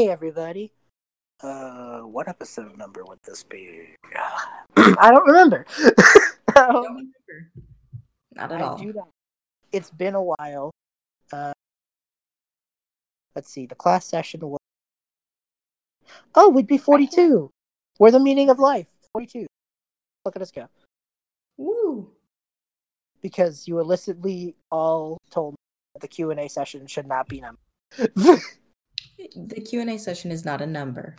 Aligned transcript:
Hey 0.00 0.08
everybody. 0.08 0.72
Uh, 1.42 2.00
what 2.00 2.26
episode 2.26 2.74
number 2.78 3.04
would 3.04 3.18
this 3.22 3.42
be? 3.42 3.88
I 4.74 5.10
don't 5.10 5.26
remember. 5.26 5.66
I 6.56 6.72
don't 6.72 6.84
remember. 6.84 7.12
Not 8.32 8.50
at 8.50 8.62
I 8.62 8.64
all. 8.64 8.78
do 8.78 8.94
not. 8.94 9.10
It's 9.72 9.90
been 9.90 10.14
a 10.14 10.22
while. 10.22 10.70
Uh, 11.30 11.52
let's 13.36 13.52
see. 13.52 13.66
The 13.66 13.74
class 13.74 14.06
session 14.06 14.40
was. 14.40 14.58
Oh, 16.34 16.48
we'd 16.48 16.66
be 16.66 16.78
forty-two. 16.78 17.50
We're 17.98 18.10
the 18.10 18.20
meaning 18.20 18.48
of 18.48 18.58
life. 18.58 18.88
Forty-two. 19.12 19.46
Look 20.24 20.34
at 20.34 20.40
us 20.40 20.50
go. 20.50 20.66
Woo. 21.58 22.10
Because 23.20 23.68
you 23.68 23.78
illicitly 23.78 24.56
all 24.70 25.18
told 25.30 25.52
me 25.52 25.56
that 25.92 26.00
the 26.00 26.08
Q 26.08 26.30
and 26.30 26.40
A 26.40 26.48
session 26.48 26.86
should 26.86 27.06
not 27.06 27.28
be 27.28 27.42
numbered. 27.42 28.40
The 29.36 29.60
Q 29.60 29.80
and 29.80 29.90
A 29.90 29.98
session 29.98 30.30
is 30.30 30.44
not 30.44 30.60
a 30.60 30.66
number. 30.66 31.16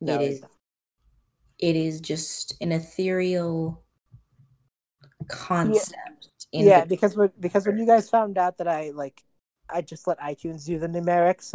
No, 0.00 0.14
it 0.14 0.22
is 0.22 0.42
not. 0.42 0.50
it 1.58 1.76
is 1.76 2.00
just 2.00 2.54
an 2.60 2.72
ethereal 2.72 3.82
concept. 5.28 6.28
in 6.52 6.66
yeah, 6.66 6.80
the- 6.82 6.86
because 6.86 7.16
when 7.16 7.30
because 7.40 7.66
when 7.66 7.78
you 7.78 7.86
guys 7.86 8.10
found 8.10 8.36
out 8.38 8.58
that 8.58 8.68
I 8.68 8.90
like, 8.90 9.22
I 9.70 9.80
just 9.82 10.06
let 10.06 10.18
iTunes 10.20 10.64
do 10.66 10.78
the 10.78 10.88
numerics. 10.88 11.54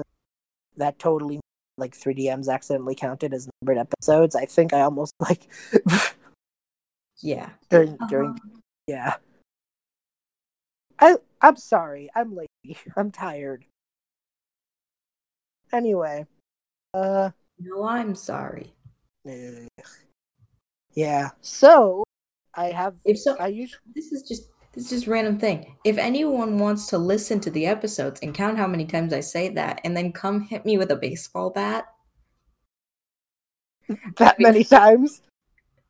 That 0.77 0.97
totally 0.99 1.39
like 1.77 1.95
3DMs 1.97 2.47
accidentally 2.49 2.95
counted 2.95 3.33
as 3.33 3.47
numbered 3.61 3.77
episodes. 3.77 4.35
I 4.35 4.45
think 4.45 4.73
I 4.73 4.81
almost 4.81 5.13
like 5.19 5.47
yeah. 7.21 7.49
during 7.69 7.97
during 8.07 8.31
Uh-huh. 8.31 8.59
yeah. 8.87 9.15
I 10.99 11.15
I'm 11.41 11.55
sorry. 11.55 12.09
I'm 12.15 12.35
lazy. 12.35 12.77
I'm 12.97 13.11
tired. 13.11 13.65
Anyway, 15.71 16.25
uh, 16.93 17.29
No, 17.59 17.87
I'm 17.87 18.15
sorry. 18.15 18.73
yeah. 20.93 21.29
So 21.41 22.03
I 22.55 22.65
have 22.67 22.95
If 23.05 23.19
so, 23.19 23.35
I 23.39 23.47
usually 23.47 23.81
this 23.95 24.11
is 24.11 24.23
just 24.23 24.49
this 24.73 24.85
is 24.85 24.89
just 24.89 25.07
random 25.07 25.39
thing. 25.39 25.75
If 25.83 25.97
anyone 25.97 26.57
wants 26.59 26.87
to 26.87 26.97
listen 26.97 27.39
to 27.41 27.51
the 27.51 27.65
episodes 27.65 28.19
and 28.21 28.33
count 28.33 28.57
how 28.57 28.67
many 28.67 28.85
times 28.85 29.13
I 29.13 29.19
say 29.19 29.49
that, 29.49 29.81
and 29.83 29.95
then 29.95 30.11
come 30.11 30.41
hit 30.41 30.65
me 30.65 30.77
with 30.77 30.91
a 30.91 30.95
baseball 30.95 31.49
bat, 31.51 31.85
that 34.17 34.39
many 34.39 34.63
times. 34.63 35.21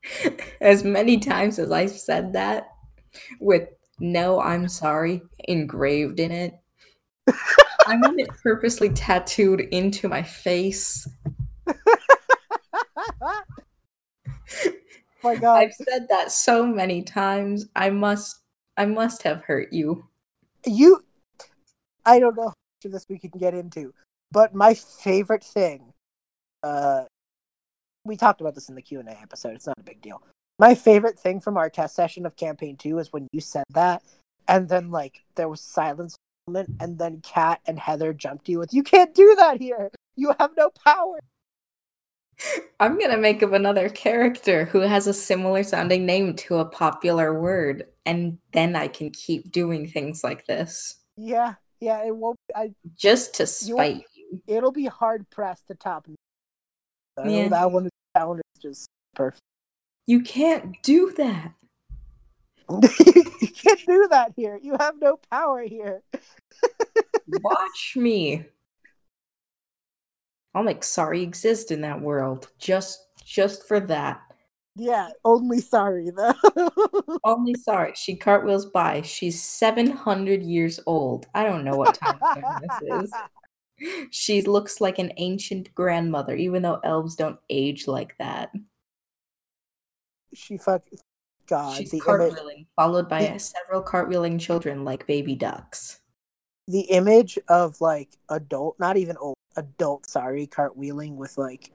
as 0.61 0.83
many 0.83 1.17
times 1.17 1.59
as 1.59 1.71
I've 1.71 1.91
said 1.91 2.33
that, 2.33 2.69
with 3.39 3.67
"No, 3.99 4.39
I'm 4.39 4.67
sorry" 4.67 5.21
engraved 5.47 6.19
in 6.19 6.31
it, 6.31 6.53
I 7.89 7.95
want 7.95 8.19
it 8.19 8.29
purposely 8.43 8.89
tattooed 8.89 9.61
into 9.71 10.07
my 10.07 10.21
face. 10.21 11.09
my 15.23 15.35
God. 15.35 15.55
I've 15.55 15.73
said 15.73 16.07
that 16.09 16.31
so 16.31 16.67
many 16.67 17.01
times. 17.01 17.65
I 17.75 17.89
must, 17.89 18.41
I 18.77 18.85
must 18.85 19.23
have 19.23 19.41
hurt 19.41 19.73
you. 19.73 20.05
you 20.65 21.03
i 22.05 22.19
don't 22.19 22.35
know 22.35 22.43
how 22.43 22.47
much 22.47 22.85
of 22.85 22.91
this 22.91 23.05
we 23.09 23.17
can 23.17 23.31
get 23.37 23.53
into 23.53 23.93
but 24.31 24.53
my 24.53 24.73
favorite 24.73 25.43
thing 25.43 25.93
uh 26.63 27.03
we 28.05 28.15
talked 28.15 28.41
about 28.41 28.55
this 28.55 28.69
in 28.69 28.75
the 28.75 28.81
q&a 28.81 29.03
episode 29.21 29.53
it's 29.55 29.67
not 29.67 29.77
a 29.79 29.83
big 29.83 30.01
deal 30.01 30.21
my 30.57 30.75
favorite 30.75 31.17
thing 31.17 31.39
from 31.39 31.57
our 31.57 31.69
test 31.69 31.95
session 31.95 32.25
of 32.25 32.35
campaign 32.35 32.75
2 32.77 32.99
is 32.99 33.13
when 33.13 33.27
you 33.31 33.41
said 33.41 33.63
that 33.71 34.01
and 34.47 34.67
then 34.69 34.91
like 34.91 35.23
there 35.35 35.49
was 35.49 35.61
silence 35.61 36.15
moment, 36.49 36.69
and 36.79 36.97
then 36.97 37.21
kat 37.21 37.61
and 37.67 37.79
heather 37.79 38.13
jumped 38.13 38.49
you 38.49 38.59
with 38.59 38.73
you 38.73 38.83
can't 38.83 39.13
do 39.13 39.35
that 39.37 39.59
here 39.61 39.91
you 40.15 40.33
have 40.39 40.51
no 40.57 40.69
power 40.85 41.19
I'm 42.79 42.97
gonna 42.97 43.17
make 43.17 43.43
up 43.43 43.51
another 43.51 43.89
character 43.89 44.65
who 44.65 44.79
has 44.79 45.07
a 45.07 45.13
similar 45.13 45.63
sounding 45.63 46.05
name 46.05 46.35
to 46.37 46.59
a 46.59 46.65
popular 46.65 47.37
word, 47.37 47.85
and 48.05 48.37
then 48.53 48.77
I 48.77 48.87
can 48.87 49.09
keep 49.09 49.51
doing 49.51 49.87
things 49.87 50.23
like 50.23 50.45
this 50.45 50.95
yeah 51.17 51.55
yeah 51.81 52.01
it 52.05 52.15
won't 52.15 52.37
i 52.55 52.73
just 52.95 53.33
to 53.35 53.45
spite 53.45 54.03
you. 54.15 54.41
it'll 54.47 54.71
be 54.71 54.85
hard 54.85 55.29
pressed 55.29 55.67
to 55.67 55.75
top 55.75 56.07
Yeah. 57.25 57.49
that 57.49 57.71
one 57.71 57.89
that 58.15 58.27
one 58.27 58.37
is 58.39 58.61
just 58.61 58.87
perfect 59.15 59.41
You 60.07 60.21
can't 60.21 60.81
do 60.81 61.11
that. 61.17 61.53
you 63.41 63.47
can't 63.47 63.85
do 63.85 64.07
that 64.09 64.31
here 64.35 64.59
you 64.61 64.75
have 64.79 64.95
no 65.01 65.19
power 65.31 65.63
here 65.63 66.03
Watch 67.43 67.93
me. 67.95 68.45
I'll 70.55 70.63
make 70.63 70.83
sorry 70.83 71.21
exist 71.21 71.71
in 71.71 71.81
that 71.81 72.01
world 72.01 72.49
just 72.57 73.05
just 73.23 73.67
for 73.67 73.79
that. 73.81 74.21
Yeah, 74.75 75.09
only 75.25 75.59
sorry 75.59 76.09
though. 76.09 76.33
Only 77.25 77.53
sorry. 77.55 77.93
She 77.95 78.15
cartwheels 78.15 78.65
by. 78.67 79.01
She's 79.01 79.43
700 79.43 80.41
years 80.41 80.79
old. 80.85 81.27
I 81.33 81.43
don't 81.43 81.65
know 81.65 81.75
what 81.75 81.95
time 81.95 82.17
this 82.61 83.03
is. 83.03 83.13
She 84.11 84.41
looks 84.41 84.79
like 84.79 84.97
an 84.97 85.11
ancient 85.17 85.73
grandmother, 85.75 86.33
even 86.35 86.61
though 86.61 86.79
elves 86.83 87.15
don't 87.15 87.39
age 87.49 87.87
like 87.87 88.17
that. 88.19 88.51
she 90.33 90.57
fuck 90.57 90.83
God. 91.49 91.77
She's 91.77 91.91
the 91.91 91.97
image, 91.97 92.33
cartwheeling, 92.33 92.65
followed 92.75 93.09
by 93.09 93.25
the- 93.25 93.39
several 93.39 93.83
cartwheeling 93.83 94.39
children 94.39 94.85
like 94.85 95.07
baby 95.07 95.35
ducks. 95.35 95.99
the 96.67 96.81
image 96.81 97.39
of 97.47 97.81
like 97.81 98.09
adult, 98.29 98.79
not 98.79 98.95
even 98.95 99.17
old, 99.17 99.35
adult. 99.55 100.07
Sorry, 100.09 100.45
cartwheeling 100.45 101.15
with 101.15 101.37
like 101.37 101.71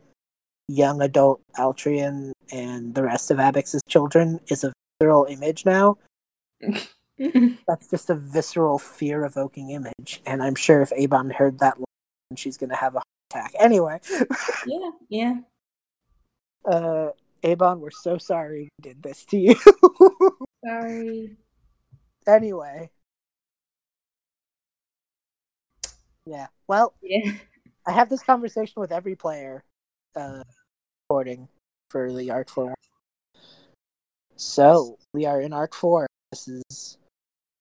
young 0.69 1.03
adult 1.03 1.43
Altrian 1.59 2.33
and 2.53 2.95
the 2.95 3.03
rest 3.03 3.31
of 3.31 3.39
Abix's 3.39 3.83
children 3.89 4.41
is 4.49 4.63
a 4.65 4.73
visceral 5.01 5.25
image 5.27 5.67
now. 5.67 5.99
That's 7.67 7.89
just 7.91 8.09
a 8.11 8.15
visceral, 8.15 8.79
fear-evoking 8.79 9.71
image, 9.71 10.23
and 10.27 10.43
I'm 10.43 10.55
sure 10.55 10.81
if 10.83 10.93
Avon 10.93 11.31
heard 11.31 11.59
that, 11.59 11.77
she's 12.37 12.57
gonna 12.57 12.77
have 12.77 12.95
a 12.95 12.99
heart 12.99 13.07
attack. 13.31 13.53
Anyway, 13.59 14.01
yeah, 14.67 14.91
yeah. 15.09 15.35
uh, 16.65 17.11
Avon, 17.45 17.81
we're 17.81 17.91
so 17.91 18.17
sorry 18.17 18.71
we 18.79 18.91
did 18.91 19.03
this 19.03 19.25
to 19.27 19.37
you. 19.37 19.55
Sorry. 20.67 21.37
anyway. 22.27 22.91
Yeah. 26.25 26.47
Well, 26.67 26.95
Yeah. 27.03 27.33
I 27.87 27.93
have 27.93 28.09
this 28.09 28.23
conversation 28.23 28.81
with 28.81 28.93
every 28.93 29.15
player 29.15 29.63
uh 30.17 30.43
recording 31.03 31.49
for 31.91 32.11
the 32.15 32.31
Arc 32.31 32.49
4. 32.49 32.75
So, 34.37 34.99
we 35.13 35.27
are 35.27 35.43
in 35.43 35.53
Arc 35.53 35.75
4. 35.75 36.07
This 36.33 36.49
is 36.49 36.99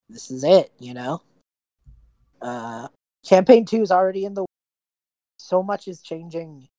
this 0.07 0.31
is 0.31 0.45
it, 0.45 0.71
you 0.79 0.93
know? 0.93 1.21
Uh 2.41 2.87
campaign 3.27 3.65
2 3.65 3.81
is 3.81 3.91
already 3.91 4.23
in 4.23 4.33
the 4.33 4.45
so 5.37 5.61
much 5.61 5.89
is 5.89 6.01
changing. 6.01 6.69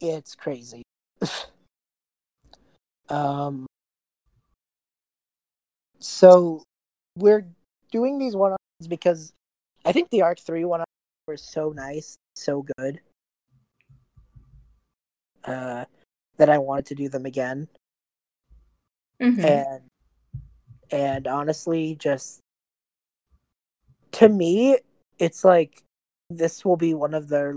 It's 0.00 0.34
crazy. 0.34 0.82
um 3.10 3.66
so 5.98 6.62
we're 7.16 7.46
doing 7.90 8.18
these 8.18 8.36
one-ons 8.36 8.88
because 8.88 9.32
I 9.84 9.92
think 9.92 10.10
the 10.10 10.22
Arc 10.22 10.38
3 10.40 10.64
one 10.64 10.80
ons 10.80 10.86
were 11.26 11.36
so 11.36 11.70
nice, 11.70 12.16
so 12.36 12.64
good. 12.76 13.00
Uh 15.44 15.84
that 16.36 16.48
I 16.48 16.58
wanted 16.58 16.86
to 16.86 16.94
do 16.94 17.08
them 17.08 17.26
again. 17.26 17.68
Mhm. 19.20 19.44
And 19.44 19.82
and 20.90 21.26
honestly 21.26 21.96
just 21.96 22.40
to 24.12 24.28
me 24.28 24.78
it's 25.18 25.44
like 25.44 25.82
this 26.30 26.64
will 26.64 26.76
be 26.76 26.94
one 26.94 27.14
of 27.14 27.28
their 27.28 27.56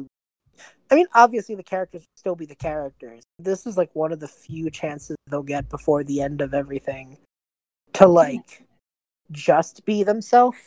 I 0.91 0.95
mean 0.95 1.07
obviously 1.15 1.55
the 1.55 1.63
characters 1.63 2.01
will 2.01 2.17
still 2.17 2.35
be 2.35 2.45
the 2.45 2.55
characters. 2.55 3.23
This 3.39 3.65
is 3.65 3.77
like 3.77 3.89
one 3.95 4.11
of 4.11 4.19
the 4.19 4.27
few 4.27 4.69
chances 4.69 5.15
they'll 5.27 5.41
get 5.41 5.69
before 5.69 6.03
the 6.03 6.21
end 6.21 6.41
of 6.41 6.53
everything 6.53 7.17
to 7.93 8.07
like 8.07 8.65
just 9.31 9.85
be 9.85 10.03
themselves. 10.03 10.57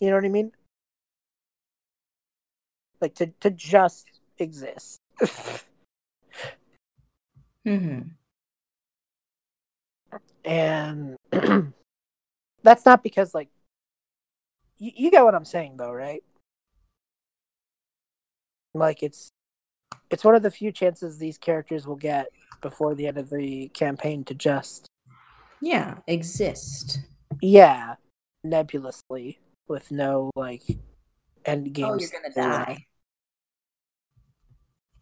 You 0.00 0.10
know 0.10 0.16
what 0.16 0.24
I 0.24 0.28
mean? 0.28 0.52
Like 3.00 3.14
to 3.16 3.28
to 3.40 3.50
just 3.50 4.06
exist. 4.38 5.00
Mhm. 7.66 8.12
and 10.44 11.16
that's 12.62 12.86
not 12.86 13.02
because 13.02 13.34
like 13.34 13.48
you, 14.78 14.90
you 14.96 15.10
get 15.10 15.22
what 15.24 15.34
i'm 15.34 15.44
saying 15.44 15.76
though 15.76 15.92
right 15.92 16.22
like 18.74 19.02
it's 19.02 19.30
it's 20.10 20.24
one 20.24 20.34
of 20.34 20.42
the 20.42 20.50
few 20.50 20.72
chances 20.72 21.18
these 21.18 21.38
characters 21.38 21.86
will 21.86 21.96
get 21.96 22.28
before 22.60 22.94
the 22.94 23.06
end 23.06 23.18
of 23.18 23.30
the 23.30 23.68
campaign 23.68 24.24
to 24.24 24.34
just 24.34 24.86
Yeah, 25.60 25.98
exist. 26.06 27.00
yeah 27.40 27.94
nebulously 28.44 29.40
with 29.68 29.90
no 29.90 30.30
like 30.34 30.62
end 31.44 31.72
game 31.72 31.86
Oh, 31.86 31.98
you're 31.98 32.10
gonna 32.10 32.34
die. 32.34 32.86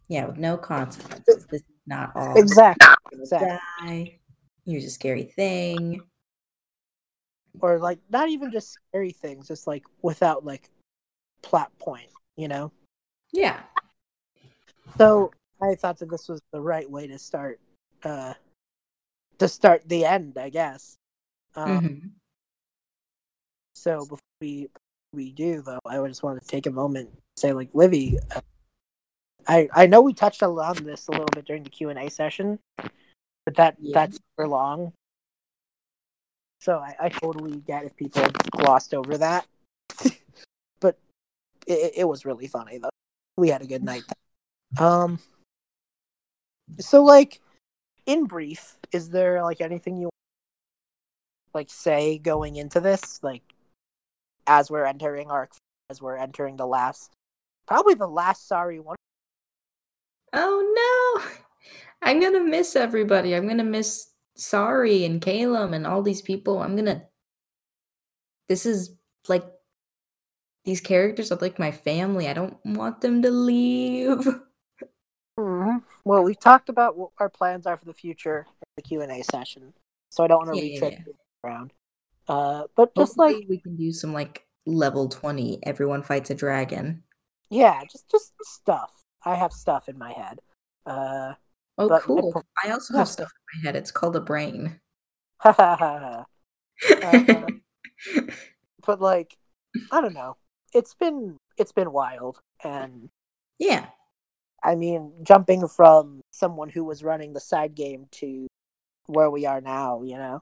Yeah, 0.09 0.27
with 0.27 0.37
no 0.37 0.57
consequences. 0.57 1.45
This 1.49 1.61
is 1.61 1.67
not 1.85 2.11
all. 2.15 2.37
Exactly. 2.37 2.87
Exactly. 3.11 3.47
die. 3.81 4.19
Here's 4.65 4.85
a 4.85 4.89
scary 4.89 5.23
thing. 5.23 6.01
Or 7.59 7.79
like 7.79 7.99
not 8.09 8.29
even 8.29 8.51
just 8.51 8.71
scary 8.89 9.11
things, 9.11 9.47
just 9.47 9.67
like 9.67 9.83
without 10.01 10.45
like 10.45 10.69
plot 11.41 11.71
point, 11.79 12.09
you 12.37 12.47
know? 12.47 12.71
Yeah. 13.31 13.59
So 14.97 15.31
I 15.61 15.75
thought 15.75 15.99
that 15.99 16.09
this 16.09 16.27
was 16.27 16.41
the 16.51 16.61
right 16.61 16.89
way 16.89 17.07
to 17.07 17.19
start 17.19 17.59
uh 18.03 18.33
to 19.39 19.47
start 19.47 19.87
the 19.87 20.05
end, 20.05 20.37
I 20.37 20.49
guess. 20.49 20.95
Um, 21.55 21.79
Mhm. 21.81 22.11
So 23.75 24.01
before 24.05 24.19
we 24.41 24.69
we 25.13 25.31
do 25.31 25.61
though, 25.61 25.79
I 25.85 25.99
would 25.99 26.09
just 26.09 26.23
want 26.23 26.41
to 26.41 26.47
take 26.47 26.65
a 26.65 26.71
moment 26.71 27.09
say 27.37 27.53
like 27.53 27.71
Livi, 27.73 28.17
uh, 28.35 28.41
I 29.47 29.69
I 29.73 29.85
know 29.87 30.01
we 30.01 30.13
touched 30.13 30.43
on 30.43 30.55
this 30.83 31.07
a 31.07 31.11
little 31.11 31.27
bit 31.27 31.45
during 31.45 31.63
the 31.63 31.69
Q 31.69 31.89
and 31.89 31.99
A 31.99 32.09
session, 32.09 32.59
but 33.45 33.55
that 33.55 33.75
Yeah. 33.79 33.93
that's 33.93 34.19
for 34.35 34.47
long. 34.47 34.93
So 36.59 36.79
I, 36.79 36.95
I 36.99 37.09
totally 37.09 37.57
get 37.57 37.85
if 37.85 37.95
people 37.95 38.23
glossed 38.51 38.93
over 38.95 39.17
that, 39.19 39.45
but 40.79 40.97
it, 41.67 41.93
it 41.97 42.07
was 42.07 42.25
really 42.25 42.47
funny 42.47 42.79
though. 42.79 42.89
We 43.37 43.49
had 43.49 43.61
a 43.61 43.67
good 43.67 43.83
night. 43.83 44.03
Um. 44.79 45.19
So 46.79 47.03
like, 47.03 47.39
in 48.05 48.25
brief, 48.25 48.77
is 48.91 49.09
there 49.09 49.41
like 49.43 49.61
anything 49.61 49.97
you 49.97 50.09
like 51.53 51.69
say 51.69 52.17
going 52.19 52.55
into 52.57 52.79
this 52.79 53.19
like 53.23 53.41
as 54.45 54.69
we're 54.69 54.85
entering 54.85 55.31
arc 55.31 55.49
as 55.89 55.99
we're 55.99 56.17
entering 56.17 56.55
the 56.55 56.67
last 56.67 57.13
probably 57.65 57.95
the 57.95 58.05
last 58.05 58.47
sorry 58.47 58.79
one 58.79 58.97
Oh 60.33 61.23
no. 61.23 61.31
I'm 62.01 62.19
gonna 62.19 62.43
miss 62.43 62.75
everybody. 62.75 63.35
I'm 63.35 63.47
gonna 63.47 63.63
miss 63.63 64.11
Sari 64.35 65.03
and 65.03 65.21
Calem 65.21 65.73
and 65.73 65.87
all 65.87 66.01
these 66.01 66.21
people. 66.21 66.61
I'm 66.61 66.75
gonna 66.75 67.03
this 68.47 68.65
is 68.65 68.91
like 69.27 69.45
these 70.67 70.81
characters 70.81 71.31
are 71.31 71.39
like 71.41 71.57
my 71.57 71.71
family. 71.71 72.27
I 72.27 72.33
don't 72.33 72.57
want 72.65 73.01
them 73.01 73.21
to 73.23 73.31
leave. 73.31 74.27
Mm-hmm. 75.39 75.77
well 76.03 76.23
we 76.23 76.33
talked 76.33 76.67
about 76.67 76.97
what 76.97 77.11
our 77.19 77.29
plans 77.29 77.67
are 77.67 77.77
for 77.77 77.85
the 77.85 77.93
future 77.93 78.47
in 78.49 78.65
the 78.75 78.81
q&a 78.81 79.21
session 79.21 79.71
so 80.09 80.23
i 80.23 80.27
don't 80.27 80.47
want 80.47 80.57
to 80.57 80.65
Yeah, 80.65 80.73
retread 80.73 80.93
yeah. 81.05 81.13
around 81.43 81.73
uh 82.27 82.63
but 82.75 82.95
just 82.95 83.19
like 83.19 83.45
we 83.47 83.59
can 83.59 83.75
do 83.75 83.91
some 83.91 84.13
like 84.13 84.47
level 84.65 85.07
20 85.07 85.59
everyone 85.61 86.01
fights 86.01 86.31
a 86.31 86.33
dragon. 86.33 87.03
yeah 87.51 87.83
just 87.85 88.09
just 88.09 88.33
stuff 88.41 88.91
i 89.25 89.35
have 89.35 89.53
stuff 89.53 89.87
in 89.87 89.97
my 89.99 90.11
head 90.11 90.39
uh 90.87 91.33
Oh 91.77 91.89
cool. 92.01 92.31
pro- 92.31 92.41
I 92.65 92.71
also 92.71 92.93
have 92.97 93.07
stuff 93.07 93.29
in 93.53 93.61
my 93.61 93.67
head. 93.67 93.75
It's 93.75 93.91
called 93.91 94.15
a 94.15 94.19
brain. 94.21 94.79
uh, 95.43 96.23
but 98.85 98.99
like 98.99 99.37
i 99.91 100.01
don't 100.01 100.15
know 100.15 100.35
it's 100.73 100.93
been 100.93 101.37
it's 101.57 101.71
been 101.71 101.91
wild 101.91 102.39
and 102.63 103.09
yeah. 103.59 103.87
I 104.63 104.75
mean, 104.75 105.13
jumping 105.23 105.67
from 105.67 106.21
someone 106.31 106.69
who 106.69 106.83
was 106.83 107.03
running 107.03 107.33
the 107.33 107.39
side 107.39 107.75
game 107.75 108.07
to 108.13 108.47
where 109.05 109.29
we 109.29 109.45
are 109.45 109.61
now, 109.61 110.01
you 110.03 110.17
know? 110.17 110.41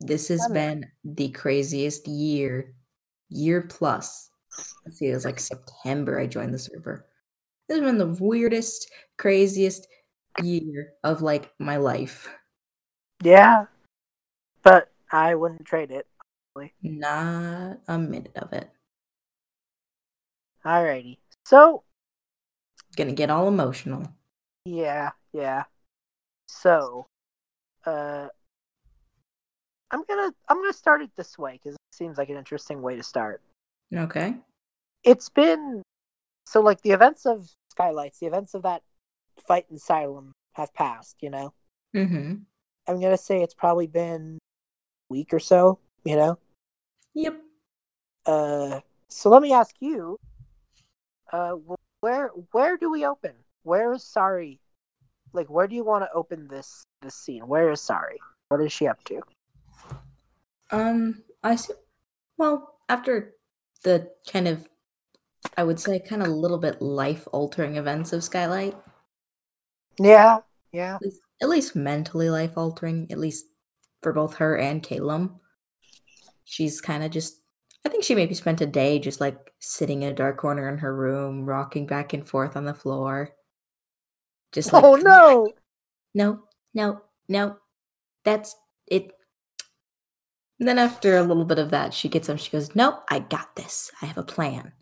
This 0.00 0.28
has 0.28 0.40
I 0.40 0.44
don't 0.44 0.54
know. 0.54 0.60
been 0.60 0.90
the 1.04 1.28
craziest 1.30 2.08
year, 2.08 2.74
year 3.28 3.62
plus. 3.62 4.30
Let's 4.84 4.98
see, 4.98 5.08
it 5.08 5.14
was 5.14 5.24
like 5.24 5.38
September 5.38 6.18
I 6.18 6.26
joined 6.26 6.54
the 6.54 6.58
server. 6.58 7.06
This 7.68 7.78
has 7.78 7.86
been 7.86 7.98
the 7.98 8.18
weirdest, 8.24 8.90
craziest 9.18 9.86
year 10.42 10.94
of 11.04 11.22
like 11.22 11.52
my 11.58 11.76
life. 11.76 12.28
Yeah. 13.22 13.66
But 14.62 14.90
I 15.12 15.34
wouldn't 15.34 15.66
trade 15.66 15.90
it. 15.90 16.06
Not 16.82 17.78
a 17.88 17.98
minute 17.98 18.36
of 18.36 18.52
it. 18.52 18.70
Alrighty. 20.64 21.18
So, 21.46 21.84
Gonna 22.96 23.12
get 23.12 23.30
all 23.30 23.48
emotional. 23.48 24.04
yeah, 24.64 25.10
yeah. 25.32 25.64
So, 26.48 27.06
uh 27.86 28.28
I'm 29.90 30.04
gonna 30.08 30.32
I'm 30.48 30.58
gonna 30.60 30.72
start 30.72 31.02
it 31.02 31.10
this 31.16 31.38
way 31.38 31.52
because 31.52 31.74
it 31.74 31.94
seems 31.94 32.18
like 32.18 32.28
an 32.28 32.36
interesting 32.36 32.82
way 32.82 32.96
to 32.96 33.02
start. 33.02 33.42
Okay. 33.94 34.34
It's 35.04 35.28
been 35.28 35.82
so 36.46 36.60
like 36.60 36.82
the 36.82 36.90
events 36.90 37.26
of 37.26 37.48
Skylights, 37.70 38.18
the 38.18 38.26
events 38.26 38.54
of 38.54 38.62
that 38.62 38.82
fight 39.46 39.66
in 39.70 39.76
Asylum 39.76 40.32
have 40.54 40.74
passed, 40.74 41.16
you 41.20 41.30
know? 41.30 41.54
Mm-hmm. 41.96 42.34
I'm 42.86 43.00
gonna 43.00 43.16
say 43.16 43.42
it's 43.42 43.54
probably 43.54 43.86
been 43.86 44.38
a 45.10 45.12
week 45.14 45.32
or 45.32 45.38
so, 45.38 45.78
you 46.04 46.16
know? 46.16 46.38
Yep. 47.14 47.40
Uh, 48.26 48.80
so 49.08 49.28
let 49.30 49.42
me 49.42 49.52
ask 49.52 49.74
you, 49.80 50.18
uh, 51.32 51.52
where 52.00 52.28
where 52.52 52.76
do 52.76 52.90
we 52.90 53.04
open? 53.06 53.34
Where 53.62 53.92
is 53.92 54.04
Sari? 54.04 54.60
Like, 55.32 55.48
where 55.50 55.68
do 55.68 55.76
you 55.76 55.84
want 55.84 56.04
to 56.04 56.12
open 56.12 56.48
this 56.48 56.86
this 57.02 57.14
scene? 57.14 57.46
Where 57.48 57.70
is 57.70 57.80
Sari? 57.80 58.18
What 58.48 58.60
is 58.60 58.72
she 58.72 58.86
up 58.86 59.02
to? 59.04 59.22
Um, 60.70 61.22
I 61.42 61.56
see. 61.56 61.74
Well, 62.36 62.78
after 62.88 63.34
the 63.84 64.10
kind 64.30 64.48
of, 64.48 64.68
I 65.56 65.64
would 65.64 65.80
say, 65.80 65.98
kind 66.00 66.22
of 66.22 66.28
a 66.28 66.32
little 66.32 66.58
bit 66.58 66.82
life 66.82 67.26
altering 67.32 67.76
events 67.76 68.12
of 68.12 68.24
Skylight, 68.24 68.76
Yeah, 69.98 70.40
yeah, 70.72 70.96
at 70.96 71.02
least, 71.02 71.20
at 71.42 71.48
least 71.48 71.76
mentally 71.76 72.30
life 72.30 72.56
altering, 72.56 73.10
at 73.10 73.18
least 73.18 73.46
for 74.02 74.12
both 74.12 74.36
her 74.36 74.56
and 74.56 74.82
Calem. 74.82 75.39
She's 76.50 76.80
kind 76.80 77.04
of 77.04 77.12
just, 77.12 77.40
I 77.86 77.88
think 77.88 78.02
she 78.02 78.16
maybe 78.16 78.34
spent 78.34 78.60
a 78.60 78.66
day 78.66 78.98
just 78.98 79.20
like 79.20 79.52
sitting 79.60 80.02
in 80.02 80.10
a 80.10 80.14
dark 80.14 80.36
corner 80.36 80.68
in 80.68 80.78
her 80.78 80.92
room, 80.94 81.46
rocking 81.46 81.86
back 81.86 82.12
and 82.12 82.26
forth 82.26 82.56
on 82.56 82.64
the 82.64 82.74
floor. 82.74 83.30
Just 84.50 84.72
like, 84.72 84.82
oh 84.82 84.96
no! 84.96 85.52
no, 86.12 86.42
no, 86.74 87.02
no, 87.28 87.56
that's 88.24 88.56
it. 88.88 89.12
And 90.58 90.68
then 90.68 90.78
after 90.78 91.16
a 91.16 91.22
little 91.22 91.44
bit 91.44 91.60
of 91.60 91.70
that, 91.70 91.94
she 91.94 92.08
gets 92.08 92.28
up. 92.28 92.40
She 92.40 92.50
goes, 92.50 92.74
"Nope, 92.74 93.02
I 93.08 93.20
got 93.20 93.54
this. 93.54 93.92
I 94.02 94.06
have 94.06 94.18
a 94.18 94.24
plan." 94.24 94.72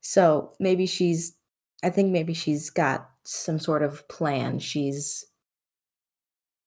So 0.00 0.52
maybe 0.60 0.86
she's. 0.86 1.36
I 1.82 1.90
think 1.90 2.12
maybe 2.12 2.32
she's 2.32 2.70
got 2.70 3.10
some 3.24 3.58
sort 3.58 3.82
of 3.82 4.06
plan. 4.08 4.60
She's. 4.60 5.26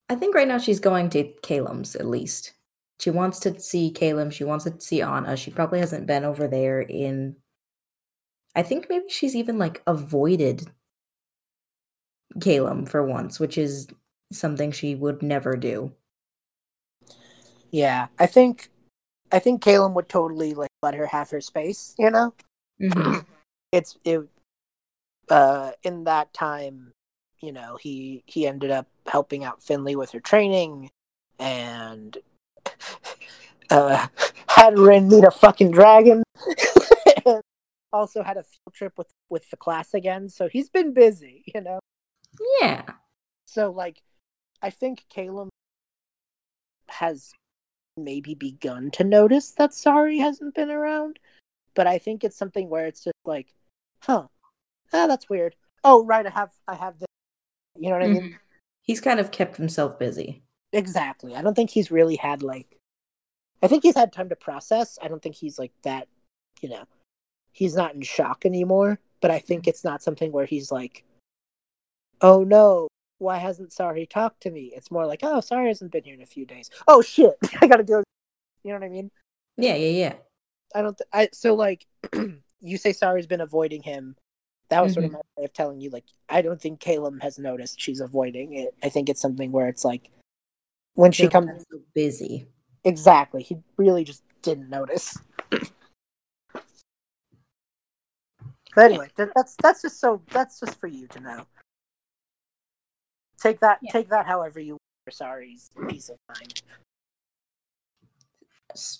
I 0.10 0.16
think 0.16 0.36
right 0.36 0.48
now 0.48 0.58
she's 0.58 0.82
going 0.82 1.10
to 1.12 1.32
Calem's 1.42 1.96
at 1.96 2.06
least. 2.06 2.54
She 3.00 3.10
wants 3.10 3.40
to 3.42 3.60
see 3.60 3.92
Calem. 3.92 4.32
She 4.32 4.44
wants 4.44 4.66
to 4.66 4.80
see 4.80 5.02
Anna. 5.02 5.36
She 5.36 5.52
probably 5.52 5.80
hasn't 5.80 6.08
been 6.08 6.24
over 6.24 6.48
there 6.48 6.82
in. 6.82 7.36
I 8.56 8.64
think 8.64 8.88
maybe 8.90 9.10
she's 9.10 9.36
even 9.36 9.58
like 9.58 9.82
avoided 9.86 10.72
Calem 12.40 12.88
for 12.88 13.06
once, 13.06 13.40
which 13.40 13.58
is 13.58 13.88
something 14.32 14.72
she 14.72 14.96
would 14.96 15.22
never 15.22 15.56
do. 15.56 15.92
Yeah, 17.72 18.08
I 18.18 18.26
think 18.26 18.70
I 19.32 19.40
think 19.40 19.62
Calem 19.62 19.94
would 19.96 20.08
totally 20.08 20.54
like 20.54 20.72
let 20.82 20.96
her 20.96 21.08
have 21.08 21.30
her 21.32 21.42
space. 21.42 21.96
You 21.98 22.10
know, 22.12 22.34
Mhm. 22.80 23.26
it's 23.72 23.98
it. 24.06 24.28
Uh, 25.30 25.72
in 25.84 26.04
that 26.04 26.32
time, 26.34 26.94
you 27.42 27.52
know, 27.52 27.78
he 27.82 28.24
he 28.28 28.48
ended 28.48 28.72
up 28.72 28.88
helping 29.08 29.44
out 29.44 29.62
Finley 29.62 29.96
with 29.96 30.12
her 30.12 30.20
training, 30.20 30.92
and 31.40 32.18
uh, 33.70 34.08
had 34.48 34.78
Rin 34.78 35.08
meet 35.08 35.24
a 35.24 35.32
fucking 35.32 35.72
dragon. 35.72 36.24
also 37.94 38.24
had 38.24 38.38
a 38.38 38.44
field 38.44 38.74
trip 38.74 38.94
with 38.98 39.10
with 39.30 39.50
the 39.50 39.58
class 39.58 39.94
again, 39.94 40.30
so 40.30 40.48
he's 40.48 40.70
been 40.70 40.94
busy. 40.94 41.44
You 41.54 41.62
know. 41.62 41.80
Yeah. 42.62 42.84
So 43.46 43.72
like 43.72 44.02
I 44.62 44.70
think 44.70 45.06
Calem 45.14 45.50
has 46.90 47.32
maybe 47.98 48.34
begun 48.34 48.92
to 48.92 49.04
notice 49.04 49.52
that 49.52 49.74
Sari 49.74 50.20
hasn't 50.20 50.56
been 50.56 50.70
around. 50.70 51.20
But 51.74 51.88
I 51.88 51.98
think 51.98 52.24
it's 52.24 52.38
something 52.38 52.70
where 52.70 52.86
it's 52.86 53.04
just 53.04 53.16
like, 53.26 53.54
huh. 54.00 54.28
Ah, 54.94 55.08
that's 55.08 55.30
weird. 55.30 55.56
Oh 55.84 56.06
right, 56.06 56.26
I 56.26 56.30
have 56.30 56.52
I 56.68 56.76
have 56.76 57.00
this 57.00 57.08
you 57.78 57.90
know 57.90 57.98
what 57.98 58.04
I 58.04 58.08
mean? 58.08 58.22
Mhm. 58.22 58.38
He's 58.82 59.02
kind 59.02 59.20
of 59.20 59.32
kept 59.32 59.58
himself 59.58 60.00
busy. 60.00 60.45
Exactly. 60.76 61.36
I 61.36 61.42
don't 61.42 61.56
think 61.56 61.70
he's 61.70 61.92
really 61.92 62.18
had 62.18 62.44
like 62.44 62.78
I 63.64 63.68
think 63.68 63.84
he's 63.84 63.96
had 63.96 64.12
time 64.12 64.30
to 64.30 64.36
process. 64.36 65.00
I 65.02 65.08
don't 65.08 65.22
think 65.22 65.36
he's 65.36 65.58
like 65.58 65.72
that, 65.84 66.08
you 66.62 66.70
know. 66.70 66.84
He's 67.52 67.76
not 67.76 67.96
in 67.96 68.02
shock 68.02 68.46
anymore, 68.46 69.00
but 69.22 69.32
I 69.32 69.40
think 69.40 69.62
mm-hmm. 69.62 69.70
it's 69.70 69.84
not 69.84 70.04
something 70.04 70.32
where 70.32 70.46
he's 70.46 70.72
like 70.72 71.06
oh 72.22 72.44
no, 72.44 72.88
why 73.20 73.38
hasn't 73.38 73.74
Sari 73.74 74.06
talked 74.06 74.42
to 74.42 74.52
me? 74.52 74.74
It's 74.76 74.92
more 74.92 75.06
like, 75.06 75.22
oh, 75.24 75.40
Sari 75.42 75.68
hasn't 75.68 75.92
been 75.92 76.04
here 76.04 76.16
in 76.16 76.22
a 76.22 76.26
few 76.26 76.46
days. 76.46 76.70
Oh 76.88 77.02
shit, 77.02 77.36
I 77.62 77.68
gotta 77.68 77.84
go. 77.84 78.04
You 78.64 78.72
know 78.72 78.80
what 78.80 78.86
I 78.86 78.90
mean? 78.90 79.12
Yeah, 79.58 79.76
yeah, 79.76 79.90
yeah. 79.90 80.14
I 80.74 80.82
don't. 80.82 80.98
Th- 80.98 81.08
I 81.14 81.30
so 81.32 81.56
like, 81.56 81.86
you 82.62 82.78
say 82.78 82.94
Sari's 82.94 83.28
been 83.28 83.42
avoiding 83.42 83.84
him. 83.84 84.16
that 84.70 84.84
was 84.84 84.94
sort 84.94 85.06
of 85.06 85.12
mm-hmm. 85.12 85.18
my 85.38 85.42
way 85.42 85.46
of 85.46 85.54
telling 85.54 85.80
you, 85.80 85.90
like, 85.92 86.06
I 86.28 86.42
don't 86.42 86.60
think 86.60 86.80
Calem 86.80 87.22
has 87.22 87.40
noticed 87.40 87.80
she's 87.80 88.02
avoiding 88.02 88.54
it. 88.54 88.76
I 88.84 88.90
think 88.90 89.10
it's 89.10 89.22
something 89.22 89.52
where 89.52 89.68
it's 89.68 89.86
like 89.86 90.10
when 90.96 91.12
she 91.12 91.28
comes 91.28 91.64
so 91.72 91.80
busy. 91.94 92.48
exactly, 92.84 93.44
he 93.44 93.58
really 93.78 94.04
just 94.04 94.24
didn't 94.42 94.70
notice. 94.70 95.18
But 98.76 98.86
anyway, 98.92 99.08
that, 99.16 99.30
that's 99.36 99.56
that's 99.62 99.82
just 99.82 100.02
so 100.02 100.22
that's 100.32 100.60
just 100.60 100.80
for 100.80 100.88
you 100.88 101.08
to 101.08 101.20
know. 101.22 101.46
Take 103.40 103.60
that 103.62 103.80
Yeah. 103.82 103.92
take 103.92 104.10
that 104.10 104.26
however 104.26 104.60
you 104.60 104.74
want. 104.74 104.82
Sari's 105.12 105.70
peace 105.88 106.10
of 106.10 106.18
mind. 106.28 106.64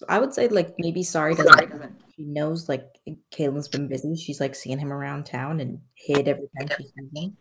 I 0.08 0.20
would 0.20 0.34
say 0.34 0.48
like 0.48 0.76
maybe 0.78 1.02
Sari 1.04 1.34
doesn't 1.36 2.02
she 2.16 2.24
knows 2.24 2.70
like 2.70 2.86
Calem's 3.32 3.68
been 3.68 3.88
busy. 3.88 4.16
She's 4.16 4.40
like 4.40 4.54
seeing 4.56 4.78
him 4.78 4.94
around 4.94 5.26
town 5.26 5.60
and 5.60 5.82
hid 5.96 6.28
every 6.28 6.48
time 6.58 6.70
she 6.78 6.84
sees 6.84 6.94
him. 7.14 7.36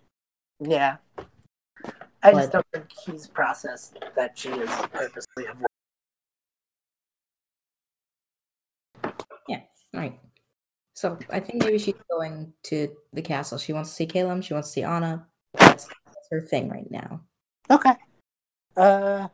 Yeah. 0.60 0.96
I 2.24 2.32
just 2.32 2.52
But- 2.52 2.64
don't 2.72 2.86
think 2.88 2.92
he's 3.04 3.26
processed 3.26 3.98
that 4.16 4.36
she 4.38 4.48
is 4.48 4.70
purposely 4.92 5.44
avoiding. 5.44 5.66
Yeah, 9.46 9.60
right. 9.92 10.18
So 10.94 11.18
I 11.30 11.40
think 11.40 11.62
maybe 11.62 11.78
she's 11.78 11.94
going 12.10 12.52
to 12.64 12.88
the 13.12 13.20
castle. 13.22 13.58
She 13.58 13.72
wants 13.72 13.90
to 13.90 13.96
see 13.96 14.06
Calem. 14.06 14.42
She 14.42 14.54
wants 14.54 14.68
to 14.70 14.72
see 14.72 14.82
Anna. 14.82 15.26
That's, 15.54 15.86
that's 16.06 16.28
her 16.30 16.40
thing 16.40 16.68
right 16.70 16.90
now. 16.90 17.20
Okay. 17.70 17.94
Uh, 18.76 19.28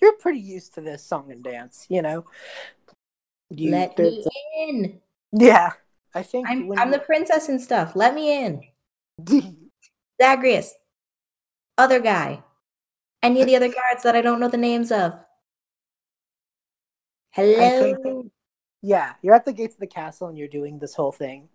you're 0.00 0.14
pretty 0.14 0.40
used 0.40 0.74
to 0.74 0.80
this 0.80 1.04
song 1.04 1.30
and 1.30 1.44
dance, 1.44 1.86
you 1.88 2.02
know. 2.02 2.24
You, 3.50 3.70
Let 3.70 3.96
there- 3.96 4.10
me 4.10 4.26
in. 4.58 5.00
yeah, 5.32 5.72
I 6.14 6.22
think 6.22 6.48
I'm 6.48 6.66
when 6.66 6.78
I'm 6.78 6.90
the 6.90 6.98
princess 6.98 7.48
and 7.48 7.60
stuff. 7.60 7.94
Let 7.94 8.14
me 8.14 8.44
in. 8.44 8.62
Zagreus. 10.22 10.74
Other 11.80 11.98
guy. 11.98 12.42
Any 13.22 13.40
of 13.40 13.46
the 13.46 13.56
other 13.56 13.68
guards 13.68 14.02
that 14.02 14.14
I 14.14 14.20
don't 14.20 14.38
know 14.38 14.48
the 14.48 14.58
names 14.58 14.92
of. 14.92 15.14
Hello. 17.30 17.94
think- 18.02 18.32
yeah, 18.82 19.14
you're 19.22 19.34
at 19.34 19.46
the 19.46 19.52
gates 19.54 19.74
of 19.76 19.80
the 19.80 19.86
castle 19.86 20.28
and 20.28 20.36
you're 20.36 20.48
doing 20.48 20.78
this 20.78 20.94
whole 20.94 21.12
thing, 21.12 21.48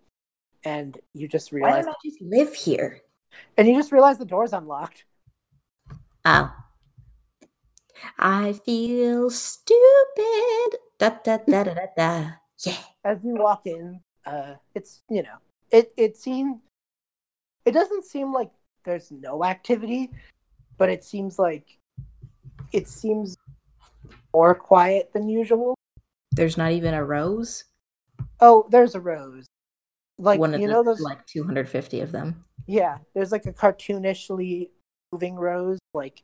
and 0.64 0.98
you 1.12 1.28
just 1.28 1.52
Why 1.52 1.56
realize, 1.58 1.84
don't 1.84 1.94
I 1.94 2.08
just 2.08 2.20
live 2.20 2.54
here? 2.54 3.00
and 3.56 3.68
you 3.68 3.74
just 3.76 3.92
realize 3.92 4.18
the 4.18 4.24
door's 4.24 4.52
unlocked. 4.52 5.04
Oh. 6.24 6.52
I 8.18 8.52
feel 8.64 9.30
stupid. 9.30 10.78
Da 10.98 11.10
da 11.22 11.36
da 11.38 11.62
da 11.64 11.74
da 11.74 11.86
da. 11.96 12.30
Yeah. 12.64 12.78
as 13.04 13.18
you 13.22 13.34
walk 13.36 13.66
in, 13.66 14.00
uh, 14.24 14.54
it's 14.74 15.02
you 15.08 15.22
know, 15.22 15.38
it 15.70 15.92
it 15.96 16.16
seems 16.16 16.58
it 17.64 17.72
doesn't 17.72 18.04
seem 18.04 18.32
like 18.32 18.50
there's 18.86 19.10
no 19.10 19.44
activity, 19.44 20.10
but 20.78 20.88
it 20.88 21.04
seems 21.04 21.38
like 21.38 21.76
it 22.72 22.88
seems 22.88 23.36
more 24.32 24.54
quiet 24.54 25.12
than 25.12 25.28
usual. 25.28 25.74
There's 26.32 26.56
not 26.56 26.72
even 26.72 26.94
a 26.94 27.04
rose. 27.04 27.64
Oh, 28.40 28.66
there's 28.70 28.94
a 28.94 29.00
rose, 29.00 29.44
like 30.18 30.40
One 30.40 30.54
of 30.54 30.60
you 30.60 30.66
the 30.68 30.72
know 30.72 30.82
those. 30.82 31.00
like 31.00 31.26
250 31.26 32.00
of 32.00 32.12
them. 32.12 32.42
Yeah, 32.66 32.98
there's 33.14 33.32
like 33.32 33.46
a 33.46 33.52
cartoonishly 33.52 34.70
moving 35.12 35.36
rose, 35.36 35.78
like 35.92 36.22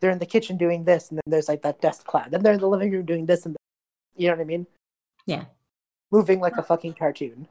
they're 0.00 0.10
in 0.10 0.18
the 0.18 0.26
kitchen 0.26 0.56
doing 0.56 0.84
this, 0.84 1.10
and 1.10 1.18
then 1.18 1.30
there's 1.30 1.48
like 1.48 1.62
that 1.62 1.80
dust 1.80 2.04
cloud. 2.06 2.30
Then 2.30 2.42
they're 2.42 2.52
in 2.54 2.60
the 2.60 2.68
living 2.68 2.90
room 2.92 3.04
doing 3.06 3.26
this, 3.26 3.46
and 3.46 3.56
you 4.16 4.28
know 4.28 4.34
what 4.34 4.40
I 4.42 4.44
mean? 4.44 4.66
Yeah. 5.26 5.44
Moving 6.10 6.40
like 6.40 6.56
a 6.56 6.62
fucking 6.62 6.94
cartoon. 6.94 7.48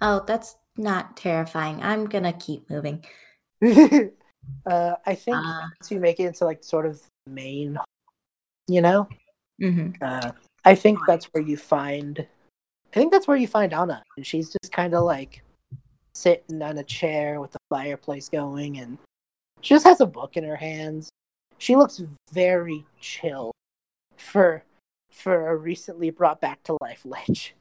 Oh, 0.00 0.24
that's 0.26 0.56
not 0.76 1.16
terrifying. 1.16 1.82
I'm 1.82 2.06
gonna 2.06 2.32
keep 2.32 2.68
moving. 2.70 3.04
uh, 3.62 4.94
I 5.06 5.14
think 5.14 5.36
Uh, 5.36 5.68
once 5.80 5.90
you 5.90 6.00
make 6.00 6.20
it 6.20 6.24
into 6.26 6.44
like 6.44 6.64
sort 6.64 6.86
of 6.86 7.02
main, 7.26 7.78
you 8.68 8.80
know, 8.80 9.08
mhm. 9.60 9.96
uh, 10.02 10.32
I 10.64 10.74
think 10.74 10.98
that's 11.06 11.26
where 11.26 11.42
you 11.42 11.56
find. 11.56 12.26
I 12.94 12.94
think 12.94 13.12
that's 13.12 13.26
where 13.26 13.36
you 13.36 13.48
find 13.48 13.72
Anna, 13.72 14.02
and 14.16 14.26
she's 14.26 14.50
just 14.50 14.72
kind 14.72 14.94
of 14.94 15.04
like 15.04 15.42
sitting 16.14 16.62
on 16.62 16.78
a 16.78 16.84
chair 16.84 17.40
with 17.40 17.52
the 17.52 17.58
fireplace 17.70 18.28
going, 18.28 18.78
and 18.78 18.98
she 19.60 19.74
just 19.74 19.86
has 19.86 20.00
a 20.00 20.06
book 20.06 20.36
in 20.36 20.44
her 20.44 20.56
hands. 20.56 21.08
She 21.58 21.76
looks 21.76 22.02
very 22.32 22.84
chill 23.00 23.52
for 24.16 24.64
for 25.10 25.50
a 25.50 25.56
recently 25.56 26.10
brought 26.10 26.40
back 26.40 26.62
to 26.64 26.76
life 26.80 27.02
lich. 27.04 27.54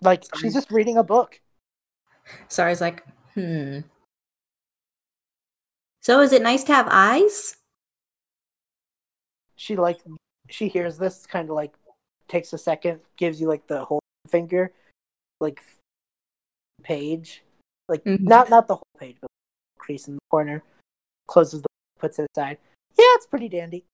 Like 0.00 0.24
she's 0.36 0.54
just 0.54 0.70
reading 0.70 0.96
a 0.96 1.02
book. 1.02 1.40
Sari's 2.48 2.80
like, 2.80 3.04
hmm. 3.34 3.80
So 6.02 6.20
is 6.20 6.32
it 6.32 6.42
nice 6.42 6.64
to 6.64 6.74
have 6.74 6.86
eyes? 6.90 7.56
She 9.56 9.76
like 9.76 10.00
she 10.48 10.68
hears 10.68 10.98
this 10.98 11.26
kind 11.26 11.48
of 11.50 11.54
like 11.56 11.74
takes 12.28 12.52
a 12.52 12.58
second, 12.58 13.00
gives 13.16 13.40
you 13.40 13.48
like 13.48 13.66
the 13.66 13.84
whole 13.84 14.00
finger, 14.28 14.72
like 15.40 15.60
page, 16.82 17.42
like 17.88 18.04
Mhm. 18.04 18.20
not 18.20 18.50
not 18.50 18.68
the 18.68 18.76
whole 18.76 18.96
page, 18.98 19.16
but 19.20 19.28
crease 19.78 20.06
in 20.08 20.14
the 20.14 20.20
corner. 20.30 20.62
Closes 21.26 21.62
the 21.62 21.68
puts 21.98 22.18
it 22.18 22.28
aside. 22.34 22.58
Yeah, 22.96 23.12
it's 23.16 23.26
pretty 23.26 23.48
dandy. 23.48 23.84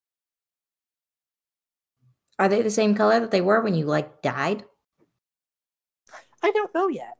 Are 2.38 2.48
they 2.48 2.62
the 2.62 2.70
same 2.70 2.94
color 2.94 3.20
that 3.20 3.30
they 3.30 3.40
were 3.40 3.60
when 3.60 3.74
you 3.74 3.86
like 3.86 4.22
died? 4.22 4.64
I 6.44 6.50
don't 6.50 6.74
know 6.74 6.88
yet. 6.88 7.16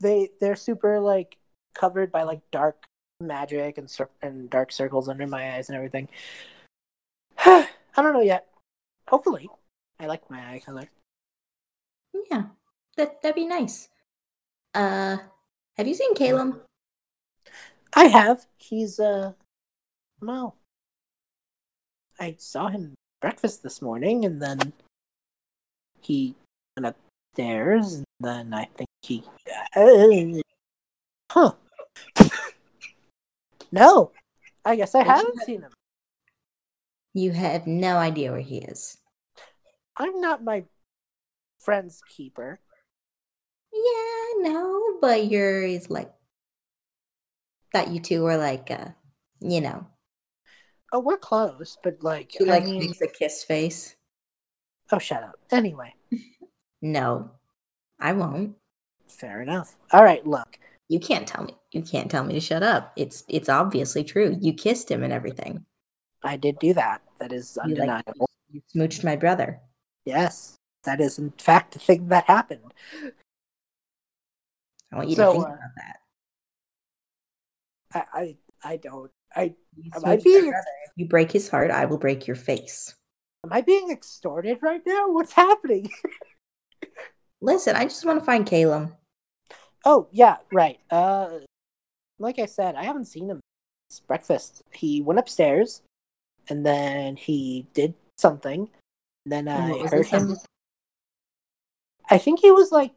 They 0.00 0.30
they're 0.40 0.56
super 0.56 0.98
like 0.98 1.38
covered 1.72 2.10
by 2.10 2.24
like 2.24 2.40
dark 2.50 2.84
magic 3.20 3.78
and 3.78 3.88
cir- 3.88 4.10
and 4.20 4.50
dark 4.50 4.72
circles 4.72 5.08
under 5.08 5.24
my 5.28 5.54
eyes 5.54 5.68
and 5.68 5.76
everything. 5.76 6.08
I 7.38 7.68
don't 7.94 8.12
know 8.12 8.20
yet. 8.20 8.48
Hopefully, 9.06 9.48
I 10.00 10.06
like 10.06 10.28
my 10.28 10.40
eye 10.40 10.60
color. 10.66 10.90
Yeah, 12.28 12.46
that 12.96 13.22
that'd 13.22 13.36
be 13.36 13.46
nice. 13.46 13.88
Uh, 14.74 15.18
have 15.76 15.86
you 15.86 15.94
seen 15.94 16.16
Calem? 16.16 16.58
I 17.94 18.06
have. 18.06 18.46
He's 18.56 18.98
uh 18.98 19.34
well. 20.20 20.56
I 22.18 22.34
saw 22.40 22.66
him 22.66 22.94
breakfast 23.20 23.62
this 23.62 23.80
morning 23.80 24.24
and 24.24 24.42
then 24.42 24.72
he 26.00 26.34
went 26.76 26.96
upstairs 26.96 27.94
and 27.94 28.05
then 28.20 28.54
I 28.54 28.64
think 28.76 28.88
he 29.02 29.24
uh, 29.74 30.40
Huh. 31.30 31.52
no. 33.72 34.12
I 34.64 34.76
guess 34.76 34.94
I 34.94 35.02
haven't 35.04 35.40
seen 35.44 35.62
him. 35.62 35.72
You 37.14 37.32
have 37.32 37.66
no 37.66 37.96
idea 37.96 38.30
where 38.32 38.40
he 38.40 38.58
is. 38.58 38.98
I'm 39.96 40.20
not 40.20 40.44
my 40.44 40.64
friend's 41.60 42.02
keeper. 42.08 42.60
Yeah, 43.72 44.50
no, 44.50 44.98
but 45.00 45.26
you're 45.26 45.62
is 45.62 45.90
like 45.90 46.12
that. 47.72 47.88
You 47.88 48.00
two 48.00 48.22
were 48.22 48.36
like, 48.36 48.70
uh, 48.70 48.88
you 49.40 49.60
know, 49.60 49.86
Oh, 50.92 51.00
we're 51.00 51.18
close, 51.18 51.76
but 51.82 52.02
like 52.02 52.32
he 52.32 52.44
I 52.44 52.48
like 52.48 52.64
mean, 52.64 52.80
makes 52.80 53.00
a 53.00 53.08
kiss 53.08 53.42
face. 53.44 53.96
oh 54.92 54.98
shut 54.98 55.22
up. 55.22 55.34
Anyway, 55.50 55.94
No, 56.82 57.30
I 57.98 58.12
won't. 58.12 58.56
fair 59.08 59.40
enough. 59.40 59.76
All 59.92 60.04
right, 60.04 60.26
look. 60.26 60.58
You 60.88 61.00
can't 61.00 61.26
tell 61.26 61.44
me. 61.44 61.56
You 61.72 61.82
can't 61.82 62.10
tell 62.10 62.24
me 62.24 62.34
to 62.34 62.40
shut 62.40 62.62
up. 62.62 62.92
It's 62.96 63.24
it's 63.28 63.48
obviously 63.48 64.04
true. 64.04 64.36
You 64.40 64.52
kissed 64.54 64.90
him 64.90 65.02
and 65.02 65.12
everything. 65.12 65.64
I 66.22 66.36
did 66.36 66.58
do 66.58 66.74
that. 66.74 67.02
That 67.18 67.32
is 67.32 67.56
You 67.64 67.74
like 67.74 67.80
undeniable. 67.80 68.28
you 68.50 68.62
smooched 68.74 69.02
my 69.04 69.16
brother. 69.16 69.60
Yes, 70.04 70.56
that 70.84 71.00
is 71.00 71.18
in 71.18 71.30
fact 71.32 71.72
the 71.72 71.78
thing 71.78 72.08
that 72.08 72.24
happened. 72.26 72.72
I 74.92 74.96
want 74.96 75.08
you 75.08 75.16
So, 75.16 75.24
to 75.26 75.32
think 75.32 75.44
uh, 75.44 75.48
about 75.48 75.60
that. 75.76 75.96
I, 78.14 78.20
I, 78.20 78.36
I 78.72 78.76
don't. 78.76 79.10
I 79.34 79.54
You 79.76 79.90
am 79.94 80.04
I 80.04 80.16
being 80.16 80.44
brother. 80.50 80.64
If 80.86 80.92
you 80.96 81.08
break 81.08 81.32
his 81.32 81.48
heart, 81.48 81.70
I 81.70 81.86
will 81.86 81.98
break 81.98 82.26
your 82.26 82.36
face. 82.36 82.94
am 83.44 83.52
I 83.52 83.60
being 83.60 83.90
extorted 83.90 84.58
right 84.62 84.82
now? 84.86 85.10
What's 85.10 85.32
happening? 85.32 85.90
Listen, 87.46 87.76
I 87.76 87.84
just 87.84 88.04
want 88.04 88.18
to 88.18 88.24
find 88.24 88.44
Calem. 88.44 88.90
oh 89.84 90.08
yeah, 90.10 90.38
right. 90.50 90.80
Uh, 90.90 91.38
like 92.18 92.40
I 92.40 92.46
said, 92.46 92.74
I 92.74 92.82
haven't 92.82 93.04
seen 93.04 93.30
him 93.30 93.38
since 93.88 94.00
breakfast. 94.00 94.64
He 94.72 95.00
went 95.00 95.20
upstairs, 95.20 95.82
and 96.48 96.66
then 96.66 97.14
he 97.14 97.68
did 97.72 97.94
something. 98.18 98.68
And 99.24 99.32
then 99.32 99.46
I 99.46 99.86
heard 99.86 100.08
him. 100.08 100.36
I 102.10 102.18
think 102.18 102.40
he 102.40 102.50
was 102.50 102.72
like 102.72 102.90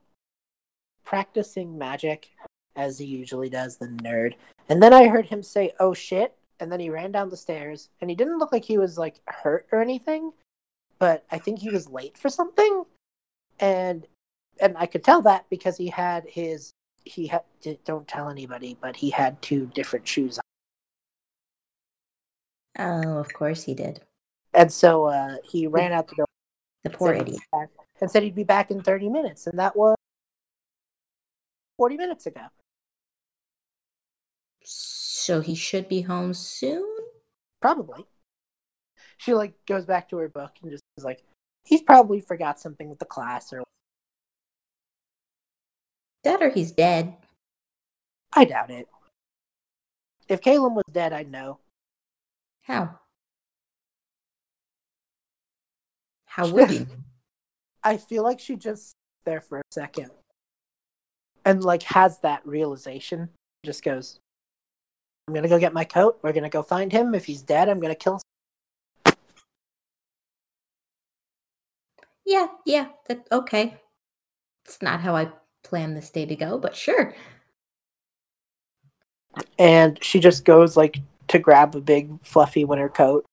practicing 1.06 1.78
magic 1.78 2.32
as 2.76 2.98
he 2.98 3.06
usually 3.06 3.50
does, 3.50 3.78
the 3.78 3.86
nerd. 3.88 4.34
And 4.68 4.82
then 4.82 4.94
I 4.94 5.10
heard 5.10 5.28
him 5.28 5.44
say, 5.44 5.74
"Oh 5.80 5.94
shit!" 5.94 6.36
And 6.60 6.72
then 6.72 6.80
he 6.80 6.90
ran 6.90 7.12
down 7.12 7.30
the 7.30 7.38
stairs, 7.38 7.90
and 8.02 8.10
he 8.10 8.16
didn't 8.16 8.40
look 8.40 8.52
like 8.52 8.66
he 8.66 8.80
was 8.80 8.98
like 8.98 9.22
hurt 9.28 9.68
or 9.72 9.80
anything, 9.80 10.32
but 10.98 11.24
I 11.30 11.38
think 11.38 11.60
he 11.60 11.70
was 11.70 11.88
late 11.88 12.18
for 12.18 12.30
something. 12.30 12.86
And 13.60 14.08
and 14.62 14.78
I 14.78 14.86
could 14.86 15.04
tell 15.04 15.22
that 15.24 15.46
because 15.50 15.78
he 15.78 15.88
had 15.88 16.26
his 16.28 16.74
he 17.04 17.28
had 17.28 17.42
don't 17.86 18.08
tell 18.08 18.30
anybody, 18.30 18.78
but 18.80 18.96
he 18.96 19.10
had 19.10 19.42
two 19.42 19.68
different 19.74 20.08
shoes 20.08 20.38
on. 20.38 20.44
Oh, 22.78 23.18
of 23.18 23.34
course 23.34 23.64
he 23.64 23.74
did. 23.74 24.02
And 24.54 24.72
so 24.72 25.06
uh, 25.06 25.36
he 25.44 25.68
ran 25.68 25.92
out 25.92 26.08
the 26.08 26.16
door. 26.16 26.26
The 26.84 26.90
poor 26.90 27.14
idiot. 27.14 27.42
And 28.02 28.10
said 28.10 28.24
he'd 28.24 28.36
be 28.36 28.46
back 28.46 28.72
in 28.72 28.82
30 28.82 29.10
minutes, 29.10 29.48
and 29.48 29.60
that 29.60 29.76
was 29.76 29.98
40 31.78 31.98
minutes 31.98 32.26
ago. 32.26 32.42
So 34.64 35.42
he 35.42 35.56
should 35.56 35.90
be 35.90 36.02
home 36.02 36.34
soon? 36.34 36.88
Probably. 37.62 38.06
She 39.18 39.34
like 39.34 39.54
goes 39.66 39.86
back 39.86 40.10
to 40.10 40.18
her 40.18 40.30
book 40.30 40.52
and 40.62 40.72
just 40.72 40.84
is 40.98 41.04
like, 41.04 41.24
he's 41.66 41.82
probably 41.82 42.22
forgot 42.22 42.60
something 42.60 42.90
with 42.90 43.00
the 43.00 43.06
class 43.06 43.52
or 43.52 43.64
that 46.24 46.42
or 46.42 46.50
he's 46.50 46.72
dead. 46.72 47.16
I 48.34 48.46
doubt 48.46 48.70
it. 48.70 48.88
If 50.28 50.42
Calem 50.42 50.76
was 50.76 50.86
dead, 50.92 51.14
I'd 51.14 51.32
know. 51.32 51.60
How? 52.62 53.00
How 56.26 56.48
would 56.48 56.72
you? 56.72 56.88
I 57.84 57.98
feel 57.98 58.24
like 58.24 58.40
she 58.40 58.56
just 58.56 58.94
there 59.26 59.42
for 59.42 59.60
a 59.60 59.64
second 59.72 60.12
and 61.46 61.64
like 61.64 61.84
has 61.84 62.20
that 62.20 62.46
realization. 62.46 63.30
Just 63.66 63.84
goes, 63.84 64.20
I'm 65.28 65.34
gonna 65.34 65.48
go 65.48 65.60
get 65.60 65.74
my 65.74 65.84
coat. 65.84 66.20
We're 66.22 66.34
gonna 66.34 66.50
go 66.50 66.62
find 66.62 66.92
him. 66.92 67.16
If 67.16 67.26
he's 67.26 67.42
dead, 67.42 67.70
I'm 67.70 67.80
gonna 67.80 67.96
kill 67.96 68.16
him. 69.06 69.14
Yeah, 72.26 72.48
yeah, 72.66 72.90
that 73.08 73.28
okay. 73.32 73.78
It's 74.66 74.82
not 74.82 75.02
how 75.02 75.16
I 75.16 75.32
plan 75.70 75.94
this 75.94 76.10
day 76.10 76.26
to 76.26 76.36
go, 76.36 76.58
but 76.58 76.76
sure. 76.76 77.14
And 79.60 80.04
she 80.04 80.20
just 80.20 80.44
goes 80.44 80.76
like 80.76 80.98
to 81.28 81.38
grab 81.38 81.76
a 81.76 81.80
big 81.80 82.12
fluffy 82.26 82.66
winter 82.66 82.90
coat, 82.90 83.26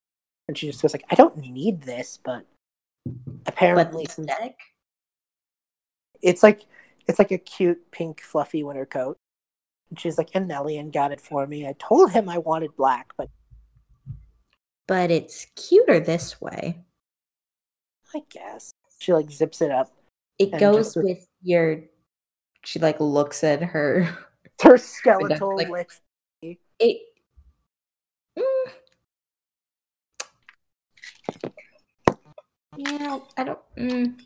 and 0.47 0.57
she 0.57 0.67
just 0.67 0.83
goes 0.83 0.93
like, 0.93 1.05
"I 1.11 1.15
don't 1.15 1.39
need 1.39 1.83
this, 1.83 2.19
but 2.23 2.45
apparently 3.47 4.07
but 4.07 4.55
it's 6.21 6.43
like 6.43 6.67
it's 7.07 7.19
like 7.19 7.31
a 7.31 7.39
cute 7.39 7.91
pink 7.91 8.21
fluffy 8.21 8.63
winter 8.63 8.87
coat." 8.87 9.17
And 9.89 9.99
she's 9.99 10.19
like, 10.19 10.31
"And 10.35 10.51
Nellian 10.51 10.93
got 10.93 11.13
it 11.13 11.21
for 11.21 11.47
me. 11.47 11.67
I 11.67 11.75
told 11.79 12.13
him 12.13 12.29
I 12.29 12.39
wanted 12.39 12.77
black, 12.77 13.13
but 13.17 13.31
but 14.87 15.11
it's 15.11 15.47
cuter 15.57 15.99
this 15.99 16.41
way." 16.41 16.85
I 18.15 18.23
guess 18.31 18.73
she 18.99 19.13
like 19.13 19.31
zips 19.31 19.63
it 19.63 19.71
up. 19.71 19.91
It 20.39 20.59
goes 20.59 20.95
with 20.97 21.27
your 21.43 21.83
she 22.67 22.81
like 22.81 22.99
looks 22.99 23.45
at 23.45 23.63
her 23.63 24.09
her 24.63 24.77
skeletal 24.77 25.57
like, 25.57 25.69
lips. 25.69 26.01
It. 26.43 26.99
Mm, 28.37 28.71
yeah, 32.77 33.19
I 33.37 33.45
don't. 33.45 33.59
Mm, 33.79 34.21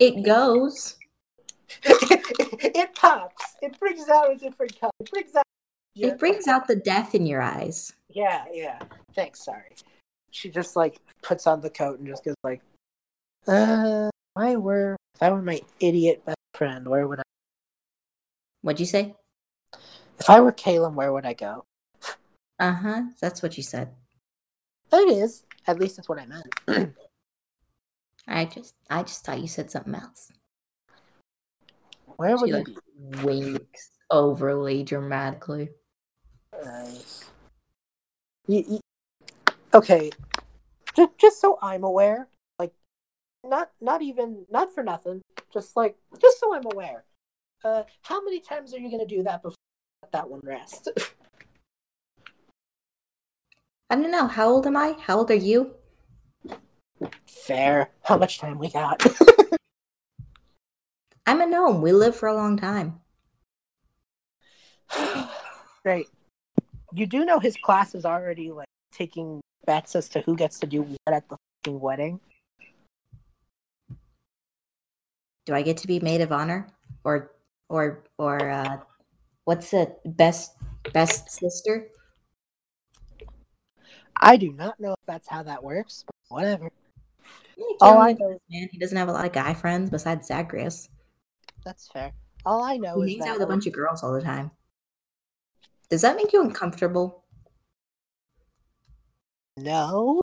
it 0.00 0.24
goes. 0.24 0.96
it 1.84 2.94
pops. 2.96 3.56
It 3.62 3.78
brings 3.78 4.08
out 4.08 4.32
a 4.32 4.36
different 4.36 4.78
color. 4.78 4.90
It 5.00 5.10
brings 5.10 5.34
out. 5.36 5.44
It 5.94 6.18
brings 6.18 6.48
out 6.48 6.66
the 6.66 6.76
death 6.76 7.14
in 7.14 7.26
your 7.26 7.40
eyes. 7.40 7.92
Yeah, 8.10 8.44
yeah. 8.52 8.80
Thanks. 9.14 9.44
Sorry. 9.44 9.76
She 10.32 10.50
just 10.50 10.74
like 10.76 10.98
puts 11.22 11.46
on 11.46 11.60
the 11.60 11.70
coat 11.70 12.00
and 12.00 12.08
just 12.08 12.24
goes 12.24 12.34
like, 12.42 12.60
"Uh, 13.46 14.10
I 14.36 14.56
were 14.56 14.96
if 15.14 15.22
I 15.22 15.30
were 15.30 15.42
my 15.42 15.60
idiot 15.80 16.24
best 16.24 16.36
friend, 16.54 16.86
where 16.86 17.08
would 17.08 17.20
I? 17.20 17.22
What'd 18.62 18.80
you 18.80 18.86
say? 18.86 19.14
If 20.18 20.28
I 20.28 20.40
were 20.40 20.52
Calem, 20.52 20.94
where 20.94 21.12
would 21.12 21.26
I 21.26 21.32
go? 21.32 21.64
Uh 22.58 22.72
huh. 22.72 23.02
That's 23.20 23.42
what 23.42 23.56
you 23.56 23.62
said. 23.62 23.94
That 24.90 25.08
is. 25.08 25.44
At 25.66 25.80
least 25.80 25.96
that's 25.96 26.08
what 26.08 26.18
I 26.18 26.26
meant. 26.26 26.94
I 28.28 28.44
just, 28.44 28.74
I 28.90 29.02
just 29.02 29.24
thought 29.24 29.40
you 29.40 29.48
said 29.48 29.70
something 29.70 29.94
else. 29.94 30.32
Where 32.16 32.36
would 32.36 32.48
you 32.48 32.56
like, 32.56 32.66
be? 32.66 32.76
Winks 33.22 33.90
overly 34.10 34.82
dramatically. 34.82 35.70
Uh, 36.52 36.88
you, 38.46 38.64
you, 38.68 38.80
okay, 39.74 40.10
just, 40.94 41.18
just 41.18 41.40
so 41.40 41.58
I'm 41.62 41.84
aware, 41.84 42.28
not 43.46 43.70
not 43.80 44.02
even 44.02 44.44
not 44.50 44.74
for 44.74 44.82
nothing. 44.82 45.22
Just 45.52 45.76
like 45.76 45.96
just 46.20 46.40
so 46.40 46.54
I'm 46.54 46.64
aware. 46.72 47.04
Uh, 47.64 47.84
how 48.02 48.22
many 48.22 48.40
times 48.40 48.74
are 48.74 48.78
you 48.78 48.90
going 48.90 49.06
to 49.06 49.16
do 49.16 49.22
that 49.22 49.42
before 49.42 49.56
that 50.12 50.28
one 50.28 50.40
rest? 50.44 50.88
I 53.90 53.94
don't 53.94 54.10
know. 54.10 54.26
How 54.26 54.48
old 54.48 54.66
am 54.66 54.76
I? 54.76 54.96
How 55.00 55.18
old 55.18 55.30
are 55.30 55.34
you? 55.34 55.74
Fair. 57.26 57.90
How 58.02 58.18
much 58.18 58.38
time 58.38 58.58
we 58.58 58.70
got? 58.70 59.04
I'm 61.26 61.40
a 61.40 61.46
gnome. 61.46 61.82
We 61.82 61.92
live 61.92 62.16
for 62.16 62.28
a 62.28 62.34
long 62.34 62.56
time. 62.56 63.00
Great. 65.82 66.06
You 66.92 67.06
do 67.06 67.24
know 67.24 67.38
his 67.38 67.56
class 67.56 67.94
is 67.94 68.04
already 68.04 68.50
like 68.50 68.68
taking 68.92 69.40
bets 69.66 69.96
as 69.96 70.08
to 70.10 70.20
who 70.20 70.36
gets 70.36 70.60
to 70.60 70.66
do 70.66 70.82
what 70.82 70.98
at 71.08 71.28
the 71.28 71.36
fucking 71.64 71.80
wedding. 71.80 72.20
Do 75.46 75.54
I 75.54 75.62
get 75.62 75.78
to 75.78 75.86
be 75.86 76.00
maid 76.00 76.20
of 76.20 76.32
honor 76.32 76.68
or 77.04 77.32
or 77.68 78.04
or 78.18 78.50
uh, 78.50 78.78
what's 79.44 79.70
the 79.70 79.96
best 80.04 80.52
best 80.92 81.30
sister? 81.30 81.88
I 84.20 84.36
do 84.36 84.52
not 84.52 84.78
know 84.80 84.92
if 84.92 85.06
that's 85.06 85.28
how 85.28 85.42
that 85.44 85.62
works, 85.62 86.04
but 86.06 86.14
whatever. 86.34 86.70
All 87.80 87.98
I 87.98 88.12
know, 88.12 88.38
man, 88.50 88.68
he 88.70 88.78
doesn't 88.78 88.96
have 88.96 89.08
a 89.08 89.12
lot 89.12 89.24
of 89.24 89.32
guy 89.32 89.54
friends 89.54 89.88
besides 89.88 90.26
Zagreus. 90.26 90.88
That's 91.64 91.88
fair. 91.88 92.12
All 92.44 92.62
I 92.62 92.76
know 92.76 93.02
is. 93.02 93.08
he 93.08 93.18
is 93.18 93.24
hangs 93.24 93.30
out 93.30 93.38
with 93.38 93.48
a 93.48 93.50
bunch 93.50 93.66
of 93.66 93.72
girls 93.72 94.02
all 94.02 94.12
the 94.12 94.20
time. 94.20 94.50
Does 95.88 96.02
that 96.02 96.16
make 96.16 96.32
you 96.32 96.42
uncomfortable? 96.42 97.24
No. 99.56 100.20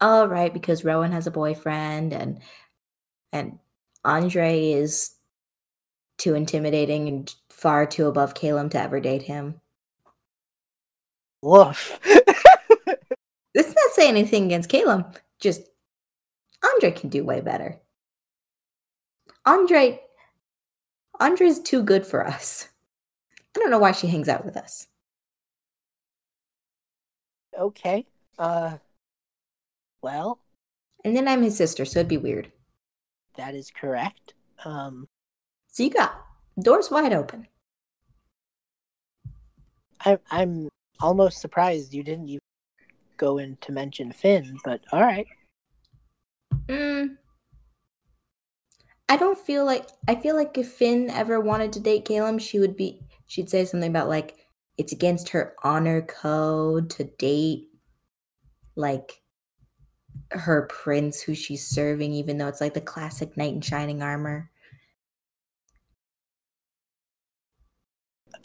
All 0.00 0.26
right 0.28 0.52
because 0.52 0.84
Rowan 0.84 1.12
has 1.12 1.26
a 1.26 1.30
boyfriend 1.30 2.12
and 2.12 2.40
and 3.32 3.58
Andre 4.04 4.70
is 4.72 5.12
too 6.18 6.34
intimidating 6.34 7.08
and 7.08 7.34
far 7.50 7.86
too 7.86 8.06
above 8.06 8.34
Calem 8.34 8.70
to 8.70 8.80
ever 8.80 9.00
date 9.00 9.22
him. 9.22 9.60
Woof. 11.42 11.98
is 13.54 13.74
not 13.74 13.90
saying 13.92 14.10
anything 14.10 14.46
against 14.46 14.70
Calem. 14.70 15.14
Just 15.38 15.62
Andre 16.64 16.90
can 16.90 17.10
do 17.10 17.24
way 17.24 17.40
better. 17.40 17.80
Andre 19.44 20.00
Andre's 21.18 21.60
too 21.60 21.82
good 21.82 22.06
for 22.06 22.26
us. 22.26 22.68
I 23.54 23.58
don't 23.58 23.70
know 23.70 23.78
why 23.78 23.92
she 23.92 24.06
hangs 24.06 24.28
out 24.28 24.44
with 24.44 24.56
us. 24.56 24.86
Okay. 27.58 28.06
Uh 28.38 28.78
well. 30.02 30.40
And 31.04 31.16
then 31.16 31.28
I'm 31.28 31.42
his 31.42 31.56
sister, 31.56 31.84
so 31.84 32.00
it'd 32.00 32.08
be 32.08 32.16
weird. 32.16 32.52
That 33.36 33.54
is 33.54 33.70
correct. 33.70 34.34
Um, 34.64 35.06
so 35.68 35.82
you 35.82 35.90
got 35.90 36.12
doors 36.62 36.90
wide 36.90 37.12
open. 37.12 37.46
I, 40.04 40.18
I'm 40.30 40.68
almost 41.00 41.40
surprised 41.40 41.94
you 41.94 42.02
didn't 42.02 42.28
even 42.28 42.40
go 43.16 43.38
in 43.38 43.56
to 43.62 43.72
mention 43.72 44.12
Finn, 44.12 44.58
but 44.64 44.80
all 44.92 45.02
right. 45.02 45.26
Mm, 46.68 47.16
I 49.10 49.16
don't 49.16 49.36
feel 49.36 49.64
like 49.64 49.88
I 50.06 50.14
feel 50.14 50.36
like 50.36 50.56
if 50.56 50.70
Finn 50.70 51.10
ever 51.10 51.40
wanted 51.40 51.72
to 51.72 51.80
date 51.80 52.04
Calem, 52.04 52.40
she 52.40 52.60
would 52.60 52.76
be 52.76 53.00
she'd 53.26 53.50
say 53.50 53.64
something 53.64 53.90
about 53.90 54.08
like 54.08 54.36
it's 54.78 54.92
against 54.92 55.30
her 55.30 55.54
honor 55.64 56.00
code 56.02 56.90
to 56.90 57.04
date 57.04 57.66
like 58.76 59.20
her 60.30 60.66
prince 60.66 61.20
who 61.20 61.34
she's 61.34 61.66
serving, 61.66 62.12
even 62.12 62.38
though 62.38 62.48
it's 62.48 62.60
like 62.60 62.74
the 62.74 62.80
classic 62.80 63.36
knight 63.36 63.54
in 63.54 63.60
shining 63.60 64.02
armor. 64.02 64.50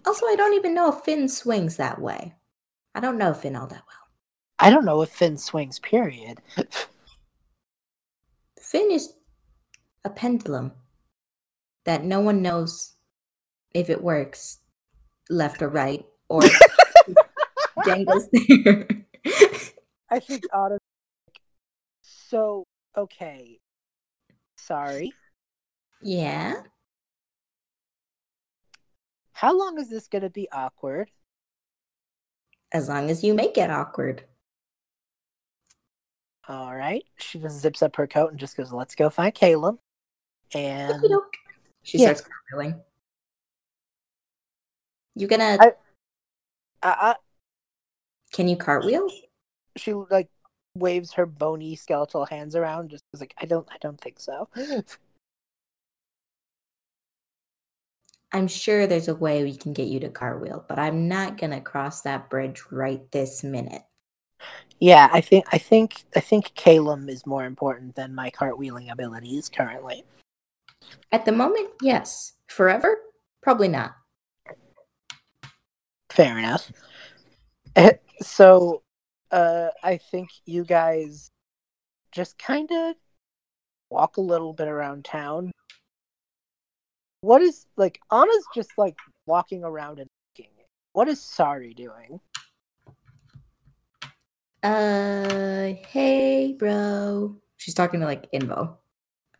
Also, 0.05 0.25
I 0.27 0.35
don't 0.35 0.53
even 0.53 0.73
know 0.73 0.89
if 0.89 1.03
Finn 1.03 1.27
swings 1.27 1.77
that 1.77 1.99
way. 1.99 2.33
I 2.93 2.99
don't 2.99 3.17
know 3.17 3.33
Finn 3.33 3.55
all 3.55 3.67
that 3.67 3.83
well. 3.87 4.07
I 4.59 4.69
don't 4.69 4.85
know 4.85 5.01
if 5.01 5.09
Finn 5.09 5.37
swings, 5.37 5.79
period. 5.79 6.41
Finn 8.59 8.91
is 8.91 9.13
a 10.03 10.09
pendulum 10.09 10.71
that 11.85 12.03
no 12.03 12.19
one 12.19 12.41
knows 12.41 12.93
if 13.73 13.89
it 13.89 14.01
works 14.01 14.59
left 15.29 15.61
or 15.61 15.69
right 15.69 16.05
or 16.29 16.41
dangles 17.85 18.27
there. 18.31 18.87
I 20.09 20.19
think 20.19 20.43
honestly 20.53 20.84
so 22.35 22.65
Okay. 22.97 23.59
Sorry. 24.57 25.13
Yeah. 26.01 26.63
How 29.33 29.57
long 29.57 29.79
is 29.79 29.89
this 29.89 30.07
going 30.07 30.21
to 30.23 30.29
be 30.29 30.49
awkward? 30.51 31.11
As 32.73 32.89
long 32.89 33.09
as 33.09 33.23
you 33.23 33.33
make 33.33 33.57
it 33.57 33.69
awkward. 33.69 34.23
All 36.47 36.75
right. 36.75 37.03
She 37.17 37.39
just 37.39 37.59
zips 37.59 37.81
up 37.81 37.95
her 37.95 38.07
coat 38.07 38.31
and 38.31 38.39
just 38.39 38.55
goes, 38.57 38.71
"Let's 38.71 38.95
go 38.95 39.09
find 39.09 39.33
Calem." 39.33 39.77
And. 40.53 41.01
She 41.83 41.99
Yeah. 41.99 42.13
starts 42.13 42.23
cartwheeling. 42.53 42.81
You 45.15 45.27
gonna? 45.27 45.57
I- 45.59 45.75
I, 46.83 46.89
I, 46.89 47.15
can 48.33 48.47
you 48.47 48.57
cartwheel? 48.57 49.09
she 49.77 49.93
like 49.93 50.29
waves 50.75 51.13
her 51.13 51.25
bony 51.25 51.75
skeletal 51.75 52.25
hands 52.25 52.55
around, 52.55 52.89
just 52.89 53.03
like, 53.13 53.33
"I 53.41 53.45
don't, 53.45 53.67
I 53.71 53.77
don't 53.81 53.99
think 53.99 54.19
so." 54.19 54.49
I'm 58.31 58.47
sure 58.47 58.85
there's 58.85 59.07
a 59.07 59.15
way 59.15 59.43
we 59.43 59.55
can 59.55 59.71
get 59.73 59.87
you 59.87 59.99
to 60.01 60.09
cartwheel, 60.09 60.65
but 60.67 60.77
I'm 60.77 61.07
not 61.07 61.37
gonna 61.37 61.61
cross 61.61 62.01
that 62.01 62.29
bridge 62.29 62.63
right 62.71 63.09
this 63.11 63.43
minute. 63.43 63.83
yeah, 64.79 65.09
I 65.13 65.21
think, 65.21 65.45
I 65.53 65.57
think, 65.57 66.03
I 66.15 66.19
think 66.19 66.53
Calem 66.55 67.09
is 67.09 67.25
more 67.25 67.45
important 67.45 67.95
than 67.95 68.13
my 68.13 68.29
cartwheeling 68.31 68.91
abilities 68.91 69.49
currently. 69.49 70.03
At 71.11 71.25
the 71.25 71.31
moment, 71.31 71.69
yes. 71.81 72.33
Forever? 72.47 72.97
Probably 73.41 73.67
not. 73.67 73.95
Fair 76.09 76.37
enough. 76.37 76.71
So, 78.21 78.81
uh, 79.31 79.69
I 79.83 79.97
think 79.97 80.29
you 80.45 80.63
guys 80.63 81.31
just 82.11 82.37
kind 82.37 82.69
of 82.71 82.95
walk 83.89 84.17
a 84.17 84.21
little 84.21 84.53
bit 84.53 84.67
around 84.67 85.05
town. 85.05 85.51
What 87.21 87.41
is 87.41 87.65
like 87.75 87.99
Anna's 88.11 88.45
just 88.53 88.71
like 88.77 88.95
walking 89.25 89.63
around 89.63 89.99
and 89.99 90.09
looking. 90.37 90.51
What 90.93 91.07
is 91.07 91.21
Sari 91.21 91.73
doing? 91.73 92.19
Uh, 94.63 95.73
hey, 95.89 96.53
bro. 96.57 97.35
She's 97.57 97.73
talking 97.73 97.99
to 97.99 98.05
like 98.05 98.31
Invo. 98.31 98.77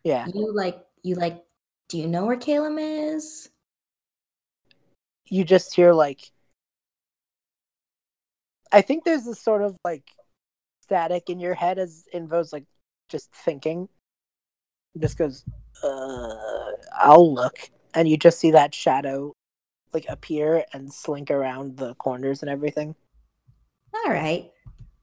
Yeah, 0.04 0.26
You 0.32 0.54
like, 0.54 0.84
you 1.02 1.16
like, 1.16 1.44
do 1.88 1.98
you 1.98 2.06
know 2.06 2.26
where 2.26 2.36
Calem 2.36 2.78
is? 2.78 3.48
you 5.28 5.44
just 5.44 5.74
hear 5.74 5.92
like. 5.92 6.30
I 8.72 8.82
think 8.82 9.04
there's 9.04 9.24
this 9.24 9.40
sort 9.40 9.62
of 9.62 9.76
like 9.84 10.04
static 10.82 11.30
in 11.30 11.40
your 11.40 11.54
head 11.54 11.78
as 11.78 12.04
Invo's 12.12 12.52
like 12.52 12.64
just 13.08 13.32
thinking. 13.32 13.88
Just 14.98 15.18
goes, 15.18 15.44
uh, 15.82 16.34
I'll 16.98 17.34
look, 17.34 17.70
and 17.94 18.08
you 18.08 18.16
just 18.16 18.38
see 18.38 18.52
that 18.52 18.74
shadow 18.74 19.34
like 19.92 20.06
appear 20.08 20.64
and 20.72 20.92
slink 20.92 21.30
around 21.30 21.76
the 21.76 21.94
corners 21.94 22.42
and 22.42 22.50
everything. 22.50 22.94
All 23.94 24.10
right. 24.10 24.50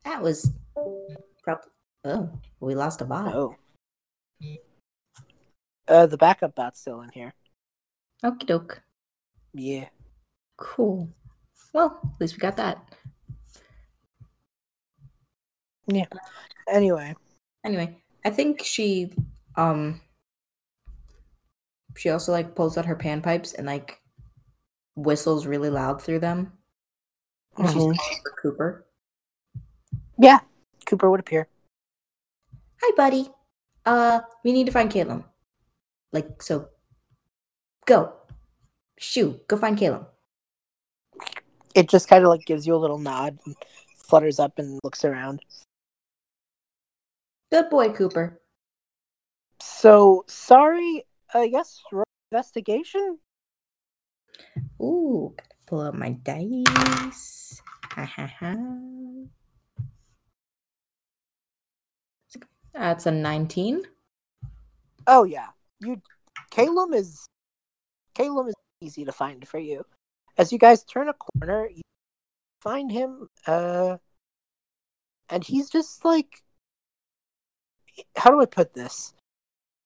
That 0.04 0.22
was 0.22 0.52
probably. 1.44 1.70
Oh, 2.06 2.30
we 2.60 2.76
lost 2.76 3.02
a 3.02 3.06
bot. 3.06 3.34
Oh. 3.34 3.56
Uh, 5.88 6.06
the 6.06 6.18
backup 6.18 6.56
bot's 6.56 6.82
still 6.82 7.02
in 7.02 7.10
here. 7.10 7.34
Okie 8.24 8.46
doke. 8.46 8.82
Yeah. 9.54 9.90
Cool. 10.58 11.10
Well, 11.74 12.00
at 12.04 12.22
least 12.22 12.36
we 12.36 12.40
got 12.40 12.58
that. 12.58 12.78
Anyway, 16.68 17.16
Anyway, 17.66 17.98
I 18.26 18.30
think 18.30 18.64
she 18.64 19.12
um 19.56 20.02
she 21.96 22.10
also 22.10 22.32
like 22.32 22.56
pulls 22.56 22.78
out 22.78 22.86
her 22.86 22.96
panpipes 22.96 23.54
and 23.58 23.68
like 23.68 24.00
whistles 24.96 25.46
really 25.46 25.70
loud 25.70 26.02
through 26.02 26.20
them. 26.20 26.54
And 27.58 27.68
She's 27.68 27.76
calling 27.76 27.98
for 28.24 28.36
Cooper. 28.42 28.86
yeah, 30.18 30.40
Cooper 30.86 31.10
would 31.10 31.20
appear. 31.20 31.48
Hi, 32.82 32.92
buddy. 32.98 33.30
Uh, 33.86 34.22
we 34.44 34.54
need 34.54 34.66
to 34.66 34.72
find 34.72 34.90
Calem. 34.90 35.24
Like 36.12 36.42
so. 36.42 36.70
Go. 37.86 38.14
Shoo. 38.98 39.40
Go 39.48 39.58
find 39.58 39.78
Calem. 39.78 40.06
It 41.76 41.90
just 41.90 42.08
kind 42.08 42.24
of 42.24 42.30
like 42.30 42.46
gives 42.46 42.66
you 42.66 42.76
a 42.76 42.78
little 42.78 42.98
nod, 43.00 43.38
and 43.46 43.56
flutters 43.98 44.40
up 44.40 44.58
and 44.58 44.80
looks 44.84 45.06
around. 45.06 45.42
Good 47.54 47.70
boy, 47.70 47.90
Cooper. 47.94 48.42
So 49.62 50.26
sorry, 50.28 51.04
I 51.36 51.50
guess 51.50 51.84
investigation. 52.32 53.20
Ooh, 54.82 55.36
gotta 55.38 55.56
pull 55.68 55.82
out 55.82 55.94
my 55.94 56.14
dice. 56.24 57.62
Ha 57.92 58.06
ha 58.06 58.26
ha. 58.40 58.56
That's 62.74 63.06
a 63.06 63.12
19. 63.12 63.84
Oh 65.06 65.24
yeah, 65.24 65.50
you. 65.80 66.02
Calem 66.50 66.96
is. 66.96 67.28
Calem 68.16 68.48
is 68.48 68.56
easy 68.82 69.06
to 69.06 69.12
find 69.12 69.48
for 69.48 69.60
you. 69.60 69.86
As 70.40 70.52
you 70.52 70.58
guys 70.58 70.84
turn 70.86 71.08
a 71.08 71.14
corner, 71.14 71.70
you 71.70 71.84
find 72.62 72.92
him. 72.92 73.28
Uh, 73.46 73.98
and 75.30 75.44
he's 75.44 75.70
just 75.70 76.04
like. 76.04 76.42
How 78.16 78.30
do 78.32 78.42
I 78.42 78.46
put 78.46 78.74
this? 78.74 79.14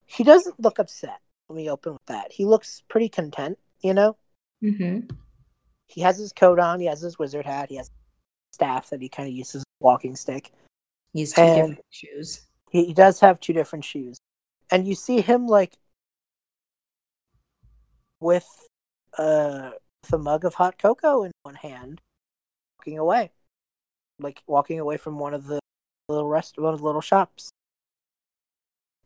He 0.06 0.24
doesn't 0.24 0.60
look 0.60 0.80
upset. 0.80 1.20
Let 1.50 1.56
me 1.56 1.70
open 1.70 1.94
with 1.94 2.06
that. 2.08 2.32
He 2.32 2.46
looks 2.46 2.84
pretty 2.88 3.10
content. 3.10 3.58
You 3.82 3.94
know, 3.94 4.18
Mm-hmm. 4.64 5.16
he 5.88 6.02
has 6.02 6.18
his 6.18 6.34
coat 6.34 6.58
on. 6.60 6.80
He 6.80 6.88
has 6.88 7.00
his 7.02 7.20
wizard 7.20 7.46
hat. 7.46 7.70
He 7.70 7.76
has 7.76 7.92
staff 8.52 8.90
that 8.90 9.02
he 9.02 9.08
kind 9.10 9.28
of 9.30 9.36
uses 9.36 9.56
as 9.58 9.62
a 9.64 9.84
walking 9.84 10.16
stick. 10.16 10.52
He's 11.14 11.34
two 11.34 11.42
And- 11.42 11.56
different 11.70 11.86
shoes. 11.92 12.42
He, 12.70 12.86
he 12.86 12.94
does 12.94 13.20
have 13.22 13.40
two 13.40 13.54
different 13.54 13.86
shoes, 13.86 14.18
and 14.72 14.86
you 14.88 14.94
see 14.96 15.22
him 15.22 15.48
like 15.48 15.78
with 18.20 18.48
uh 19.18 19.72
with 20.04 20.14
a 20.14 20.18
mug 20.18 20.44
of 20.46 20.56
hot 20.56 20.78
cocoa 20.78 21.24
in 21.24 21.32
one 21.44 21.56
hand, 21.56 22.02
walking 22.78 22.98
away, 22.98 23.32
like 24.20 24.42
walking 24.48 24.80
away 24.80 24.98
from 24.98 25.18
one 25.20 25.34
of 25.34 25.46
the 25.48 25.60
little 26.10 26.28
rest 26.28 26.58
one 26.58 26.74
of 26.74 26.80
the 26.80 26.86
little 26.86 27.02
shops. 27.02 27.52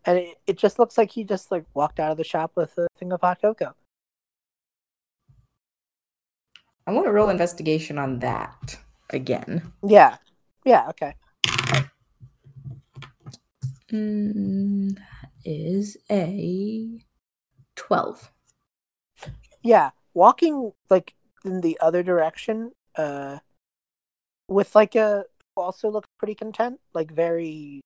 And 0.05 0.17
it, 0.17 0.37
it 0.47 0.57
just 0.57 0.79
looks 0.79 0.97
like 0.97 1.11
he 1.11 1.23
just 1.23 1.51
like 1.51 1.65
walked 1.73 1.99
out 1.99 2.11
of 2.11 2.17
the 2.17 2.23
shop 2.23 2.53
with 2.55 2.77
a 2.77 2.87
thing 2.97 3.11
of 3.11 3.21
hot 3.21 3.41
cocoa. 3.41 3.75
I 6.87 6.91
want 6.91 7.05
to 7.05 7.11
roll 7.11 7.29
investigation 7.29 7.97
on 7.97 8.19
that 8.19 8.79
again. 9.11 9.71
Yeah, 9.87 10.17
yeah, 10.65 10.89
okay. 10.89 11.13
Mm, 13.91 14.95
that 14.95 15.31
is 15.45 15.97
a 16.09 17.03
12. 17.75 18.31
Yeah, 19.61 19.91
walking 20.13 20.71
like 20.89 21.13
in 21.45 21.61
the 21.61 21.77
other 21.79 22.01
direction, 22.01 22.71
uh, 22.95 23.39
with 24.47 24.75
like 24.75 24.95
a 24.95 25.25
also 25.55 25.89
looks 25.89 26.07
pretty 26.17 26.35
content, 26.35 26.79
like 26.93 27.11
very. 27.11 27.81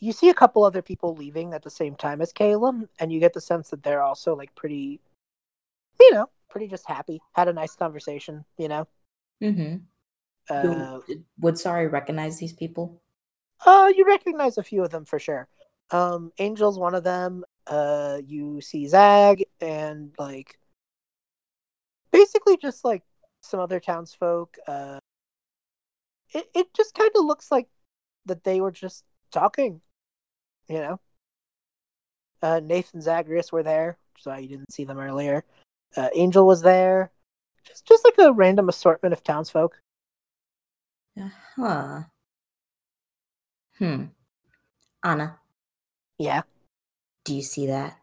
You 0.00 0.12
see 0.12 0.28
a 0.28 0.34
couple 0.34 0.64
other 0.64 0.82
people 0.82 1.14
leaving 1.14 1.54
at 1.54 1.62
the 1.62 1.70
same 1.70 1.96
time 1.96 2.20
as 2.20 2.32
Calem, 2.32 2.88
and 2.98 3.12
you 3.12 3.18
get 3.18 3.32
the 3.32 3.40
sense 3.40 3.70
that 3.70 3.82
they're 3.82 4.02
also 4.02 4.36
like 4.36 4.54
pretty, 4.54 5.00
you 5.98 6.14
know, 6.14 6.30
pretty 6.48 6.68
just 6.68 6.86
happy. 6.86 7.20
Had 7.32 7.48
a 7.48 7.52
nice 7.52 7.74
conversation, 7.74 8.44
you 8.56 8.68
know. 8.68 8.86
Mm-hmm. 9.42 9.76
Uh, 10.50 11.00
Would 11.40 11.58
Sari 11.58 11.88
recognize 11.88 12.38
these 12.38 12.52
people? 12.52 13.02
Uh, 13.64 13.92
you 13.94 14.06
recognize 14.06 14.56
a 14.56 14.62
few 14.62 14.84
of 14.84 14.90
them 14.90 15.04
for 15.04 15.18
sure. 15.18 15.48
Um, 15.90 16.32
Angel's 16.38 16.78
one 16.78 16.94
of 16.94 17.04
them. 17.04 17.44
Uh, 17.66 18.18
you 18.24 18.60
see 18.60 18.86
Zag 18.86 19.44
and 19.60 20.12
like 20.18 20.58
basically 22.12 22.56
just 22.56 22.84
like 22.84 23.02
some 23.42 23.60
other 23.60 23.80
townsfolk. 23.80 24.56
Uh, 24.66 24.98
it 26.32 26.48
it 26.54 26.72
just 26.74 26.94
kind 26.94 27.10
of 27.16 27.24
looks 27.24 27.50
like 27.50 27.68
that 28.26 28.44
they 28.44 28.60
were 28.60 28.70
just 28.70 29.04
talking, 29.30 29.80
you 30.68 30.78
know. 30.78 31.00
Uh, 32.40 32.60
Nathan 32.62 33.00
Zagreus 33.00 33.50
were 33.50 33.62
there, 33.62 33.98
so 34.18 34.34
you 34.34 34.48
didn't 34.48 34.72
see 34.72 34.84
them 34.84 34.98
earlier. 34.98 35.44
Uh, 35.96 36.08
Angel 36.14 36.46
was 36.46 36.62
there. 36.62 37.10
Just 37.64 37.86
just 37.86 38.04
like 38.04 38.18
a 38.18 38.32
random 38.32 38.68
assortment 38.68 39.12
of 39.12 39.22
townsfolk. 39.22 39.80
Huh. 41.56 42.02
Hmm. 43.78 44.04
Anna, 45.02 45.38
Yeah, 46.18 46.42
do 47.24 47.34
you 47.34 47.42
see 47.42 47.66
that? 47.66 47.98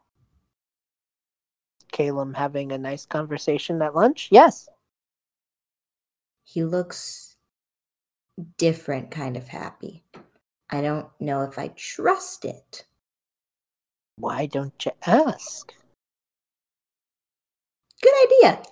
Calem 1.91 2.35
having 2.35 2.71
a 2.71 2.77
nice 2.77 3.05
conversation 3.05 3.81
at 3.81 3.95
lunch. 3.95 4.29
Yes. 4.31 4.69
He 6.43 6.63
looks 6.63 7.35
different, 8.57 9.11
kind 9.11 9.35
of 9.37 9.47
happy. 9.47 10.03
I 10.69 10.81
don't 10.81 11.07
know 11.19 11.43
if 11.43 11.57
I 11.59 11.69
trust 11.69 12.45
it. 12.45 12.85
Why 14.17 14.45
don't 14.45 14.85
you 14.85 14.91
ask? 15.05 15.73
Good 18.01 18.13
idea. 18.25 18.63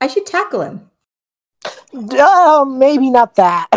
I 0.00 0.06
should 0.06 0.26
tackle 0.26 0.62
him. 0.62 0.90
Uh, 1.94 2.64
maybe 2.66 3.10
not 3.10 3.34
that. 3.36 3.68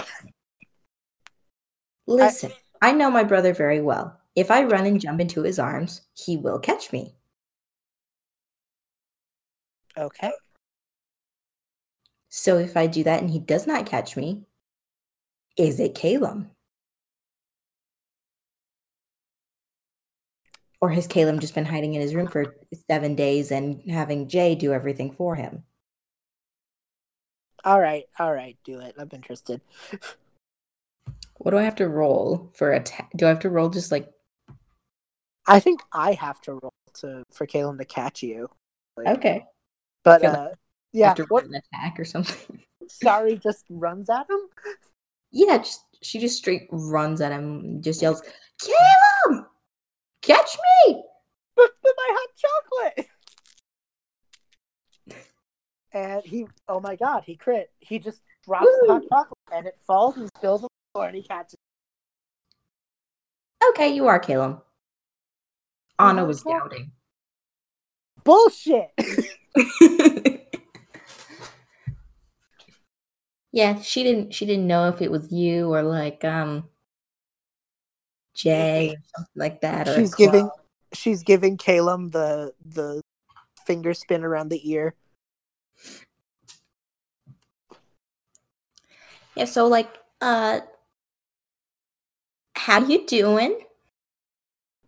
Listen, 2.07 2.51
I, 2.81 2.91
know 2.91 3.09
my 3.09 3.23
brother 3.23 3.53
very 3.53 3.81
well. 3.81 4.19
If 4.35 4.51
I 4.51 4.63
run 4.63 4.85
and 4.85 5.01
jump 5.01 5.19
into 5.19 5.43
his 5.43 5.59
arms, 5.59 6.01
he 6.13 6.37
will 6.37 6.59
catch 6.59 6.91
me. 6.91 7.15
Okay. 9.97 10.31
So 12.29 12.57
if 12.57 12.75
I 12.75 12.87
do 12.87 13.03
that 13.03 13.21
and 13.21 13.29
he 13.29 13.39
does 13.39 13.65
not 13.65 13.85
catch 13.85 14.17
me, 14.17 14.43
is 15.57 15.79
it 15.79 15.95
Calem? 15.95 16.49
Or 20.85 20.89
has 20.89 21.07
Calem 21.07 21.39
just 21.39 21.55
been 21.55 21.65
hiding 21.65 21.95
in 21.95 22.01
his 22.01 22.13
room 22.13 22.27
for 22.27 22.57
seven 22.87 23.15
days 23.15 23.51
and 23.51 23.81
having 23.89 24.27
Jay 24.27 24.53
do 24.53 24.71
everything 24.71 25.11
for 25.11 25.33
him? 25.33 25.63
All 27.63 27.79
right, 27.79 28.03
all 28.19 28.31
right, 28.31 28.55
do 28.63 28.79
it. 28.81 28.93
I'm 28.95 29.09
interested. 29.11 29.61
What 31.37 31.49
do 31.49 31.57
I 31.57 31.63
have 31.63 31.73
to 31.77 31.87
roll 31.87 32.51
for 32.53 32.71
a? 32.71 32.83
Ta- 32.83 33.07
do 33.15 33.25
I 33.25 33.29
have 33.29 33.39
to 33.39 33.49
roll 33.49 33.69
just 33.69 33.91
like? 33.91 34.11
I 35.47 35.59
think 35.59 35.81
I 35.91 36.13
have 36.13 36.39
to 36.41 36.51
roll 36.51 36.73
to 36.99 37.23
for 37.33 37.47
Calem 37.47 37.79
to 37.79 37.85
catch 37.85 38.21
you. 38.21 38.47
Like, 38.95 39.17
okay. 39.17 39.43
But 40.03 40.23
uh, 40.23 40.49
yeah, 40.93 41.09
after 41.09 41.23
what 41.29 41.45
an 41.45 41.55
attack 41.55 41.99
or 41.99 42.05
something. 42.05 42.61
Sari, 42.89 43.39
just 43.39 43.65
runs 43.71 44.07
at 44.11 44.29
him. 44.29 44.39
Yeah, 45.31 45.57
just 45.57 45.83
she 46.03 46.19
just 46.19 46.37
straight 46.37 46.67
runs 46.69 47.21
at 47.21 47.31
him, 47.31 47.81
just 47.81 48.03
yells, 48.03 48.21
"Calem, 48.61 49.47
catch 50.25 50.57
me!" 50.87 51.03
With 51.57 51.71
my 51.83 52.09
hot 52.11 52.29
chocolate. 52.35 53.07
and 55.93 56.23
he, 56.25 56.45
oh 56.67 56.79
my 56.81 56.95
god, 56.95 57.23
he 57.25 57.35
crit. 57.35 57.71
He 57.79 57.99
just 57.99 58.21
drops 58.45 58.65
Woo! 58.65 58.87
the 58.87 58.93
hot 58.93 59.03
chocolate 59.09 59.37
and 59.53 59.65
it 59.67 59.79
falls 59.87 60.17
and 60.17 60.29
spills 60.37 60.63
on 60.63 60.67
the 60.69 60.93
floor 60.93 61.07
and 61.07 61.15
he 61.15 61.23
catches. 61.23 61.55
Okay, 63.69 63.89
you 63.95 64.07
are 64.07 64.19
Calem. 64.19 64.61
Anna 65.97 66.25
was 66.25 66.43
doubting. 66.43 66.91
Bullshit. 68.23 68.91
yeah, 73.51 73.79
she 73.81 74.03
didn't. 74.03 74.33
She 74.33 74.45
didn't 74.45 74.67
know 74.67 74.89
if 74.89 75.01
it 75.01 75.09
was 75.09 75.31
you 75.31 75.73
or 75.73 75.81
like 75.83 76.25
um 76.25 76.67
Jay 78.35 78.89
or 78.89 79.01
something 79.15 79.31
like 79.35 79.61
that. 79.61 79.87
she's 79.95 80.13
giving. 80.13 80.49
She's 80.93 81.23
giving 81.23 81.57
Calem 81.57 82.11
the 82.11 82.53
the 82.63 83.01
finger 83.65 83.93
spin 83.93 84.23
around 84.23 84.49
the 84.49 84.69
ear. 84.69 84.93
Yeah, 89.35 89.45
so 89.45 89.67
like 89.67 89.89
uh 90.21 90.61
how 92.55 92.79
you 92.79 93.05
doing? 93.05 93.59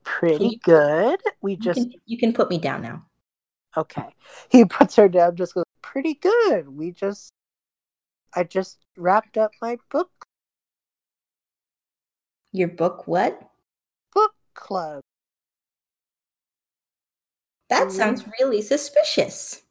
Pretty 0.04 0.46
you, 0.46 0.60
good. 0.64 1.20
We 1.42 1.54
you 1.54 1.58
just 1.58 1.80
can, 1.80 1.94
you 2.06 2.18
can 2.18 2.34
put 2.34 2.50
me 2.50 2.58
down 2.58 2.82
now. 2.82 3.06
Okay. 3.76 4.06
He 4.50 4.66
puts 4.66 4.96
her 4.96 5.10
down 5.10 5.36
just 5.36 5.54
goes, 5.54 5.66
pretty 5.82 6.14
good. 6.16 6.70
We 6.70 6.92
just 6.92 7.34
I 8.34 8.44
just 8.44 8.78
wrapped 8.98 9.38
up 9.38 9.52
my 9.62 9.78
book. 9.90 10.17
Your 12.52 12.70
book 12.70 13.08
what? 13.08 13.40
Book 14.14 14.34
club. 14.54 15.02
That 17.70 17.88
mm-hmm. 17.88 17.98
sounds 17.98 18.24
really 18.40 18.62
suspicious. 18.62 19.64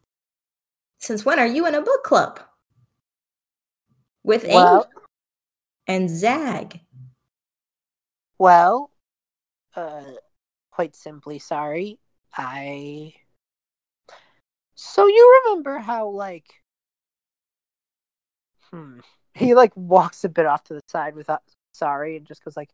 Since 0.99 1.25
when 1.25 1.39
are 1.39 1.47
you 1.47 1.67
in 1.67 1.75
a 1.75 1.83
book 1.83 2.03
club? 2.05 2.41
With 4.23 4.45
well, 4.49 4.89
and 5.87 6.11
Zag. 6.11 6.81
Well, 8.39 8.91
uh, 9.75 10.03
quite 10.71 10.97
simply, 10.97 11.39
sorry. 11.39 11.99
I. 12.37 13.15
So 14.75 15.07
you 15.07 15.43
remember 15.45 15.79
how, 15.79 16.09
like. 16.09 16.55
Hmm. 18.71 19.01
He, 19.37 19.53
like, 19.55 19.77
walks 19.77 20.25
a 20.25 20.31
bit 20.31 20.47
off 20.47 20.65
to 20.65 20.73
the 20.73 20.81
side 20.89 21.15
without. 21.15 21.43
Sorry, 21.77 22.17
and 22.17 22.27
just 22.27 22.45
goes, 22.45 22.57
like, 22.57 22.71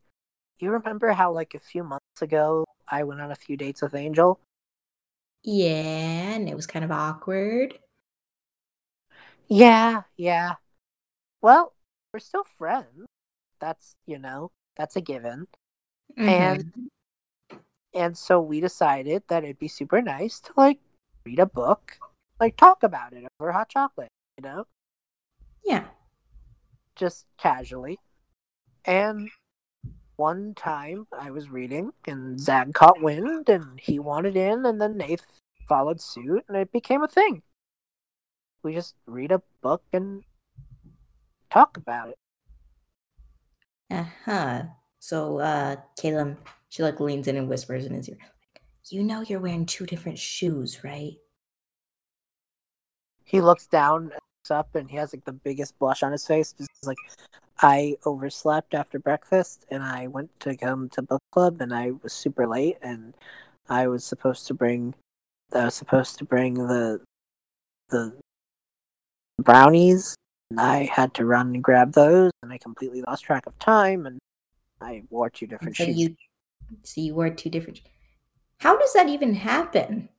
you 0.58 0.70
remember 0.70 1.12
how, 1.12 1.32
like, 1.32 1.54
a 1.54 1.60
few 1.60 1.82
months 1.82 2.22
ago 2.22 2.64
I 2.88 3.02
went 3.04 3.20
on 3.20 3.30
a 3.30 3.36
few 3.36 3.56
dates 3.56 3.82
with 3.82 3.94
Angel? 3.94 4.38
Yeah, 5.42 6.34
and 6.34 6.48
it 6.48 6.54
was 6.54 6.66
kind 6.66 6.84
of 6.84 6.92
awkward. 6.92 7.78
Yeah, 9.48 10.02
yeah. 10.16 10.54
Well, 11.40 11.74
we're 12.12 12.20
still 12.20 12.44
friends. 12.58 13.06
That's, 13.60 13.96
you 14.06 14.18
know, 14.18 14.50
that's 14.76 14.96
a 14.96 15.00
given. 15.00 15.48
Mm-hmm. 16.16 16.28
And 16.28 16.72
and 17.94 18.16
so 18.16 18.40
we 18.40 18.60
decided 18.60 19.22
that 19.28 19.44
it'd 19.44 19.58
be 19.58 19.68
super 19.68 20.00
nice 20.00 20.40
to 20.40 20.52
like 20.56 20.78
read 21.24 21.38
a 21.38 21.46
book, 21.46 21.98
like 22.40 22.56
talk 22.56 22.82
about 22.82 23.12
it 23.12 23.24
over 23.38 23.52
hot 23.52 23.68
chocolate, 23.68 24.08
you 24.38 24.42
know? 24.42 24.66
Yeah. 25.64 25.84
Just 26.96 27.26
casually. 27.36 27.98
And 28.84 29.30
one 30.16 30.54
time 30.54 31.06
I 31.12 31.30
was 31.30 31.50
reading 31.50 31.92
and 32.06 32.38
Zag 32.38 32.74
caught 32.74 33.02
wind 33.02 33.48
and 33.48 33.78
he 33.80 33.98
wanted 33.98 34.36
in 34.36 34.66
and 34.66 34.80
then 34.80 34.96
Nath 34.96 35.26
followed 35.68 36.00
suit 36.00 36.44
and 36.48 36.56
it 36.56 36.72
became 36.72 37.02
a 37.02 37.08
thing. 37.08 37.42
We 38.62 38.74
just 38.74 38.94
read 39.06 39.32
a 39.32 39.42
book 39.60 39.82
and 39.92 40.22
talk 41.50 41.76
about 41.76 42.10
it. 42.10 42.18
Uh 43.90 44.04
huh. 44.24 44.62
So, 44.98 45.38
uh, 45.38 45.76
Calem, 46.00 46.36
she 46.68 46.82
like 46.82 47.00
leans 47.00 47.26
in 47.26 47.36
and 47.36 47.48
whispers 47.48 47.84
in 47.86 47.94
his 47.94 48.08
ear, 48.08 48.18
"You 48.90 49.02
know 49.02 49.22
you're 49.22 49.40
wearing 49.40 49.66
two 49.66 49.86
different 49.86 50.18
shoes, 50.18 50.84
right?" 50.84 51.18
He 53.24 53.40
looks 53.40 53.66
down, 53.66 54.12
up, 54.50 54.74
and 54.74 54.90
he 54.90 54.96
has 54.96 55.12
like 55.12 55.24
the 55.24 55.32
biggest 55.32 55.78
blush 55.78 56.02
on 56.02 56.12
his 56.12 56.26
face. 56.26 56.52
Just 56.52 56.70
like, 56.84 56.98
I 57.60 57.96
overslept 58.06 58.74
after 58.74 58.98
breakfast, 58.98 59.64
and 59.70 59.82
I 59.82 60.06
went 60.08 60.28
to 60.40 60.56
come 60.56 60.88
to 60.90 61.02
book 61.02 61.22
club, 61.32 61.60
and 61.60 61.74
I 61.74 61.92
was 62.02 62.12
super 62.12 62.46
late, 62.46 62.78
and 62.82 63.14
I 63.68 63.86
was 63.88 64.04
supposed 64.04 64.46
to 64.48 64.54
bring, 64.54 64.94
I 65.54 65.66
was 65.66 65.74
supposed 65.74 66.18
to 66.18 66.24
bring 66.24 66.54
the, 66.54 67.00
the 67.90 68.14
brownies 69.38 70.16
and 70.52 70.60
I 70.60 70.84
had 70.84 71.14
to 71.14 71.24
run 71.24 71.54
and 71.54 71.64
grab 71.64 71.92
those, 71.92 72.30
and 72.42 72.52
I 72.52 72.58
completely 72.58 73.00
lost 73.00 73.24
track 73.24 73.46
of 73.46 73.58
time, 73.58 74.04
and 74.04 74.18
I 74.82 75.02
wore 75.08 75.30
two 75.30 75.46
different 75.46 75.78
so 75.78 75.84
shoes. 75.84 75.96
You, 75.96 76.16
so 76.82 77.00
you 77.00 77.14
wore 77.14 77.30
two 77.30 77.48
different. 77.48 77.80
How 78.58 78.76
does 78.76 78.92
that 78.92 79.08
even 79.08 79.34
happen? 79.34 80.10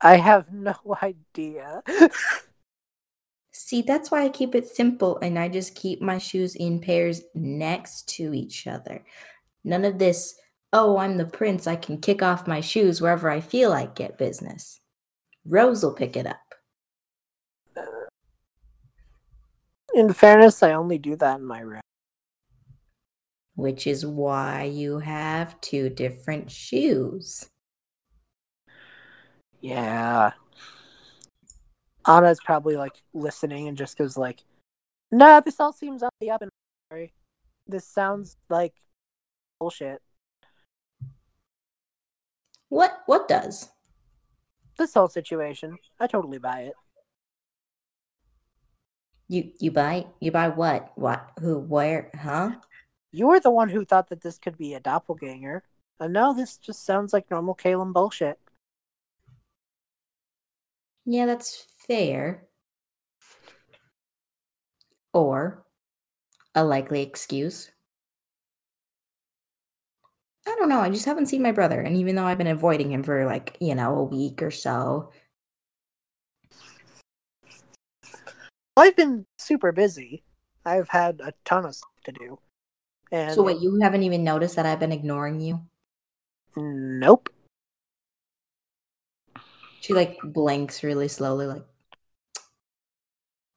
I 0.00 0.16
have 0.16 0.52
no 0.52 0.74
idea. 1.00 1.82
See, 3.56 3.82
that's 3.82 4.10
why 4.10 4.24
I 4.24 4.30
keep 4.30 4.56
it 4.56 4.66
simple, 4.66 5.16
and 5.20 5.38
I 5.38 5.48
just 5.48 5.76
keep 5.76 6.02
my 6.02 6.18
shoes 6.18 6.56
in 6.56 6.80
pairs 6.80 7.22
next 7.36 8.08
to 8.16 8.34
each 8.34 8.66
other. 8.66 9.04
None 9.62 9.84
of 9.84 9.96
this. 10.00 10.34
Oh, 10.72 10.96
I'm 10.96 11.18
the 11.18 11.24
prince. 11.24 11.68
I 11.68 11.76
can 11.76 12.00
kick 12.00 12.20
off 12.20 12.48
my 12.48 12.60
shoes 12.60 13.00
wherever 13.00 13.30
I 13.30 13.40
feel 13.40 13.70
like 13.70 13.94
get 13.94 14.18
business. 14.18 14.80
Rose 15.46 15.84
will 15.84 15.94
pick 15.94 16.16
it 16.16 16.26
up. 16.26 16.36
In 19.94 20.12
fairness, 20.12 20.60
I 20.64 20.72
only 20.72 20.98
do 20.98 21.14
that 21.14 21.38
in 21.38 21.46
my 21.46 21.60
room. 21.60 21.80
Which 23.54 23.86
is 23.86 24.04
why 24.04 24.64
you 24.64 24.98
have 24.98 25.60
two 25.60 25.90
different 25.90 26.50
shoes. 26.50 27.48
Yeah. 29.60 30.32
Anna's 32.06 32.40
probably 32.44 32.76
like 32.76 33.02
listening 33.12 33.68
and 33.68 33.76
just 33.76 33.96
goes 33.98 34.16
like, 34.16 34.44
"No, 35.10 35.40
this 35.44 35.60
all 35.60 35.72
seems 35.72 36.02
on 36.02 36.10
the 36.20 36.30
up 36.30 36.42
and 36.42 36.50
sorry. 36.90 37.12
This 37.66 37.86
sounds 37.86 38.36
like 38.48 38.74
bullshit." 39.58 40.02
What 42.68 43.02
what 43.06 43.28
does? 43.28 43.70
This 44.76 44.94
whole 44.94 45.08
situation. 45.08 45.78
I 46.00 46.06
totally 46.06 46.38
buy 46.38 46.62
it. 46.62 46.74
You 49.28 49.52
you 49.58 49.70
buy 49.70 50.06
you 50.20 50.30
buy 50.32 50.48
what? 50.48 50.92
What? 50.96 51.30
Who? 51.40 51.58
Where? 51.58 52.10
Huh? 52.14 52.56
You 53.12 53.28
were 53.28 53.40
the 53.40 53.50
one 53.50 53.68
who 53.68 53.84
thought 53.84 54.08
that 54.08 54.22
this 54.22 54.38
could 54.38 54.58
be 54.58 54.74
a 54.74 54.80
doppelganger. 54.80 55.62
And 56.00 56.12
no, 56.12 56.34
this 56.34 56.56
just 56.56 56.84
sounds 56.84 57.12
like 57.12 57.30
normal 57.30 57.54
Calem 57.54 57.92
bullshit. 57.92 58.38
Yeah, 61.06 61.26
that's 61.26 61.66
fair. 61.86 62.46
Or 65.12 65.64
a 66.54 66.64
likely 66.64 67.02
excuse. 67.02 67.70
I 70.46 70.54
don't 70.58 70.68
know. 70.68 70.80
I 70.80 70.90
just 70.90 71.06
haven't 71.06 71.26
seen 71.26 71.42
my 71.42 71.52
brother. 71.52 71.80
And 71.80 71.96
even 71.96 72.16
though 72.16 72.24
I've 72.24 72.38
been 72.38 72.46
avoiding 72.46 72.92
him 72.92 73.02
for 73.02 73.24
like, 73.24 73.56
you 73.60 73.74
know, 73.74 73.96
a 73.96 74.04
week 74.04 74.42
or 74.42 74.50
so, 74.50 75.10
I've 78.76 78.96
been 78.96 79.24
super 79.38 79.72
busy. 79.72 80.24
I've 80.66 80.88
had 80.88 81.20
a 81.22 81.32
ton 81.44 81.64
of 81.64 81.74
stuff 81.74 81.90
to 82.04 82.12
do. 82.12 82.38
And 83.12 83.34
so 83.34 83.42
wait, 83.42 83.60
you 83.60 83.78
haven't 83.80 84.02
even 84.02 84.24
noticed 84.24 84.56
that 84.56 84.66
I've 84.66 84.80
been 84.80 84.92
ignoring 84.92 85.40
you? 85.40 85.60
nope. 86.56 87.28
She 89.80 89.92
like 89.92 90.18
blinks 90.22 90.82
really 90.82 91.08
slowly, 91.08 91.46
like, 91.46 91.64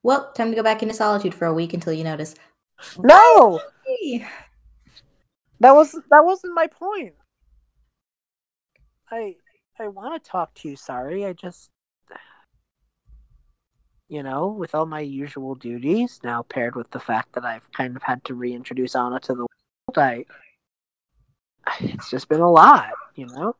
well, 0.07 0.31
time 0.31 0.51
to 0.51 0.55
go 0.55 0.63
back 0.63 0.81
into 0.81 0.95
solitude 0.95 1.35
for 1.35 1.47
a 1.47 1.53
week 1.53 1.73
until 1.73 1.91
you 1.91 2.05
notice. 2.05 2.33
No, 2.97 3.59
that 5.59 5.75
was 5.75 5.91
that 5.91 6.23
wasn't 6.23 6.53
my 6.53 6.67
point. 6.67 7.13
I 9.11 9.35
I 9.77 9.89
want 9.89 10.23
to 10.23 10.29
talk 10.29 10.53
to 10.55 10.69
you. 10.69 10.77
Sorry, 10.77 11.25
I 11.25 11.33
just 11.33 11.71
you 14.07 14.23
know, 14.23 14.47
with 14.47 14.73
all 14.73 14.85
my 14.85 15.01
usual 15.01 15.55
duties 15.55 16.21
now 16.23 16.41
paired 16.41 16.77
with 16.77 16.89
the 16.91 17.01
fact 17.01 17.33
that 17.33 17.43
I've 17.43 17.69
kind 17.73 17.97
of 17.97 18.01
had 18.01 18.23
to 18.25 18.33
reintroduce 18.33 18.95
Anna 18.95 19.19
to 19.19 19.33
the 19.33 19.39
world, 19.41 19.97
I 19.97 20.23
it's 21.81 22.09
just 22.09 22.29
been 22.29 22.39
a 22.39 22.49
lot, 22.49 22.93
you 23.15 23.25
know. 23.25 23.57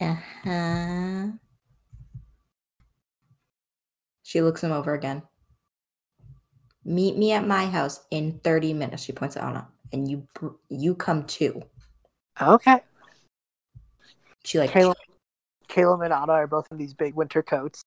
Uh-huh. 0.00 1.32
She 4.28 4.42
looks 4.42 4.62
him 4.62 4.72
over 4.72 4.92
again. 4.92 5.22
Meet 6.84 7.16
me 7.16 7.32
at 7.32 7.46
my 7.46 7.64
house 7.64 8.04
in 8.10 8.40
30 8.44 8.74
minutes, 8.74 9.02
she 9.02 9.12
points 9.12 9.38
at 9.38 9.42
Anna. 9.42 9.66
And 9.90 10.06
you 10.06 10.28
you 10.68 10.94
come 10.94 11.24
too. 11.24 11.62
Okay. 12.38 12.80
She 14.44 14.58
like 14.58 14.68
Calem, 14.68 14.94
Calem 15.70 16.04
and 16.04 16.12
Anna 16.12 16.32
are 16.32 16.46
both 16.46 16.68
in 16.70 16.76
these 16.76 16.92
big 16.92 17.14
winter 17.14 17.42
coats. 17.42 17.80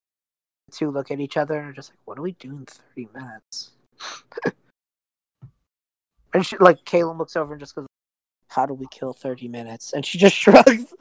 The 0.69 0.77
two 0.77 0.89
look 0.89 1.12
at 1.12 1.19
each 1.19 1.38
other 1.38 1.60
and 1.60 1.69
are 1.69 1.73
just 1.73 1.91
like, 1.91 1.99
"What 2.06 2.15
do 2.15 2.23
we 2.23 2.32
do 2.32 2.49
in 2.49 2.65
thirty 2.65 3.08
minutes?" 3.13 3.73
and 6.34 6.43
she, 6.43 6.58
like, 6.58 6.84
Calem 6.86 7.19
looks 7.19 7.36
over 7.36 7.54
and 7.54 7.60
just 7.60 7.75
goes, 7.75 7.86
"How 8.47 8.65
do 8.65 8.73
we 8.73 8.88
kill 8.89 9.13
thirty 9.13 9.47
minutes?" 9.47 9.93
And 9.93 10.04
she 10.04 10.17
just 10.17 10.36
shrugs. 10.43 10.91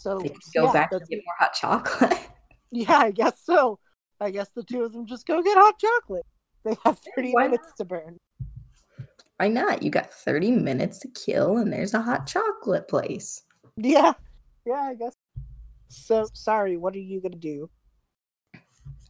So 0.00 0.18
they 0.18 0.30
could 0.30 0.40
go 0.54 0.64
yeah, 0.64 0.72
back 0.72 0.92
and 0.92 1.06
get 1.06 1.20
more 1.26 1.34
hot 1.38 1.52
chocolate. 1.52 2.18
yeah, 2.70 2.96
I 2.96 3.10
guess 3.10 3.34
so. 3.44 3.78
I 4.18 4.30
guess 4.30 4.48
the 4.56 4.62
two 4.62 4.82
of 4.82 4.94
them 4.94 5.04
just 5.04 5.26
go 5.26 5.42
get 5.42 5.58
hot 5.58 5.78
chocolate. 5.78 6.24
They 6.64 6.74
have 6.86 6.98
thirty 7.14 7.32
Why 7.32 7.48
minutes 7.48 7.74
to 7.76 7.84
burn. 7.84 8.16
Why 9.36 9.48
not? 9.48 9.82
You 9.82 9.90
got 9.90 10.12
30 10.12 10.52
minutes 10.52 10.98
to 11.00 11.08
kill 11.08 11.58
and 11.58 11.72
there's 11.72 11.94
a 11.94 12.00
hot 12.00 12.26
chocolate 12.26 12.88
place. 12.88 13.42
Yeah, 13.76 14.12
yeah, 14.66 14.88
I 14.90 14.94
guess. 14.94 15.14
So 15.88 16.26
Sari. 16.32 16.78
What 16.78 16.94
are 16.94 16.98
you 16.98 17.20
gonna 17.20 17.36
do? 17.36 17.68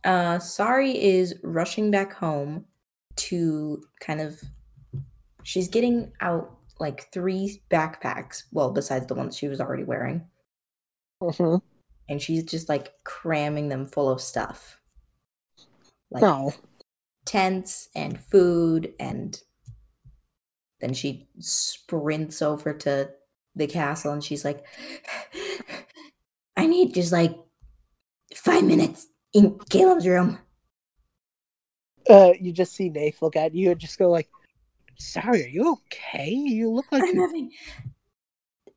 Uh 0.02 0.40
Sari 0.40 1.00
is 1.00 1.36
rushing 1.44 1.92
back 1.92 2.12
home 2.12 2.64
to 3.16 3.80
kind 4.00 4.20
of 4.20 4.40
she's 5.44 5.68
getting 5.68 6.10
out 6.20 6.56
like 6.80 7.12
three 7.12 7.62
backpacks, 7.70 8.44
well, 8.50 8.72
besides 8.72 9.06
the 9.06 9.14
ones 9.14 9.36
she 9.36 9.46
was 9.46 9.60
already 9.60 9.84
wearing. 9.84 10.24
Mm-hmm. 11.22 11.56
and 12.08 12.22
she's 12.22 12.44
just 12.44 12.68
like 12.68 12.92
cramming 13.04 13.68
them 13.68 13.86
full 13.86 14.08
of 14.08 14.20
stuff 14.20 14.80
like 16.10 16.22
No. 16.22 16.52
tents 17.26 17.88
and 17.94 18.18
food 18.18 18.94
and 18.98 19.38
then 20.80 20.94
she 20.94 21.28
sprints 21.38 22.40
over 22.40 22.72
to 22.72 23.10
the 23.54 23.66
castle 23.66 24.12
and 24.12 24.24
she's 24.24 24.44
like 24.44 24.64
i 26.56 26.66
need 26.66 26.94
just 26.94 27.12
like 27.12 27.36
five 28.34 28.64
minutes 28.64 29.08
in 29.34 29.58
Calem's 29.68 30.06
room 30.06 30.38
uh, 32.08 32.32
you 32.40 32.50
just 32.52 32.72
see 32.74 32.88
Nath 32.88 33.20
look 33.22 33.36
at 33.36 33.54
you 33.54 33.70
and 33.70 33.78
just 33.78 33.98
go 33.98 34.10
like, 34.10 34.28
"Sorry, 34.98 35.44
are 35.44 35.48
you 35.48 35.78
okay? 35.92 36.30
You 36.30 36.70
look 36.70 36.86
like 36.90 37.02
i'm 37.02 37.14
you." 37.14 37.20
having 37.20 37.52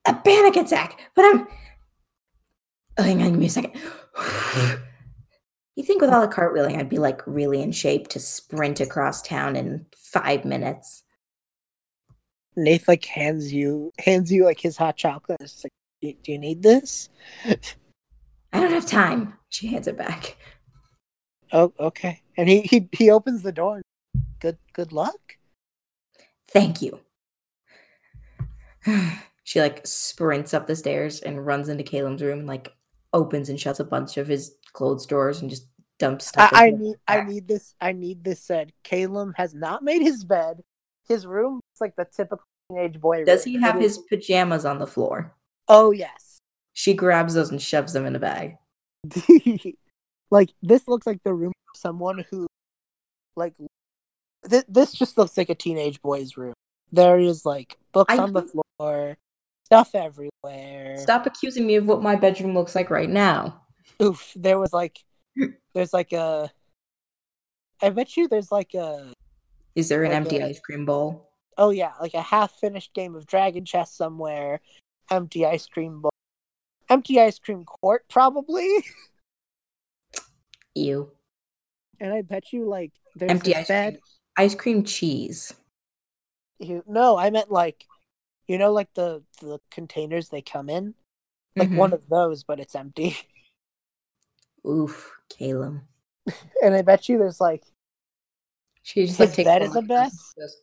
a 0.06 0.14
panic 0.14 0.56
attack 0.58 1.00
but 1.16 1.24
i'm 1.26 1.48
oh, 2.98 3.04
hang 3.04 3.22
on 3.22 3.32
give 3.32 3.40
me 3.40 3.46
a 3.46 3.50
second 3.50 3.74
you 5.76 5.84
think 5.84 6.02
with 6.02 6.12
all 6.12 6.22
the 6.22 6.34
cartwheeling 6.34 6.78
i'd 6.78 6.90
be 6.90 7.00
like 7.00 7.22
really 7.26 7.62
in 7.62 7.72
shape 7.72 8.08
to 8.08 8.20
sprint 8.20 8.80
across 8.80 9.22
town 9.22 9.56
in 9.56 9.86
five 9.96 10.46
minutes 10.46 11.04
Nath 12.56 12.88
like 12.88 13.06
hands 13.06 13.52
you 13.52 13.92
hands 13.98 14.32
you 14.32 14.46
like 14.46 14.60
his 14.60 14.78
hot 14.78 14.96
chocolate. 14.96 15.42
It's 15.42 15.64
like, 15.64 15.74
"Do- 16.02 16.14
do 16.24 16.32
you 16.32 16.38
need 16.38 16.62
this? 16.62 17.10
I 17.46 18.60
don't 18.60 18.72
have 18.72 18.86
time. 18.86 19.34
She 19.50 19.68
hands 19.68 19.88
it 19.88 19.98
back. 19.98 20.38
Oh, 21.52 21.74
okay. 21.80 22.22
And 22.38 22.48
he 22.48 22.62
he 22.62 22.90
he 22.92 23.10
opens 23.10 23.42
the 23.42 23.52
door. 23.52 23.82
Good 24.40 24.58
good 24.74 24.92
luck. 24.92 25.38
Thank 26.50 26.82
you. 26.82 27.00
she 29.44 29.60
like 29.60 29.86
sprints 29.86 30.54
up 30.54 30.68
the 30.68 30.76
stairs 30.76 31.22
and 31.22 31.46
runs 31.46 31.70
into 31.70 31.84
Calem's 31.84 32.22
room 32.22 32.40
and 32.40 32.48
like 32.48 32.74
opens 33.14 33.50
and 33.50 33.60
shuts 33.60 33.80
a 33.80 33.84
bunch 33.84 34.18
of 34.18 34.28
his 34.28 34.56
clothes 34.74 35.06
drawers 35.06 35.42
and 35.42 35.50
just 35.50 35.68
dumps 36.00 36.28
stuff. 36.28 36.52
I, 36.54 36.68
I 36.68 36.70
need. 36.72 36.96
I 37.08 37.22
need 37.22 37.48
this 37.48 37.76
I 37.80 37.92
need 37.92 38.24
this 38.24 38.42
said. 38.42 38.74
Calem 38.84 39.34
has 39.36 39.54
not 39.54 39.84
made 39.84 40.02
his 40.02 40.24
bed. 40.24 40.62
His 41.08 41.26
room 41.26 41.60
is 41.76 41.82
like 41.82 41.96
the 41.96 42.06
typical 42.06 42.46
teenage 42.70 43.00
boy. 43.00 43.26
Does 43.26 43.46
room. 43.46 43.56
he 43.56 43.62
have 43.62 43.80
his 43.80 43.98
pajamas 43.98 44.66
on 44.66 44.80
the 44.80 44.88
floor? 44.88 45.34
Oh 45.68 45.92
yes. 45.92 46.40
She 46.74 46.94
grabs 46.94 47.36
those 47.36 47.52
and 47.52 47.62
shoves 47.62 47.94
them 47.94 48.06
in 48.06 48.16
a 48.16 48.20
bag. 48.20 48.58
like 50.32 50.52
this 50.62 50.88
looks 50.88 51.06
like 51.06 51.22
the 51.24 51.34
room 51.34 51.54
of 51.74 51.80
someone 51.80 52.26
who 52.30 52.48
like 53.36 53.54
th- 54.50 54.66
this 54.68 54.94
just 54.94 55.18
looks 55.18 55.38
like 55.38 55.50
a 55.50 55.56
teenage 55.56 56.02
boy's 56.02 56.38
room 56.38 56.54
there 56.94 57.20
is 57.20 57.46
like 57.46 57.78
books 57.92 58.14
I 58.14 58.18
on 58.18 58.32
the 58.32 58.44
floor 58.44 59.18
stuff 59.66 59.96
everywhere 59.96 60.98
Stop 60.98 61.26
accusing 61.26 61.66
me 61.66 61.76
of 61.76 61.86
what 61.88 62.02
my 62.04 62.16
bedroom 62.16 62.54
looks 62.54 62.76
like 62.76 62.90
right 62.90 63.10
now. 63.10 63.62
oof 64.02 64.32
there 64.36 64.60
was 64.60 64.74
like 64.74 65.00
there's 65.74 65.94
like 65.94 66.12
a 66.14 66.50
i 67.82 67.90
bet 67.90 68.16
you 68.18 68.28
there's 68.28 68.52
like 68.52 68.74
a 68.74 69.12
Is 69.76 69.90
there 69.90 70.04
an 70.04 70.10
Like 70.12 70.18
empty 70.18 70.38
a- 70.38 70.48
ice 70.48 70.60
cream 70.60 70.86
bowl? 70.86 71.30
oh 71.58 71.70
yeah 71.70 71.94
like 72.02 72.14
a 72.14 72.22
half 72.22 72.52
finished 72.60 72.94
game 72.94 73.16
of 73.16 73.26
dragon 73.26 73.66
chess 73.66 73.94
somewhere 73.94 74.60
empty 75.12 75.46
ice 75.46 75.68
cream 75.68 76.02
bowl 76.02 76.12
empty 76.90 77.20
ice 77.20 77.40
cream 77.40 77.64
court 77.66 78.06
probably 78.10 78.68
Ew. 80.76 81.12
and 82.00 82.14
i 82.14 82.22
bet 82.22 82.52
you 82.52 82.68
like 82.68 82.92
there's 83.16 83.30
Empty 83.32 83.56
ice 83.56 83.68
bed 83.68 83.94
cream. 83.94 84.02
Ice 84.36 84.56
cream 84.56 84.84
cheese. 84.84 85.54
You, 86.58 86.84
no, 86.88 87.16
I 87.16 87.30
meant 87.30 87.52
like, 87.52 87.86
you 88.48 88.58
know, 88.58 88.72
like 88.72 88.94
the 88.94 89.24
the 89.42 89.60
containers 89.72 90.30
they 90.30 90.42
come 90.42 90.70
in, 90.70 90.96
like 91.56 91.70
Mhm. 91.70 91.78
one 91.78 91.94
of 91.94 92.08
those, 92.10 92.44
but 92.44 92.60
it's 92.60 92.76
empty. 92.76 93.18
Oof, 94.68 95.12
Calem. 95.30 95.82
And 96.62 96.74
I 96.74 96.82
bet 96.82 97.10
you 97.10 97.18
there's 97.18 97.42
like, 97.42 97.66
She 98.82 99.06
just 99.06 99.20
like 99.20 99.34
takes 99.34 99.46
bed 99.48 99.62
one 99.62 99.70
is 99.70 99.76
a 99.76 99.82
mess? 99.82 100.34
goes, 100.40 100.62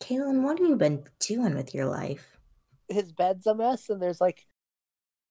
Calem, 0.00 0.42
what 0.42 0.58
have 0.58 0.68
you 0.68 0.76
been 0.76 1.04
doing 1.20 1.54
with 1.54 1.74
your 1.74 1.86
life? 1.86 2.34
his 2.88 3.12
bed's 3.12 3.46
a 3.46 3.54
mess, 3.54 3.90
and 3.90 4.00
there's 4.00 4.20
like, 4.20 4.46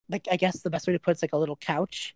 like 0.10 0.28
I 0.32 0.38
guess 0.38 0.62
the 0.62 0.70
best 0.70 0.86
way 0.86 0.94
to 0.94 1.00
put 1.00 1.12
it's 1.12 1.24
like 1.24 1.34
a 1.34 1.38
little 1.38 1.56
couch, 1.56 2.16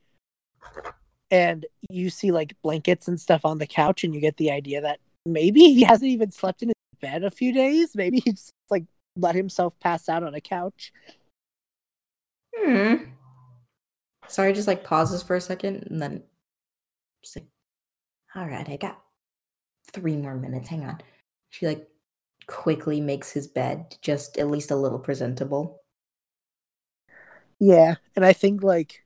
and 1.31 1.65
you 1.89 2.11
see 2.11 2.31
like 2.31 2.55
blankets 2.61 3.07
and 3.07 3.19
stuff 3.19 3.43
on 3.45 3.57
the 3.57 3.65
couch, 3.65 4.03
and 4.03 4.13
you 4.13 4.21
get 4.21 4.37
the 4.37 4.51
idea 4.51 4.81
that 4.81 4.99
maybe 5.25 5.61
he 5.61 5.81
hasn't 5.83 6.11
even 6.11 6.31
slept 6.31 6.61
in 6.61 6.69
his 6.69 6.75
bed 6.99 7.23
a 7.23 7.31
few 7.31 7.51
days. 7.51 7.95
Maybe 7.95 8.19
he's 8.23 8.51
like 8.69 8.85
let 9.15 9.35
himself 9.35 9.79
pass 9.79 10.09
out 10.09 10.23
on 10.23 10.33
a 10.33 10.41
couch. 10.41 10.91
Hmm. 12.55 12.95
Sari, 14.27 14.53
just 14.53 14.67
like 14.67 14.83
pauses 14.83 15.21
for 15.23 15.35
a 15.35 15.41
second 15.41 15.87
and 15.89 16.01
then 16.01 16.23
just 17.23 17.37
like, 17.37 17.47
all 18.35 18.47
right, 18.47 18.67
I 18.67 18.77
got 18.77 19.01
three 19.91 20.15
more 20.15 20.35
minutes. 20.35 20.69
Hang 20.69 20.85
on. 20.85 21.01
She 21.49 21.67
like 21.67 21.87
quickly 22.47 23.01
makes 23.01 23.31
his 23.31 23.47
bed 23.47 23.95
just 24.01 24.37
at 24.37 24.49
least 24.49 24.71
a 24.71 24.75
little 24.75 24.99
presentable. 24.99 25.81
Yeah, 27.59 27.95
and 28.15 28.25
I 28.25 28.33
think 28.33 28.63
like 28.63 29.03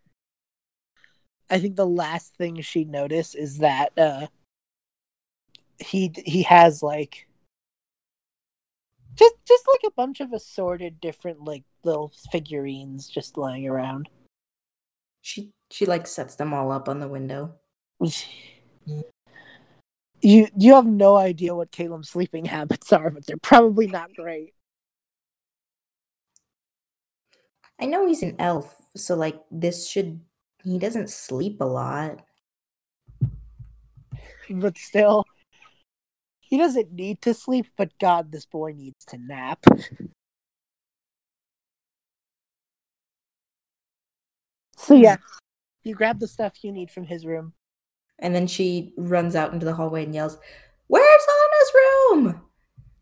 I 1.49 1.59
think 1.59 1.75
the 1.75 1.87
last 1.87 2.35
thing 2.35 2.61
she 2.61 2.85
noticed 2.85 3.35
is 3.35 3.59
that 3.59 3.97
uh 3.97 4.27
he 5.79 6.13
he 6.25 6.43
has 6.43 6.81
like 6.81 7.27
just 9.15 9.35
just 9.47 9.63
like 9.71 9.81
a 9.85 9.95
bunch 9.95 10.19
of 10.19 10.33
assorted 10.33 10.99
different 10.99 11.43
like 11.43 11.63
little 11.83 12.11
figurines 12.31 13.07
just 13.07 13.37
lying 13.37 13.67
around. 13.67 14.09
She 15.21 15.51
she 15.71 15.85
like 15.85 16.07
sets 16.07 16.35
them 16.35 16.53
all 16.53 16.71
up 16.71 16.89
on 16.89 16.99
the 16.99 17.07
window. 17.07 17.55
You 20.21 20.47
you 20.57 20.73
have 20.73 20.87
no 20.87 21.17
idea 21.17 21.53
what 21.53 21.71
Calem's 21.71 22.09
sleeping 22.09 22.45
habits 22.45 22.91
are, 22.91 23.11
but 23.11 23.27
they're 23.27 23.37
probably 23.37 23.85
not 23.85 24.15
great. 24.15 24.55
I 27.79 27.85
know 27.85 28.07
he's 28.07 28.23
an 28.23 28.35
elf, 28.39 28.75
so 28.95 29.15
like 29.15 29.39
this 29.51 29.87
should 29.87 30.21
he 30.63 30.79
doesn't 30.79 31.11
sleep 31.11 31.61
a 31.61 31.65
lot. 31.65 32.25
But 34.49 34.77
still, 34.77 35.25
he 36.45 36.57
doesn't 36.57 36.91
need 36.91 37.21
to 37.23 37.33
sleep. 37.33 37.67
But 37.75 37.97
God, 37.99 38.31
this 38.31 38.45
boy 38.45 38.73
needs 38.73 39.03
to 39.05 39.17
nap. 39.17 39.65
So 44.77 44.93
yeah, 44.93 45.15
hmm. 45.15 45.21
you 45.83 45.95
grab 45.95 46.19
the 46.19 46.27
stuff 46.27 46.63
you 46.63 46.71
need 46.71 46.91
from 46.91 47.05
his 47.05 47.25
room. 47.25 47.53
And 48.19 48.35
then 48.35 48.47
she 48.47 48.93
runs 48.97 49.35
out 49.35 49.53
into 49.53 49.65
the 49.65 49.73
hallway 49.73 50.03
and 50.03 50.13
yells, 50.13 50.37
Where's 50.87 51.05
Anna's 51.43 51.73
room? 51.75 52.41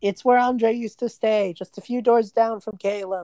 It's 0.02 0.24
where 0.24 0.38
Andre 0.38 0.74
used 0.74 1.00
to 1.00 1.10
stay, 1.10 1.54
just 1.54 1.78
a 1.78 1.82
few 1.82 2.02
doors 2.02 2.32
down 2.32 2.62
from 2.62 2.78
Calem. 2.78 3.22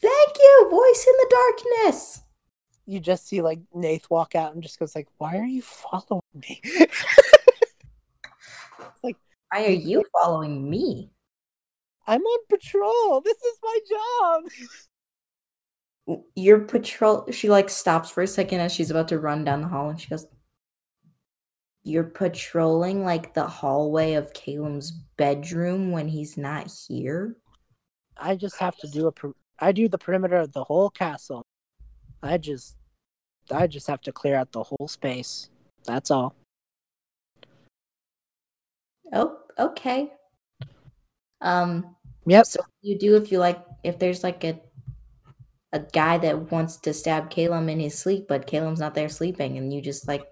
Thank 0.00 0.36
you, 0.38 0.68
voice 0.70 1.06
in 1.06 1.14
the 1.18 1.30
darkness. 1.30 2.22
You 2.86 3.00
just 3.00 3.28
see 3.28 3.42
like 3.42 3.60
Nath 3.74 4.08
walk 4.10 4.34
out 4.34 4.54
and 4.54 4.62
just 4.62 4.78
goes 4.78 4.94
like, 4.94 5.08
"Why 5.18 5.38
are 5.38 5.44
you 5.44 5.62
following 5.62 6.22
me?" 6.34 6.60
Why 9.50 9.66
are 9.66 9.70
you 9.70 10.04
following 10.12 10.68
me? 10.68 11.10
I'm 12.06 12.22
on 12.22 12.38
patrol. 12.48 13.20
This 13.20 13.36
is 13.36 13.58
my 13.62 13.78
job. 13.88 14.42
Your 16.34 16.60
patrol. 16.60 17.30
She 17.30 17.48
like 17.48 17.68
stops 17.68 18.10
for 18.10 18.22
a 18.22 18.26
second 18.26 18.60
as 18.60 18.72
she's 18.72 18.90
about 18.90 19.08
to 19.08 19.18
run 19.18 19.44
down 19.44 19.60
the 19.60 19.68
hall, 19.68 19.90
and 19.90 20.00
she 20.00 20.08
goes, 20.08 20.26
"You're 21.84 22.04
patrolling 22.04 23.04
like 23.04 23.34
the 23.34 23.46
hallway 23.46 24.14
of 24.14 24.32
Calem's 24.32 24.90
bedroom 25.16 25.92
when 25.92 26.08
he's 26.08 26.36
not 26.36 26.72
here." 26.88 27.36
I 28.16 28.36
just 28.36 28.58
have 28.58 28.76
to 28.78 28.88
do 28.88 29.06
a. 29.06 29.12
Per- 29.12 29.34
I 29.58 29.72
do 29.72 29.88
the 29.88 29.98
perimeter 29.98 30.36
of 30.36 30.52
the 30.52 30.64
whole 30.64 30.90
castle. 30.90 31.44
I 32.22 32.38
just, 32.38 32.76
I 33.52 33.66
just 33.66 33.86
have 33.86 34.00
to 34.02 34.12
clear 34.12 34.36
out 34.36 34.52
the 34.52 34.62
whole 34.62 34.88
space. 34.88 35.50
That's 35.84 36.10
all. 36.10 36.34
Oh, 39.12 39.39
okay. 39.58 40.12
Um. 41.40 41.96
Yep. 42.26 42.46
So 42.46 42.60
you 42.82 42.98
do 42.98 43.16
if 43.16 43.32
you 43.32 43.38
like 43.38 43.64
if 43.82 43.98
there's 43.98 44.22
like 44.22 44.44
a 44.44 44.60
a 45.72 45.78
guy 45.78 46.18
that 46.18 46.50
wants 46.50 46.76
to 46.78 46.92
stab 46.92 47.30
Calem 47.30 47.70
in 47.70 47.80
his 47.80 47.96
sleep, 47.96 48.26
but 48.28 48.46
Calem's 48.46 48.80
not 48.80 48.94
there 48.94 49.08
sleeping, 49.08 49.56
and 49.56 49.72
you 49.72 49.80
just 49.80 50.08
like 50.08 50.26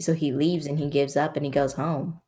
so 0.00 0.12
he 0.12 0.32
leaves 0.32 0.66
and 0.66 0.78
he 0.78 0.88
gives 0.88 1.16
up 1.16 1.36
and 1.36 1.44
he 1.44 1.50
goes 1.50 1.74
home. 1.74 2.20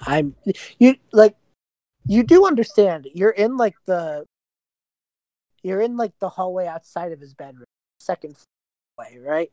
I'm 0.00 0.34
you 0.78 0.96
like 1.12 1.36
you 2.06 2.22
do 2.22 2.46
understand 2.46 3.06
you're 3.14 3.30
in 3.30 3.56
like 3.56 3.74
the 3.86 4.26
you're 5.62 5.80
in 5.80 5.96
like 5.96 6.12
the 6.18 6.28
hallway 6.28 6.66
outside 6.66 7.12
of 7.12 7.20
his 7.20 7.34
bedroom 7.34 7.66
second 8.00 8.36
way 8.98 9.18
right 9.20 9.52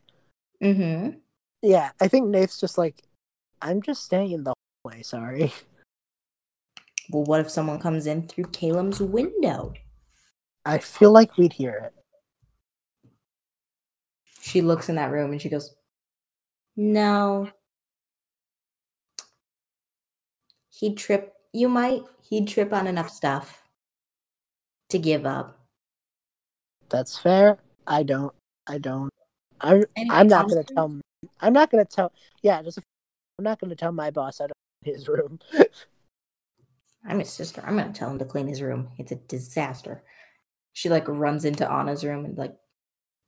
Mm-hmm. 0.62 1.18
yeah 1.62 1.92
i 2.02 2.08
think 2.10 2.28
nate's 2.28 2.60
just 2.60 2.78
like 2.78 3.04
i'm 3.62 3.82
just 3.82 4.04
staying 4.04 4.32
in 4.32 4.44
the 4.44 4.54
hallway 4.84 5.02
sorry 5.02 5.54
Well, 7.12 7.24
what 7.24 7.40
if 7.40 7.50
someone 7.50 7.80
comes 7.80 8.06
in 8.06 8.28
through 8.28 8.46
Calem's 8.46 9.00
window? 9.02 9.74
i 10.66 10.78
feel 10.78 11.12
like 11.12 11.38
we'd 11.38 11.54
hear 11.54 11.72
it 11.86 11.94
She 14.42 14.62
looks 14.62 14.90
in 14.90 14.96
that 14.96 15.12
room 15.12 15.32
and 15.32 15.42
she 15.42 15.50
goes, 15.50 15.76
No. 16.76 17.50
He'd 20.70 20.98
trip. 20.98 21.34
You 21.54 21.68
might. 21.70 22.02
He'd 22.30 22.48
trip 22.48 22.72
on 22.74 22.88
enough 22.88 23.10
stuff 23.10 23.64
to 24.90 24.98
give 24.98 25.26
up. 25.26 25.60
that's 26.90 27.18
fair 27.20 27.58
i 27.86 28.02
don't 28.02 28.34
i 28.66 28.78
don't 28.80 29.12
i'm 29.62 29.84
i'm 30.10 30.28
not 30.28 30.50
gonna 30.50 30.64
tell 30.64 30.90
i'm 31.42 31.54
not 31.54 31.70
gonna 31.70 31.86
tell 31.86 32.12
yeah 32.42 32.64
just 32.64 32.80
i'm 33.40 33.44
not 33.44 33.60
gonna 33.60 33.76
tell 33.76 33.94
my 33.94 34.12
boss 34.12 34.42
i 34.42 34.44
don't 34.48 34.54
his 34.84 35.08
room 35.08 35.40
I'm 37.08 37.20
his 37.20 37.30
sister. 37.32 37.64
I'm 37.66 37.78
gonna 37.78 37.94
tell 37.94 38.10
him 38.12 38.20
to 38.20 38.26
clean 38.26 38.48
his 38.48 38.62
room. 38.62 38.90
It's 38.98 39.14
a 39.14 39.16
disaster. 39.16 40.04
She 40.74 40.90
like 40.90 41.08
runs 41.08 41.46
into 41.46 41.70
Anna's 41.72 42.04
room 42.04 42.26
and 42.26 42.38
like 42.38 42.54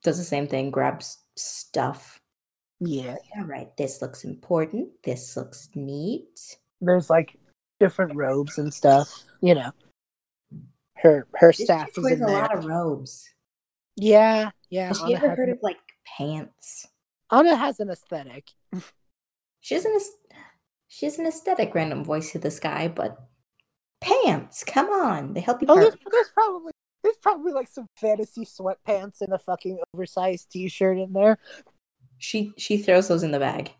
does 0.03 0.17
the 0.17 0.25
same 0.25 0.45
thing, 0.45 0.71
grabs 0.71 1.17
stuff. 1.37 2.19
yeah 2.81 3.15
All 3.37 3.45
right, 3.45 3.75
this 3.77 4.01
looks 4.01 4.25
important. 4.25 4.89
This 5.05 5.37
looks 5.37 5.69
neat. 5.73 6.57
there's 6.81 7.09
like 7.09 7.37
different 7.79 8.13
robes 8.13 8.57
and 8.57 8.73
stuff 8.73 9.23
you 9.41 9.55
know 9.55 9.71
her 10.97 11.25
her 11.35 11.51
This 11.53 11.65
staff 11.65 11.89
is 11.97 12.05
in 12.05 12.21
a 12.21 12.25
there 12.27 12.41
lot 12.41 12.55
of 12.55 12.65
robes. 12.65 13.27
yeah 13.95 14.51
yeah 14.69 14.89
Has 14.89 14.99
she 14.99 15.15
ever 15.15 15.29
heard 15.33 15.49
of 15.49 15.59
like 15.63 15.79
pants? 16.05 16.85
Anna 17.31 17.55
has 17.55 17.79
an 17.79 17.89
aesthetic 17.89 18.49
She 19.61 19.75
has 19.75 19.85
an 19.85 19.93
aes- 19.95 20.11
she 20.87 21.05
has 21.05 21.17
an 21.17 21.25
aesthetic 21.25 21.73
random 21.73 22.03
voice 22.03 22.31
to 22.33 22.39
this 22.39 22.59
guy, 22.59 22.87
but 22.89 23.17
pants, 24.01 24.63
come 24.63 24.89
on, 24.89 25.33
they 25.33 25.39
help 25.39 25.61
you. 25.61 25.67
Oh, 25.69 25.79
there's, 25.79 25.95
there's 26.11 26.29
probably 26.33 26.71
there's 27.03 27.17
probably 27.17 27.53
like 27.53 27.67
some 27.69 27.87
fantasy 27.97 28.45
sweatpants 28.45 29.21
and 29.21 29.31
a 29.33 29.39
fucking 29.39 29.79
oversized 29.93 30.51
T-shirt 30.51 30.97
in 30.97 31.13
there. 31.13 31.37
She 32.17 32.53
she 32.57 32.77
throws 32.77 33.07
those 33.07 33.23
in 33.23 33.31
the 33.31 33.39
bag. 33.39 33.71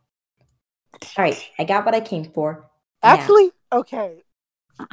All 1.18 1.24
right, 1.26 1.50
I 1.60 1.64
got 1.64 1.86
what 1.86 1.96
I 1.96 2.00
came 2.02 2.26
for. 2.26 2.70
Now- 3.04 3.10
Actually, 3.16 3.52
okay. 3.72 4.24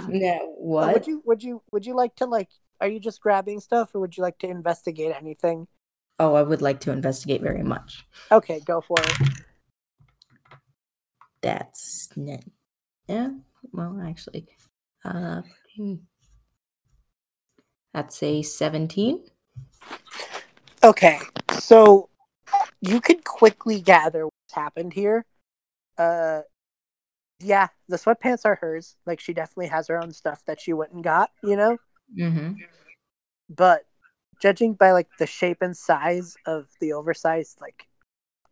no, 0.09 0.55
what? 0.59 0.93
Would 0.95 1.07
you 1.07 1.23
would 1.25 1.43
you 1.43 1.63
would 1.73 1.87
you 1.87 1.95
like 1.95 2.15
to 2.17 2.27
like? 2.27 2.49
Are 2.81 2.89
you 2.89 3.01
just 3.01 3.21
grabbing 3.21 3.61
stuff, 3.61 3.95
or 3.95 4.01
would 4.01 4.17
you 4.17 4.23
like 4.23 4.39
to 4.39 4.49
investigate 4.49 5.15
anything? 5.19 5.67
Oh, 6.21 6.35
I 6.35 6.43
would 6.43 6.63
like 6.63 6.81
to 6.81 6.93
investigate 6.93 7.43
very 7.43 7.63
much. 7.63 8.07
Okay, 8.33 8.61
go 8.61 8.81
for 8.81 8.97
it. 9.01 9.29
That's 11.43 12.09
net. 12.17 12.45
Yeah. 13.09 13.31
Well, 13.73 14.01
actually, 14.05 14.47
uh, 15.05 15.43
hmm. 15.77 15.95
that's 17.93 18.23
a 18.23 18.43
seventeen. 18.43 19.25
Okay, 20.83 21.19
so 21.59 22.09
you 22.81 23.01
could 23.01 23.25
quickly 23.25 23.81
gather 23.81 24.25
what's 24.25 24.55
happened 24.55 24.93
here. 24.93 25.25
Uh, 25.97 26.43
yeah, 27.41 27.69
the 27.89 27.97
sweatpants 27.97 28.45
are 28.45 28.57
hers. 28.57 28.97
Like 29.07 29.21
she 29.21 29.33
definitely 29.33 29.69
has 29.69 29.89
her 29.89 30.03
own 30.03 30.13
stuff 30.13 30.45
that 30.47 30.61
she 30.61 30.73
went 30.73 30.93
and 30.93 31.03
got. 31.03 31.31
You 31.43 31.57
know. 31.57 31.79
Mm-hmm. 32.19 32.53
but 33.51 33.83
judging 34.41 34.73
by 34.73 34.93
like 34.93 35.09
the 35.19 35.27
shape 35.27 35.59
and 35.61 35.77
size 35.77 36.37
of 36.47 36.67
the 36.81 36.95
oversized 36.95 37.61
like 37.61 37.87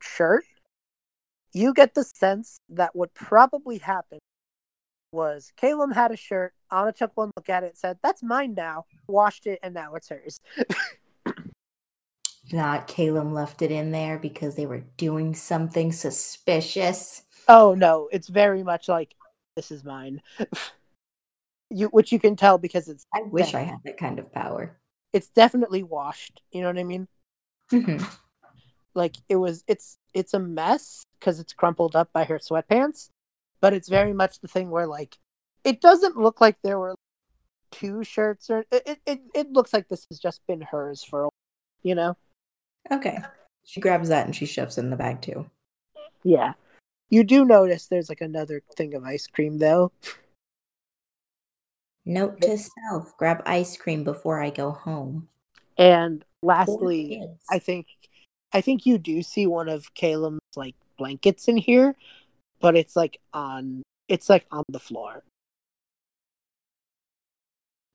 shirt 0.01 0.45
you 1.53 1.72
get 1.74 1.94
the 1.94 2.05
sense 2.05 2.59
that 2.68 2.94
what 2.94 3.14
probably 3.14 3.78
happened 3.78 4.20
was 5.12 5.53
Calem 5.61 5.94
had 5.94 6.11
a 6.11 6.16
shirt 6.16 6.53
Anna 6.70 6.92
took 6.92 7.16
one 7.16 7.30
look 7.36 7.49
at 7.49 7.62
it 7.64 7.76
said 7.78 7.99
that's 8.03 8.22
mine 8.22 8.55
now 8.55 8.84
washed 9.09 9.47
it 9.47 9.59
and 9.62 9.72
now 9.74 9.94
it's 9.94 10.09
hers 10.09 10.40
Not 12.53 12.86
Calem 12.86 13.32
left 13.32 13.61
it 13.62 13.72
in 13.72 13.90
there 13.90 14.18
because 14.18 14.55
they 14.55 14.66
were 14.66 14.84
doing 14.97 15.34
something 15.34 15.90
suspicious. 15.92 17.22
oh 17.49 17.74
no 17.74 18.09
it's 18.12 18.28
very 18.28 18.62
much 18.62 18.88
like 18.88 19.14
this 19.57 19.70
is 19.70 19.84
mine 19.84 20.20
you 21.70 21.88
which 21.88 22.12
you 22.12 22.18
can 22.20 22.36
tell 22.36 22.59
because 22.59 22.88
it's 22.88 23.05
I 23.14 23.22
wish 23.22 23.55
I 23.55 23.62
had 23.62 23.78
that 23.84 23.97
kind 23.97 24.18
of 24.18 24.32
power. 24.32 24.76
it's 25.12 25.28
definitely 25.30 25.82
washed 25.82 26.42
you 26.53 26.61
know 26.61 26.68
what 26.68 26.78
i 26.78 26.84
mean 26.84 27.09
Mm-hmm. 27.72 28.05
Like 28.97 29.16
it 29.28 29.36
was 29.36 29.62
it's 29.68 29.99
it's 30.14 30.34
a 30.34 30.38
mess 30.38 31.05
because 31.20 31.38
it's 31.38 31.53
crumpled 31.53 31.94
up 31.94 32.12
by 32.12 32.24
her 32.24 32.38
sweatpants 32.38 33.11
but 33.61 33.72
it's 33.72 33.88
very 33.88 34.12
much 34.12 34.40
the 34.40 34.49
thing 34.49 34.70
where 34.70 34.86
like 34.86 35.18
it 35.64 35.80
doesn't 35.80 36.16
look 36.16 36.40
like 36.40 36.57
there 36.62 36.78
were 36.78 36.94
two 37.70 38.03
shirts 38.05 38.49
or 38.49 38.64
it 38.70 38.99
it, 39.07 39.20
it, 39.34 39.53
looks 39.53 39.72
like 39.72 39.88
this 39.88 40.07
has 40.09 40.18
just 40.18 40.40
been 40.47 40.61
hers 40.61 41.05
for 41.05 41.26
a 41.26 41.28
you 41.82 41.94
know 41.94 42.16
Okay. 42.90 43.18
She 43.64 43.80
grabs 43.80 44.09
that 44.11 44.26
and 44.26 44.36
she 44.36 44.47
shoves 44.47 44.78
it 44.78 44.82
in 44.82 44.90
the 44.90 44.97
bag 44.97 45.20
too. 45.20 45.51
yeah 46.22 46.55
you 47.11 47.24
do 47.24 47.44
notice 47.44 47.86
there's 47.86 48.09
like 48.09 48.20
another 48.20 48.62
thing 48.76 48.94
of 48.94 49.05
ice 49.05 49.26
cream 49.26 49.59
though 49.59 49.92
Note 52.09 52.40
to 52.42 52.57
self: 52.57 53.16
grab 53.16 53.42
ice 53.47 53.76
cream 53.76 54.05
before 54.05 54.40
I 54.40 54.51
go 54.51 54.70
home. 54.70 55.28
and 55.76 56.24
lastly 56.42 57.26
i 57.51 57.59
think 57.59 57.86
i 58.53 58.61
think 58.61 58.86
you 58.86 58.99
do 58.99 59.22
see 59.22 59.47
one 59.47 59.68
of 59.68 59.92
Calem's 59.94 60.40
like 60.57 60.74
blankets 60.99 61.49
in 61.49 61.57
here 61.57 61.94
but 62.61 62.76
it's 62.76 62.97
like 62.97 63.20
on 63.32 63.82
it's 64.09 64.28
like 64.28 64.47
on 64.51 64.62
the 64.68 64.80
floor 64.80 65.22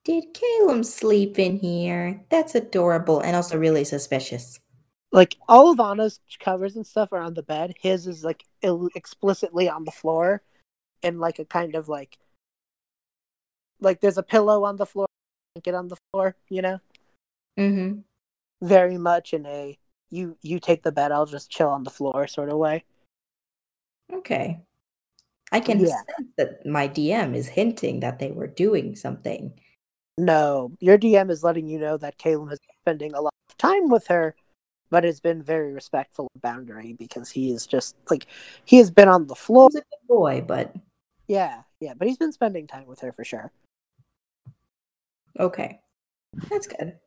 Did 0.03 0.33
Calem 0.33 0.83
sleep 0.83 1.37
in 1.37 1.59
here? 1.59 2.21
That's 2.29 2.55
adorable 2.55 3.19
and 3.19 3.35
also 3.35 3.55
really 3.55 3.83
suspicious. 3.83 4.59
like 5.11 5.35
all 5.47 5.71
of 5.71 5.79
Anna's 5.79 6.19
covers 6.39 6.75
and 6.75 6.87
stuff 6.87 7.13
are 7.13 7.21
on 7.21 7.35
the 7.35 7.43
bed. 7.43 7.75
His 7.79 8.07
is 8.07 8.23
like 8.23 8.43
Ill- 8.63 8.89
explicitly 8.95 9.69
on 9.69 9.83
the 9.85 9.91
floor, 9.91 10.41
and 11.03 11.19
like 11.19 11.37
a 11.37 11.45
kind 11.45 11.75
of 11.75 11.87
like 11.87 12.17
like 13.79 14.01
there's 14.01 14.17
a 14.17 14.23
pillow 14.23 14.63
on 14.63 14.77
the 14.77 14.85
floor, 14.87 15.05
blanket 15.53 15.75
on 15.75 15.87
the 15.87 15.97
floor. 16.11 16.35
You 16.49 16.61
know, 16.63 16.79
Mm-hmm. 17.59 17.99
very 18.65 18.97
much 18.97 19.33
in 19.33 19.45
a 19.45 19.77
you 20.11 20.37
you 20.41 20.59
take 20.59 20.83
the 20.83 20.91
bed, 20.91 21.11
I'll 21.11 21.25
just 21.25 21.49
chill 21.49 21.69
on 21.69 21.83
the 21.83 21.89
floor 21.89 22.27
sort 22.27 22.49
of 22.49 22.57
way. 22.57 22.83
Okay. 24.13 24.61
I 25.51 25.59
can 25.59 25.79
Yeah. 25.79 25.95
sense 25.95 26.29
that 26.37 26.65
my 26.65 26.87
DM 26.87 27.33
is 27.35 27.47
hinting 27.47 28.01
that 28.01 28.19
they 28.19 28.31
were 28.31 28.47
doing 28.47 28.95
something. 28.95 29.53
No, 30.17 30.71
your 30.79 30.97
DM 30.97 31.29
is 31.31 31.43
letting 31.43 31.67
you 31.67 31.79
know 31.79 31.97
that 31.97 32.17
Calem 32.17 32.51
is 32.51 32.59
spending 32.81 33.13
a 33.13 33.21
lot 33.21 33.33
of 33.49 33.57
time 33.57 33.89
with 33.89 34.07
her, 34.07 34.35
but 34.89 35.03
has 35.03 35.19
been 35.19 35.41
very 35.41 35.73
respectful 35.73 36.27
of 36.35 36.41
boundary 36.41 36.93
because 36.93 37.29
he 37.31 37.51
is 37.51 37.65
just 37.65 37.95
like 38.09 38.27
he 38.65 38.77
has 38.77 38.91
been 38.91 39.07
on 39.07 39.27
the 39.27 39.35
floor. 39.35 39.65
was 39.67 39.75
a 39.75 39.79
good 39.79 40.07
boy, 40.07 40.41
but 40.45 40.75
Yeah, 41.27 41.63
yeah, 41.79 41.93
but 41.95 42.07
he's 42.07 42.17
been 42.17 42.31
spending 42.33 42.67
time 42.67 42.85
with 42.85 42.99
her 43.01 43.11
for 43.11 43.23
sure. 43.23 43.51
okay. 45.39 45.79
That's 46.49 46.67
good. 46.67 46.97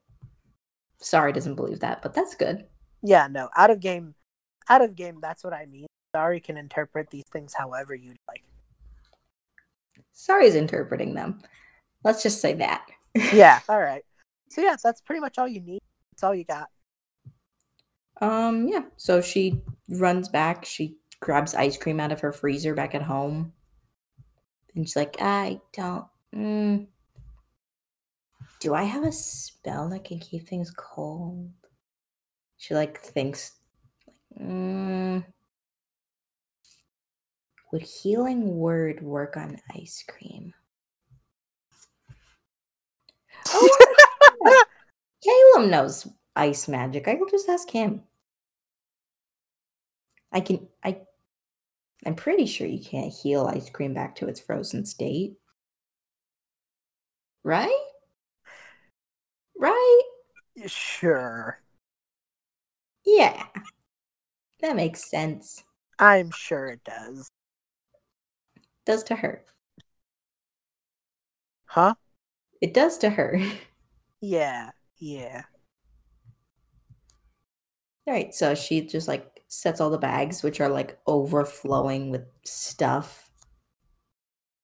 Sari 1.01 1.33
doesn't 1.33 1.55
believe 1.57 1.81
that, 1.81 2.03
but 2.03 2.15
that's 2.15 2.35
good. 2.35 2.67
Yeah, 3.07 3.29
no, 3.31 3.51
out 3.55 3.71
of 3.71 3.81
game, 3.81 4.15
out 4.71 4.81
of 4.81 4.97
game. 4.97 5.19
That's 5.21 5.45
what 5.45 5.53
I 5.53 5.67
mean. 5.67 5.87
Sari 6.17 6.41
can 6.41 6.57
interpret 6.57 7.11
these 7.11 7.27
things 7.31 7.53
however 7.53 7.95
you'd 7.95 8.17
like. 8.27 8.43
Sari's 10.13 10.55
interpreting 10.55 11.13
them. 11.13 11.43
Let's 12.03 12.23
just 12.23 12.41
say 12.41 12.55
that. 12.55 12.87
Yeah, 13.33 13.61
all 13.69 13.81
right. 13.81 14.03
So 14.49 14.61
yeah, 14.61 14.75
that's 14.83 15.01
pretty 15.01 15.21
much 15.21 15.39
all 15.39 15.47
you 15.47 15.61
need. 15.61 15.81
That's 16.11 16.25
all 16.25 16.35
you 16.35 16.45
got. 16.45 16.69
Um, 18.21 18.67
yeah. 18.67 18.83
So 18.97 19.21
she 19.21 19.63
runs 19.89 20.29
back. 20.29 20.65
She 20.65 20.97
grabs 21.21 21.55
ice 21.55 21.77
cream 21.77 22.01
out 22.01 22.11
of 22.11 22.21
her 22.21 22.33
freezer 22.33 22.75
back 22.75 22.95
at 22.95 23.03
home. 23.03 23.53
And 24.75 24.85
she's 24.85 24.97
like, 24.97 25.17
I 25.21 25.61
don't. 25.73 26.07
Mm, 26.35 26.87
do 28.59 28.75
I 28.75 28.83
have 28.83 29.05
a 29.05 29.13
spell 29.13 29.89
that 29.91 30.05
can 30.05 30.19
keep 30.19 30.49
things 30.49 30.73
cold? 30.77 31.51
She 32.65 32.73
like 32.73 32.99
thinks, 32.99 33.53
mm, 34.41 35.23
would 37.71 37.83
healing 37.83 38.57
word 38.57 39.03
work 39.03 39.37
on 39.37 39.59
ice 39.75 40.03
cream? 40.09 40.55
Oh, 43.49 44.65
Calem 45.27 45.69
knows 45.69 46.09
ice 46.35 46.67
magic. 46.67 47.07
I 47.07 47.17
will 47.17 47.29
just 47.29 47.51
ask 47.51 47.69
him. 47.69 48.05
I 50.33 50.41
can 50.41 50.67
I 50.83 51.03
I'm 52.07 52.15
pretty 52.15 52.47
sure 52.47 52.67
you 52.67 52.83
can't 52.83 53.13
heal 53.13 53.45
ice 53.45 53.69
cream 53.69 53.93
back 53.93 54.17
to 54.17 54.27
its 54.27 54.41
frozen 54.41 54.87
state. 54.87 55.37
Right? 57.43 57.85
Right? 59.55 60.03
sure, 60.67 61.61
Yeah. 63.07 63.47
That 64.61 64.75
makes 64.75 65.09
sense. 65.09 65.63
I'm 65.99 66.31
sure 66.33 66.67
it 66.67 66.83
does. 66.85 67.31
Does 68.87 69.03
to 69.05 69.17
her. 69.17 69.45
Huh? 71.67 71.95
It 72.61 72.75
does 72.75 72.99
to 72.99 73.11
her. 73.11 73.41
Yeah, 74.21 74.71
yeah. 74.99 75.45
All 78.07 78.15
right, 78.15 78.35
so 78.35 78.55
she 78.55 78.81
just 78.87 79.09
like 79.09 79.43
sets 79.49 79.81
all 79.81 79.91
the 79.91 79.99
bags, 79.99 80.43
which 80.43 80.61
are 80.61 80.69
like 80.69 80.99
overflowing 81.07 82.11
with 82.11 82.25
stuff. 82.45 83.31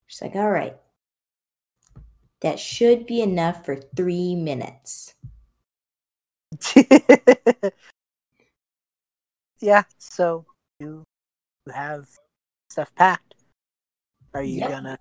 She's 0.06 0.22
like, 0.22 0.34
all 0.34 0.50
right, 0.50 0.76
that 2.40 2.58
should 2.58 3.06
be 3.06 3.20
enough 3.20 3.64
for 3.64 3.76
three 3.76 4.34
minutes. 4.34 5.14
yeah, 9.60 9.82
so 9.98 10.44
you 10.78 11.04
have 11.72 12.08
stuff 12.70 12.94
packed. 12.94 13.34
Are 14.34 14.42
you 14.42 14.60
Yep. 14.60 14.70
gonna 14.70 14.98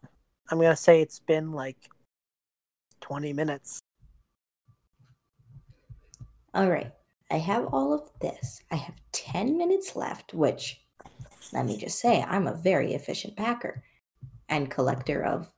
I'm 0.49 0.59
gonna 0.59 0.75
say 0.75 1.01
it's 1.01 1.19
been 1.19 1.51
like 1.51 1.89
twenty 3.01 3.33
minutes. 3.33 3.79
All 6.53 6.67
right, 6.69 6.91
I 7.29 7.37
have 7.37 7.67
all 7.67 7.93
of 7.93 8.09
this. 8.21 8.63
I 8.71 8.75
have 8.75 8.95
10 9.11 9.55
minutes 9.57 9.95
left, 9.95 10.33
which, 10.33 10.81
let 11.53 11.65
me 11.65 11.77
just 11.77 11.99
say, 11.99 12.23
I'm 12.23 12.47
a 12.47 12.55
very 12.55 12.93
efficient 12.95 13.35
packer 13.35 13.83
and 14.49 14.71
collector 14.71 15.23
of 15.23 15.53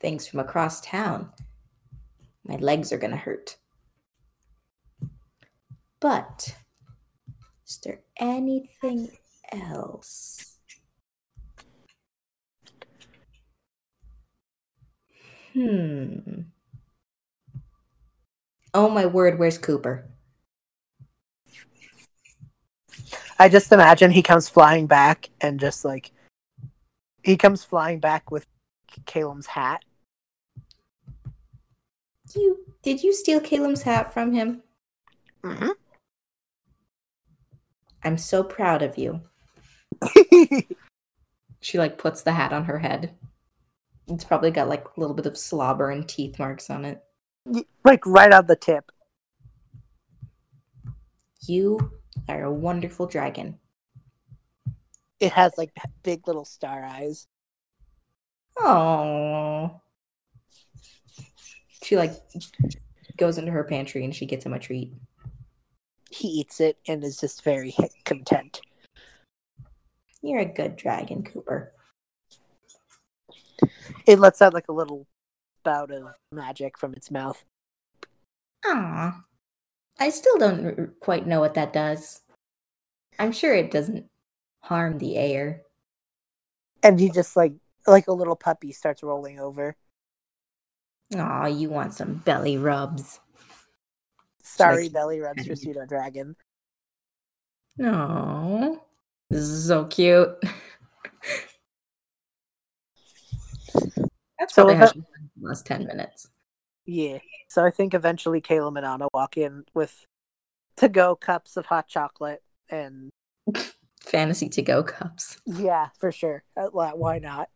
things 0.00 0.26
from 0.26 0.40
across 0.40 0.80
town. 0.80 1.30
My 2.46 2.56
legs 2.56 2.90
are 2.90 2.96
going 2.98 3.10
to 3.10 3.18
hurt. 3.18 3.56
But, 6.00 6.56
is 7.66 7.80
there 7.82 8.00
anything 8.18 9.10
else? 9.52 10.58
Hmm. 15.52 16.42
Oh 18.72 18.88
my 18.88 19.06
word, 19.06 19.38
where's 19.38 19.56
Cooper? 19.56 20.10
I 23.38 23.48
just 23.48 23.72
imagine 23.72 24.10
he 24.10 24.22
comes 24.22 24.48
flying 24.48 24.86
back 24.86 25.30
and 25.40 25.60
just 25.60 25.84
like 25.84 26.12
he 27.22 27.36
comes 27.36 27.64
flying 27.64 28.00
back 28.00 28.30
with 28.30 28.46
Calem's 29.06 29.46
hat. 29.46 29.84
You 32.34 32.64
did 32.82 33.02
you 33.02 33.12
steal 33.12 33.40
Calem's 33.40 33.82
hat 33.82 34.12
from 34.12 34.32
him? 34.32 34.62
Mm-hmm. 35.42 35.70
I'm 38.04 38.18
so 38.18 38.42
proud 38.42 38.82
of 38.82 38.98
you. 38.98 39.20
She 41.64 41.78
like 41.78 41.96
puts 41.96 42.20
the 42.20 42.32
hat 42.32 42.52
on 42.52 42.66
her 42.66 42.78
head. 42.78 43.14
It's 44.06 44.22
probably 44.22 44.50
got 44.50 44.68
like 44.68 44.84
a 44.84 45.00
little 45.00 45.16
bit 45.16 45.24
of 45.24 45.38
slobber 45.38 45.88
and 45.88 46.06
teeth 46.06 46.38
marks 46.38 46.68
on 46.68 46.84
it. 46.84 47.02
like 47.82 48.04
right 48.04 48.30
on 48.30 48.46
the 48.46 48.54
tip. 48.54 48.92
You 51.48 51.90
are 52.28 52.42
a 52.42 52.52
wonderful 52.52 53.06
dragon. 53.06 53.60
It 55.20 55.32
has 55.32 55.56
like 55.56 55.70
big 56.02 56.28
little 56.28 56.44
star 56.44 56.84
eyes. 56.84 57.28
Oh. 58.58 59.80
She 61.82 61.96
like 61.96 62.12
goes 63.16 63.38
into 63.38 63.52
her 63.52 63.64
pantry 63.64 64.04
and 64.04 64.14
she 64.14 64.26
gets 64.26 64.44
him 64.44 64.52
a 64.52 64.58
treat. 64.58 64.92
He 66.14 66.28
eats 66.28 66.60
it 66.60 66.78
and 66.86 67.02
is 67.02 67.18
just 67.18 67.42
very 67.42 67.74
content. 68.04 68.60
You're 70.22 70.40
a 70.40 70.44
good 70.44 70.76
dragon, 70.76 71.24
Cooper. 71.24 71.72
It 74.06 74.20
lets 74.20 74.40
out 74.40 74.54
like 74.54 74.68
a 74.68 74.72
little 74.72 75.08
bout 75.64 75.90
of 75.90 76.04
magic 76.30 76.78
from 76.78 76.94
its 76.94 77.10
mouth. 77.10 77.44
Ah, 78.64 79.24
I 79.98 80.10
still 80.10 80.38
don't 80.38 80.64
r- 80.64 80.94
quite 81.00 81.26
know 81.26 81.40
what 81.40 81.54
that 81.54 81.72
does. 81.72 82.20
I'm 83.18 83.32
sure 83.32 83.52
it 83.52 83.72
doesn't 83.72 84.08
harm 84.60 84.98
the 84.98 85.16
air. 85.16 85.62
And 86.84 87.00
he 87.00 87.10
just 87.10 87.34
like 87.34 87.54
like 87.88 88.06
a 88.06 88.12
little 88.12 88.36
puppy 88.36 88.70
starts 88.70 89.02
rolling 89.02 89.40
over. 89.40 89.74
Aw, 91.16 91.46
you 91.46 91.70
want 91.70 91.92
some 91.92 92.22
belly 92.24 92.56
rubs. 92.56 93.18
Sorry, 94.44 94.84
Like- 94.84 94.92
belly 94.92 95.20
rubs 95.20 95.46
for 95.46 95.56
pseudo 95.56 95.86
dragon. 95.86 96.36
No. 97.76 98.80
This 99.30 99.42
is 99.42 99.66
so 99.66 99.86
cute. 99.86 100.28
That's 104.38 104.54
So 104.54 104.64
probably 104.64 104.74
if 104.74 104.78
how 104.80 104.86
I- 104.86 104.92
she 104.92 105.02
last 105.40 105.66
10 105.66 105.86
minutes. 105.86 106.28
Yeah. 106.86 107.18
So 107.48 107.64
I 107.64 107.70
think 107.70 107.94
eventually 107.94 108.40
Calem 108.40 108.76
and 108.76 108.84
Anna 108.86 109.08
walk 109.14 109.36
in 109.36 109.64
with 109.74 110.04
to 110.76 110.88
go 110.88 111.16
cups 111.16 111.56
of 111.56 111.66
hot 111.66 111.88
chocolate 111.88 112.42
and 112.68 113.10
Fantasy 114.02 114.48
to 114.50 114.60
go 114.62 114.82
cups. 114.82 115.38
yeah, 115.46 115.88
for 115.98 116.12
sure. 116.12 116.44
Uh, 116.56 116.66
why 116.72 116.90
why 116.92 117.18
not? 117.18 117.48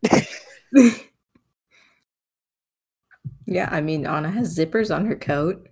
yeah, 3.46 3.68
I 3.70 3.80
mean, 3.82 4.06
Anna 4.06 4.30
has 4.30 4.56
zippers 4.56 4.94
on 4.94 5.04
her 5.06 5.16
coat, 5.16 5.68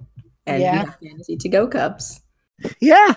and 0.47 0.63
Yeah. 0.63 0.77
have 0.85 0.97
fantasy 1.03 1.37
to 1.37 1.49
go 1.49 1.67
cups. 1.67 2.21
yeah. 2.81 3.15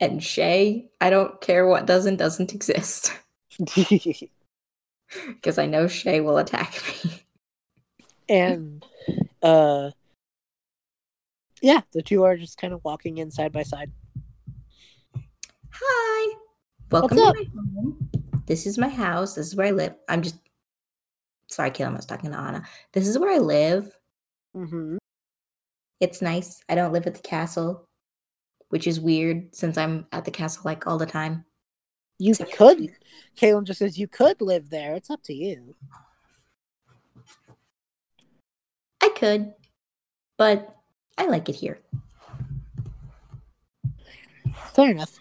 And 0.00 0.22
Shay, 0.22 0.88
I 1.00 1.08
don't 1.10 1.40
care 1.40 1.66
what 1.66 1.86
doesn't, 1.86 2.16
doesn't 2.16 2.52
exist. 2.54 3.12
Because 5.28 5.56
I 5.56 5.66
know 5.66 5.86
Shay 5.86 6.20
will 6.20 6.36
attack 6.36 6.82
me. 7.04 7.22
and 8.28 8.84
uh 9.40 9.90
yeah, 11.62 11.80
the 11.92 12.02
two 12.02 12.24
are 12.24 12.36
just 12.36 12.58
kind 12.58 12.72
of 12.74 12.82
walking 12.84 13.18
in 13.18 13.30
side 13.30 13.52
by 13.52 13.62
side. 13.62 13.92
Hi. 15.70 16.34
Welcome 16.90 17.18
What's 17.18 17.38
to 17.38 17.44
my 17.44 17.50
home. 17.82 18.10
This 18.46 18.66
is 18.66 18.78
my 18.78 18.88
house. 18.88 19.34
This 19.36 19.46
is 19.46 19.54
where 19.56 19.68
I 19.68 19.70
live. 19.70 19.94
I'm 20.08 20.22
just 20.22 20.38
sorry, 21.48 21.70
Calem, 21.70 21.92
I 21.92 21.96
was 21.96 22.06
talking 22.06 22.32
to 22.32 22.36
Anna. 22.38 22.64
This 22.92 23.06
is 23.06 23.16
where 23.16 23.30
I 23.32 23.38
live. 23.38 23.90
Mm-hmm. 24.56 24.96
It's 26.00 26.20
nice. 26.20 26.62
I 26.68 26.74
don't 26.74 26.92
live 26.92 27.06
at 27.06 27.14
the 27.14 27.22
castle, 27.22 27.88
which 28.68 28.86
is 28.86 29.00
weird 29.00 29.54
since 29.54 29.78
I'm 29.78 30.06
at 30.12 30.24
the 30.24 30.30
castle 30.30 30.62
like 30.64 30.86
all 30.86 30.98
the 30.98 31.06
time. 31.06 31.44
You 32.18 32.30
Except 32.30 32.52
could. 32.52 32.90
Calem 33.36 33.64
just 33.64 33.78
says 33.78 33.98
you 33.98 34.08
could 34.08 34.40
live 34.40 34.70
there. 34.70 34.94
It's 34.94 35.10
up 35.10 35.22
to 35.24 35.34
you. 35.34 35.74
I 39.02 39.08
could, 39.10 39.52
but 40.36 40.76
I 41.18 41.26
like 41.26 41.48
it 41.48 41.54
here. 41.54 41.78
Fair 44.74 44.90
enough. 44.90 45.18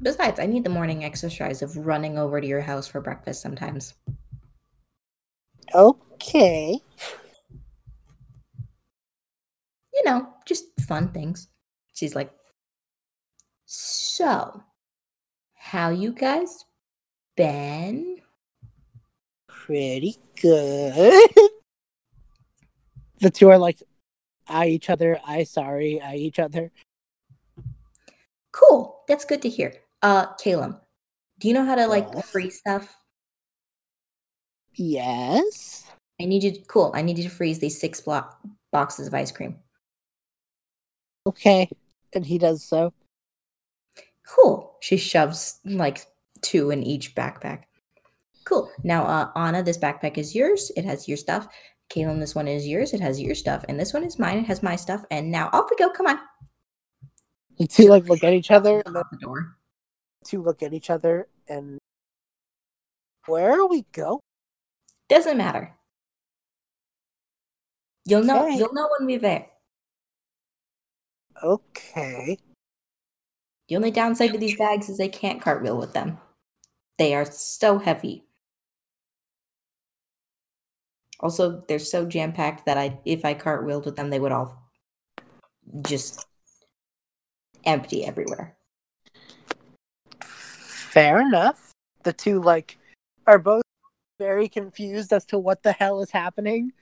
Besides, 0.00 0.38
I 0.38 0.46
need 0.46 0.64
the 0.64 0.70
morning 0.70 1.04
exercise 1.04 1.60
of 1.60 1.76
running 1.76 2.18
over 2.18 2.40
to 2.40 2.46
your 2.46 2.60
house 2.60 2.86
for 2.86 3.00
breakfast 3.00 3.42
sometimes. 3.42 3.94
Okay. 5.74 6.80
You 9.98 10.04
know, 10.04 10.28
just 10.46 10.64
fun 10.86 11.08
things. 11.08 11.48
She's 11.92 12.14
like, 12.14 12.30
So, 13.66 14.62
how 15.54 15.90
you 15.90 16.12
guys 16.12 16.64
been? 17.36 18.20
Pretty 19.48 20.16
good. 20.40 21.30
the 23.20 23.30
two 23.30 23.50
are 23.50 23.58
like 23.58 23.82
I 24.46 24.68
each 24.68 24.88
other, 24.88 25.18
I 25.26 25.42
sorry, 25.44 26.00
I 26.00 26.14
each 26.14 26.38
other. 26.38 26.70
Cool. 28.52 29.02
That's 29.08 29.24
good 29.24 29.42
to 29.42 29.48
hear. 29.48 29.74
Uh, 30.00 30.28
Calem, 30.36 30.80
do 31.40 31.48
you 31.48 31.54
know 31.54 31.64
how 31.64 31.74
to 31.74 31.86
like 31.88 32.08
Yes. 32.14 32.30
freeze 32.30 32.58
stuff? 32.58 32.96
Yes. 34.74 35.84
I 36.20 36.24
need 36.24 36.44
you. 36.44 36.52
cool. 36.68 36.92
I 36.94 37.02
need 37.02 37.18
you 37.18 37.24
to 37.24 37.30
freeze 37.30 37.58
these 37.58 37.80
six 37.80 38.00
block 38.00 38.38
boxes 38.70 39.08
of 39.08 39.14
ice 39.14 39.32
cream. 39.32 39.56
Okay. 41.28 41.68
And 42.14 42.24
he 42.24 42.38
does 42.38 42.64
so. 42.64 42.92
Cool. 44.26 44.76
She 44.80 44.96
shoves 44.96 45.60
like 45.64 46.06
two 46.40 46.70
in 46.70 46.82
each 46.82 47.14
backpack. 47.14 47.64
Cool. 48.44 48.70
Now, 48.82 49.04
uh, 49.04 49.30
Anna, 49.36 49.62
this 49.62 49.76
backpack 49.76 50.16
is 50.16 50.34
yours. 50.34 50.72
It 50.74 50.84
has 50.86 51.06
your 51.06 51.18
stuff. 51.18 51.48
Calem, 51.90 52.18
this 52.18 52.34
one 52.34 52.48
is 52.48 52.66
yours. 52.66 52.94
It 52.94 53.00
has 53.00 53.20
your 53.20 53.34
stuff. 53.34 53.64
And 53.68 53.78
this 53.78 53.92
one 53.92 54.04
is 54.04 54.18
mine. 54.18 54.38
It 54.38 54.46
has 54.46 54.62
my 54.62 54.74
stuff. 54.74 55.04
And 55.10 55.30
now 55.30 55.50
off 55.52 55.68
we 55.70 55.76
go. 55.76 55.90
Come 55.90 56.06
on. 56.06 56.18
The 57.58 57.66
two 57.66 57.88
like 57.88 58.08
look 58.08 58.24
at 58.24 58.32
each 58.32 58.50
other 58.50 58.82
and 58.86 58.94
the 58.94 59.04
the 59.10 59.18
door. 59.18 59.56
two 60.24 60.42
look 60.42 60.62
at 60.62 60.72
each 60.72 60.90
other 60.90 61.28
and 61.48 61.78
where 63.26 63.60
are 63.60 63.66
we 63.66 63.84
go? 63.92 64.20
Doesn't 65.08 65.36
matter. 65.36 65.74
You'll 68.06 68.24
know. 68.24 68.46
Okay. 68.46 68.56
You'll 68.56 68.72
know 68.72 68.88
when 68.98 69.06
we're 69.06 69.18
there. 69.18 69.46
Okay. 71.42 72.38
The 73.68 73.76
only 73.76 73.90
downside 73.90 74.32
to 74.32 74.38
these 74.38 74.56
bags 74.56 74.88
is 74.88 74.98
they 74.98 75.08
can't 75.08 75.42
cartwheel 75.42 75.78
with 75.78 75.92
them. 75.92 76.18
They 76.96 77.14
are 77.14 77.24
so 77.24 77.78
heavy. 77.78 78.24
Also, 81.20 81.62
they're 81.68 81.78
so 81.78 82.06
jam 82.06 82.32
packed 82.32 82.64
that 82.66 82.78
I, 82.78 82.98
if 83.04 83.24
I 83.24 83.34
cartwheeled 83.34 83.84
with 83.84 83.96
them, 83.96 84.10
they 84.10 84.20
would 84.20 84.32
all 84.32 84.70
just 85.82 86.26
empty 87.64 88.04
everywhere. 88.04 88.56
Fair 90.20 91.20
enough. 91.20 91.72
The 92.04 92.12
two 92.12 92.40
like 92.40 92.78
are 93.26 93.38
both 93.38 93.62
very 94.18 94.48
confused 94.48 95.12
as 95.12 95.24
to 95.26 95.38
what 95.38 95.62
the 95.62 95.72
hell 95.72 96.00
is 96.00 96.10
happening, 96.10 96.72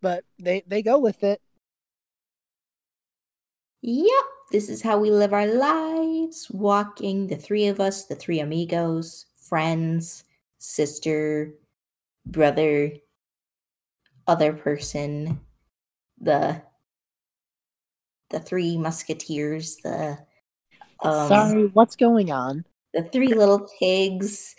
but 0.00 0.24
they 0.38 0.62
they 0.66 0.82
go 0.82 0.98
with 0.98 1.22
it. 1.22 1.42
Yep, 3.82 4.24
this 4.52 4.68
is 4.68 4.82
how 4.82 4.98
we 4.98 5.10
live 5.10 5.32
our 5.32 5.46
lives. 5.46 6.50
Walking, 6.50 7.26
the 7.26 7.36
three 7.36 7.66
of 7.66 7.80
us, 7.80 8.04
the 8.06 8.14
three 8.14 8.40
amigos, 8.40 9.26
friends, 9.36 10.24
sister, 10.58 11.54
brother, 12.26 12.92
other 14.26 14.52
person, 14.52 15.40
the 16.20 16.62
the 18.30 18.40
three 18.40 18.76
musketeers, 18.76 19.76
the 19.76 20.18
um, 21.02 21.28
Sorry, 21.28 21.66
what's 21.68 21.96
going 21.96 22.30
on? 22.30 22.64
the 22.92 23.02
three 23.04 23.28
little 23.28 23.68
pigs, 23.78 24.56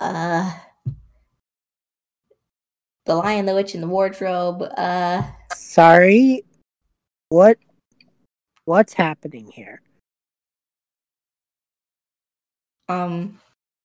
uh, 0.00 0.52
the 3.06 3.14
lion, 3.14 3.46
the 3.46 3.54
witch, 3.54 3.74
and 3.74 3.82
the 3.82 3.88
wardrobe. 3.88 4.62
Uh, 4.76 5.22
Sorry. 5.54 6.44
What 7.28 7.58
what's 8.70 8.94
happening 8.94 9.50
here? 9.52 9.82
um, 12.90 13.38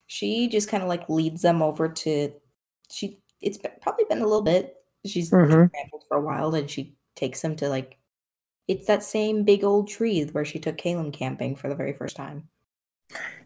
she 0.08 0.50
just 0.50 0.68
kind 0.68 0.84
of 0.84 0.90
like 0.90 1.08
leads 1.08 1.42
them 1.42 1.62
over 1.62 1.88
to. 1.88 2.34
She 2.92 3.20
it's 3.40 3.58
been, 3.58 3.72
probably 3.82 4.06
been 4.10 4.22
a 4.22 4.26
little 4.26 4.42
bit. 4.42 4.76
She's 5.06 5.30
traveled 5.30 6.04
for 6.08 6.18
a 6.18 6.22
while, 6.22 6.56
and 6.56 6.70
she 6.70 6.96
takes 7.16 7.42
them 7.42 7.56
to 7.58 7.70
like. 7.70 7.98
It's 8.68 8.88
that 8.88 9.04
same 9.04 9.44
big 9.44 9.64
old 9.64 9.88
tree 9.88 10.24
where 10.24 10.44
she 10.44 10.58
took 10.58 10.78
Calem 10.78 11.14
camping 11.14 11.56
for 11.56 11.70
the 11.70 11.76
very 11.76 11.94
first 11.94 12.16
time. 12.16 12.50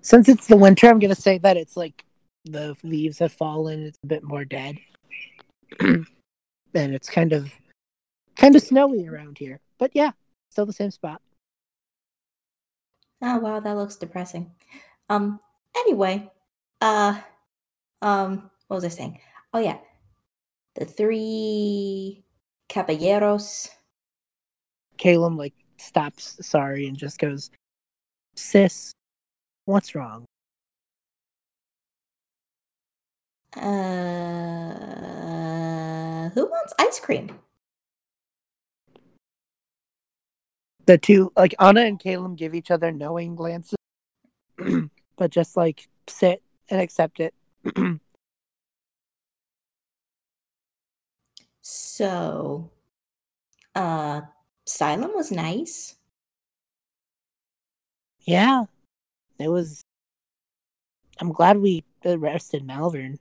Since 0.01 0.29
it's 0.29 0.47
the 0.47 0.55
winter, 0.55 0.87
I'm 0.87 0.99
gonna 0.99 1.13
say 1.13 1.37
that 1.39 1.57
it's 1.57 1.75
like 1.75 2.05
the 2.45 2.77
leaves 2.83 3.19
have 3.19 3.33
fallen, 3.33 3.83
it's 3.83 3.99
a 4.01 4.07
bit 4.07 4.23
more 4.23 4.45
dead. 4.45 4.77
and 5.81 6.05
it's 6.73 7.09
kind 7.09 7.33
of 7.33 7.51
kind 8.37 8.55
of 8.55 8.61
snowy 8.61 9.09
around 9.09 9.37
here. 9.37 9.59
But 9.77 9.91
yeah, 9.93 10.11
still 10.49 10.65
the 10.65 10.71
same 10.71 10.91
spot. 10.91 11.21
Oh 13.21 13.37
wow, 13.39 13.59
that 13.59 13.75
looks 13.75 13.95
depressing. 13.97 14.51
Um 15.09 15.39
anyway, 15.75 16.31
uh 16.81 17.19
um 18.01 18.49
what 18.67 18.75
was 18.77 18.85
I 18.85 18.89
saying? 18.89 19.19
Oh 19.53 19.59
yeah. 19.59 19.77
The 20.75 20.85
three 20.85 22.23
caballeros. 22.69 23.69
Calem 24.97 25.37
like 25.37 25.53
stops 25.77 26.37
Sari 26.45 26.87
and 26.87 26.97
just 26.97 27.19
goes, 27.19 27.51
Sis, 28.35 28.93
what's 29.65 29.95
wrong? 29.95 30.25
Uh 33.55 34.19
who 36.29 36.45
wants 36.45 36.73
ice 36.79 36.99
cream? 36.99 37.39
The 40.89 40.97
two 40.97 41.31
like 41.37 41.53
Anna 41.59 41.81
and 41.81 41.99
Calem 41.99 42.35
give 42.35 42.55
each 42.55 42.71
other 42.71 42.91
knowing 42.91 43.35
glances. 43.35 43.75
but 45.17 45.29
just 45.29 45.55
like 45.55 45.87
sit 46.07 46.41
and 46.67 46.81
accept 46.81 47.19
it. 47.19 47.33
So 51.61 52.71
uh 53.75 54.21
Silem 54.67 55.13
was 55.13 55.31
nice. 55.31 55.95
yeah. 58.21 58.63
It 59.37 59.49
was 59.49 59.83
I'm 61.19 61.31
glad 61.31 61.57
we 61.59 61.83
arrested 62.03 62.65
Malvern. 62.65 63.19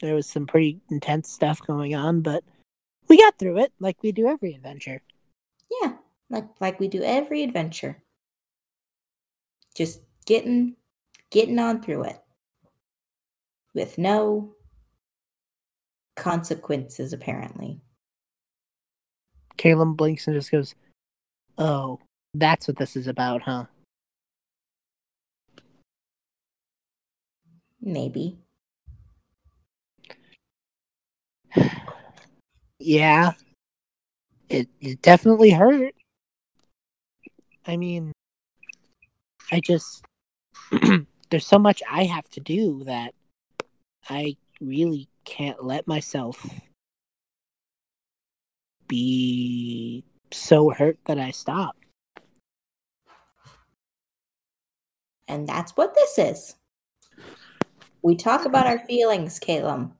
There 0.00 0.14
was 0.14 0.28
some 0.28 0.46
pretty 0.46 0.80
intense 0.88 1.32
stuff 1.32 1.60
going 1.66 1.96
on, 1.96 2.20
but 2.20 2.44
we 3.08 3.18
got 3.18 3.40
through 3.40 3.58
it 3.58 3.72
like 3.80 4.00
we 4.04 4.12
do 4.12 4.28
every 4.28 4.54
adventure. 4.54 5.02
Yeah, 5.82 5.94
like 6.32 6.46
like 6.60 6.80
we 6.80 6.88
do 6.88 7.02
every 7.04 7.44
adventure. 7.44 8.02
Just 9.76 10.00
getting 10.26 10.74
getting 11.30 11.58
on 11.58 11.82
through 11.82 12.04
it. 12.04 12.18
With 13.74 13.98
no 13.98 14.54
consequences 16.16 17.12
apparently. 17.12 17.80
Calem 19.58 19.94
blinks 19.94 20.26
and 20.26 20.34
just 20.34 20.50
goes, 20.50 20.74
Oh, 21.58 22.00
that's 22.34 22.66
what 22.66 22.78
this 22.78 22.96
is 22.96 23.06
about, 23.06 23.42
huh? 23.42 23.66
Maybe. 27.80 28.38
Yeah. 32.84 33.34
It 34.48 34.68
it 34.80 35.00
definitely 35.02 35.50
hurt. 35.50 35.94
I 37.66 37.76
mean 37.76 38.12
I 39.50 39.60
just 39.60 40.04
there's 41.30 41.46
so 41.46 41.58
much 41.58 41.82
I 41.90 42.04
have 42.04 42.28
to 42.30 42.40
do 42.40 42.84
that 42.84 43.14
I 44.08 44.36
really 44.60 45.08
can't 45.24 45.64
let 45.64 45.86
myself 45.86 46.44
be 48.88 50.04
so 50.30 50.70
hurt 50.70 50.98
that 51.06 51.18
I 51.18 51.30
stop. 51.30 51.76
And 55.28 55.48
that's 55.48 55.72
what 55.76 55.94
this 55.94 56.18
is. 56.18 56.56
We 58.02 58.16
talk 58.16 58.44
about 58.44 58.66
our 58.66 58.80
feelings, 58.80 59.38
Calem. 59.40 59.92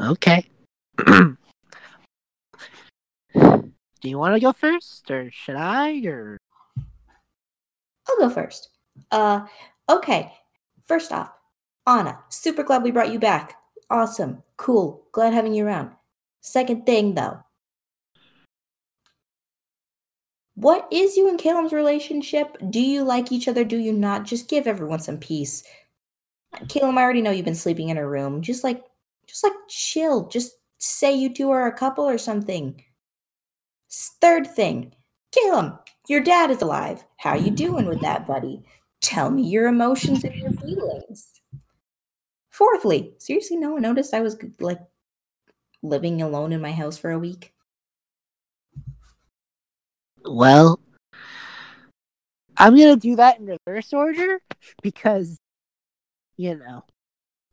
Okay. 0.00 0.46
Do 4.00 4.08
you 4.08 4.18
want 4.18 4.34
to 4.34 4.40
go 4.40 4.52
first, 4.52 5.10
or 5.10 5.30
should 5.30 5.56
I? 5.56 6.00
Or 6.06 6.38
I'll 8.08 8.18
go 8.18 8.30
first. 8.30 8.70
Uh, 9.10 9.46
okay. 9.88 10.32
First 10.86 11.12
off, 11.12 11.30
Anna, 11.86 12.18
super 12.28 12.62
glad 12.62 12.82
we 12.82 12.90
brought 12.90 13.12
you 13.12 13.18
back. 13.18 13.56
Awesome. 13.90 14.42
Cool. 14.56 15.04
Glad 15.12 15.32
having 15.34 15.54
you 15.54 15.66
around. 15.66 15.90
Second 16.40 16.86
thing, 16.86 17.14
though. 17.14 17.40
What 20.54 20.88
is 20.90 21.16
you 21.16 21.28
and 21.28 21.38
Calem's 21.38 21.72
relationship? 21.72 22.56
Do 22.70 22.80
you 22.80 23.04
like 23.04 23.30
each 23.30 23.48
other? 23.48 23.64
Do 23.64 23.76
you 23.76 23.92
not? 23.92 24.24
Just 24.24 24.48
give 24.48 24.66
everyone 24.66 24.98
some 24.98 25.18
peace. 25.18 25.62
Calem, 26.66 26.98
I 26.98 27.02
already 27.02 27.22
know 27.22 27.30
you've 27.30 27.44
been 27.44 27.54
sleeping 27.54 27.90
in 27.90 27.96
her 27.96 28.08
room. 28.08 28.42
Just 28.42 28.64
like, 28.64 28.84
just 29.26 29.44
like 29.44 29.52
chill. 29.68 30.28
Just 30.28 30.54
say 30.78 31.14
you 31.14 31.32
two 31.32 31.50
are 31.50 31.66
a 31.66 31.76
couple 31.76 32.08
or 32.08 32.18
something. 32.18 32.82
Third 33.90 34.46
thing, 34.46 34.94
Calem, 35.34 35.78
your 36.08 36.20
dad 36.20 36.50
is 36.50 36.62
alive. 36.62 37.04
How 37.18 37.34
you 37.34 37.50
doing 37.50 37.86
with 37.86 38.00
that, 38.00 38.26
buddy? 38.26 38.64
Tell 39.00 39.30
me 39.30 39.42
your 39.42 39.68
emotions 39.68 40.24
and 40.24 40.34
your 40.34 40.52
feelings. 40.52 41.28
Fourthly, 42.50 43.14
seriously, 43.18 43.56
no 43.56 43.72
one 43.72 43.82
noticed 43.82 44.12
I 44.12 44.20
was 44.20 44.36
like 44.60 44.80
living 45.82 46.20
alone 46.20 46.52
in 46.52 46.60
my 46.60 46.72
house 46.72 46.98
for 46.98 47.10
a 47.10 47.18
week. 47.18 47.54
well, 50.24 50.80
I'm 52.56 52.76
gonna 52.76 52.96
do 52.96 53.16
that 53.16 53.38
in 53.38 53.46
reverse 53.46 53.92
order 53.92 54.40
because, 54.82 55.38
you 56.36 56.56
know, 56.56 56.84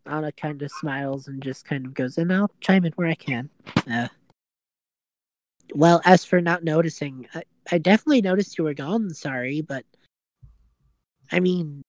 Anna 0.06 0.32
kind 0.32 0.62
of 0.62 0.72
smiles 0.72 1.28
and 1.28 1.42
just 1.42 1.66
kind 1.66 1.86
of 1.86 1.94
goes, 1.94 2.18
and 2.18 2.34
I'll 2.34 2.52
chime 2.60 2.86
in 2.86 2.94
where 2.94 3.08
I 3.08 3.16
can. 3.16 3.50
Uh, 3.90 4.08
well, 5.74 6.02
as 6.06 6.24
for 6.26 6.42
not 6.42 6.64
noticing, 6.64 7.28
I, 7.34 7.44
I 7.72 7.78
definitely 7.78 8.22
noticed 8.22 8.58
you 8.58 8.64
were 8.64 8.74
gone. 8.74 9.14
Sorry, 9.14 9.62
but 9.62 9.86
I 11.32 11.40
mean, 11.40 11.82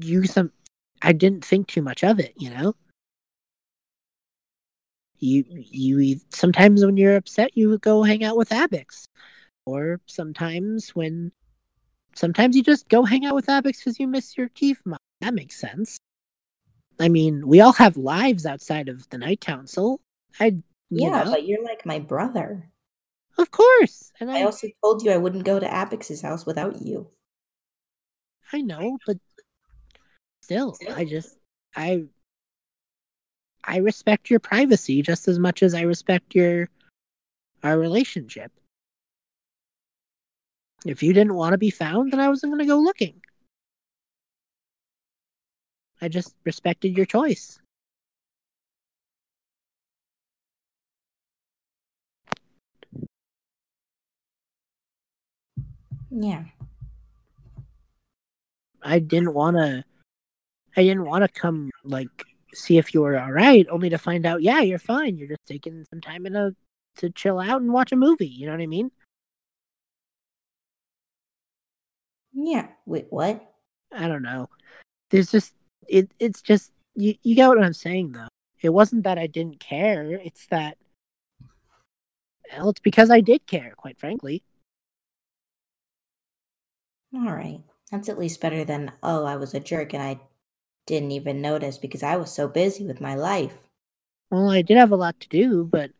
you 0.00 0.26
some. 0.26 0.52
I 1.02 1.12
didn't 1.12 1.44
think 1.44 1.68
too 1.68 1.82
much 1.82 2.02
of 2.04 2.18
it, 2.20 2.34
you 2.36 2.50
know. 2.50 2.74
You 5.18 5.44
you 5.48 6.20
sometimes 6.30 6.84
when 6.84 6.96
you're 6.96 7.16
upset, 7.16 7.56
you 7.56 7.78
go 7.78 8.02
hang 8.02 8.24
out 8.24 8.36
with 8.36 8.50
Abix, 8.50 9.04
or 9.66 10.00
sometimes 10.06 10.90
when, 10.90 11.32
sometimes 12.14 12.56
you 12.56 12.62
just 12.62 12.88
go 12.88 13.04
hang 13.04 13.24
out 13.24 13.34
with 13.34 13.46
Abix 13.46 13.78
because 13.78 13.98
you 13.98 14.06
miss 14.06 14.36
your 14.36 14.48
chief 14.50 14.82
mom. 14.84 14.98
That 15.20 15.34
makes 15.34 15.56
sense. 15.56 15.98
I 17.00 17.08
mean, 17.08 17.46
we 17.46 17.60
all 17.60 17.72
have 17.72 17.96
lives 17.96 18.46
outside 18.46 18.88
of 18.88 19.08
the 19.10 19.18
Night 19.18 19.40
Council. 19.40 20.00
I 20.38 20.56
you 20.90 21.10
Yeah, 21.10 21.24
know, 21.24 21.30
but 21.30 21.46
you're 21.46 21.62
like 21.64 21.84
my 21.86 21.98
brother. 21.98 22.70
of 23.38 23.50
course, 23.50 24.12
and 24.20 24.30
I 24.30 24.40
I 24.40 24.42
also 24.44 24.68
told 24.82 25.02
you 25.02 25.10
I 25.12 25.16
wouldn't 25.16 25.44
go 25.44 25.58
to 25.58 25.66
Apix's 25.66 26.22
house 26.22 26.46
without 26.46 26.82
you. 26.82 27.10
I 28.52 28.60
know, 28.60 28.98
but 29.06 29.18
still, 30.42 30.76
I 30.94 31.04
just 31.04 31.36
I 31.76 32.04
I 33.64 33.78
respect 33.78 34.30
your 34.30 34.40
privacy 34.40 35.02
just 35.02 35.26
as 35.28 35.38
much 35.38 35.62
as 35.62 35.74
I 35.74 35.82
respect 35.82 36.34
your 36.34 36.68
our 37.62 37.78
relationship. 37.78 38.52
If 40.84 41.02
you 41.02 41.12
didn't 41.14 41.34
want 41.34 41.52
to 41.54 41.58
be 41.58 41.70
found, 41.70 42.12
then 42.12 42.20
I 42.20 42.28
wasn't 42.28 42.52
going 42.52 42.60
to 42.60 42.66
go 42.66 42.78
looking. 42.78 43.20
I 46.00 46.08
just 46.08 46.34
respected 46.44 46.96
your 46.96 47.06
choice. 47.06 47.58
Yeah. 56.16 56.44
I 58.82 59.00
didn't 59.00 59.34
want 59.34 59.56
to 59.56 59.84
I 60.76 60.82
didn't 60.82 61.06
want 61.06 61.24
to 61.24 61.40
come 61.40 61.70
like 61.82 62.08
see 62.52 62.78
if 62.78 62.94
you 62.94 63.00
were 63.00 63.18
all 63.18 63.32
right 63.32 63.66
only 63.68 63.90
to 63.90 63.98
find 63.98 64.24
out 64.24 64.42
yeah, 64.42 64.60
you're 64.60 64.78
fine. 64.78 65.18
You're 65.18 65.28
just 65.28 65.46
taking 65.46 65.84
some 65.90 66.00
time 66.00 66.24
in 66.26 66.36
a 66.36 66.54
to 66.98 67.10
chill 67.10 67.40
out 67.40 67.60
and 67.60 67.72
watch 67.72 67.90
a 67.90 67.96
movie, 67.96 68.28
you 68.28 68.46
know 68.46 68.52
what 68.52 68.60
I 68.60 68.66
mean? 68.66 68.92
Yeah. 72.32 72.68
Wait, 72.86 73.06
what? 73.10 73.42
I 73.92 74.06
don't 74.06 74.22
know. 74.22 74.48
There's 75.10 75.32
just 75.32 75.54
it. 75.88 76.10
It's 76.20 76.42
just 76.42 76.72
you. 76.94 77.14
You 77.22 77.34
get 77.34 77.48
what 77.48 77.62
I'm 77.62 77.72
saying, 77.72 78.12
though. 78.12 78.28
It 78.60 78.70
wasn't 78.70 79.04
that 79.04 79.18
I 79.18 79.26
didn't 79.26 79.60
care. 79.60 80.04
It's 80.12 80.46
that. 80.46 80.78
Well, 82.56 82.70
it's 82.70 82.80
because 82.80 83.10
I 83.10 83.20
did 83.20 83.46
care, 83.46 83.72
quite 83.76 83.98
frankly. 83.98 84.42
All 87.14 87.32
right. 87.32 87.60
That's 87.90 88.08
at 88.08 88.18
least 88.18 88.40
better 88.40 88.64
than, 88.64 88.92
oh, 89.02 89.24
I 89.24 89.36
was 89.36 89.54
a 89.54 89.60
jerk 89.60 89.94
and 89.94 90.02
I 90.02 90.20
didn't 90.86 91.12
even 91.12 91.40
notice 91.40 91.78
because 91.78 92.02
I 92.02 92.16
was 92.16 92.32
so 92.32 92.48
busy 92.48 92.84
with 92.84 93.00
my 93.00 93.14
life. 93.14 93.54
Well, 94.30 94.50
I 94.50 94.62
did 94.62 94.76
have 94.78 94.90
a 94.90 94.96
lot 94.96 95.20
to 95.20 95.28
do, 95.28 95.64
but 95.64 95.90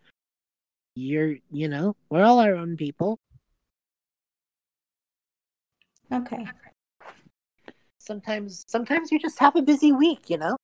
you're, 0.96 1.36
you 1.52 1.68
know, 1.68 1.94
we're 2.10 2.24
all 2.24 2.40
our 2.40 2.54
own 2.54 2.76
people. 2.76 3.18
Okay. 6.12 6.46
Sometimes, 7.98 8.64
sometimes 8.66 9.12
you 9.12 9.18
just 9.18 9.38
have 9.38 9.56
a 9.56 9.62
busy 9.62 9.92
week, 9.92 10.28
you 10.28 10.38
know. 10.38 10.56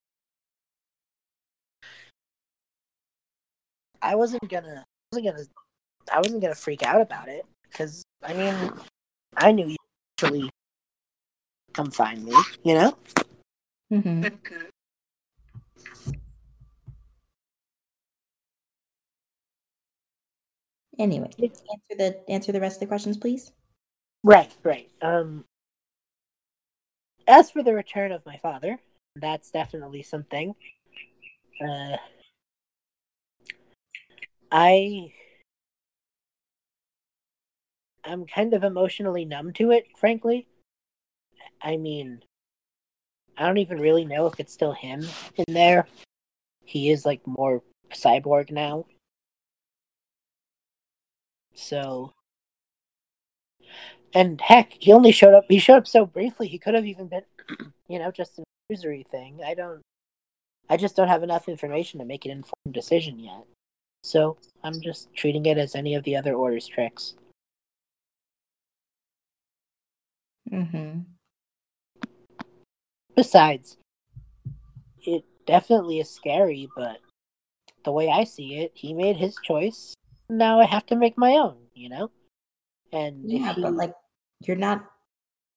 I 4.02 4.14
wasn't 4.14 4.48
gonna, 4.48 4.84
I 4.84 5.16
wasn't 5.16 5.32
gonna, 5.32 5.46
I 6.12 6.18
wasn't 6.18 6.42
gonna 6.42 6.54
freak 6.54 6.82
out 6.82 7.00
about 7.00 7.28
it 7.28 7.44
because 7.62 8.02
I 8.22 8.32
mean, 8.34 8.72
I 9.36 9.52
knew 9.52 9.68
you 9.68 9.76
actually 10.22 10.50
come 11.72 11.90
find 11.90 12.24
me, 12.24 12.34
you 12.64 12.74
know. 12.74 12.96
hmm 13.90 14.22
Anyway, 20.98 21.30
answer 21.40 21.96
the 21.96 22.20
answer 22.28 22.52
the 22.52 22.60
rest 22.60 22.76
of 22.76 22.80
the 22.80 22.86
questions, 22.86 23.16
please. 23.16 23.52
Right, 24.22 24.54
right. 24.62 24.90
Um, 25.00 25.46
as 27.26 27.50
for 27.50 27.62
the 27.62 27.72
return 27.72 28.12
of 28.12 28.26
my 28.26 28.36
father, 28.36 28.78
that's 29.16 29.50
definitely 29.50 30.02
something. 30.02 30.54
Uh, 31.66 31.96
I, 34.52 35.12
I'm 38.04 38.26
kind 38.26 38.54
of 38.54 38.64
emotionally 38.64 39.24
numb 39.24 39.52
to 39.54 39.70
it, 39.70 39.86
frankly. 39.96 40.46
I 41.62 41.76
mean, 41.76 42.22
I 43.36 43.46
don't 43.46 43.58
even 43.58 43.80
really 43.80 44.04
know 44.04 44.26
if 44.26 44.40
it's 44.40 44.52
still 44.52 44.72
him 44.72 45.06
in 45.36 45.54
there. 45.54 45.86
He 46.64 46.90
is 46.90 47.04
like 47.04 47.26
more 47.26 47.62
cyborg 47.92 48.50
now. 48.50 48.86
So, 51.54 52.14
and 54.14 54.40
heck, 54.40 54.74
he 54.78 54.92
only 54.92 55.12
showed 55.12 55.34
up. 55.34 55.44
He 55.48 55.58
showed 55.58 55.78
up 55.78 55.86
so 55.86 56.06
briefly. 56.06 56.48
He 56.48 56.58
could 56.58 56.74
have 56.74 56.86
even 56.86 57.08
been, 57.08 57.24
you 57.88 57.98
know, 57.98 58.10
just 58.10 58.38
an 58.38 58.44
illusory 58.68 59.04
thing. 59.10 59.40
I 59.44 59.54
don't. 59.54 59.82
I 60.68 60.76
just 60.76 60.94
don't 60.96 61.08
have 61.08 61.24
enough 61.24 61.48
information 61.48 61.98
to 61.98 62.06
make 62.06 62.24
an 62.24 62.30
informed 62.30 62.72
decision 62.72 63.18
yet. 63.18 63.44
So 64.02 64.36
I'm 64.62 64.80
just 64.80 65.12
treating 65.14 65.44
it 65.46 65.58
as 65.58 65.74
any 65.74 65.94
of 65.94 66.04
the 66.04 66.16
other 66.16 66.34
orders 66.34 66.66
tricks. 66.66 67.14
Mm-hmm. 70.52 71.00
Besides, 73.14 73.76
it 75.06 75.24
definitely 75.46 76.00
is 76.00 76.10
scary, 76.10 76.68
but 76.76 76.98
the 77.84 77.92
way 77.92 78.08
I 78.08 78.24
see 78.24 78.56
it, 78.56 78.72
he 78.74 78.92
made 78.94 79.16
his 79.16 79.36
choice. 79.44 79.94
Now 80.28 80.60
I 80.60 80.64
have 80.64 80.86
to 80.86 80.96
make 80.96 81.18
my 81.18 81.32
own, 81.32 81.56
you 81.74 81.88
know? 81.88 82.10
And 82.92 83.30
Yeah, 83.30 83.52
he, 83.54 83.62
but 83.62 83.74
like 83.74 83.94
you're 84.40 84.56
not 84.56 84.84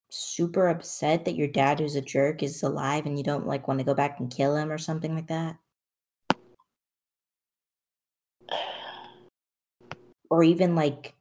super 0.10 0.68
upset 0.68 1.26
that 1.26 1.36
your 1.36 1.48
dad 1.48 1.80
who's 1.80 1.96
a 1.96 2.02
jerk 2.02 2.44
is 2.44 2.62
alive 2.62 3.06
and 3.06 3.18
you 3.18 3.24
don't 3.24 3.48
like 3.48 3.68
want 3.68 3.80
to 3.80 3.86
go 3.86 3.96
back 3.96 4.20
and 4.20 4.30
kill 4.32 4.56
him 4.56 4.72
or 4.72 4.78
something 4.78 5.16
like 5.16 5.28
that? 5.28 5.58
Or 10.30 10.44
even 10.44 10.76
like 10.76 11.16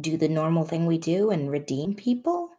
do 0.00 0.16
the 0.16 0.28
normal 0.28 0.64
thing 0.64 0.86
we 0.86 0.98
do 0.98 1.30
and 1.30 1.50
redeem 1.50 1.94
people? 1.94 2.50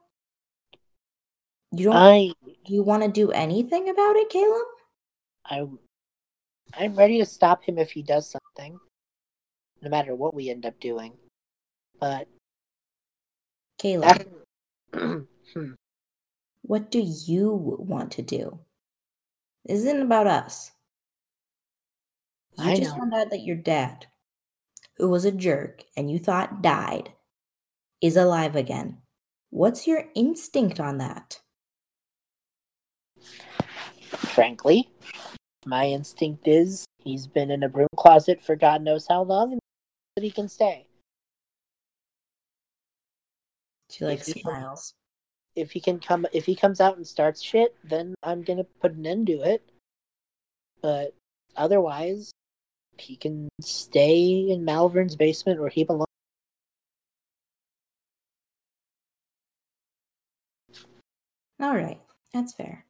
You 1.72 1.86
don't 1.86 1.96
I 1.96 2.32
do 2.66 2.74
you 2.74 2.84
want 2.84 3.04
to 3.04 3.10
do 3.10 3.32
anything 3.32 3.90
about 3.90 4.16
it, 4.16 4.30
Calem? 4.30 4.62
I 5.46 5.68
I'm 6.78 6.96
ready 6.96 7.18
to 7.20 7.26
stop 7.26 7.64
him 7.64 7.78
if 7.78 7.92
he 7.92 8.04
does 8.04 8.30
something, 8.30 8.80
no 9.82 9.90
matter 9.90 10.16
what 10.16 10.34
we 10.34 10.50
end 10.50 10.66
up 10.66 10.80
doing. 10.80 11.14
But 12.00 12.28
Calem, 13.82 14.04
after, 14.04 15.28
Hmm. 15.54 15.72
what 16.62 16.92
do 16.92 17.00
you 17.00 17.52
want 17.80 18.12
to 18.14 18.22
do? 18.22 18.60
This 19.66 19.80
isn't 19.80 20.02
about 20.02 20.28
us. 20.28 20.72
You 22.58 22.72
I 22.72 22.76
just 22.76 22.92
know. 22.92 22.98
found 22.98 23.14
out 23.14 23.30
that 23.32 23.44
your 23.44 23.56
dad, 23.56 24.08
who 24.98 25.10
was 25.10 25.26
a 25.26 25.32
jerk 25.32 25.84
and 25.96 26.12
you 26.12 26.20
thought 26.20 26.62
died, 26.62 27.14
is 28.02 28.16
alive 28.16 28.56
again. 28.56 28.97
What's 29.50 29.88
your 29.88 30.06
instinct 30.16 30.80
on 30.80 30.97
that? 31.00 31.39
frankly, 34.39 34.89
my 35.66 35.88
instinct 35.88 36.47
is 36.47 36.86
he's 37.04 37.28
been 37.28 37.52
in 37.52 37.64
a 37.64 37.68
broom 37.68 37.88
closet 37.97 38.41
for 38.41 38.56
God 38.56 38.82
knows 38.82 39.06
how 39.08 39.22
long, 39.24 39.52
and 39.52 39.60
that 40.16 40.24
he 40.24 40.32
can 40.32 40.47
stay. 40.47 40.86
She 43.91 44.06
like 44.06 44.20
If 44.20 44.41
smiles. 44.41 44.93
If 45.56 45.72
he 45.72 45.82
can 45.82 46.00
come, 46.00 46.26
if 46.32 46.45
he 46.45 46.56
comes 46.56 46.80
out 46.80 46.95
and 46.95 47.06
starts 47.06 47.41
shit, 47.41 47.76
then 47.84 48.16
I'm 48.24 48.43
gonna 48.43 48.64
put 48.64 48.93
an 48.93 49.06
end 49.06 49.28
to 49.28 49.41
it. 49.41 49.62
But 50.82 51.16
otherwise, 51.58 52.32
he 52.97 53.18
can 53.18 53.50
stay 53.60 54.47
in 54.50 54.64
Malvern's 54.64 55.16
basement 55.16 55.60
where 55.60 55.70
he 55.70 55.84
belongs. 55.84 56.09
All 61.62 61.76
right, 61.76 61.99
that's 62.34 62.53
fair. 62.53 62.86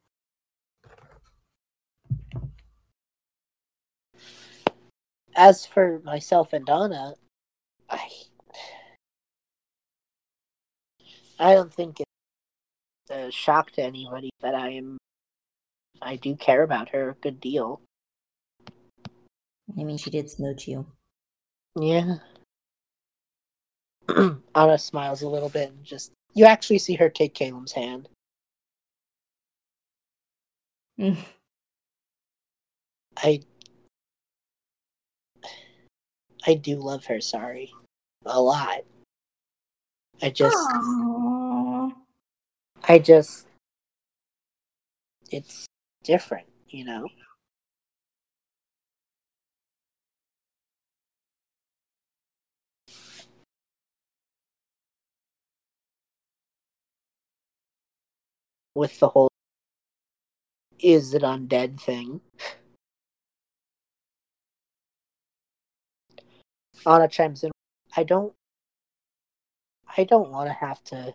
As 5.34 5.66
for 5.66 6.00
myself 6.04 6.52
and 6.52 6.64
Donna, 6.64 7.14
I, 7.88 8.08
I 11.38 11.54
don't 11.54 11.72
think 11.72 12.00
it's 12.00 13.10
a 13.10 13.30
shock 13.32 13.72
to 13.72 13.82
anybody 13.82 14.30
that 14.40 14.54
I 14.54 14.70
am. 14.70 14.98
I 16.00 16.16
do 16.16 16.36
care 16.36 16.62
about 16.62 16.90
her 16.90 17.10
a 17.10 17.14
good 17.14 17.40
deal. 17.40 17.80
I 19.78 19.82
mean, 19.82 19.98
she 19.98 20.10
did 20.10 20.30
smooch 20.30 20.68
you. 20.68 20.86
Yeah. 21.80 22.16
Anna 24.54 24.78
smiles 24.78 25.22
a 25.22 25.28
little 25.28 25.48
bit 25.48 25.70
and 25.70 25.84
just 25.84 26.12
you 26.34 26.44
actually 26.44 26.78
see 26.78 26.94
her 26.94 27.08
take 27.08 27.34
Calem's 27.34 27.72
hand. 27.72 28.08
Mm. 31.00 31.16
I 33.16 33.40
I 36.46 36.54
do 36.54 36.76
love 36.76 37.06
her, 37.06 37.22
Sari. 37.22 37.72
A 38.26 38.40
lot. 38.40 38.82
I 40.20 40.28
just 40.28 40.56
Aww. 40.58 41.92
I 42.86 42.98
just 42.98 43.46
it's 45.30 45.64
different, 46.04 46.48
you 46.68 46.84
know? 46.84 47.08
With 58.74 59.00
the 59.00 59.08
whole 59.08 59.29
is 60.82 61.14
it 61.14 61.22
undead 61.22 61.80
thing. 61.80 62.20
Anna 66.86 67.08
chimes 67.08 67.44
in. 67.44 67.50
I 67.96 68.04
don't 68.04 68.32
I 69.96 70.04
don't 70.04 70.30
want 70.30 70.48
to 70.48 70.52
have 70.52 70.82
to 70.84 71.14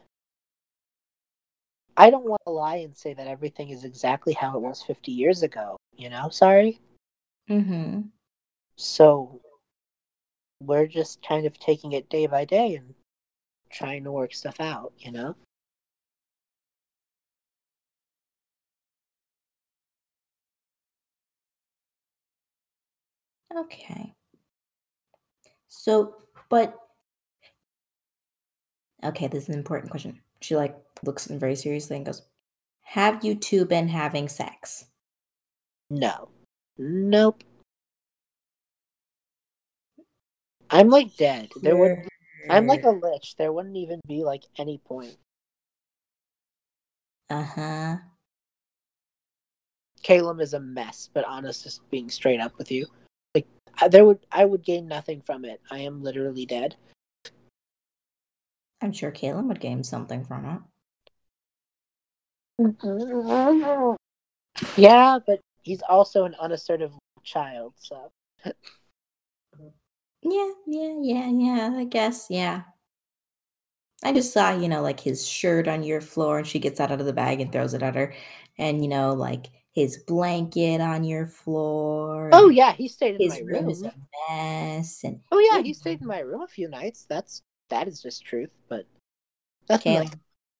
I 1.97 2.09
don't 2.09 2.25
want 2.25 2.41
to 2.45 2.51
lie 2.51 2.77
and 2.77 2.95
say 2.95 3.13
that 3.13 3.27
everything 3.27 3.69
is 3.69 3.85
exactly 3.85 4.33
how 4.33 4.55
it 4.57 4.61
was 4.61 4.81
50 4.83 5.11
years 5.11 5.43
ago, 5.43 5.77
you 5.95 6.09
know? 6.09 6.27
Sorry. 6.29 6.79
Mm-hmm. 7.49 8.01
So 8.75 9.39
we're 10.61 10.87
just 10.87 11.25
kind 11.25 11.45
of 11.45 11.57
taking 11.57 11.93
it 11.93 12.09
day 12.09 12.27
by 12.27 12.43
day 12.43 12.75
and 12.75 12.93
trying 13.71 14.03
to 14.03 14.11
work 14.11 14.33
stuff 14.33 14.59
out, 14.59 14.91
you 14.99 15.11
know? 15.11 15.35
Okay. 23.55 24.13
So, 25.67 26.15
but 26.49 26.77
okay, 29.03 29.27
this 29.27 29.43
is 29.43 29.49
an 29.49 29.55
important 29.55 29.91
question. 29.91 30.19
She 30.41 30.55
like 30.55 30.75
looks 31.03 31.25
at 31.25 31.31
him 31.31 31.39
very 31.39 31.55
seriously 31.55 31.95
and 31.95 32.05
goes, 32.05 32.23
"Have 32.81 33.23
you 33.23 33.35
two 33.35 33.65
been 33.65 33.87
having 33.87 34.27
sex?" 34.27 34.85
No. 35.89 36.29
Nope. 36.77 37.43
I'm 40.69 40.89
like 40.89 41.15
dead. 41.15 41.49
There 41.61 41.77
would 41.77 42.07
I'm 42.49 42.67
like 42.67 42.83
a 42.83 42.89
lich. 42.89 43.35
There 43.37 43.53
wouldn't 43.53 43.77
even 43.77 44.01
be 44.07 44.23
like 44.23 44.43
any 44.57 44.79
point. 44.79 45.17
Uh 47.29 47.43
huh. 47.43 47.97
Calem 50.03 50.39
is 50.39 50.53
a 50.53 50.59
mess, 50.59 51.09
but 51.13 51.25
honest, 51.25 51.63
just 51.63 51.89
being 51.89 52.09
straight 52.09 52.39
up 52.39 52.55
with 52.59 52.71
you, 52.71 52.85
there 53.89 54.05
would 54.05 54.19
I 54.31 54.45
would 54.45 54.63
gain 54.63 54.87
nothing 54.87 55.21
from 55.21 55.45
it. 55.45 55.61
I 55.71 55.79
am 55.79 56.03
literally 56.03 56.45
dead. 56.45 56.75
I'm 58.81 58.91
sure 58.91 59.11
Calem 59.11 59.47
would 59.47 59.59
gain 59.59 59.83
something 59.83 60.23
from 60.23 60.45
it. 60.45 60.61
Yeah, 64.77 65.19
but 65.25 65.39
he's 65.63 65.81
also 65.81 66.25
an 66.25 66.35
unassertive 66.39 66.93
child, 67.23 67.73
so 67.77 68.11
Yeah, 70.21 70.51
yeah, 70.67 70.95
yeah, 71.01 71.29
yeah. 71.29 71.73
I 71.75 71.83
guess, 71.85 72.27
yeah. 72.29 72.63
I 74.03 74.13
just 74.13 74.33
saw, 74.33 74.51
you 74.51 74.67
know, 74.67 74.81
like 74.81 74.99
his 74.99 75.27
shirt 75.27 75.67
on 75.67 75.83
your 75.83 76.01
floor, 76.01 76.37
and 76.39 76.47
she 76.47 76.59
gets 76.59 76.77
that 76.79 76.91
out 76.91 76.99
of 76.99 77.05
the 77.05 77.13
bag 77.13 77.41
and 77.41 77.51
throws 77.51 77.73
it 77.73 77.83
at 77.83 77.95
her, 77.95 78.13
and 78.57 78.81
you 78.83 78.87
know, 78.89 79.13
like 79.13 79.47
his 79.75 79.97
blanket 79.97 80.79
on 80.79 81.03
your 81.03 81.27
floor. 81.27 82.29
Oh 82.33 82.49
yeah, 82.49 82.71
he 82.71 82.87
stayed 82.87 83.15
in 83.15 83.21
his 83.21 83.33
my 83.33 83.39
room 83.39 83.63
room. 83.65 83.69
is 83.69 83.83
a 83.83 83.93
mess, 84.31 85.03
and 85.03 85.19
Oh 85.31 85.39
yeah, 85.39 85.61
he 85.61 85.73
stayed 85.73 86.01
in 86.01 86.07
my 86.07 86.19
room 86.19 86.41
a 86.41 86.47
few 86.47 86.69
nights. 86.69 87.05
That's 87.07 87.43
that 87.69 87.87
is 87.87 88.01
just 88.01 88.23
truth, 88.23 88.51
but 88.69 88.85
Calem, 89.69 90.05
like 90.05 90.13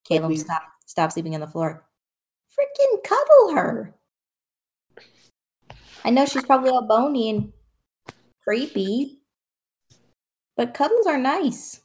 Calem, 0.10 0.28
we- 0.28 0.38
stop, 0.38 0.62
stop 0.86 1.12
sleeping 1.12 1.34
on 1.34 1.42
the 1.42 1.48
floor. 1.48 1.86
Freaking 2.52 3.04
cuddle 3.04 3.56
her. 3.56 3.96
I 6.04 6.10
know 6.10 6.26
she's 6.26 6.46
probably 6.46 6.70
all 6.70 6.86
bony 6.86 7.30
and 7.30 7.54
creepy, 8.44 9.22
but 10.58 10.74
cuddles 10.74 11.08
are 11.08 11.18
nice. 11.18 11.82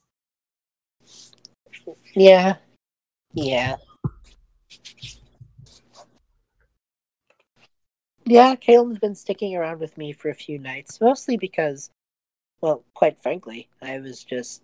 yeah, 2.15 2.57
yeah, 3.35 3.77
yeah. 8.31 8.55
Calem's 8.57 8.99
been 8.99 9.15
sticking 9.15 9.57
around 9.57 9.81
with 9.81 9.97
me 9.99 10.13
for 10.13 10.31
a 10.31 10.35
few 10.35 10.59
nights, 10.59 11.01
mostly 11.01 11.37
because, 11.37 11.91
well, 12.61 12.85
quite 12.95 13.19
frankly, 13.19 13.69
I 13.83 13.99
was 13.99 14.25
just 14.25 14.63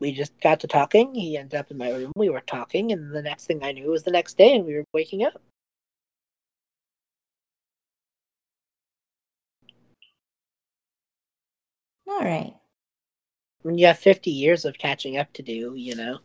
we 0.00 0.12
just 0.12 0.38
got 0.40 0.60
to 0.60 0.66
talking. 0.66 1.14
He 1.14 1.36
ended 1.36 1.58
up 1.58 1.70
in 1.70 1.76
my 1.78 1.90
room. 1.90 2.12
We 2.16 2.30
were 2.30 2.40
talking, 2.40 2.92
and 2.92 3.14
the 3.14 3.22
next 3.22 3.46
thing 3.46 3.62
I 3.62 3.72
knew 3.72 3.90
was 3.90 4.02
the 4.02 4.10
next 4.10 4.36
day, 4.38 4.56
and 4.56 4.64
we 4.64 4.74
were 4.74 4.84
waking 4.92 5.24
up. 5.24 5.40
All 12.08 12.20
right. 12.20 12.54
When 13.62 13.78
you 13.78 13.86
have 13.86 13.98
fifty 13.98 14.30
years 14.30 14.64
of 14.64 14.78
catching 14.78 15.16
up 15.18 15.32
to 15.34 15.42
do, 15.42 15.74
you 15.76 15.94
know. 15.94 16.18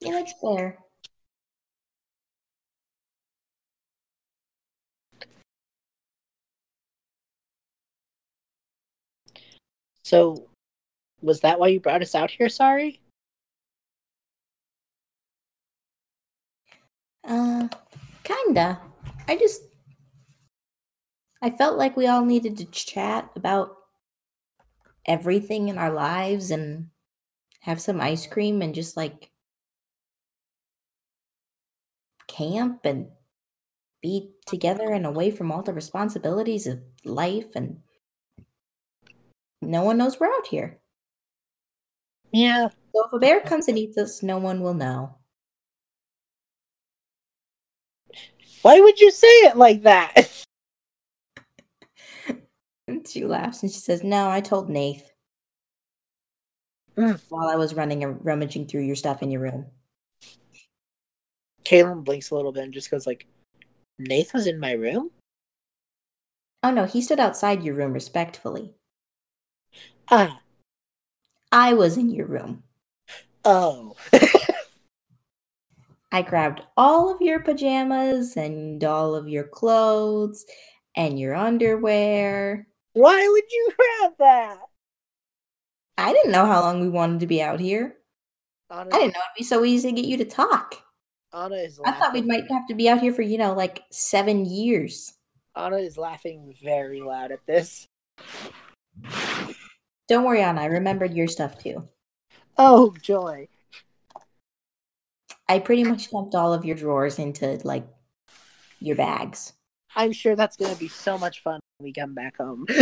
Yeah, 0.00 0.12
that's 0.12 0.34
fair. 0.40 0.78
So, 10.02 10.48
was 11.20 11.40
that 11.40 11.58
why 11.58 11.68
you 11.68 11.80
brought 11.80 12.02
us 12.02 12.14
out 12.14 12.30
here? 12.30 12.48
Sorry. 12.48 13.00
Uh, 17.24 17.68
kinda. 18.24 18.80
I 19.28 19.36
just, 19.36 19.62
I 21.40 21.50
felt 21.50 21.78
like 21.78 21.96
we 21.96 22.06
all 22.06 22.24
needed 22.24 22.56
to 22.58 22.64
chat 22.66 23.30
about 23.36 23.76
everything 25.06 25.68
in 25.68 25.78
our 25.78 25.92
lives 25.92 26.50
and 26.50 26.88
have 27.60 27.80
some 27.80 28.00
ice 28.00 28.26
cream 28.26 28.62
and 28.62 28.74
just 28.74 28.96
like 28.96 29.30
camp 32.26 32.80
and 32.84 33.08
be 34.00 34.32
together 34.46 34.90
and 34.90 35.06
away 35.06 35.30
from 35.30 35.52
all 35.52 35.62
the 35.62 35.72
responsibilities 35.72 36.66
of 36.66 36.80
life 37.04 37.54
and 37.54 37.78
no 39.62 39.82
one 39.84 39.98
knows 39.98 40.18
we're 40.18 40.26
out 40.26 40.46
here. 40.46 40.78
Yeah. 42.32 42.68
So 42.94 43.06
if 43.06 43.12
a 43.12 43.18
bear 43.18 43.40
comes 43.40 43.68
and 43.68 43.78
eats 43.78 43.96
us, 43.96 44.22
no 44.22 44.38
one 44.38 44.60
will 44.60 44.74
know. 44.74 45.16
Why 48.62 48.80
would 48.80 49.00
you 49.00 49.10
say 49.10 49.26
it 49.26 49.56
like 49.56 49.82
that? 49.82 50.28
And 52.88 53.06
she 53.06 53.24
laughs 53.24 53.62
and 53.62 53.70
she 53.70 53.78
says, 53.78 54.02
No, 54.02 54.28
I 54.28 54.40
told 54.40 54.68
Nath 54.68 55.12
Mm. 56.96 57.18
while 57.30 57.48
I 57.48 57.56
was 57.56 57.74
running 57.74 58.04
and 58.04 58.22
rummaging 58.22 58.66
through 58.66 58.82
your 58.82 58.96
stuff 58.96 59.22
in 59.22 59.30
your 59.30 59.40
room. 59.40 59.66
Calem 61.64 62.04
blinks 62.04 62.30
a 62.30 62.34
little 62.34 62.52
bit 62.52 62.64
and 62.64 62.74
just 62.74 62.90
goes 62.90 63.06
like, 63.06 63.26
Nath 63.98 64.34
was 64.34 64.46
in 64.46 64.58
my 64.60 64.72
room? 64.72 65.10
Oh 66.62 66.70
no, 66.70 66.84
he 66.84 67.00
stood 67.00 67.18
outside 67.20 67.62
your 67.62 67.74
room 67.74 67.92
respectfully. 67.92 68.74
Ah, 70.10 70.40
I 71.50 71.74
was 71.74 71.96
in 71.96 72.10
your 72.10 72.26
room. 72.26 72.62
oh. 73.44 73.96
I 76.14 76.20
grabbed 76.20 76.60
all 76.76 77.10
of 77.10 77.22
your 77.22 77.40
pajamas 77.40 78.36
and 78.36 78.84
all 78.84 79.14
of 79.14 79.28
your 79.28 79.44
clothes 79.44 80.44
and 80.94 81.18
your 81.18 81.34
underwear. 81.34 82.66
Why 82.92 83.26
would 83.26 83.44
you 83.50 83.70
grab 83.76 84.12
that? 84.18 84.58
I 85.96 86.12
didn't 86.12 86.32
know 86.32 86.44
how 86.44 86.60
long 86.60 86.80
we 86.80 86.90
wanted 86.90 87.20
to 87.20 87.26
be 87.26 87.40
out 87.40 87.60
here. 87.60 87.96
I 88.68 88.84
didn't 88.84 88.92
know 88.92 89.06
it'd 89.06 89.38
be 89.38 89.44
so 89.44 89.64
easy 89.64 89.90
to 89.90 89.94
get 90.00 90.08
you 90.08 90.18
to 90.18 90.24
talk. 90.26 90.82
Anna 91.32 91.56
is 91.56 91.80
I 91.84 91.92
thought 91.92 92.12
we 92.12 92.20
might 92.22 92.50
have 92.50 92.66
to 92.68 92.74
be 92.74 92.90
out 92.90 93.00
here 93.00 93.12
for, 93.12 93.22
you 93.22 93.38
know, 93.38 93.54
like 93.54 93.82
seven 93.90 94.44
years. 94.44 95.14
Anna 95.56 95.76
is 95.76 95.96
laughing 95.96 96.54
very 96.62 97.00
loud 97.00 97.32
at 97.32 97.46
this. 97.46 97.88
Don't 100.12 100.24
worry, 100.24 100.42
Anna. 100.42 100.60
I 100.60 100.66
remembered 100.66 101.14
your 101.14 101.26
stuff 101.26 101.56
too. 101.56 101.88
Oh, 102.58 102.94
joy. 103.00 103.48
I 105.48 105.58
pretty 105.58 105.84
much 105.84 106.10
dumped 106.10 106.34
all 106.34 106.52
of 106.52 106.66
your 106.66 106.76
drawers 106.76 107.18
into 107.18 107.58
like 107.64 107.86
your 108.78 108.94
bags. 108.94 109.54
I'm 109.96 110.12
sure 110.12 110.36
that's 110.36 110.58
going 110.58 110.70
to 110.70 110.78
be 110.78 110.88
so 110.88 111.16
much 111.16 111.42
fun 111.42 111.60
when 111.78 111.84
we 111.84 111.94
come 111.94 112.12
back 112.12 112.36
home. 112.36 112.66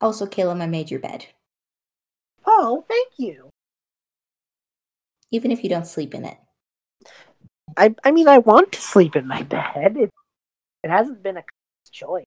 Also, 0.00 0.26
Calem, 0.26 0.62
I 0.62 0.66
made 0.66 0.92
your 0.92 1.00
bed. 1.00 1.26
oh, 2.46 2.84
thank 2.88 3.12
you. 3.18 3.50
Even 5.32 5.50
if 5.50 5.62
you 5.64 5.70
don't 5.70 5.88
sleep 5.88 6.14
in 6.14 6.24
it. 6.24 6.38
I, 7.76 7.94
I 8.04 8.12
mean, 8.12 8.28
I 8.28 8.38
want 8.38 8.70
to 8.72 8.80
sleep 8.80 9.16
in 9.16 9.26
my 9.26 9.42
bed. 9.42 9.96
It, 9.96 10.10
it 10.84 10.90
hasn't 10.90 11.24
been 11.24 11.36
a 11.36 11.42
choice. 11.90 12.26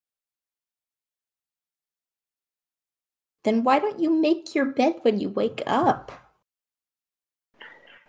Then 3.44 3.64
why 3.64 3.78
don't 3.78 4.00
you 4.00 4.10
make 4.10 4.54
your 4.54 4.66
bed 4.66 4.96
when 5.02 5.18
you 5.18 5.28
wake 5.28 5.62
up? 5.66 6.12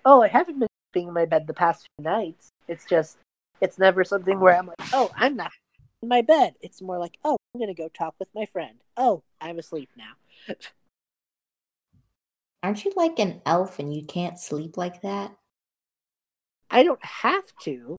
Oh, 0.05 0.21
I 0.21 0.27
haven't 0.27 0.59
been 0.59 0.67
sleeping 0.93 1.07
in 1.07 1.13
my 1.13 1.25
bed 1.25 1.47
the 1.47 1.53
past 1.53 1.87
few 1.97 2.03
nights. 2.03 2.49
It's 2.67 2.85
just, 2.85 3.17
it's 3.61 3.79
never 3.79 4.03
something 4.03 4.39
where 4.39 4.57
I'm 4.57 4.67
like, 4.67 4.77
oh, 4.93 5.11
I'm 5.15 5.35
not 5.35 5.51
in 6.01 6.09
my 6.09 6.21
bed. 6.21 6.55
It's 6.61 6.81
more 6.81 6.99
like, 6.99 7.17
oh, 7.23 7.37
I'm 7.53 7.59
going 7.59 7.73
to 7.73 7.81
go 7.81 7.89
talk 7.89 8.15
with 8.19 8.27
my 8.35 8.45
friend. 8.45 8.75
Oh, 8.97 9.23
I'm 9.41 9.57
asleep 9.57 9.89
now. 9.97 10.55
Aren't 12.61 12.85
you 12.85 12.93
like 12.95 13.19
an 13.19 13.41
elf 13.45 13.79
and 13.79 13.93
you 13.93 14.05
can't 14.05 14.39
sleep 14.39 14.77
like 14.77 15.01
that? 15.01 15.35
I 16.69 16.83
don't 16.83 17.03
have 17.03 17.43
to, 17.63 17.97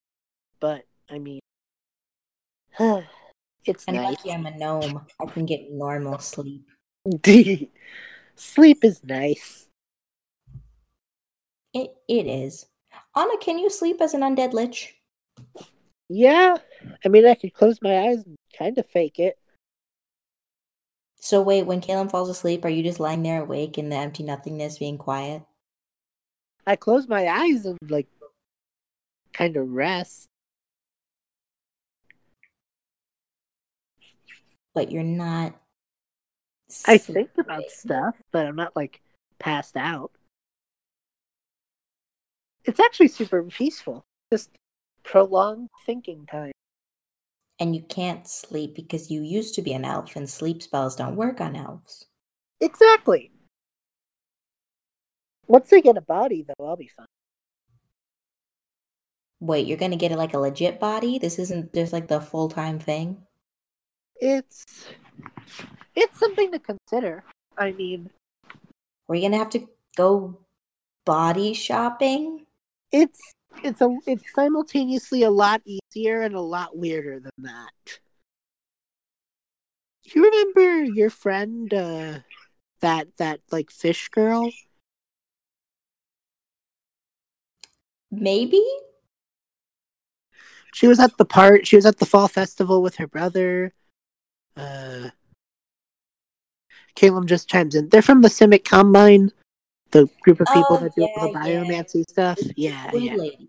but 0.61 0.85
I 1.11 1.18
mean, 1.18 1.41
it's 2.78 3.85
And 3.87 3.97
nice. 3.97 4.11
lucky 4.11 4.32
I'm 4.32 4.47
a 4.47 4.57
gnome. 4.57 5.07
I 5.20 5.26
can 5.26 5.47
get 5.47 5.70
normal 5.70 6.18
sleep. 6.18 6.68
Sleep 8.37 8.85
is 8.85 9.05
nice. 9.05 9.69
It 11.73 11.95
it 12.09 12.27
is. 12.27 12.67
Anna, 13.17 13.37
can 13.41 13.59
you 13.59 13.69
sleep 13.69 14.01
as 14.01 14.15
an 14.15 14.23
undead 14.23 14.53
lich? 14.53 14.95
Yeah, 16.09 16.57
I 17.05 17.09
mean, 17.09 17.27
I 17.27 17.35
could 17.35 17.55
close 17.55 17.81
my 17.83 18.09
eyes 18.09 18.25
and 18.25 18.37
kind 18.57 18.79
of 18.79 18.87
fake 18.87 19.19
it. 19.19 19.39
So 21.21 21.41
wait, 21.41 21.65
when 21.65 21.81
Calem 21.81 22.11
falls 22.11 22.29
asleep, 22.29 22.65
are 22.65 22.69
you 22.69 22.83
just 22.83 23.01
lying 23.01 23.23
there 23.23 23.43
awake 23.43 23.79
in 23.79 23.89
the 23.89 23.97
empty 23.97 24.23
nothingness, 24.23 24.79
being 24.79 24.99
quiet? 24.99 25.43
I 26.67 26.77
close 26.77 27.09
my 27.09 27.27
eyes 27.27 27.65
and 27.67 27.79
like 27.89 28.09
kind 29.33 29.57
of 29.57 29.71
rest. 29.71 30.29
But 34.75 34.91
you're 34.91 35.03
not. 35.03 35.55
I 36.87 36.99
think 36.99 37.31
about 37.39 37.70
stuff, 37.70 38.16
but 38.33 38.47
I'm 38.47 38.57
not 38.57 38.75
like 38.75 39.01
passed 39.39 39.77
out. 39.77 40.11
It's 42.64 42.81
actually 42.81 43.09
super 43.09 43.43
peaceful. 43.43 44.05
Just 44.33 44.51
prolonged 45.03 45.68
thinking 45.85 46.27
time. 46.27 46.53
And 47.61 47.77
you 47.77 47.83
can't 47.83 48.27
sleep 48.27 48.75
because 48.75 49.11
you 49.11 49.22
used 49.22 49.55
to 49.55 49.62
be 49.62 49.72
an 49.72 49.85
elf, 49.85 50.16
and 50.16 50.29
sleep 50.29 50.62
spells 50.62 50.97
don't 50.97 51.16
work 51.16 51.41
on 51.41 51.55
elves. 51.55 52.07
Exactly. 52.61 53.31
Once 55.47 55.72
I 55.72 55.81
get 55.81 55.97
a 55.97 56.01
body, 56.01 56.45
though, 56.47 56.66
I'll 56.66 56.77
be 56.77 56.89
fine. 56.89 57.07
Wait, 59.41 59.66
you're 59.66 59.77
gonna 59.77 59.97
get 59.97 60.11
it 60.11 60.18
like 60.18 60.33
a 60.35 60.39
legit 60.39 60.81
body? 60.81 61.18
This 61.18 61.39
isn't 61.39 61.75
just 61.75 61.93
like 61.93 62.09
the 62.09 62.20
full 62.20 62.49
time 62.49 62.79
thing. 62.79 63.18
It's 64.16 64.64
it's 65.95 66.19
something 66.19 66.51
to 66.53 66.59
consider. 66.59 67.25
I 67.57 67.73
mean, 67.73 68.11
Are 69.09 69.15
you 69.15 69.23
gonna 69.23 69.39
have 69.39 69.51
to 69.51 69.69
go 69.97 70.39
body 71.05 71.55
shopping? 71.55 72.47
it's 72.93 73.21
it's 73.62 73.81
a 73.81 73.97
it's 74.07 74.25
simultaneously 74.35 75.23
a 75.23 75.31
lot 75.31 75.62
easier 75.65 76.23
and 76.23 76.35
a 76.35 76.41
lot 76.41 76.77
weirder 76.77 77.21
than 77.21 77.33
that. 77.39 77.99
You 80.05 80.25
remember 80.25 80.85
your 80.85 81.11
friend 81.11 81.73
uh 81.73 82.19
that 82.81 83.09
that 83.19 83.41
like 83.51 83.71
fish 83.71 84.09
girl? 84.09 84.51
Maybe? 88.11 88.62
She 90.73 90.87
was 90.89 90.99
at 91.01 91.17
the 91.17 91.25
part 91.25 91.67
she 91.67 91.77
was 91.77 91.87
at 91.87 91.99
the 91.99 92.07
fall 92.07 92.29
festival 92.29 92.83
with 92.83 92.97
her 92.97 93.07
brother. 93.07 93.73
Uh 94.57 95.11
Calem 96.97 97.27
just 97.27 97.49
chimes 97.49 97.75
in. 97.75 97.89
They're 97.89 98.03
from 98.03 98.23
the 98.23 98.29
Simic 98.29 98.65
Combine, 98.65 99.33
the 99.91 100.09
group 100.23 100.41
of 100.41 100.47
people 100.55 100.77
Oh, 100.77 100.79
that 100.79 100.95
do 100.95 101.03
all 101.17 101.27
the 101.29 101.33
yeah, 101.33 101.47
yeah. 101.47 101.63
biomancy 101.65 102.05
stuff. 102.09 102.39
Yeah, 102.57 102.91
Blue 102.91 103.01
yeah. 103.01 103.15
lady. 103.17 103.49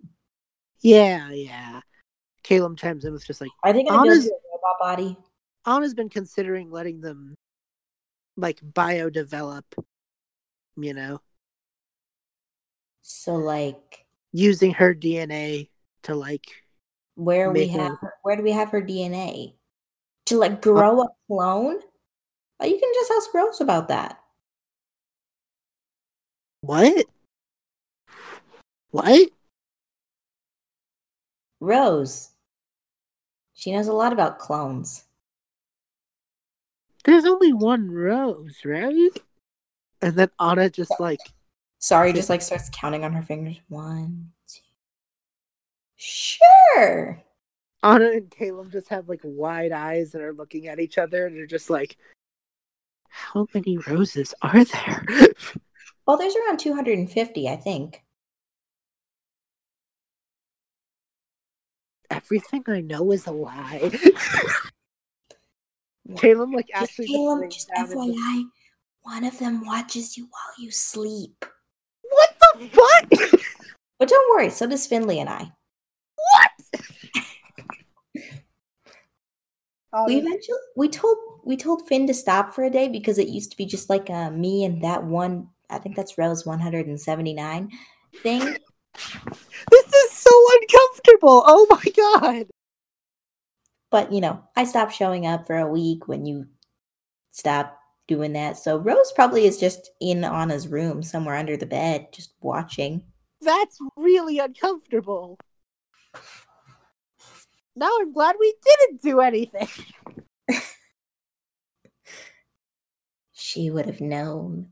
Yeah, 0.81 1.29
yeah. 1.29 1.81
Calem 2.43 2.75
chimes 2.77 3.05
in 3.05 3.13
with 3.13 3.25
just 3.25 3.41
like 3.41 3.51
I 3.63 3.71
think 3.71 3.87
build 3.89 4.07
Anna's- 4.07 4.25
robot 4.51 4.79
body? 4.79 5.17
Anna's 5.65 5.93
been 5.93 6.09
considering 6.09 6.71
letting 6.71 7.01
them 7.01 7.35
like 8.37 8.59
bio 8.73 9.09
develop, 9.09 9.65
you 10.75 10.93
know, 10.93 11.21
So 13.01 13.35
like 13.35 14.05
using 14.31 14.71
her 14.73 14.93
DNA 14.93 15.69
to 16.03 16.15
like 16.15 16.45
where 17.15 17.51
we 17.51 17.67
have 17.67 17.97
her, 17.99 18.13
where 18.23 18.35
do 18.35 18.43
we 18.43 18.51
have 18.51 18.69
her 18.69 18.81
DNA? 18.81 19.53
To 20.27 20.37
like 20.37 20.53
uh, 20.53 20.55
grow 20.55 21.01
a 21.01 21.07
clone? 21.27 21.79
Oh, 22.59 22.65
you 22.65 22.79
can 22.79 22.91
just 22.93 23.11
ask 23.15 23.33
Rose 23.33 23.61
about 23.61 23.87
that. 23.89 24.19
what? 26.61 27.05
What? 28.91 29.29
Rose. 31.59 32.31
She 33.53 33.71
knows 33.71 33.87
a 33.87 33.93
lot 33.93 34.13
about 34.13 34.39
clones. 34.39 35.03
There's 37.03 37.25
only 37.25 37.53
one 37.53 37.91
rose, 37.91 38.61
right? 38.65 39.11
And 40.01 40.15
then 40.15 40.29
Anna 40.39 40.69
just 40.69 40.99
like 40.99 41.19
Sorry, 41.79 42.13
just 42.13 42.29
like 42.29 42.41
starts 42.41 42.69
counting 42.73 43.03
on 43.03 43.13
her 43.13 43.21
fingers. 43.21 43.57
One, 43.69 44.31
two. 44.47 44.61
Sure. 45.95 47.23
Anna 47.85 48.09
and 48.09 48.29
Calem 48.31 48.71
just 48.71 48.89
have 48.89 49.07
like 49.07 49.21
wide 49.23 49.71
eyes 49.71 50.15
and 50.15 50.23
are 50.23 50.33
looking 50.33 50.67
at 50.67 50.79
each 50.79 50.97
other 50.97 51.27
and 51.27 51.37
they're 51.37 51.45
just 51.45 51.69
like, 51.69 51.97
how 53.09 53.45
many 53.53 53.77
roses 53.77 54.33
are 54.41 54.63
there? 54.65 55.05
Well, 56.07 56.17
there's 56.17 56.35
around 56.35 56.59
250, 56.59 57.49
I 57.49 57.55
think. 57.55 58.03
Everything 62.11 62.63
I 62.67 62.81
know 62.81 63.11
is 63.11 63.25
a 63.25 63.31
lie. 63.31 63.79
Calem 66.11 66.53
like 66.53 66.69
actually 66.75 67.07
Calem, 67.07 67.49
just 67.51 67.71
and 67.75 67.87
just- 67.87 67.97
FYI, 67.97 68.43
one 69.01 69.23
of 69.23 69.39
them 69.39 69.65
watches 69.65 70.15
you 70.15 70.25
while 70.25 70.53
you 70.63 70.69
sleep. 70.69 71.43
What 72.03 72.35
the 72.39 72.67
fuck? 72.69 73.41
But 73.97 74.07
don't 74.07 74.29
worry, 74.35 74.51
so 74.51 74.67
does 74.67 74.85
Finley 74.85 75.19
and 75.19 75.29
I. 75.29 75.51
we 80.07 80.15
Anna, 80.15 80.27
eventually 80.27 80.57
we 80.75 80.89
told 80.89 81.17
we 81.43 81.55
told 81.55 81.87
Finn 81.87 82.07
to 82.07 82.13
stop 82.13 82.53
for 82.53 82.63
a 82.63 82.69
day 82.69 82.87
because 82.87 83.17
it 83.17 83.27
used 83.27 83.51
to 83.51 83.57
be 83.57 83.65
just 83.65 83.89
like 83.89 84.09
uh, 84.09 84.31
me 84.31 84.65
and 84.65 84.81
that 84.83 85.03
one. 85.03 85.49
I 85.69 85.79
think 85.79 85.95
that's 85.95 86.17
Rose 86.17 86.45
179 86.45 87.71
thing. 88.21 88.39
this 89.71 89.93
is 89.93 90.11
so 90.11 90.31
uncomfortable. 90.61 91.43
Oh 91.45 91.67
my 91.69 91.91
god. 91.95 92.47
But 93.91 94.11
you 94.11 94.21
know, 94.21 94.43
I 94.55 94.65
stopped 94.65 94.93
showing 94.93 95.25
up 95.25 95.47
for 95.47 95.57
a 95.57 95.67
week 95.67 96.07
when 96.07 96.25
you 96.25 96.47
stop 97.31 97.77
doing 98.07 98.33
that. 98.33 98.57
So 98.57 98.77
Rose 98.77 99.11
probably 99.13 99.45
is 99.45 99.59
just 99.59 99.91
in 100.01 100.23
Anna's 100.23 100.67
room 100.67 101.01
somewhere 101.01 101.35
under 101.35 101.57
the 101.57 101.65
bed, 101.65 102.07
just 102.11 102.33
watching. 102.41 103.03
That's 103.41 103.77
really 103.97 104.39
uncomfortable. 104.39 105.37
Now 107.75 107.89
I'm 107.99 108.13
glad 108.13 108.35
we 108.39 108.53
didn't 108.63 109.01
do 109.01 109.19
anything. 109.21 109.67
She 113.37 113.69
would 113.69 113.85
have 113.85 114.01
known. 114.01 114.69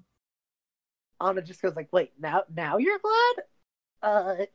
Anna 1.21 1.41
just 1.41 1.61
goes 1.61 1.75
like, 1.75 1.87
"Wait, 1.93 2.11
now 2.19 2.43
now 2.53 2.77
you're 2.77 2.99
glad?" 2.99 3.45
Uh, 4.01 4.45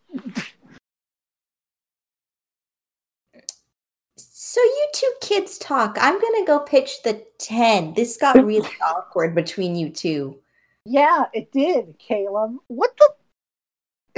So 4.16 4.60
you 4.60 4.88
two 4.94 5.12
kids 5.20 5.58
talk. 5.58 5.96
I'm 6.00 6.20
gonna 6.20 6.44
go 6.46 6.58
pitch 6.60 7.02
the 7.02 7.24
10. 7.38 7.94
This 7.94 8.16
got 8.16 8.44
really 8.44 8.68
awkward 8.82 9.34
between 9.34 9.76
you 9.76 9.90
two. 9.90 10.38
yeah, 10.84 11.26
it 11.32 11.52
did, 11.52 11.98
Calem. 11.98 12.56
What 12.68 12.96
the? 12.98 13.10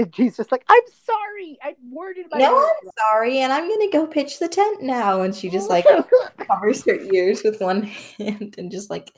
And 0.00 0.14
he's 0.14 0.38
just 0.38 0.50
like, 0.50 0.64
"I'm 0.66 0.80
sorry. 1.04 1.58
I 1.62 1.76
worded 1.90 2.24
my 2.30 2.38
No, 2.38 2.56
I'm 2.56 2.90
sorry, 2.98 3.40
and 3.40 3.52
I'm 3.52 3.68
gonna 3.68 3.90
go 3.90 4.06
pitch 4.06 4.38
the 4.38 4.48
tent 4.48 4.80
now. 4.80 5.20
And 5.20 5.34
she 5.34 5.50
just 5.50 5.68
like 5.68 5.84
covers 6.38 6.82
her 6.86 6.94
ears 6.94 7.42
with 7.44 7.60
one 7.60 7.82
hand 8.18 8.54
and 8.56 8.70
just 8.70 8.88
like 8.88 9.12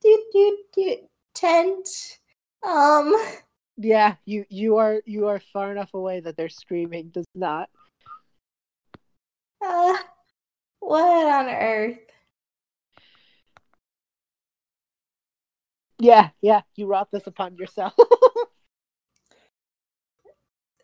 doot 0.00 0.20
doot 0.32 0.58
doot 0.72 0.98
tent. 1.34 1.88
Um 2.64 3.12
yeah, 3.76 4.16
you 4.24 4.44
you 4.48 4.76
are 4.76 5.02
you 5.04 5.26
are 5.26 5.40
far 5.52 5.72
enough 5.72 5.94
away 5.94 6.20
that 6.20 6.36
their 6.36 6.48
screaming 6.48 7.08
does 7.08 7.26
not. 7.34 7.68
uh 9.64 9.96
what 10.78 11.26
on 11.26 11.48
earth? 11.48 11.98
Yeah, 15.98 16.30
yeah, 16.40 16.60
you 16.76 16.86
wrought 16.86 17.10
this 17.10 17.26
upon 17.26 17.56
yourself. 17.56 17.94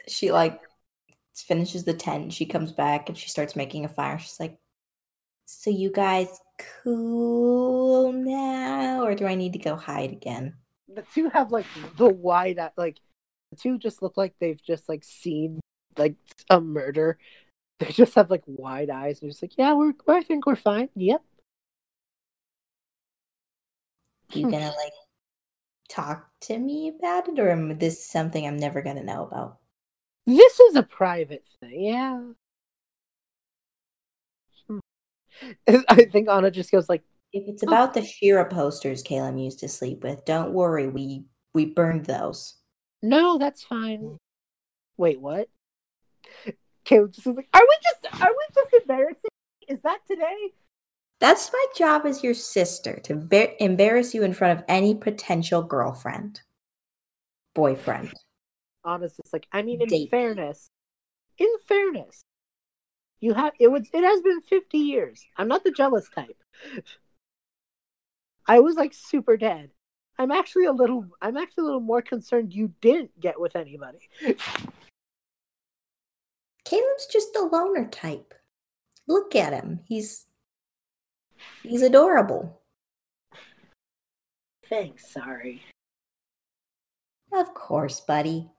She 0.08 0.32
like 0.32 0.60
finishes 1.34 1.84
the 1.84 1.94
tent, 1.94 2.32
she 2.32 2.46
comes 2.46 2.72
back 2.72 3.08
and 3.08 3.18
she 3.18 3.28
starts 3.28 3.56
making 3.56 3.84
a 3.84 3.88
fire. 3.88 4.18
She's 4.18 4.40
like, 4.40 4.58
So 5.46 5.70
you 5.70 5.90
guys 5.90 6.40
cool 6.82 8.12
now? 8.12 9.04
Or 9.04 9.14
do 9.14 9.26
I 9.26 9.34
need 9.34 9.52
to 9.54 9.58
go 9.58 9.76
hide 9.76 10.12
again? 10.12 10.54
the 10.88 11.02
two 11.14 11.28
have 11.30 11.50
like 11.50 11.66
the 11.96 12.08
wide 12.08 12.58
like 12.76 13.00
the 13.50 13.56
two 13.56 13.78
just 13.78 14.02
look 14.02 14.16
like 14.16 14.34
they've 14.40 14.62
just 14.62 14.88
like 14.88 15.04
seen 15.04 15.60
like 15.96 16.16
a 16.50 16.60
murder. 16.60 17.18
They 17.78 17.92
just 17.92 18.14
have 18.14 18.30
like 18.30 18.42
wide 18.46 18.88
eyes. 18.88 19.20
They're 19.20 19.28
just 19.28 19.42
like, 19.42 19.58
yeah, 19.58 19.74
we're 19.74 19.92
I 20.08 20.22
think 20.22 20.46
we're 20.46 20.56
fine. 20.56 20.88
Yep. 20.94 21.22
You 24.32 24.50
gonna 24.50 24.68
like 24.68 24.92
talk 25.90 26.30
to 26.42 26.58
me 26.58 26.88
about 26.98 27.28
it, 27.28 27.38
or 27.38 27.50
am 27.50 27.76
this 27.76 28.02
something 28.02 28.46
I'm 28.46 28.56
never 28.56 28.80
gonna 28.80 29.04
know 29.04 29.26
about? 29.26 29.58
This 30.26 30.58
is 30.60 30.76
a 30.76 30.82
private 30.82 31.44
thing. 31.60 31.84
Yeah. 31.84 32.20
Hmm. 34.68 34.78
I 35.88 36.04
think 36.06 36.28
Anna 36.28 36.50
just 36.50 36.72
goes 36.72 36.88
like, 36.88 37.02
If 37.32 37.44
it's 37.48 37.62
about 37.62 37.94
the 37.94 38.02
She-Ra 38.04 38.44
posters 38.44 39.02
Calem 39.02 39.42
used 39.42 39.60
to 39.60 39.68
sleep 39.68 40.02
with, 40.02 40.24
don't 40.24 40.52
worry, 40.52 40.88
we 40.88 41.24
we 41.54 41.66
burned 41.66 42.06
those. 42.06 42.56
no, 43.02 43.38
that's 43.38 43.62
fine. 43.62 44.18
Wait, 44.96 45.20
what? 45.20 45.48
Calem 46.84 47.12
just 47.12 47.26
was 47.26 47.36
like, 47.36 47.48
are 47.54 47.62
we 47.62 47.76
just 47.82 48.22
are 48.22 48.30
we 48.30 48.54
just 48.54 48.82
embarrassing? 48.82 49.30
Is 49.68 49.78
that 49.82 49.98
today? 50.08 50.52
That's 51.18 51.50
my 51.52 51.64
job 51.76 52.04
as 52.04 52.22
your 52.22 52.34
sister 52.34 53.00
to 53.04 53.14
ba- 53.16 53.62
embarrass 53.62 54.14
you 54.14 54.22
in 54.22 54.34
front 54.34 54.58
of 54.58 54.64
any 54.68 54.94
potential 54.94 55.62
girlfriend, 55.62 56.40
boyfriend. 57.54 58.12
Anna's 58.86 59.16
just 59.16 59.32
like, 59.32 59.46
I 59.52 59.62
mean, 59.62 59.82
in 59.82 59.88
Date. 59.88 60.10
fairness, 60.10 60.68
in 61.38 61.48
fairness, 61.66 62.22
you 63.20 63.34
have 63.34 63.52
it 63.58 63.68
was 63.68 63.88
it 63.92 64.04
has 64.04 64.20
been 64.22 64.40
fifty 64.42 64.78
years. 64.78 65.24
I'm 65.36 65.48
not 65.48 65.64
the 65.64 65.72
jealous 65.72 66.08
type. 66.14 66.36
I 68.46 68.60
was 68.60 68.76
like 68.76 68.94
super 68.94 69.36
dead. 69.36 69.70
I'm 70.18 70.30
actually 70.30 70.64
a 70.66 70.72
little. 70.72 71.06
I'm 71.20 71.36
actually 71.36 71.62
a 71.62 71.66
little 71.66 71.80
more 71.80 72.02
concerned 72.02 72.54
you 72.54 72.72
didn't 72.80 73.18
get 73.20 73.40
with 73.40 73.56
anybody. 73.56 73.98
Calem's 76.64 77.06
just 77.12 77.36
a 77.36 77.42
loner 77.42 77.88
type. 77.88 78.34
Look 79.06 79.36
at 79.36 79.52
him. 79.52 79.80
He's 79.86 80.24
he's 81.62 81.82
adorable. 81.82 82.60
Thanks. 84.68 85.12
Sorry. 85.12 85.62
Of 87.32 87.54
course, 87.54 88.00
buddy. 88.00 88.50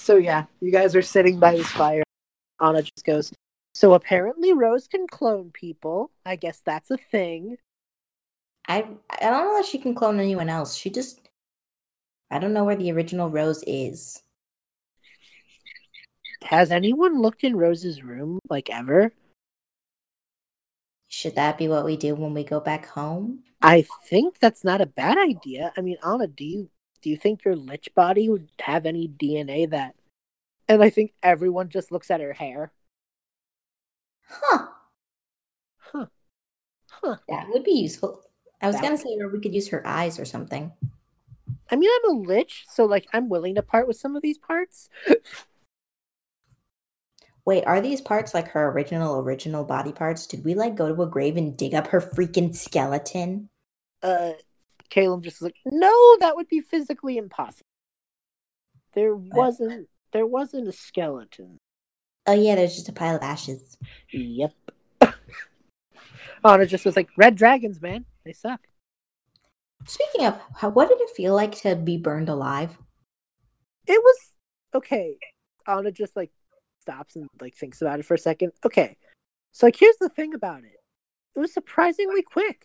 So 0.00 0.16
yeah, 0.16 0.46
you 0.60 0.72
guys 0.72 0.96
are 0.96 1.02
sitting 1.02 1.38
by 1.38 1.56
this 1.56 1.68
fire. 1.68 2.02
Anna 2.58 2.80
just 2.80 3.04
goes. 3.04 3.32
So 3.74 3.92
apparently 3.92 4.52
Rose 4.54 4.88
can 4.88 5.06
clone 5.06 5.50
people. 5.52 6.10
I 6.24 6.36
guess 6.36 6.62
that's 6.64 6.90
a 6.90 6.96
thing. 6.96 7.58
I 8.66 8.86
I 9.10 9.30
don't 9.30 9.44
know 9.44 9.56
that 9.58 9.66
she 9.66 9.78
can 9.78 9.94
clone 9.94 10.18
anyone 10.18 10.48
else. 10.48 10.74
She 10.74 10.88
just 10.88 11.28
I 12.30 12.38
don't 12.38 12.54
know 12.54 12.64
where 12.64 12.76
the 12.76 12.90
original 12.90 13.28
Rose 13.28 13.62
is. 13.66 14.22
Has 16.44 16.70
anyone 16.70 17.20
looked 17.20 17.44
in 17.44 17.56
Rose's 17.56 18.02
room 18.02 18.38
like 18.48 18.70
ever? 18.70 19.12
Should 21.08 21.36
that 21.36 21.58
be 21.58 21.68
what 21.68 21.84
we 21.84 21.98
do 21.98 22.14
when 22.14 22.32
we 22.32 22.42
go 22.42 22.58
back 22.58 22.86
home? 22.86 23.40
I 23.60 23.84
think 24.08 24.38
that's 24.38 24.64
not 24.64 24.80
a 24.80 24.86
bad 24.86 25.18
idea. 25.18 25.74
I 25.76 25.82
mean, 25.82 25.98
Anna, 26.02 26.26
do 26.26 26.44
you 26.44 26.70
do 27.02 27.10
you 27.10 27.16
think 27.16 27.44
your 27.44 27.56
lich 27.56 27.88
body 27.94 28.28
would 28.28 28.48
have 28.60 28.86
any 28.86 29.08
DNA 29.08 29.68
that? 29.70 29.94
And 30.68 30.82
I 30.82 30.90
think 30.90 31.12
everyone 31.22 31.68
just 31.68 31.90
looks 31.90 32.10
at 32.10 32.20
her 32.20 32.32
hair. 32.32 32.72
Huh. 34.28 34.66
Huh. 35.78 36.06
Huh. 36.90 37.16
That 37.28 37.48
would 37.48 37.64
be 37.64 37.72
useful. 37.72 38.22
I 38.62 38.66
was 38.66 38.76
That- 38.76 38.82
gonna 38.82 38.98
say, 38.98 39.16
or 39.18 39.28
we 39.28 39.40
could 39.40 39.54
use 39.54 39.68
her 39.68 39.86
eyes 39.86 40.18
or 40.20 40.24
something. 40.24 40.72
I 41.70 41.76
mean, 41.76 41.90
I'm 42.04 42.10
a 42.10 42.20
lich, 42.20 42.64
so 42.68 42.84
like 42.84 43.06
I'm 43.12 43.28
willing 43.28 43.54
to 43.56 43.62
part 43.62 43.86
with 43.88 43.96
some 43.96 44.16
of 44.16 44.22
these 44.22 44.38
parts. 44.38 44.88
Wait, 47.46 47.64
are 47.64 47.80
these 47.80 48.00
parts 48.00 48.34
like 48.34 48.48
her 48.48 48.68
original 48.70 49.16
original 49.18 49.64
body 49.64 49.92
parts? 49.92 50.26
Did 50.26 50.44
we 50.44 50.54
like 50.54 50.76
go 50.76 50.94
to 50.94 51.02
a 51.02 51.06
grave 51.06 51.36
and 51.36 51.56
dig 51.56 51.74
up 51.74 51.88
her 51.88 52.00
freaking 52.00 52.54
skeleton? 52.54 53.48
Uh, 54.02 54.32
Calem 54.90 55.22
just 55.22 55.40
was 55.40 55.46
like, 55.46 55.56
no, 55.64 56.16
that 56.18 56.36
would 56.36 56.48
be 56.48 56.60
physically 56.60 57.16
impossible. 57.16 57.66
There 58.94 59.14
wasn't. 59.14 59.88
There 60.12 60.26
wasn't 60.26 60.66
a 60.66 60.72
skeleton. 60.72 61.58
Oh 62.26 62.32
yeah, 62.32 62.56
there's 62.56 62.74
just 62.74 62.88
a 62.88 62.92
pile 62.92 63.16
of 63.16 63.22
ashes. 63.22 63.78
Yep. 64.12 64.52
Anna 66.44 66.66
just 66.66 66.84
was 66.84 66.96
like, 66.96 67.08
red 67.16 67.36
dragons, 67.36 67.80
man, 67.80 68.04
they 68.24 68.32
suck. 68.32 68.60
Speaking 69.86 70.26
of, 70.26 70.38
how, 70.56 70.70
what 70.70 70.88
did 70.88 71.00
it 71.00 71.10
feel 71.10 71.34
like 71.34 71.54
to 71.62 71.76
be 71.76 71.96
burned 71.96 72.28
alive? 72.28 72.76
it 73.90 74.00
was 74.02 74.16
okay. 74.74 75.16
Anna 75.66 75.90
just 75.90 76.16
like 76.16 76.30
stops 76.80 77.16
and 77.16 77.28
like 77.40 77.54
thinks 77.54 77.82
about 77.82 77.98
it 77.98 78.06
for 78.06 78.14
a 78.14 78.18
second. 78.18 78.52
Okay, 78.64 78.96
so 79.52 79.66
like 79.66 79.76
here's 79.76 79.96
the 80.00 80.08
thing 80.08 80.34
about 80.34 80.60
it. 80.64 80.78
It 81.36 81.40
was 81.40 81.52
surprisingly 81.52 82.22
quick. 82.22 82.62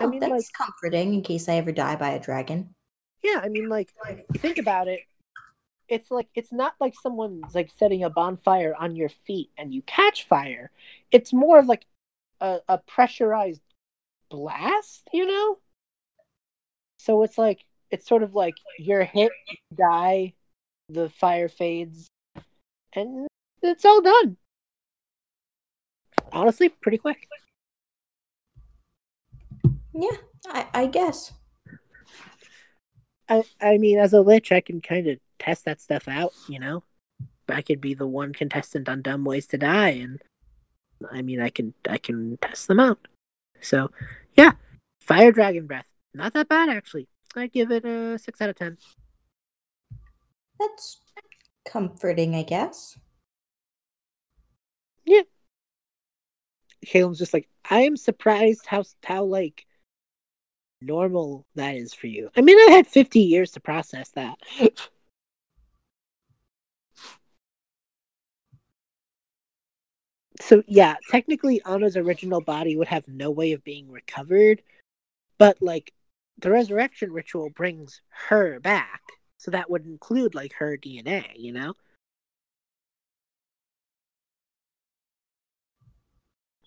I 0.00 0.04
Oh, 0.04 0.08
mean, 0.08 0.20
that's 0.20 0.30
like- 0.30 0.52
comforting 0.52 1.14
in 1.14 1.22
case 1.22 1.48
I 1.48 1.54
ever 1.56 1.72
die 1.72 1.96
by 1.96 2.10
a 2.10 2.20
dragon. 2.20 2.74
Yeah, 3.22 3.40
I 3.42 3.48
mean, 3.48 3.68
like 3.68 3.92
think 4.36 4.58
about 4.58 4.86
it. 4.88 5.00
It's 5.88 6.10
like 6.10 6.28
it's 6.34 6.52
not 6.52 6.74
like 6.80 6.94
someone's 7.02 7.54
like 7.54 7.70
setting 7.76 8.04
a 8.04 8.10
bonfire 8.10 8.74
on 8.78 8.94
your 8.94 9.08
feet 9.08 9.50
and 9.58 9.72
you 9.74 9.82
catch 9.82 10.24
fire. 10.26 10.70
It's 11.10 11.32
more 11.32 11.58
of 11.58 11.66
like 11.66 11.86
a, 12.40 12.60
a 12.68 12.78
pressurized 12.78 13.62
blast, 14.30 15.08
you 15.12 15.26
know. 15.26 15.58
So 17.00 17.22
it's 17.22 17.38
like 17.38 17.64
it's 17.90 18.06
sort 18.06 18.22
of 18.22 18.34
like 18.34 18.54
you're 18.78 19.04
hit, 19.04 19.32
you 19.48 19.56
die, 19.76 20.34
the 20.90 21.08
fire 21.08 21.48
fades, 21.48 22.06
and 22.92 23.26
it's 23.62 23.84
all 23.84 24.02
done. 24.02 24.36
Honestly, 26.32 26.68
pretty 26.68 26.98
quick. 26.98 27.26
Yeah, 30.00 30.16
I, 30.46 30.66
I 30.74 30.86
guess. 30.86 31.32
I, 33.28 33.42
I 33.60 33.78
mean, 33.78 33.98
as 33.98 34.12
a 34.12 34.20
lich, 34.20 34.52
I 34.52 34.60
can 34.60 34.80
kind 34.80 35.08
of 35.08 35.18
test 35.40 35.64
that 35.64 35.80
stuff 35.80 36.06
out, 36.06 36.32
you 36.48 36.60
know. 36.60 36.84
I 37.48 37.62
could 37.62 37.80
be 37.80 37.94
the 37.94 38.06
one 38.06 38.32
contestant 38.32 38.88
on 38.88 39.02
Dumb 39.02 39.24
Ways 39.24 39.48
to 39.48 39.58
Die, 39.58 39.88
and 39.88 40.22
I 41.10 41.22
mean, 41.22 41.40
I 41.40 41.48
can 41.48 41.74
I 41.88 41.98
can 41.98 42.38
test 42.40 42.68
them 42.68 42.78
out. 42.78 43.08
So, 43.60 43.90
yeah, 44.34 44.52
Fire 45.00 45.32
Dragon 45.32 45.66
Breath, 45.66 45.88
not 46.14 46.32
that 46.34 46.48
bad 46.48 46.68
actually. 46.68 47.08
I 47.34 47.48
give 47.48 47.72
it 47.72 47.84
a 47.84 48.18
six 48.18 48.40
out 48.40 48.50
of 48.50 48.56
ten. 48.56 48.78
That's 50.60 51.00
comforting, 51.66 52.36
I 52.36 52.44
guess. 52.44 52.98
Yeah. 55.04 55.22
Calem's 56.86 57.18
just 57.18 57.34
like, 57.34 57.48
I 57.68 57.80
am 57.80 57.96
surprised 57.96 58.66
how 58.66 58.84
how 59.02 59.24
like 59.24 59.66
normal 60.80 61.46
that 61.54 61.74
is 61.74 61.94
for 61.94 62.06
you. 62.06 62.30
I 62.36 62.40
mean, 62.40 62.58
I 62.68 62.72
had 62.72 62.86
fifty 62.86 63.20
years 63.20 63.52
to 63.52 63.60
process 63.60 64.10
that. 64.10 64.38
so 70.40 70.62
yeah, 70.66 70.96
technically 71.10 71.60
Anna's 71.64 71.96
original 71.96 72.40
body 72.40 72.76
would 72.76 72.88
have 72.88 73.06
no 73.08 73.30
way 73.30 73.52
of 73.52 73.64
being 73.64 73.90
recovered, 73.90 74.62
but 75.38 75.58
like 75.60 75.92
the 76.38 76.50
resurrection 76.50 77.12
ritual 77.12 77.50
brings 77.50 78.00
her 78.28 78.60
back. 78.60 79.02
So 79.38 79.50
that 79.52 79.70
would 79.70 79.86
include 79.86 80.34
like 80.34 80.52
her 80.54 80.76
DNA, 80.76 81.24
you 81.36 81.52
know? 81.52 81.74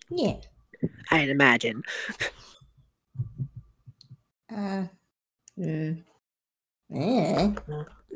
Yeah. 0.10 0.36
I'd 1.12 1.30
imagine. 1.30 1.84
Uh, 4.54 4.86
mm, 5.58 6.04
eh. 6.94 7.52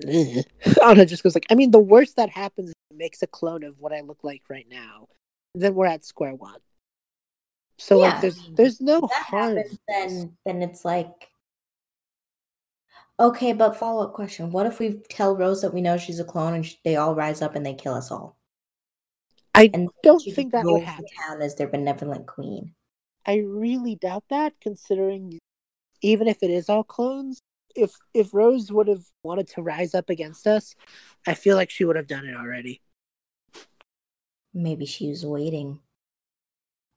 Ugh. 0.07 0.45
Anna 0.83 1.05
just 1.05 1.23
goes 1.23 1.35
like, 1.35 1.45
I 1.49 1.55
mean, 1.55 1.71
the 1.71 1.79
worst 1.79 2.17
that 2.17 2.29
happens 2.29 2.69
is 2.69 2.75
it 2.91 2.97
makes 2.97 3.21
a 3.21 3.27
clone 3.27 3.63
of 3.63 3.79
what 3.79 3.93
I 3.93 4.01
look 4.01 4.23
like 4.23 4.43
right 4.49 4.67
now. 4.69 5.07
Then 5.53 5.75
we're 5.75 5.85
at 5.85 6.03
square 6.03 6.35
one. 6.35 6.59
So 7.77 8.01
Yeah. 8.01 8.09
like, 8.11 8.21
there's 8.21 8.49
there's 8.55 8.81
no 8.81 9.01
that 9.01 9.23
harm. 9.23 9.57
happens, 9.57 9.79
then 9.87 10.37
then 10.45 10.61
it's 10.61 10.83
like 10.85 11.29
okay. 13.19 13.53
But 13.53 13.77
follow 13.77 14.03
up 14.03 14.13
question: 14.13 14.51
What 14.51 14.65
if 14.65 14.79
we 14.79 15.01
tell 15.09 15.35
Rose 15.35 15.61
that 15.61 15.73
we 15.73 15.81
know 15.81 15.97
she's 15.97 16.19
a 16.19 16.25
clone 16.25 16.53
and 16.53 16.65
sh- 16.65 16.75
they 16.83 16.95
all 16.95 17.15
rise 17.15 17.41
up 17.41 17.55
and 17.55 17.65
they 17.65 17.73
kill 17.73 17.93
us 17.93 18.11
all? 18.11 18.37
I 19.53 19.69
And 19.73 19.89
don't 20.03 20.21
think 20.23 20.51
that 20.51 20.65
would 20.65 20.83
happen. 20.83 21.05
town 21.17 21.41
as 21.41 21.55
their 21.55 21.67
benevolent 21.67 22.27
queen. 22.27 22.73
I 23.25 23.37
really 23.37 23.95
doubt 23.95 24.25
that, 24.29 24.53
considering 24.61 25.39
even 26.01 26.27
if 26.27 26.41
it 26.41 26.49
is 26.49 26.69
all 26.69 26.83
clones, 26.83 27.39
if 27.75 27.93
if 28.13 28.33
Rose 28.33 28.71
would 28.71 28.87
have 28.87 29.03
wanted 29.23 29.47
to 29.49 29.61
rise 29.61 29.93
up 29.95 30.09
against 30.09 30.47
us, 30.47 30.75
I 31.27 31.33
feel 31.33 31.55
like 31.57 31.69
she 31.69 31.83
would 31.85 31.95
have 31.95 32.07
done 32.07 32.25
it 32.25 32.35
already. 32.35 32.81
Maybe 34.53 34.85
she 34.85 35.09
was 35.09 35.25
waiting, 35.25 35.79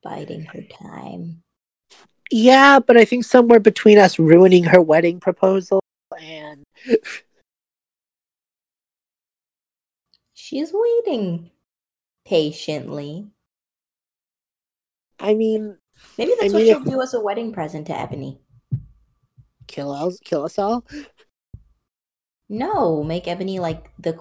biding 0.02 0.44
her 0.46 0.62
time. 0.70 1.42
Yeah, 2.30 2.78
but 2.78 2.96
I 2.96 3.04
think 3.04 3.24
somewhere 3.24 3.58
between 3.60 3.98
us 3.98 4.18
ruining 4.18 4.64
her 4.64 4.80
wedding 4.82 5.18
proposal 5.18 5.80
and 6.20 6.62
She's 10.34 10.70
waiting 10.72 11.50
patiently. 12.24 13.28
I 15.18 15.34
mean, 15.34 15.76
Maybe 16.16 16.32
that's 16.40 16.52
I 16.52 16.54
what 16.54 16.62
mean, 16.62 16.66
she'll 16.74 16.78
if- 16.82 16.84
do 16.92 17.02
as 17.02 17.12
a 17.14 17.20
wedding 17.20 17.52
present 17.52 17.86
to 17.88 17.98
Ebony. 17.98 18.40
Kill 19.68 19.92
us, 19.92 20.18
kill 20.24 20.44
us 20.44 20.58
all. 20.58 20.84
No, 22.48 23.04
make 23.04 23.28
Ebony 23.28 23.60
like 23.60 23.90
the 23.98 24.18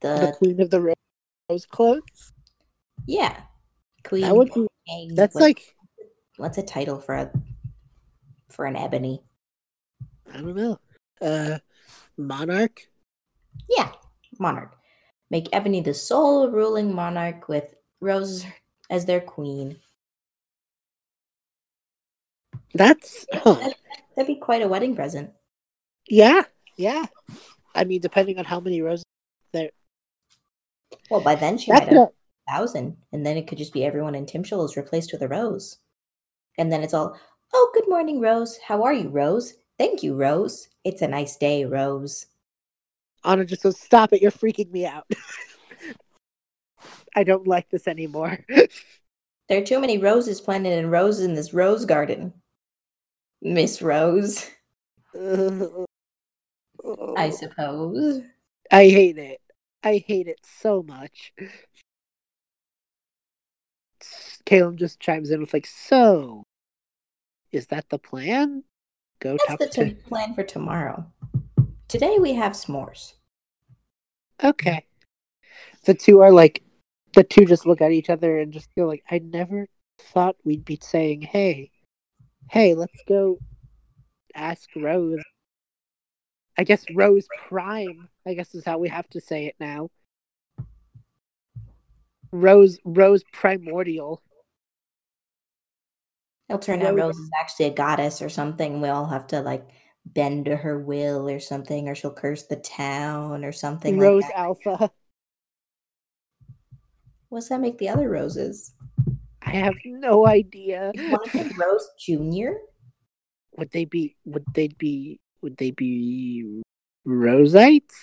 the 0.00 0.20
the 0.20 0.32
queen 0.38 0.60
of 0.60 0.70
the 0.70 0.94
rose 1.50 1.66
clones. 1.66 2.32
yeah 3.06 3.42
queen. 4.04 4.22
That 4.22 4.36
would 4.36 4.52
be. 4.54 4.66
That's 5.12 5.34
what- 5.34 5.42
like 5.42 5.76
what's 6.36 6.58
a 6.58 6.62
title 6.62 7.00
for 7.00 7.14
a 7.14 7.32
for 8.48 8.64
an 8.64 8.76
Ebony? 8.76 9.22
I 10.32 10.38
don't 10.40 10.54
know. 10.54 10.78
Uh, 11.20 11.58
monarch. 12.16 12.88
Yeah, 13.68 13.92
monarch. 14.38 14.76
Make 15.30 15.48
Ebony 15.52 15.80
the 15.80 15.94
sole 15.94 16.48
ruling 16.50 16.94
monarch 16.94 17.48
with 17.48 17.74
Rose 18.00 18.44
as 18.88 19.06
their 19.06 19.20
queen. 19.20 19.78
That's 22.74 23.26
huh. 23.32 23.72
That- 24.16 24.22
That'd 24.22 24.36
be 24.36 24.40
quite 24.40 24.62
a 24.62 24.68
wedding 24.68 24.96
present. 24.96 25.30
yeah, 26.08 26.42
yeah. 26.76 27.06
I 27.74 27.84
mean, 27.84 28.00
depending 28.00 28.38
on 28.38 28.44
how 28.46 28.60
many 28.60 28.80
roses 28.80 29.04
there. 29.52 29.70
Well, 31.10 31.20
by 31.20 31.34
then 31.34 31.58
she 31.58 31.70
That's 31.70 31.86
might 31.86 31.92
have 31.92 32.08
a 32.08 32.50
thousand, 32.50 32.96
and 33.12 33.26
then 33.26 33.36
it 33.36 33.46
could 33.46 33.58
just 33.58 33.72
be 33.72 33.84
everyone 33.84 34.14
in 34.14 34.24
Timshul 34.24 34.64
is 34.64 34.76
replaced 34.76 35.12
with 35.12 35.22
a 35.22 35.28
Rose. 35.28 35.78
And 36.58 36.72
then 36.72 36.82
it's 36.82 36.94
all, 36.94 37.18
oh, 37.52 37.70
good 37.74 37.88
morning, 37.88 38.20
Rose. 38.20 38.58
How 38.66 38.82
are 38.82 38.94
you, 38.94 39.10
Rose? 39.10 39.54
Thank 39.78 40.02
you, 40.02 40.14
Rose. 40.14 40.68
It's 40.84 41.02
a 41.02 41.08
nice 41.08 41.36
day, 41.36 41.66
Rose. 41.66 42.26
Anna 43.24 43.44
just 43.44 43.62
goes, 43.62 43.78
"Stop 43.78 44.14
it! 44.14 44.22
You're 44.22 44.30
freaking 44.30 44.70
me 44.70 44.86
out. 44.86 45.04
I 47.14 47.24
don't 47.24 47.46
like 47.46 47.68
this 47.70 47.86
anymore." 47.86 48.38
There 49.48 49.62
are 49.62 49.64
too 49.64 49.78
many 49.78 49.96
roses 49.96 50.40
planted 50.40 50.76
and 50.76 50.90
roses 50.90 51.24
in 51.24 51.34
this 51.34 51.54
rose 51.54 51.84
garden. 51.84 52.32
Miss 53.42 53.82
Rose, 53.82 54.50
I 55.14 55.18
oh. 56.84 57.30
suppose. 57.30 58.22
I 58.70 58.84
hate 58.84 59.18
it. 59.18 59.40
I 59.82 60.04
hate 60.06 60.26
it 60.26 60.40
so 60.42 60.82
much. 60.82 61.32
Calem 64.44 64.76
just 64.76 65.00
chimes 65.00 65.30
in 65.30 65.40
with 65.40 65.52
like, 65.52 65.66
"So, 65.66 66.44
is 67.52 67.66
that 67.68 67.88
the 67.88 67.98
plan? 67.98 68.64
Go 69.20 69.36
That's 69.46 69.46
talk 69.46 69.58
the 69.58 69.66
to." 69.68 69.94
plan 70.08 70.34
for 70.34 70.44
tomorrow. 70.44 71.06
Today 71.88 72.16
we 72.18 72.34
have 72.34 72.52
s'mores. 72.52 73.14
Okay. 74.42 74.84
The 75.84 75.94
two 75.94 76.20
are 76.20 76.32
like, 76.32 76.62
the 77.14 77.22
two 77.24 77.46
just 77.46 77.64
look 77.64 77.80
at 77.80 77.92
each 77.92 78.10
other 78.10 78.38
and 78.38 78.52
just 78.52 78.68
feel 78.74 78.86
like, 78.86 79.04
I 79.10 79.18
never 79.18 79.68
thought 79.98 80.36
we'd 80.44 80.64
be 80.64 80.78
saying, 80.82 81.22
hey, 81.22 81.70
hey, 82.48 82.74
let's 82.74 83.02
go 83.08 83.38
ask 84.34 84.68
Rose. 84.76 85.22
I 86.58 86.64
guess 86.64 86.84
Rose 86.94 87.26
Prime, 87.48 88.08
I 88.26 88.34
guess 88.34 88.54
is 88.54 88.64
how 88.64 88.78
we 88.78 88.88
have 88.88 89.08
to 89.10 89.20
say 89.20 89.46
it 89.46 89.56
now. 89.60 89.90
Rose, 92.32 92.78
Rose 92.84 93.24
Primordial. 93.32 94.22
It'll 96.48 96.58
turn 96.58 96.82
out 96.82 96.94
Rose- 96.94 97.16
Rose 97.16 97.18
is 97.18 97.30
actually 97.40 97.66
a 97.66 97.74
goddess 97.74 98.22
or 98.22 98.28
something. 98.28 98.80
We 98.80 98.88
all 98.88 99.06
have 99.06 99.26
to 99.28 99.40
like 99.40 99.66
bend 100.06 100.44
to 100.46 100.56
her 100.56 100.78
will 100.78 101.28
or 101.28 101.40
something, 101.40 101.88
or 101.88 101.94
she'll 101.94 102.12
curse 102.12 102.44
the 102.44 102.56
town 102.56 103.44
or 103.44 103.52
something 103.52 103.98
Rose 103.98 104.22
like 104.22 104.32
that. 104.32 104.38
Alpha. 104.38 104.90
What's 107.28 107.48
that 107.48 107.60
make 107.60 107.78
the 107.78 107.88
other 107.88 108.08
roses? 108.08 108.72
I 109.46 109.50
have 109.50 109.74
no 109.84 110.26
idea. 110.26 110.90
Is 110.92 111.10
one 111.10 111.20
of 111.24 111.32
them 111.32 111.50
Rose 111.56 111.88
Junior? 111.98 112.58
Would 113.56 113.70
they 113.70 113.84
be, 113.84 114.16
would 114.24 114.44
they 114.54 114.68
be, 114.68 115.20
would 115.40 115.56
they 115.56 115.70
be 115.70 116.62
Roseites? 117.06 117.94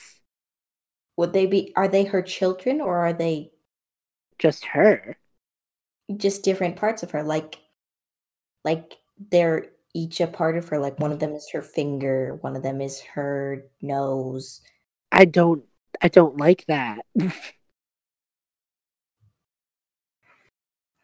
Would 1.18 1.34
they 1.34 1.46
be? 1.46 1.74
Are 1.76 1.88
they 1.88 2.06
her 2.06 2.22
children 2.22 2.82
or 2.82 2.98
are 2.98 3.14
they 3.14 3.52
Just 4.40 4.66
her. 4.66 5.18
just 6.18 6.44
different 6.44 6.76
parts 6.76 7.04
of 7.04 7.12
her? 7.12 7.24
Like, 7.24 7.58
like 8.64 8.94
they're 9.32 9.68
each 9.94 10.22
a 10.22 10.28
part 10.28 10.58
of 10.58 10.70
her. 10.70 10.80
Like 10.80 11.00
one 11.00 11.12
of 11.12 11.20
them 11.20 11.34
is 11.34 11.50
her 11.52 11.62
finger, 11.62 12.38
one 12.42 12.56
of 12.56 12.64
them 12.64 12.82
is 12.82 13.02
her 13.02 13.66
nose. 13.82 14.62
I 15.12 15.26
don't 15.26 15.64
I 16.02 16.08
don't 16.08 16.38
like 16.38 16.66
that. 16.68 17.06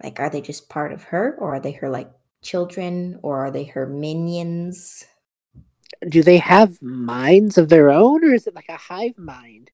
Like, 0.01 0.19
are 0.19 0.29
they 0.29 0.41
just 0.41 0.69
part 0.69 0.91
of 0.93 1.03
her, 1.03 1.35
or 1.39 1.55
are 1.55 1.59
they 1.59 1.73
her 1.73 1.89
like 1.89 2.09
children, 2.41 3.19
or 3.21 3.45
are 3.45 3.51
they 3.51 3.65
her 3.65 3.85
minions? 3.85 5.05
Do 6.07 6.23
they 6.23 6.37
have 6.37 6.81
minds 6.81 7.57
of 7.57 7.67
their 7.69 7.89
own 7.89 8.23
or 8.23 8.33
is 8.33 8.47
it 8.47 8.55
like 8.55 8.69
a 8.69 8.77
hive 8.77 9.17
mind? 9.17 9.71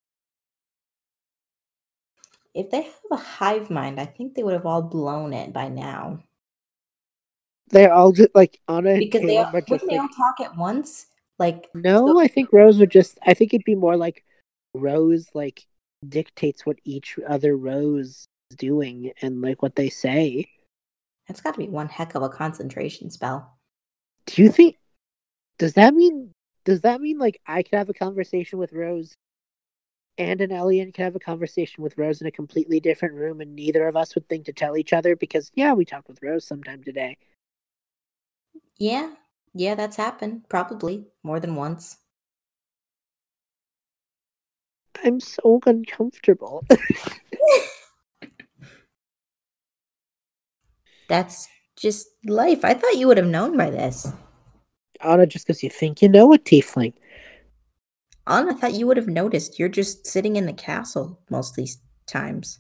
If 2.56 2.72
they 2.72 2.84
have 2.84 2.94
a 3.12 3.18
hive 3.18 3.70
mind, 3.70 4.00
I 4.00 4.06
think 4.06 4.34
they 4.34 4.42
would 4.42 4.54
have 4.54 4.66
all 4.66 4.82
blown 4.82 5.34
it 5.34 5.52
by 5.54 5.68
now. 5.68 6.24
They're 7.70 7.94
all 7.94 8.12
just 8.12 8.34
like 8.34 8.60
Anna 8.68 8.92
and 8.92 9.00
Because 9.00 9.22
they 9.22 9.38
all, 9.38 9.52
wouldn't 9.52 9.90
they 9.90 9.98
all 9.98 10.08
talk 10.08 10.40
at 10.42 10.56
once? 10.56 11.08
Like, 11.38 11.68
No, 11.74 12.08
so- 12.08 12.20
I 12.20 12.28
think 12.28 12.54
Rose 12.54 12.80
would 12.80 12.92
just 12.92 13.20
I 13.26 13.34
think 13.34 13.54
it'd 13.54 13.66
be 13.66 13.76
more 13.76 13.98
like 13.98 14.24
Rose 14.74 15.28
like 15.34 15.68
dictates 16.08 16.66
what 16.66 16.78
each 16.86 17.20
other 17.28 17.58
Rose 17.58 18.26
doing 18.58 19.12
and 19.22 19.42
like 19.42 19.62
what 19.62 19.76
they 19.76 19.90
say. 19.90 20.50
that's 21.28 21.42
got 21.42 21.54
to 21.54 21.60
be 21.60 21.68
one 21.68 21.90
heck 21.90 22.16
of 22.16 22.24
a 22.24 22.30
concentration 22.30 23.10
spell. 23.10 23.58
Do 24.28 24.42
you 24.42 24.52
think 24.52 24.78
does 25.58 25.74
that 25.74 25.94
mean 25.94 26.32
does 26.66 26.82
that 26.82 27.02
mean 27.02 27.18
like 27.18 27.40
I 27.48 27.64
could 27.64 27.78
have 27.78 27.90
a 27.90 27.94
conversation 27.94 28.60
with 28.60 28.74
Rose 28.74 29.16
and 30.18 30.42
an 30.42 30.52
alien 30.52 30.92
can 30.92 31.04
have 31.06 31.16
a 31.16 31.20
conversation 31.20 31.84
with 31.84 31.98
Rose 31.98 32.22
in 32.22 32.28
a 32.28 32.32
completely 32.32 32.80
different 32.80 33.16
room, 33.16 33.42
and 33.42 33.56
neither 33.56 33.88
of 33.88 33.96
us 33.96 34.16
would 34.16 34.28
think 34.30 34.46
to 34.46 34.54
tell 34.54 34.78
each 34.78 34.94
other 34.94 35.16
because, 35.16 35.52
yeah, 35.56 35.74
we 35.74 35.86
talked 35.86 36.08
with 36.08 36.22
Rose 36.22 36.46
sometime 36.46 36.84
today. 36.84 37.18
Yeah, 38.78 39.14
yeah, 39.54 39.76
that's 39.76 39.98
happened. 39.98 40.48
Probably 40.50 41.06
more 41.24 41.40
than 41.40 41.56
once. 41.56 41.98
I'm 45.04 45.20
so 45.20 45.60
uncomfortable. 45.66 46.66
That's 51.08 51.48
just 51.76 52.08
life. 52.26 52.64
I 52.64 52.74
thought 52.74 52.98
you 52.98 53.08
would 53.08 53.18
have 53.18 53.28
known 53.28 53.58
by 53.58 53.70
this. 53.70 54.12
Anna, 55.02 55.26
just 55.28 55.46
because 55.46 55.64
you 55.64 55.70
think 55.70 56.02
you 56.02 56.10
know 56.10 56.34
a 56.34 56.38
tiefling. 56.38 56.94
Anna 58.28 58.56
thought 58.56 58.74
you 58.74 58.88
would 58.88 58.98
have 58.98 59.08
noticed. 59.08 59.60
You're 59.60 59.70
just 59.70 60.08
sitting 60.08 60.36
in 60.36 60.46
the 60.46 60.54
castle 60.54 61.20
most 61.30 61.52
of 61.52 61.56
these 61.58 61.80
times. 62.08 62.60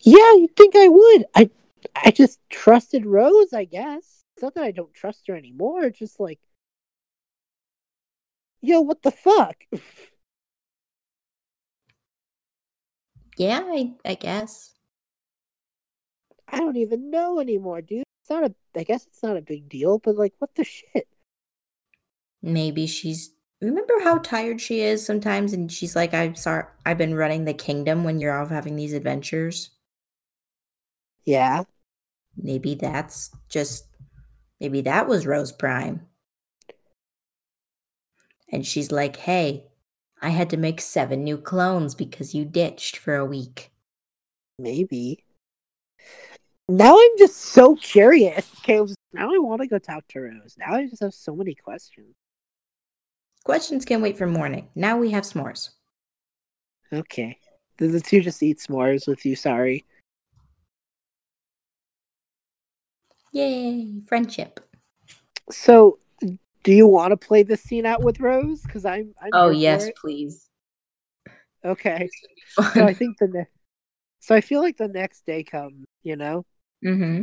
Yeah, 0.00 0.32
you'd 0.34 0.56
think 0.56 0.74
I 0.76 0.88
would. 0.88 1.24
I 1.34 1.50
I 1.94 2.10
just 2.10 2.40
trusted 2.50 3.06
Rose, 3.06 3.52
I 3.52 3.64
guess. 3.64 4.24
It's 4.34 4.42
not 4.42 4.54
that 4.54 4.64
I 4.64 4.70
don't 4.72 4.92
trust 4.94 5.28
her 5.28 5.36
anymore. 5.36 5.84
It's 5.84 5.98
just 5.98 6.20
like, 6.20 6.40
yo, 8.60 8.80
what 8.80 9.02
the 9.02 9.12
fuck? 9.12 9.56
Yeah, 13.38 13.60
I, 13.64 13.92
I 14.04 14.14
guess. 14.14 14.75
I 16.48 16.58
don't 16.58 16.76
even 16.76 17.10
know 17.10 17.40
anymore, 17.40 17.82
dude. 17.82 18.04
It's 18.22 18.30
not 18.30 18.44
a. 18.44 18.54
I 18.76 18.84
guess 18.84 19.06
it's 19.06 19.22
not 19.22 19.36
a 19.36 19.42
big 19.42 19.68
deal, 19.68 19.98
but 19.98 20.16
like, 20.16 20.34
what 20.38 20.54
the 20.54 20.64
shit? 20.64 21.08
Maybe 22.42 22.86
she's. 22.86 23.32
Remember 23.60 23.94
how 24.02 24.18
tired 24.18 24.60
she 24.60 24.80
is 24.80 25.04
sometimes, 25.04 25.52
and 25.52 25.72
she's 25.72 25.96
like, 25.96 26.12
"I'm 26.12 26.34
sorry, 26.34 26.64
I've 26.84 26.98
been 26.98 27.14
running 27.14 27.44
the 27.44 27.54
kingdom 27.54 28.04
when 28.04 28.18
you're 28.18 28.36
off 28.36 28.50
having 28.50 28.76
these 28.76 28.92
adventures." 28.92 29.70
Yeah. 31.24 31.64
Maybe 32.36 32.74
that's 32.74 33.30
just. 33.48 33.86
Maybe 34.60 34.80
that 34.82 35.08
was 35.08 35.26
Rose 35.26 35.52
Prime. 35.52 36.06
And 38.50 38.66
she's 38.66 38.92
like, 38.92 39.16
"Hey, 39.16 39.66
I 40.22 40.30
had 40.30 40.50
to 40.50 40.56
make 40.56 40.80
seven 40.80 41.24
new 41.24 41.38
clones 41.38 41.94
because 41.94 42.34
you 42.34 42.44
ditched 42.44 42.96
for 42.96 43.16
a 43.16 43.24
week." 43.24 43.72
Maybe. 44.58 45.25
Now 46.68 46.96
I'm 46.98 47.18
just 47.18 47.36
so 47.36 47.76
curious. 47.76 48.50
Calem's 48.62 48.96
now 49.12 49.32
I 49.32 49.38
want 49.38 49.62
to 49.62 49.68
go 49.68 49.78
talk 49.78 50.06
to 50.08 50.20
Rose. 50.20 50.56
Now 50.58 50.74
I 50.74 50.86
just 50.86 51.02
have 51.02 51.14
so 51.14 51.34
many 51.34 51.54
questions. 51.54 52.14
Questions 53.44 53.84
can 53.84 54.02
wait 54.02 54.18
for 54.18 54.26
morning. 54.26 54.68
Now 54.74 54.98
we 54.98 55.10
have 55.12 55.22
s'mores. 55.22 55.70
Okay. 56.92 57.38
The, 57.78 57.86
the 57.86 58.00
two 58.00 58.20
just 58.20 58.42
eat 58.42 58.58
s'mores 58.58 59.06
with 59.06 59.24
you, 59.24 59.36
Sari. 59.36 59.84
Yay, 63.32 64.00
friendship. 64.08 64.60
So 65.50 65.98
do 66.64 66.72
you 66.72 66.88
want 66.88 67.12
to 67.12 67.16
play 67.16 67.44
this 67.44 67.62
scene 67.62 67.86
out 67.86 68.02
with 68.02 68.18
Rose? 68.18 68.62
Because 68.62 68.84
I'm, 68.84 69.14
I'm 69.22 69.30
Oh 69.32 69.50
yes, 69.50 69.88
please. 70.00 70.48
Okay. 71.64 72.08
So 72.72 72.86
I 72.86 72.94
think 72.94 73.18
the 73.18 73.28
ne- 73.28 73.46
so 74.20 74.34
I 74.34 74.40
feel 74.40 74.62
like 74.62 74.78
the 74.78 74.88
next 74.88 75.26
day 75.26 75.44
comes, 75.44 75.84
you 76.02 76.16
know? 76.16 76.46
Mm-hmm. 76.84 77.22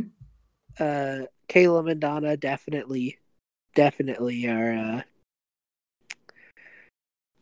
uh 0.78 1.26
Calem 1.48 1.90
and 1.90 2.00
Donna 2.00 2.36
definitely 2.36 3.18
definitely 3.74 4.46
are 4.46 4.72
uh 4.72 5.02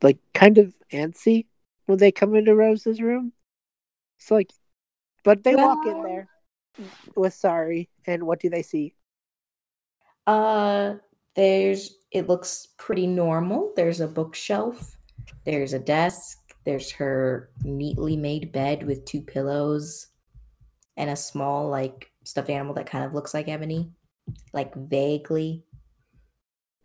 like 0.03 0.19
kind 0.35 0.59
of 0.59 0.75
antsy 0.93 1.47
when 1.87 1.99
they 1.99 2.13
come 2.13 2.35
into 2.35 2.55
Rose's 2.55 3.01
room. 3.01 3.33
It's 4.19 4.31
like 4.31 4.51
but 5.25 5.45
they 5.45 5.55
walk 5.55 5.87
in 5.87 6.03
there 6.03 6.29
with 7.17 7.35
Sari 7.35 7.89
and 8.07 8.25
what 8.25 8.41
do 8.41 8.51
they 8.51 8.63
see? 8.63 8.95
Uh, 10.27 10.95
there's 11.35 11.99
it 12.11 12.29
looks 12.29 12.69
pretty 12.77 13.07
normal. 13.07 13.73
There's 13.77 14.01
a 14.01 14.09
bookshelf. 14.09 14.97
There's 15.45 15.73
a 15.73 15.79
desk. 15.79 16.39
There's 16.65 16.91
her 16.93 17.51
neatly 17.65 18.17
made 18.17 18.53
bed 18.53 18.87
with 18.87 19.05
two 19.05 19.21
pillows 19.21 20.09
and 20.97 21.11
a 21.11 21.17
small 21.17 21.69
like 21.69 22.11
stuffed 22.25 22.51
animal 22.51 22.75
that 22.75 22.87
kind 22.87 23.05
of 23.05 23.15
looks 23.15 23.35
like 23.35 23.49
Ebony, 23.49 23.91
like 24.53 24.75
vaguely. 24.75 25.65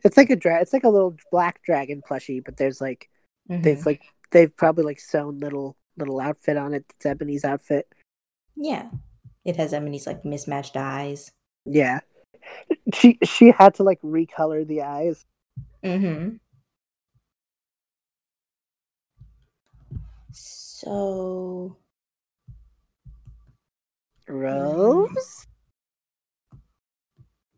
It's 0.03 0.17
like 0.17 0.29
a 0.29 0.35
dra- 0.35 0.61
it's 0.61 0.73
like 0.73 0.83
a 0.83 0.89
little 0.89 1.15
black 1.31 1.61
dragon 1.63 2.01
plushie, 2.07 2.43
but 2.43 2.57
there's 2.57 2.79
like 2.81 3.09
they've 3.49 3.77
Mhm. 3.79 3.85
like 3.85 4.03
they've 4.31 4.55
probably 4.55 4.83
like 4.83 4.99
sewn 4.99 5.39
little 5.39 5.75
little 5.97 6.19
outfit 6.19 6.57
on 6.57 6.73
it. 6.73 6.85
It's 6.95 7.05
Ebony's 7.05 7.43
outfit. 7.45 7.87
Yeah, 8.55 8.89
it 9.45 9.55
has 9.57 9.73
Ebony's 9.73 10.07
like 10.07 10.23
mismatched 10.25 10.77
eyes. 10.77 11.31
Yeah. 11.65 11.99
She 12.93 13.17
she 13.23 13.51
had 13.51 13.73
to 13.75 13.83
like 13.83 14.01
recolor 14.01 14.65
the 14.65 14.81
eyes. 14.83 15.25
Mm-hmm. 15.83 16.37
So 20.31 21.77
Mm-hmm. 24.29 24.35
Rose? 24.35 25.47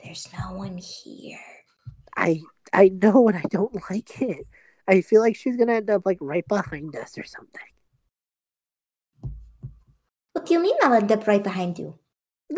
there's 0.03 0.27
no 0.33 0.53
one 0.53 0.77
here. 0.77 1.37
I 2.15 2.41
I 2.73 2.89
know 2.89 3.27
and 3.27 3.37
I 3.37 3.43
don't 3.49 3.75
like 3.89 4.21
it. 4.21 4.47
I 4.87 5.01
feel 5.01 5.21
like 5.21 5.35
she's 5.35 5.57
gonna 5.57 5.73
end 5.73 5.89
up 5.89 6.03
like 6.05 6.17
right 6.21 6.47
behind 6.47 6.95
us 6.95 7.17
or 7.17 7.23
something. 7.23 7.61
What 10.33 10.45
do 10.45 10.53
you 10.53 10.59
mean 10.59 10.75
I'll 10.81 10.93
end 10.93 11.11
up 11.11 11.27
right 11.27 11.43
behind 11.43 11.77
you? 11.79 11.99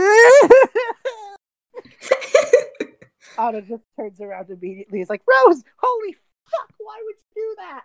Otto 3.37 3.61
just 3.61 3.85
turns 3.97 4.19
around 4.21 4.49
immediately. 4.49 4.99
He's 4.99 5.09
like, 5.09 5.23
Rose, 5.27 5.63
holy 5.77 6.13
fuck, 6.13 6.73
why 6.77 7.01
would 7.03 7.15
you 7.35 7.55
do 7.55 7.55
that? 7.59 7.83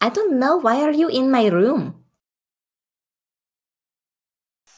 I 0.00 0.08
don't 0.10 0.38
know. 0.38 0.56
Why 0.56 0.82
are 0.82 0.92
you 0.92 1.08
in 1.08 1.30
my 1.30 1.46
room? 1.46 2.04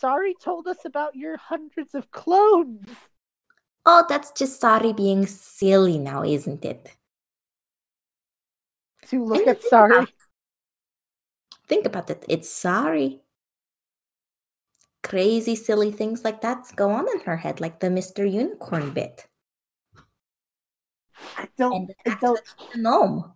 Sari 0.01 0.35
told 0.43 0.66
us 0.66 0.78
about 0.85 1.14
your 1.14 1.36
hundreds 1.36 1.94
of 1.94 2.10
clones. 2.10 2.89
Oh, 3.85 4.05
that's 4.09 4.31
just 4.32 4.60
Sari 4.60 4.93
being 4.93 5.27
silly 5.27 5.98
now, 5.98 6.22
isn't 6.24 6.64
it? 6.64 6.97
To 9.09 9.24
look 9.24 9.40
And 9.40 9.48
at 9.48 9.60
think 9.60 9.70
sorry. 9.70 9.97
about- 9.97 10.09
Think 11.68 11.86
about 11.86 12.10
it. 12.10 12.24
It's 12.28 12.48
Sari. 12.51 13.22
Crazy, 15.02 15.55
silly 15.55 15.90
things 15.93 16.24
like 16.24 16.40
that 16.40 16.66
go 16.77 16.90
on 16.90 17.06
in 17.09 17.20
her 17.20 17.36
head, 17.36 17.60
like 17.60 17.81
the 17.81 17.89
Mr. 17.89 18.31
Unicorn 18.31 18.93
bit. 18.93 19.27
I 21.36 21.48
don't 21.56 21.72
And 21.74 21.94
I 22.06 22.18
don't 22.20 22.40
gnome. 22.77 23.32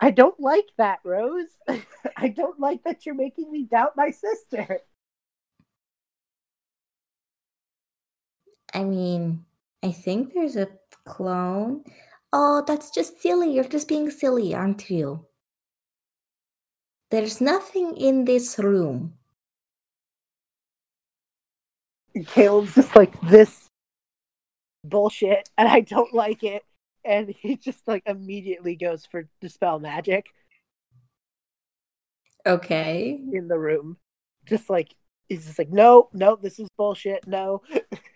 I 0.00 0.10
don't 0.10 0.38
like 0.38 0.68
that, 0.76 1.00
Rose. 1.04 1.48
I 2.16 2.28
don't 2.28 2.60
like 2.60 2.84
that 2.84 3.04
you're 3.06 3.14
making 3.14 3.50
me 3.50 3.64
doubt 3.64 3.96
my 3.96 4.10
sister. 4.10 4.80
I 8.72 8.82
mean, 8.84 9.44
I 9.82 9.92
think 9.92 10.32
there's 10.32 10.56
a 10.56 10.68
clone. 11.04 11.84
Oh, 12.32 12.64
that's 12.66 12.90
just 12.90 13.20
silly. 13.20 13.52
You're 13.54 13.64
just 13.64 13.88
being 13.88 14.10
silly, 14.10 14.54
aren't 14.54 14.88
you? 14.90 15.26
There's 17.10 17.38
nothing 17.38 17.98
in 17.98 18.24
this 18.24 18.58
room. 18.58 19.18
Calem's 22.26 22.74
just 22.74 22.94
like 22.94 23.18
this 23.22 23.68
bullshit, 24.84 25.48
and 25.58 25.68
I 25.68 25.80
don't 25.80 26.12
like 26.14 26.42
it. 26.42 26.62
And 27.04 27.28
he 27.30 27.56
just 27.56 27.86
like 27.88 28.02
immediately 28.06 28.76
goes 28.76 29.06
for 29.06 29.28
dispel 29.40 29.78
magic 29.78 30.26
Okay. 32.46 33.20
in 33.32 33.48
the 33.48 33.58
room. 33.58 33.96
Just 34.46 34.70
like 34.70 34.94
he's 35.28 35.46
just 35.46 35.58
like, 35.58 35.70
no, 35.70 36.08
no, 36.12 36.36
this 36.36 36.58
is 36.58 36.68
bullshit. 36.76 37.26
No. 37.26 37.62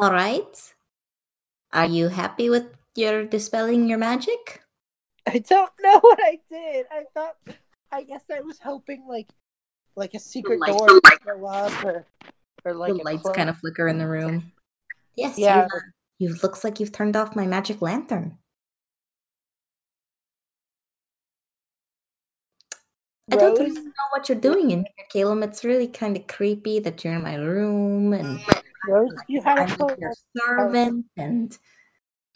All 0.00 0.10
right. 0.10 0.74
Are 1.72 1.86
you 1.86 2.08
happy 2.08 2.50
with 2.50 2.66
your 2.96 3.24
dispelling 3.24 3.88
your 3.88 3.98
magic? 3.98 4.62
I 5.26 5.38
don't 5.38 5.70
know 5.80 5.98
what 6.00 6.18
I 6.22 6.40
did. 6.50 6.86
I 6.90 7.04
thought 7.14 7.36
I 7.92 8.02
guess 8.02 8.22
I 8.32 8.40
was 8.40 8.58
hoping 8.58 9.06
like 9.08 9.28
like 9.96 10.14
a 10.14 10.18
secret 10.18 10.60
light- 10.60 10.76
door 10.76 10.88
would 10.88 11.20
go 11.24 11.46
up 11.46 11.84
or 11.84 12.06
or 12.64 12.74
like 12.74 12.94
the 12.94 13.02
lights 13.04 13.22
clo- 13.22 13.32
kind 13.32 13.48
of 13.48 13.58
flicker 13.58 13.86
in 13.86 13.98
the 13.98 14.06
room. 14.06 14.52
Yes. 15.16 15.38
Yeah. 15.38 15.68
You, 16.18 16.28
you 16.30 16.36
looks 16.42 16.64
like 16.64 16.80
you've 16.80 16.92
turned 16.92 17.16
off 17.16 17.36
my 17.36 17.46
magic 17.46 17.80
lantern. 17.80 18.38
I 23.30 23.36
don't 23.36 23.58
really 23.58 23.80
know 23.80 23.92
what 24.10 24.28
you're 24.28 24.38
doing 24.38 24.70
in 24.70 24.84
here, 24.84 25.06
Calem. 25.26 25.42
It's 25.42 25.64
really 25.64 25.88
kind 25.88 26.16
of 26.16 26.26
creepy 26.26 26.78
that 26.80 27.02
you're 27.02 27.14
in 27.14 27.22
my 27.22 27.36
room 27.36 28.12
and 28.12 28.38
mm. 28.38 28.62
You 29.28 29.40
had 29.42 29.58
I'm 29.58 29.80
a 29.80 29.96
your 29.98 30.12
servant, 30.36 31.06
and 31.16 31.56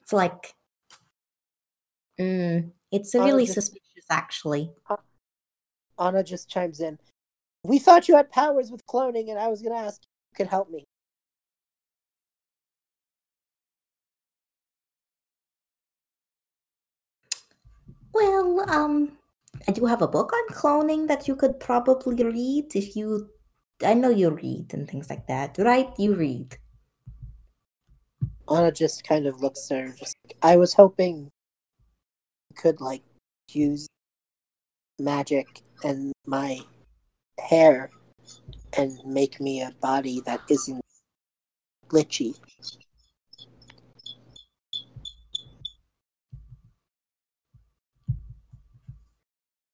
it's 0.00 0.12
like 0.12 0.54
Mm, 2.18 2.72
it's 2.90 3.14
Anna 3.14 3.24
really 3.26 3.44
just- 3.44 3.54
suspicious, 3.54 4.06
actually. 4.10 4.72
Anna 6.00 6.24
just 6.24 6.48
chimes 6.48 6.80
in. 6.80 6.98
We 7.62 7.78
thought 7.78 8.08
you 8.08 8.16
had 8.16 8.30
powers 8.32 8.70
with 8.72 8.84
cloning, 8.86 9.30
and 9.30 9.38
I 9.38 9.48
was 9.48 9.62
gonna 9.62 9.76
ask 9.76 10.02
if 10.02 10.08
you 10.32 10.36
could 10.36 10.48
help 10.50 10.68
me. 10.70 10.84
Well, 18.12 18.68
um, 18.70 19.18
I 19.66 19.72
do 19.72 19.84
have 19.86 20.02
a 20.02 20.08
book 20.08 20.32
on 20.32 20.54
cloning 20.54 21.08
that 21.08 21.28
you 21.28 21.36
could 21.36 21.60
probably 21.60 22.24
read 22.24 22.74
if 22.74 22.96
you. 22.96 23.28
I 23.84 23.94
know 23.94 24.10
you 24.10 24.30
read 24.30 24.74
and 24.74 24.88
things 24.88 25.08
like 25.08 25.26
that, 25.28 25.56
right? 25.58 25.90
You 25.98 26.14
read. 26.14 26.56
Anna 28.50 28.72
just 28.72 29.04
kind 29.04 29.26
of 29.26 29.40
looks 29.40 29.68
there. 29.68 29.94
Just 29.96 30.16
I 30.42 30.56
was 30.56 30.74
hoping 30.74 31.30
you 32.50 32.56
could 32.56 32.80
like 32.80 33.02
use 33.50 33.86
magic 34.98 35.62
and 35.84 36.12
my 36.26 36.60
hair 37.38 37.90
and 38.76 38.98
make 39.04 39.40
me 39.40 39.62
a 39.62 39.72
body 39.80 40.20
that 40.26 40.40
isn't 40.48 40.80
glitchy. 41.88 42.34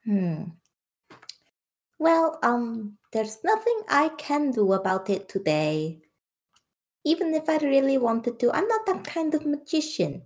Hmm. 0.05 0.45
Well, 1.99 2.39
um, 2.43 2.99
there's 3.13 3.39
nothing 3.45 3.81
I 3.89 4.11
can 4.19 4.51
do 4.51 4.73
about 4.73 5.09
it 5.09 5.29
today. 5.29 6.01
Even 7.05 7.35
if 7.35 7.49
I 7.49 7.59
really 7.59 7.99
wanted 7.99 8.39
to, 8.41 8.53
I'm 8.53 8.67
not 8.67 8.87
that 8.87 9.05
kind 9.05 9.35
of 9.35 9.47
magician. 9.47 10.23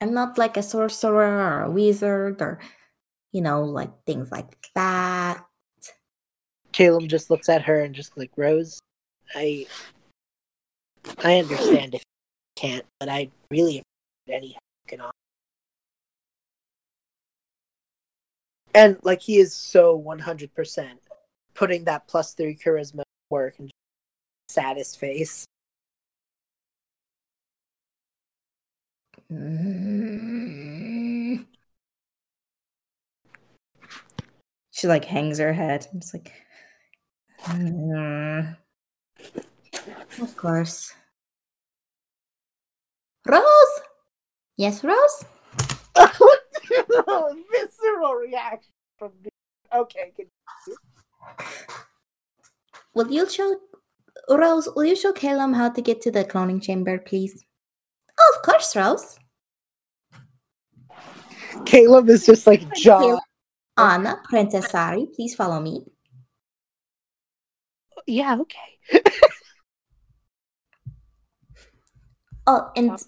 I'm 0.00 0.14
not 0.14 0.38
like 0.38 0.56
a 0.56 0.62
sorcerer 0.62 1.38
or 1.38 1.62
a 1.62 1.70
wizard 1.70 2.42
or, 2.42 2.60
you 3.32 3.40
know, 3.40 3.64
like 3.64 3.90
things 4.06 4.30
like 4.30 4.56
that. 4.74 5.44
Calem 6.72 7.08
just 7.08 7.30
looks 7.30 7.48
at 7.48 7.62
her 7.62 7.80
and 7.80 7.94
just 7.94 8.16
like 8.16 8.30
Rose, 8.36 8.80
I 9.34 9.66
I 11.24 11.38
understand 11.38 11.94
if 11.94 12.02
you 12.02 12.62
can't, 12.62 12.86
but 13.00 13.08
I 13.08 13.30
really 13.50 13.82
appreciate 13.82 14.36
any 14.36 14.48
help 14.48 14.62
you 14.84 14.88
can 14.88 15.00
offer. 15.00 15.12
And 18.74 18.98
like 19.02 19.22
he 19.22 19.38
is 19.38 19.54
so 19.54 19.94
one 19.94 20.18
hundred 20.18 20.54
percent 20.54 21.00
putting 21.54 21.84
that 21.84 22.06
plus 22.06 22.34
three 22.34 22.54
charisma 22.54 23.02
work 23.30 23.54
and 23.58 23.70
saddest 24.48 24.98
face. 24.98 25.46
She 34.78 34.86
like 34.86 35.06
hangs 35.06 35.40
her 35.40 35.52
head 35.52 35.88
and 35.90 36.00
it's 36.00 36.14
like, 36.14 36.32
"Mm." 37.46 38.56
of 40.20 40.36
course. 40.36 40.92
Rose? 43.26 43.80
Yes, 44.56 44.84
Rose? 44.84 45.24
Visceral 47.50 48.14
reaction 48.14 48.72
from 48.98 49.12
me. 49.22 49.30
Okay, 49.74 50.12
can- 50.16 50.26
Will 52.94 53.10
you 53.10 53.28
show 53.28 53.56
Rose? 54.28 54.68
Will 54.74 54.84
you 54.84 54.96
show 54.96 55.12
Calem 55.12 55.54
how 55.54 55.68
to 55.68 55.80
get 55.80 56.00
to 56.02 56.10
the 56.10 56.24
cloning 56.24 56.62
chamber, 56.62 56.98
please? 56.98 57.44
Oh, 58.18 58.34
of 58.36 58.42
course, 58.42 58.74
Rose. 58.74 59.18
Calem 61.64 62.08
is 62.08 62.26
just 62.26 62.46
like 62.46 62.62
John. 62.74 63.18
Anna, 63.76 64.20
Princess 64.24 64.70
Sari, 64.70 65.06
please 65.14 65.36
follow 65.36 65.60
me. 65.60 65.84
Yeah, 68.06 68.38
okay. 68.40 69.02
Oh, 72.46 72.72
and 72.74 72.98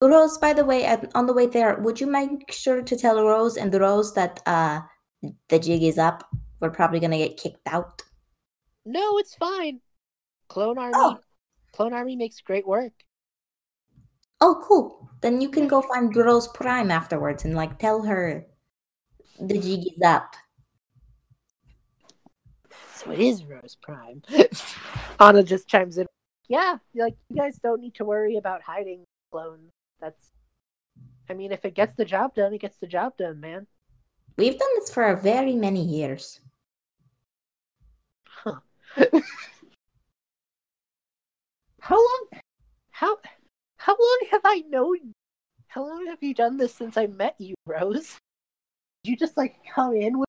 Rose, 0.00 0.38
by 0.38 0.52
the 0.52 0.64
way, 0.64 0.86
on 1.14 1.26
the 1.26 1.32
way 1.32 1.46
there, 1.46 1.76
would 1.80 2.00
you 2.00 2.06
make 2.06 2.52
sure 2.52 2.82
to 2.82 2.96
tell 2.96 3.20
Rose 3.22 3.56
and 3.56 3.74
Rose 3.74 4.14
that 4.14 4.40
uh 4.46 4.80
the 5.48 5.58
jig 5.58 5.82
is 5.82 5.98
up? 5.98 6.28
We're 6.60 6.70
probably 6.70 7.00
gonna 7.00 7.18
get 7.18 7.36
kicked 7.36 7.66
out. 7.66 8.02
No, 8.84 9.18
it's 9.18 9.34
fine. 9.34 9.80
Clone 10.48 10.78
Army. 10.78 10.94
Oh. 10.96 11.18
Clone 11.72 11.92
Army 11.92 12.16
makes 12.16 12.40
great 12.40 12.66
work. 12.66 12.92
Oh, 14.40 14.62
cool. 14.66 15.10
Then 15.20 15.40
you 15.40 15.48
can 15.48 15.66
go 15.66 15.82
find 15.82 16.14
Rose 16.14 16.48
Prime 16.48 16.90
afterwards 16.90 17.44
and 17.44 17.54
like 17.54 17.78
tell 17.78 18.02
her 18.02 18.46
the 19.40 19.58
jig 19.58 19.92
is 19.92 20.02
up. 20.04 20.34
So 22.94 23.10
it 23.10 23.18
is 23.18 23.44
Rose 23.44 23.76
Prime. 23.82 24.22
Anna 25.20 25.42
just 25.42 25.68
chimes 25.68 25.98
in. 25.98 26.06
Yeah, 26.48 26.78
like 26.94 27.16
you 27.28 27.36
guys 27.36 27.58
don't 27.58 27.80
need 27.80 27.94
to 27.96 28.04
worry 28.04 28.36
about 28.36 28.62
hiding 28.62 29.04
clones. 29.30 29.70
That's 30.00 30.32
I 31.30 31.34
mean, 31.34 31.52
if 31.52 31.64
it 31.64 31.74
gets 31.74 31.94
the 31.94 32.04
job 32.04 32.34
done, 32.34 32.54
it 32.54 32.60
gets 32.60 32.78
the 32.78 32.86
job 32.86 33.16
done, 33.18 33.40
man. 33.40 33.66
We've 34.36 34.58
done 34.58 34.68
this 34.76 34.90
for 34.90 35.04
a 35.04 35.20
very 35.20 35.54
many 35.54 35.82
years. 35.84 36.40
Huh. 38.26 38.60
how 41.80 41.96
long 41.96 42.26
how 42.90 43.16
how 43.76 43.92
long 43.92 44.18
have 44.30 44.42
I 44.44 44.62
known? 44.68 45.12
How 45.66 45.86
long 45.86 46.06
have 46.06 46.22
you 46.22 46.34
done 46.34 46.56
this 46.56 46.74
since 46.74 46.96
I 46.96 47.06
met 47.06 47.34
you, 47.38 47.54
Rose? 47.66 48.16
Did 49.04 49.10
you 49.10 49.16
just 49.16 49.36
like 49.36 49.56
come 49.74 49.94
in 49.94 50.18
with 50.18 50.28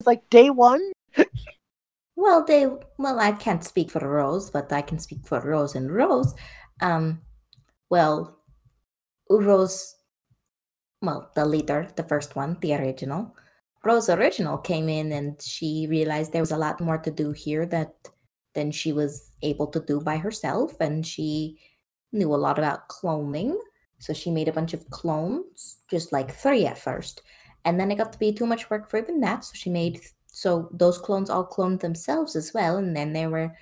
it's 0.00 0.06
like 0.06 0.28
day 0.30 0.50
one? 0.50 0.92
Well, 2.18 2.44
they 2.44 2.66
well, 2.96 3.20
I 3.20 3.32
can't 3.32 3.62
speak 3.62 3.90
for 3.90 4.00
Rose, 4.00 4.50
but 4.50 4.72
I 4.72 4.80
can 4.82 4.98
speak 4.98 5.26
for 5.26 5.38
Rose 5.40 5.74
and 5.74 5.92
Rose. 5.92 6.34
Um, 6.80 7.20
well, 7.90 8.35
Rose, 9.28 9.96
well, 11.02 11.30
the 11.34 11.44
leader, 11.44 11.88
the 11.96 12.02
first 12.02 12.36
one, 12.36 12.58
the 12.60 12.74
original, 12.74 13.34
Rose 13.84 14.08
original 14.08 14.58
came 14.58 14.88
in 14.88 15.12
and 15.12 15.40
she 15.40 15.86
realized 15.88 16.32
there 16.32 16.42
was 16.42 16.52
a 16.52 16.56
lot 16.56 16.80
more 16.80 16.98
to 16.98 17.10
do 17.10 17.32
here 17.32 17.66
that 17.66 17.94
than 18.54 18.70
she 18.70 18.92
was 18.92 19.32
able 19.42 19.66
to 19.66 19.80
do 19.80 20.00
by 20.00 20.16
herself, 20.16 20.80
and 20.80 21.06
she 21.06 21.58
knew 22.12 22.34
a 22.34 22.36
lot 22.36 22.58
about 22.58 22.88
cloning, 22.88 23.54
so 23.98 24.12
she 24.12 24.30
made 24.30 24.48
a 24.48 24.52
bunch 24.52 24.72
of 24.72 24.88
clones, 24.90 25.78
just 25.90 26.10
like 26.10 26.32
three 26.32 26.64
at 26.64 26.78
first, 26.78 27.22
and 27.66 27.78
then 27.78 27.90
it 27.90 27.96
got 27.96 28.12
to 28.12 28.18
be 28.18 28.32
too 28.32 28.46
much 28.46 28.70
work 28.70 28.88
for 28.88 28.98
even 28.98 29.20
that, 29.20 29.44
so 29.44 29.52
she 29.54 29.68
made 29.68 30.00
so 30.36 30.68
those 30.70 30.98
clones 30.98 31.30
all 31.30 31.46
cloned 31.46 31.80
themselves 31.80 32.36
as 32.36 32.52
well 32.52 32.76
and 32.76 32.94
then 32.94 33.14
there 33.14 33.30
were 33.30 33.56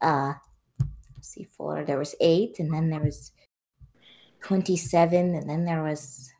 uh 0.00 0.32
see 1.20 1.42
four 1.42 1.84
there 1.84 1.98
was 1.98 2.14
eight 2.20 2.60
and 2.60 2.72
then 2.72 2.88
there 2.88 3.00
was 3.00 3.32
27 4.44 5.34
and 5.34 5.48
then 5.48 5.64
there 5.64 5.82
was 5.82 6.30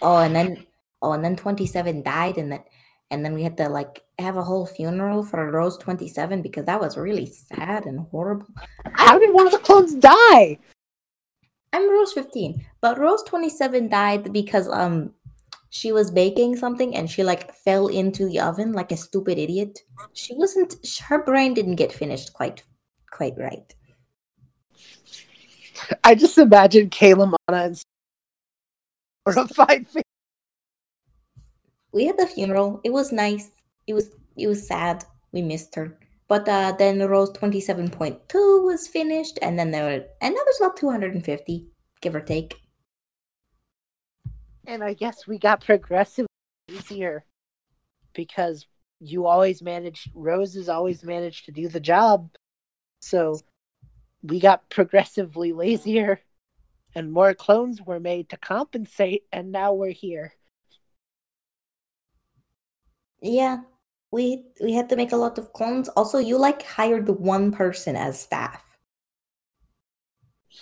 oh 0.00 0.18
and 0.18 0.34
then 0.34 0.64
oh 1.02 1.12
and 1.12 1.24
then 1.24 1.36
27 1.36 2.02
died 2.02 2.38
and 2.38 2.52
then 2.52 2.62
and 3.10 3.24
then 3.24 3.34
we 3.34 3.42
had 3.42 3.56
to 3.56 3.68
like 3.68 4.02
have 4.18 4.36
a 4.36 4.42
whole 4.42 4.66
funeral 4.66 5.22
for 5.22 5.50
rose 5.50 5.76
27 5.78 6.42
because 6.42 6.64
that 6.64 6.80
was 6.80 6.96
really 6.96 7.26
sad 7.26 7.86
and 7.86 8.00
horrible. 8.10 8.46
How 8.94 9.18
did 9.18 9.32
one 9.32 9.46
of 9.46 9.52
the 9.52 9.58
clones 9.58 9.94
die? 9.94 10.58
i'm 11.72 11.90
rose 11.90 12.12
15 12.12 12.64
but 12.80 12.98
rose 12.98 13.22
27 13.24 13.88
died 13.88 14.32
because 14.32 14.68
um 14.68 15.12
she 15.68 15.92
was 15.92 16.10
baking 16.10 16.56
something 16.56 16.96
and 16.96 17.10
she 17.10 17.22
like 17.22 17.52
fell 17.52 17.88
into 17.88 18.26
the 18.26 18.40
oven 18.40 18.72
like 18.72 18.92
a 18.92 18.96
stupid 18.96 19.36
idiot. 19.36 19.80
She 20.14 20.32
wasn't 20.34 20.76
her 21.08 21.22
brain 21.22 21.54
didn't 21.54 21.74
get 21.74 21.92
finished 21.92 22.32
quite 22.32 22.62
quite 23.10 23.36
right 23.36 23.74
I 26.04 26.14
just 26.14 26.38
imagine 26.38 26.90
Calem, 26.90 27.34
Anna, 27.48 27.64
and 27.64 27.82
horrified 29.24 29.88
face. 29.94 30.02
we 31.92 32.06
had 32.06 32.18
the 32.18 32.26
funeral. 32.26 32.80
It 32.84 32.92
was 32.92 33.12
nice. 33.12 33.50
It 33.86 33.94
was 33.94 34.10
it 34.36 34.46
was 34.46 34.66
sad. 34.66 35.04
We 35.32 35.42
missed 35.42 35.74
her. 35.74 35.98
But 36.28 36.48
uh 36.48 36.72
then 36.78 36.98
rose 37.00 37.30
27.2 37.32 38.64
was 38.64 38.88
finished 38.88 39.38
and 39.42 39.58
then 39.58 39.70
there 39.70 39.84
were 39.84 40.04
and 40.20 40.34
that 40.34 40.44
was 40.46 40.60
about 40.60 40.76
250 40.76 41.66
give 42.00 42.14
or 42.14 42.20
take. 42.20 42.60
And 44.66 44.82
I 44.82 44.94
guess 44.94 45.26
we 45.26 45.38
got 45.38 45.64
progressively 45.64 46.26
easier 46.68 47.24
because 48.14 48.66
you 48.98 49.26
always 49.26 49.62
managed, 49.62 50.10
Roses 50.14 50.68
always 50.68 51.04
managed 51.04 51.44
to 51.46 51.52
do 51.52 51.68
the 51.68 51.80
job. 51.80 52.30
So 53.00 53.40
we 54.28 54.40
got 54.40 54.68
progressively 54.70 55.52
lazier 55.52 56.20
and 56.94 57.12
more 57.12 57.34
clones 57.34 57.82
were 57.82 58.00
made 58.00 58.28
to 58.30 58.36
compensate, 58.38 59.24
and 59.32 59.52
now 59.52 59.72
we're 59.74 59.92
here. 59.92 60.34
yeah 63.22 63.58
we 64.10 64.44
we 64.62 64.72
had 64.72 64.88
to 64.88 64.96
make 64.96 65.12
a 65.12 65.16
lot 65.16 65.38
of 65.38 65.52
clones 65.52 65.88
also 65.90 66.18
you 66.18 66.38
like 66.38 66.62
hired 66.62 67.08
one 67.08 67.52
person 67.52 67.96
as 67.96 68.18
staff 68.20 68.78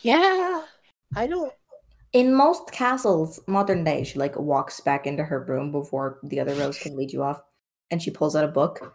Yeah, 0.03 0.67
I 1.15 1.27
don't. 1.27 1.53
in 2.13 2.35
most 2.35 2.71
castles, 2.73 3.41
modern 3.47 3.85
day, 3.85 4.05
she 4.05 4.19
like 4.19 4.37
walks 4.39 4.81
back 4.81 5.07
into 5.07 5.25
her 5.25 5.41
room 5.45 5.73
before 5.73 6.19
the 6.23 6.41
other 6.41 6.55
Rose 6.55 6.79
can 6.79 6.97
lead 6.97 7.13
you 7.13 7.23
off, 7.23 7.43
and 7.91 8.03
she 8.03 8.11
pulls 8.11 8.37
out 8.37 8.45
a 8.45 8.49
book. 8.49 8.95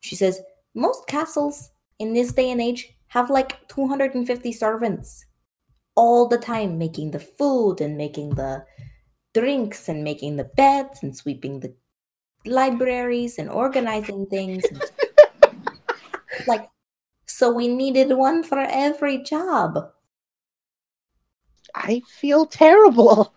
She 0.00 0.16
says, 0.16 0.40
"Most 0.74 1.06
castles 1.06 1.70
in 1.98 2.14
this 2.14 2.32
day 2.32 2.50
and 2.50 2.60
age 2.60 2.96
have 3.14 3.30
like 3.30 3.66
250 3.68 4.50
servants 4.50 5.26
all 5.94 6.26
the 6.26 6.36
time 6.36 6.76
making 6.76 7.12
the 7.12 7.20
food 7.20 7.80
and 7.80 7.96
making 7.96 8.30
the 8.30 8.64
drinks 9.32 9.88
and 9.88 10.02
making 10.02 10.34
the 10.34 10.50
beds 10.56 11.00
and 11.04 11.16
sweeping 11.16 11.60
the 11.60 11.72
libraries 12.44 13.38
and 13.38 13.48
organizing 13.48 14.26
things. 14.26 14.64
like, 16.48 16.68
so 17.24 17.52
we 17.52 17.68
needed 17.68 18.10
one 18.16 18.42
for 18.42 18.58
every 18.58 19.22
job. 19.22 19.78
I 21.72 22.02
feel 22.18 22.46
terrible. 22.46 23.32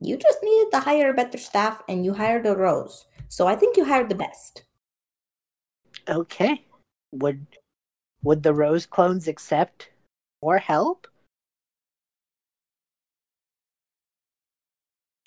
You 0.00 0.16
just 0.16 0.38
needed 0.42 0.70
to 0.72 0.80
hire 0.80 1.12
better 1.12 1.36
staff 1.36 1.82
and 1.90 2.06
you 2.06 2.14
hired 2.14 2.46
a 2.46 2.56
Rose. 2.56 3.04
So 3.28 3.46
I 3.46 3.54
think 3.54 3.76
you 3.76 3.84
hired 3.84 4.08
the 4.08 4.14
best. 4.14 4.64
Okay. 6.08 6.64
Would 7.14 7.46
would 8.22 8.42
the 8.42 8.54
Rose 8.54 8.86
clones 8.86 9.28
accept 9.28 9.90
more 10.42 10.58
help? 10.58 11.06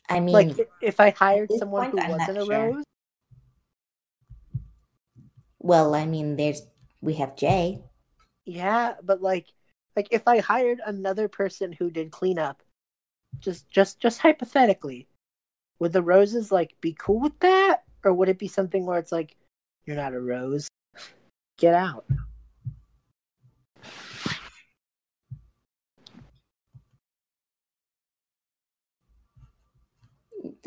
I 0.09 0.19
mean, 0.19 0.33
like 0.33 0.69
if 0.81 0.99
I 0.99 1.11
hired 1.11 1.51
someone 1.57 1.91
who 1.91 1.99
I'm 1.99 2.11
wasn't 2.11 2.37
a 2.37 2.45
sure. 2.45 2.67
Rose? 2.67 2.83
well, 5.59 5.95
I 5.95 6.05
mean, 6.05 6.35
there's 6.35 6.61
we 7.01 7.15
have 7.15 7.35
Jay. 7.35 7.81
Yeah, 8.45 8.95
but 9.03 9.21
like 9.21 9.47
like 9.95 10.07
if 10.11 10.27
I 10.27 10.39
hired 10.39 10.81
another 10.85 11.27
person 11.27 11.71
who 11.71 11.89
did 11.89 12.11
cleanup, 12.11 12.63
just 13.39 13.69
just 13.69 13.99
just 13.99 14.19
hypothetically, 14.19 15.07
would 15.79 15.93
the 15.93 16.01
roses 16.01 16.51
like 16.51 16.75
be 16.81 16.95
cool 16.97 17.19
with 17.19 17.39
that? 17.39 17.83
Or 18.03 18.13
would 18.13 18.29
it 18.29 18.39
be 18.39 18.47
something 18.47 18.85
where 18.85 18.99
it's 18.99 19.11
like, 19.11 19.35
you're 19.85 19.97
not 19.97 20.13
a 20.13 20.19
rose. 20.19 20.67
Get 21.57 21.73
out. 21.73 22.05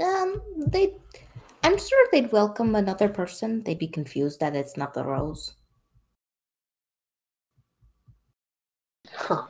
Um, 0.02 0.42
they, 0.56 0.94
I'm 1.62 1.78
sure 1.78 2.08
they'd 2.10 2.32
welcome 2.32 2.74
another 2.74 3.08
person. 3.08 3.62
They'd 3.62 3.78
be 3.78 3.86
confused 3.88 4.40
that 4.40 4.56
it's 4.56 4.76
not 4.76 4.94
the 4.94 5.04
Rose. 5.04 5.54
Huh. 9.12 9.46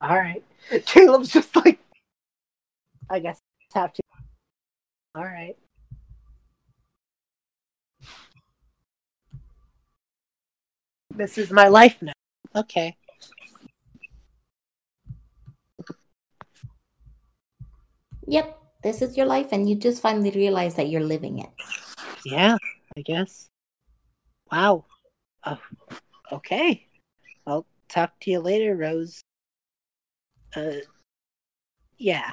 All 0.00 0.16
right. 0.16 0.44
Calem's 0.86 1.32
just 1.32 1.54
like, 1.56 1.78
I 3.10 3.18
guess 3.20 3.40
have 3.74 3.92
to. 3.94 4.02
All 5.14 5.24
right. 5.24 5.56
This 11.16 11.38
is 11.38 11.50
my 11.50 11.68
life 11.68 11.96
now. 12.02 12.12
Okay. 12.54 12.94
Yep, 18.28 18.58
this 18.82 19.00
is 19.00 19.16
your 19.16 19.26
life, 19.26 19.48
and 19.52 19.68
you 19.68 19.76
just 19.76 20.02
finally 20.02 20.30
realize 20.30 20.74
that 20.74 20.88
you're 20.88 21.02
living 21.02 21.38
it. 21.38 21.50
Yeah, 22.24 22.56
I 22.96 23.00
guess. 23.00 23.48
Wow. 24.52 24.84
Oh, 25.44 25.58
okay. 26.32 26.86
I'll 27.46 27.66
talk 27.88 28.12
to 28.20 28.30
you 28.30 28.40
later, 28.40 28.76
Rose. 28.76 29.22
Uh, 30.54 30.82
yeah. 31.98 32.32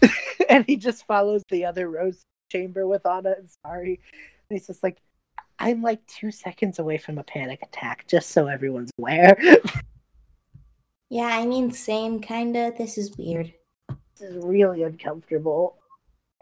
and 0.48 0.64
he 0.66 0.76
just 0.76 1.06
follows 1.06 1.42
the 1.50 1.66
other 1.66 1.88
Rose 1.88 2.22
chamber 2.50 2.86
with 2.86 3.06
Anna 3.06 3.34
and 3.38 3.48
Sari. 3.64 4.00
And 4.48 4.58
he's 4.58 4.66
just 4.66 4.82
like, 4.82 4.98
I'm 5.64 5.80
like 5.80 6.06
two 6.06 6.30
seconds 6.30 6.78
away 6.78 6.98
from 6.98 7.16
a 7.16 7.24
panic 7.24 7.62
attack, 7.62 8.06
just 8.06 8.32
so 8.32 8.48
everyone's 8.48 8.90
aware. 8.98 9.38
Yeah, 11.10 11.26
I 11.26 11.46
mean, 11.46 11.70
same 11.70 12.18
kinda. 12.20 12.72
This 12.76 12.98
is 12.98 13.16
weird. 13.16 13.54
this 13.88 14.30
is 14.30 14.44
really 14.44 14.82
uncomfortable. 14.82 15.76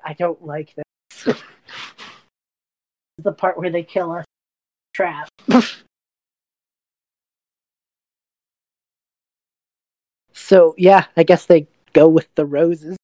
I 0.03 0.15
don't 0.15 0.43
like 0.43 0.75
this. 0.75 1.37
the 3.19 3.33
part 3.33 3.59
where 3.59 3.69
they 3.69 3.83
kill 3.83 4.13
us. 4.13 4.25
Trap. 4.95 5.29
so 10.33 10.75
yeah, 10.79 11.07
I 11.19 11.23
guess 11.25 11.45
they 11.45 11.67
go 11.93 12.09
with 12.09 12.35
the 12.35 12.47
roses. 12.47 12.97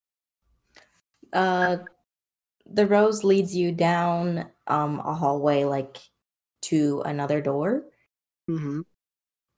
Uh, 1.35 1.79
the 2.73 2.87
Rose 2.87 3.25
leads 3.25 3.55
you 3.57 3.73
down 3.73 4.47
um 4.67 5.01
a 5.01 5.15
hallway, 5.15 5.65
like 5.65 5.99
to 6.63 7.03
another 7.07 7.41
door, 7.41 7.85
Mm-hmm. 8.49 8.81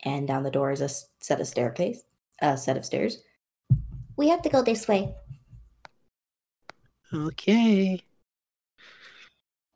and 0.05 0.27
down 0.29 0.43
the 0.43 0.51
door 0.51 0.71
is 0.73 0.81
a 0.81 0.85
s- 0.85 1.09
set 1.21 1.41
of 1.41 1.47
staircase, 1.47 2.03
a 2.43 2.57
set 2.57 2.77
of 2.77 2.85
stairs. 2.85 3.23
We 4.17 4.29
have 4.29 4.43
to 4.43 4.49
go 4.49 4.63
this 4.63 4.87
way. 4.89 5.15
Okay. 7.13 8.03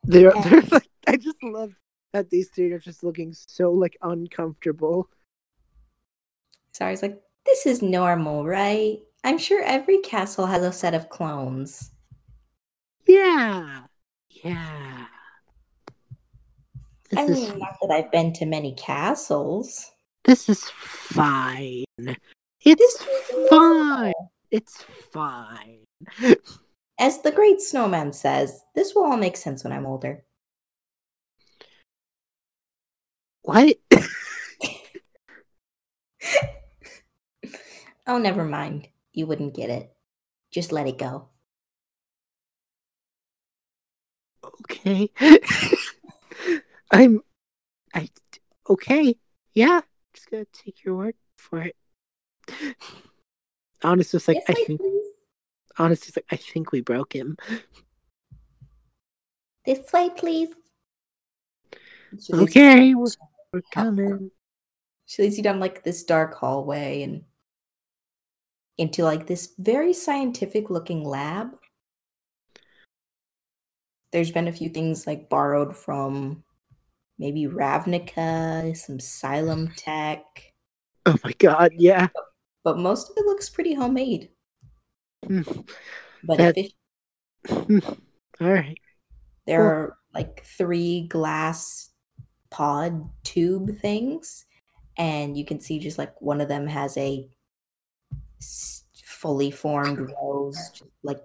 They're, 0.05 0.33
Yeah. 0.35 0.43
they're 0.49 0.61
like, 0.63 0.89
I 1.07 1.17
just 1.17 1.43
love 1.43 1.73
that 2.13 2.31
these 2.31 2.49
three 2.51 2.71
are 2.73 2.79
just 2.79 3.03
looking 3.03 3.33
so 3.33 3.73
like 3.73 3.97
uncomfortable. 4.03 5.09
Sari's 6.73 7.03
like, 7.03 7.21
this 7.47 7.67
is 7.67 7.83
normal, 7.83 8.45
right? 8.45 8.99
I'm 9.23 9.39
sure 9.39 9.63
every 9.63 9.99
castle 9.99 10.47
has 10.47 10.63
a 10.63 10.73
set 10.73 10.95
of 10.95 11.09
clones. 11.09 11.91
Yeah. 13.15 13.83
Yeah. 14.43 15.07
This 17.11 17.19
I 17.21 17.23
is 17.27 17.49
mean, 17.49 17.59
not 17.61 17.77
that 17.81 17.91
I've 17.93 18.11
been 18.11 18.33
to 18.35 18.45
many 18.47 18.75
castles. 18.75 19.93
this 20.25 20.49
is 20.49 20.65
fine. 20.65 21.85
It's 22.65 23.05
fine. 23.49 24.13
It's 24.51 24.83
fine. 25.13 25.85
As 26.99 27.23
the 27.23 27.31
great 27.31 27.61
snowman 27.61 28.13
says, 28.13 28.65
this 28.75 28.95
will 28.97 29.05
all 29.05 29.17
make 29.17 29.37
sense 29.37 29.63
when 29.63 29.73
I'm 29.73 29.87
older. 29.87 30.25
What? 33.43 33.77
Oh, 38.07 38.19
never 38.19 38.45
mind. 38.45 38.89
You 39.15 39.27
wouldn't 39.27 39.55
get 39.55 39.71
it. 39.71 39.91
Just 40.51 40.73
let 40.73 40.87
it 40.87 40.99
go. 40.99 41.29
Okay. 44.65 45.11
I'm 46.91 47.21
I 47.95 48.09
okay. 48.69 49.17
Yeah. 49.53 49.81
Just 50.13 50.31
gonna 50.31 50.47
take 50.53 50.85
your 50.85 50.97
word 50.97 51.15
for 51.39 51.63
it. 51.63 51.77
Honest 53.83 54.15
was 54.15 54.29
like, 54.29 54.37
Yes, 54.37 54.45
I 54.49 54.55
think 54.55 54.81
please. 54.81 55.07
honest 55.79 56.09
is 56.09 56.17
like, 56.17 56.27
I 56.31 56.37
think 56.37 56.73
we 56.73 56.81
broke 56.81 57.13
him. 57.13 57.37
This 59.67 59.93
way, 59.93 60.11
please. 60.15 60.51
Okay, 62.33 62.95
we're, 62.95 63.07
we're 63.53 63.63
coming. 63.73 64.31
She 65.07 65.23
leads 65.23 65.37
you 65.37 65.43
down 65.43 65.59
like 65.61 65.83
this 65.83 66.05
dark 66.05 66.35
hallway 66.35 67.03
and 67.03 67.25
into 68.79 69.05
like 69.05 69.27
this 69.27 69.53
very 69.59 69.93
scientific 69.93 70.71
looking 70.71 71.05
lab. 71.05 71.57
There's 74.15 74.31
been 74.31 74.47
a 74.47 74.53
few 74.53 74.69
things 74.69 75.09
like 75.09 75.29
borrowed 75.29 75.77
from 75.77 76.45
maybe 77.19 77.47
Ravnica, 77.49 78.77
some 78.77 78.99
Xylem 78.99 79.73
tech, 79.77 80.23
Oh 81.05 81.17
my 81.25 81.33
god, 81.41 81.73
yeah. 81.75 82.07
but 82.63 82.79
most 82.79 83.11
of 83.11 83.17
it 83.17 83.27
looks 83.27 83.51
pretty 83.51 83.75
homemade. 83.75 84.29
Mm. 85.27 85.69
But 86.23 86.39
That- 86.39 86.57
efficient. 86.57 87.85
All 88.41 88.53
right. 88.53 88.79
There 89.49 89.59
Cool. 89.59 89.67
are 89.67 89.97
like 90.15 90.45
three 90.45 91.09
glass 91.09 91.91
pod 92.53 93.11
tube 93.25 93.81
things, 93.81 94.47
and 94.97 95.37
you 95.37 95.45
can 95.45 95.61
see 95.61 95.81
just 95.81 95.99
like 95.99 96.15
one 96.23 96.41
of 96.41 96.47
them 96.47 96.69
has 96.69 96.97
a 96.97 97.29
fully 99.05 99.51
formed 99.51 99.99
rose, 100.23 100.57
just 100.71 100.85
like 101.03 101.21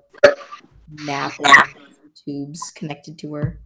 napping 1.06 1.45
tubes 2.24 2.72
connected 2.72 3.18
to 3.20 3.34
her. 3.36 3.62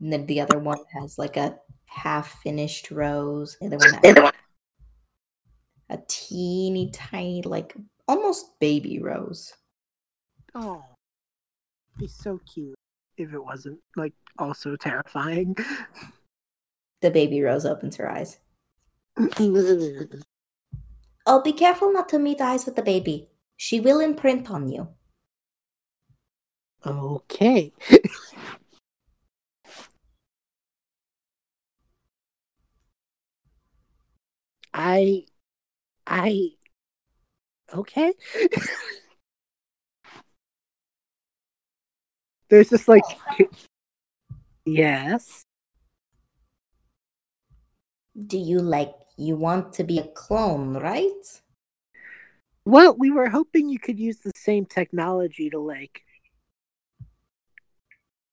And 0.00 0.12
then 0.12 0.26
the 0.26 0.40
other 0.40 0.58
one 0.58 0.78
has 0.92 1.18
like 1.18 1.36
a 1.36 1.58
half 1.86 2.42
finished 2.42 2.90
rose. 2.90 3.56
The 3.60 3.66
other 3.66 3.78
one 3.78 3.94
has 4.02 4.32
a 5.90 5.98
teeny 6.08 6.90
tiny, 6.90 7.42
like 7.42 7.74
almost 8.08 8.58
baby 8.58 9.00
rose. 9.00 9.52
Oh, 10.54 10.84
be 11.98 12.08
so 12.08 12.40
cute 12.52 12.74
if 13.16 13.32
it 13.32 13.44
wasn't 13.44 13.78
like 13.96 14.14
also 14.38 14.76
terrifying. 14.76 15.56
The 17.00 17.10
baby 17.10 17.42
rose 17.42 17.66
opens 17.66 17.96
her 17.96 18.10
eyes. 18.10 18.38
Oh, 21.24 21.40
be 21.40 21.52
careful 21.52 21.92
not 21.92 22.08
to 22.08 22.18
meet 22.18 22.40
eyes 22.40 22.66
with 22.66 22.74
the 22.74 22.82
baby. 22.82 23.28
She 23.56 23.78
will 23.78 24.00
imprint 24.00 24.50
on 24.50 24.68
you. 24.68 24.88
Okay. 26.84 27.72
I 34.74 35.24
I 36.06 36.50
okay. 37.74 38.12
There's 42.48 42.70
just 42.70 42.88
like 42.88 43.04
yes. 44.64 45.44
Do 48.26 48.38
you 48.38 48.60
like 48.60 48.94
you 49.16 49.36
want 49.36 49.72
to 49.74 49.84
be 49.84 49.98
a 49.98 50.04
clone, 50.08 50.74
right? 50.74 51.40
Well, 52.64 52.96
we 52.96 53.10
were 53.10 53.28
hoping 53.28 53.68
you 53.68 53.78
could 53.78 53.98
use 53.98 54.18
the 54.18 54.32
same 54.36 54.66
technology 54.66 55.50
to 55.50 55.58
like 55.58 56.02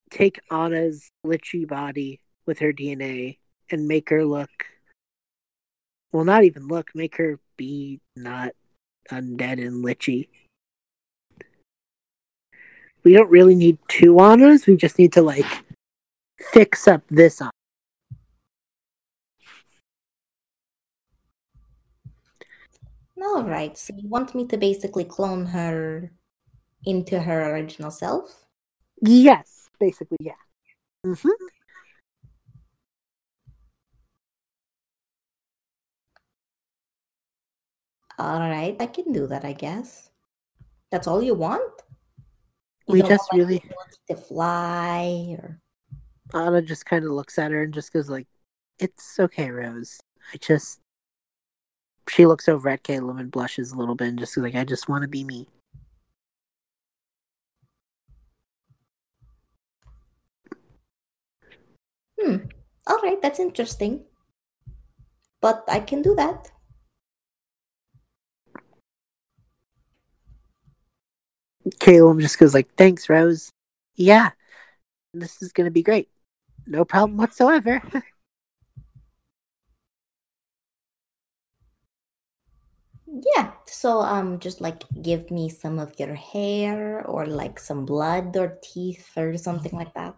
take 0.09 0.39
Anna's 0.51 1.09
lich 1.23 1.55
body 1.67 2.19
with 2.45 2.59
her 2.59 2.73
DNA 2.73 3.37
and 3.69 3.87
make 3.87 4.09
her 4.09 4.25
look 4.25 4.49
well 6.11 6.25
not 6.25 6.43
even 6.43 6.67
look, 6.67 6.89
make 6.95 7.17
her 7.17 7.39
be 7.57 7.99
not 8.15 8.53
undead 9.11 9.65
and 9.65 9.83
lich. 9.83 10.27
We 13.03 13.13
don't 13.13 13.29
really 13.29 13.55
need 13.55 13.77
two 13.87 14.19
Annas, 14.19 14.67
we 14.67 14.75
just 14.75 14.97
need 14.97 15.13
to 15.13 15.21
like 15.21 15.45
fix 16.51 16.87
up 16.87 17.03
this 17.09 17.41
Anna. 17.41 17.51
All 23.21 23.43
right. 23.43 23.77
So 23.77 23.93
you 23.95 24.07
want 24.07 24.33
me 24.33 24.47
to 24.47 24.57
basically 24.57 25.03
clone 25.03 25.45
her 25.47 26.11
into 26.85 27.19
her 27.19 27.53
original 27.53 27.91
self? 27.91 28.45
Yes, 29.01 29.58
basically, 29.79 30.17
yeah. 30.19 30.33
hmm 31.03 31.13
All 38.17 38.39
right, 38.39 38.75
I 38.81 38.85
can 38.85 39.13
do 39.13 39.27
that, 39.27 39.45
I 39.45 39.53
guess. 39.53 40.09
That's 40.91 41.07
all 41.07 41.21
you 41.23 41.35
want? 41.35 41.71
You 42.87 42.93
We 42.93 43.01
just 43.01 43.27
want, 43.31 43.39
really 43.39 43.63
like, 43.63 44.07
to 44.09 44.15
fly 44.15 45.37
or 45.39 45.61
Anna 46.33 46.61
just 46.61 46.85
kind 46.85 47.05
of 47.05 47.11
looks 47.11 47.39
at 47.39 47.51
her 47.51 47.63
and 47.63 47.73
just 47.73 47.93
goes 47.93 48.09
like, 48.09 48.27
"It's 48.77 49.19
okay, 49.19 49.49
Rose. 49.49 49.99
I 50.33 50.37
just." 50.37 50.79
She 52.09 52.25
looks 52.25 52.49
over 52.49 52.69
at 52.69 52.83
Calem 52.83 53.19
and 53.19 53.31
blushes 53.31 53.71
a 53.71 53.77
little 53.77 53.95
bit 53.95 54.09
and 54.09 54.19
just 54.19 54.35
like, 54.35 54.55
"I 54.55 54.63
just 54.63 54.89
want 54.89 55.03
to 55.03 55.07
be 55.07 55.23
me." 55.23 55.47
Hmm. 62.19 62.35
All 62.87 62.99
right, 63.01 63.21
that's 63.21 63.39
interesting. 63.39 64.05
But 65.41 65.63
I 65.67 65.79
can 65.79 66.01
do 66.01 66.15
that. 66.15 66.51
Calem 71.79 72.19
just 72.19 72.39
goes 72.39 72.53
like, 72.53 72.73
"Thanks, 72.75 73.09
Rose. 73.09 73.51
Yeah, 73.95 74.31
this 75.13 75.41
is 75.41 75.51
gonna 75.53 75.71
be 75.71 75.83
great. 75.83 76.09
No 76.67 76.85
problem 76.85 77.17
whatsoever." 77.17 77.81
Yeah. 83.35 83.51
So 83.65 83.99
um 84.01 84.39
just 84.39 84.61
like 84.61 84.83
give 85.01 85.31
me 85.31 85.49
some 85.49 85.79
of 85.79 85.99
your 85.99 86.13
hair 86.13 87.05
or 87.05 87.25
like 87.25 87.59
some 87.59 87.85
blood 87.85 88.37
or 88.37 88.57
teeth 88.61 89.11
or 89.17 89.35
something 89.37 89.71
like 89.73 89.93
that. 89.95 90.15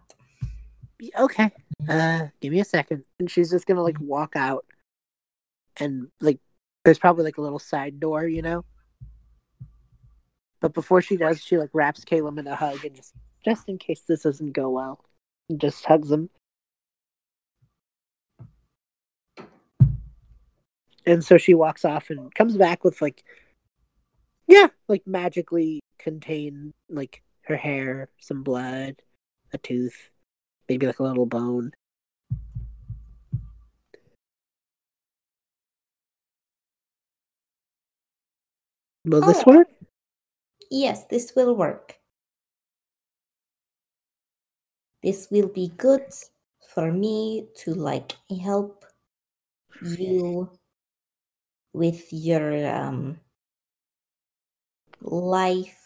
Okay. 1.18 1.50
Uh, 1.88 2.26
give 2.40 2.52
me 2.52 2.60
a 2.60 2.64
second. 2.64 3.04
And 3.18 3.30
she's 3.30 3.50
just 3.50 3.66
gonna 3.66 3.82
like 3.82 4.00
walk 4.00 4.34
out, 4.36 4.64
and 5.78 6.08
like, 6.20 6.38
there's 6.84 6.98
probably 6.98 7.24
like 7.24 7.38
a 7.38 7.42
little 7.42 7.58
side 7.58 8.00
door, 8.00 8.26
you 8.26 8.42
know. 8.42 8.64
But 10.60 10.74
before 10.74 11.02
she 11.02 11.16
does, 11.16 11.42
she 11.42 11.58
like 11.58 11.70
wraps 11.72 12.04
Calem 12.04 12.38
in 12.38 12.46
a 12.46 12.54
hug 12.54 12.84
and 12.84 12.94
just 12.94 13.14
just 13.44 13.68
in 13.68 13.78
case 13.78 14.02
this 14.02 14.22
doesn't 14.22 14.52
go 14.52 14.70
well, 14.70 15.04
just 15.56 15.84
hugs 15.84 16.10
him. 16.10 16.30
And 21.04 21.24
so 21.24 21.36
she 21.36 21.54
walks 21.54 21.84
off 21.84 22.10
and 22.10 22.32
comes 22.32 22.56
back 22.56 22.84
with 22.84 23.02
like, 23.02 23.24
yeah, 24.46 24.68
like 24.86 25.04
magically 25.04 25.80
contained 25.98 26.74
like 26.88 27.22
her 27.46 27.56
hair, 27.56 28.08
some 28.20 28.44
blood, 28.44 29.02
a 29.52 29.58
tooth, 29.58 30.10
maybe 30.68 30.86
like 30.86 30.98
a 30.98 31.02
little 31.02 31.26
bone. 31.26 31.72
Will 39.04 39.20
this 39.20 39.42
Oh. 39.46 39.52
work? 39.52 39.68
Yes, 40.70 41.04
this 41.06 41.34
will 41.34 41.54
work. 41.54 41.98
This 45.02 45.28
will 45.30 45.48
be 45.48 45.68
good 45.76 46.06
for 46.72 46.92
me 46.92 47.48
to 47.66 47.74
like 47.74 48.14
help 48.30 48.86
you 49.82 50.48
with 51.72 52.12
your 52.12 52.54
um 52.66 53.18
life. 55.00 55.76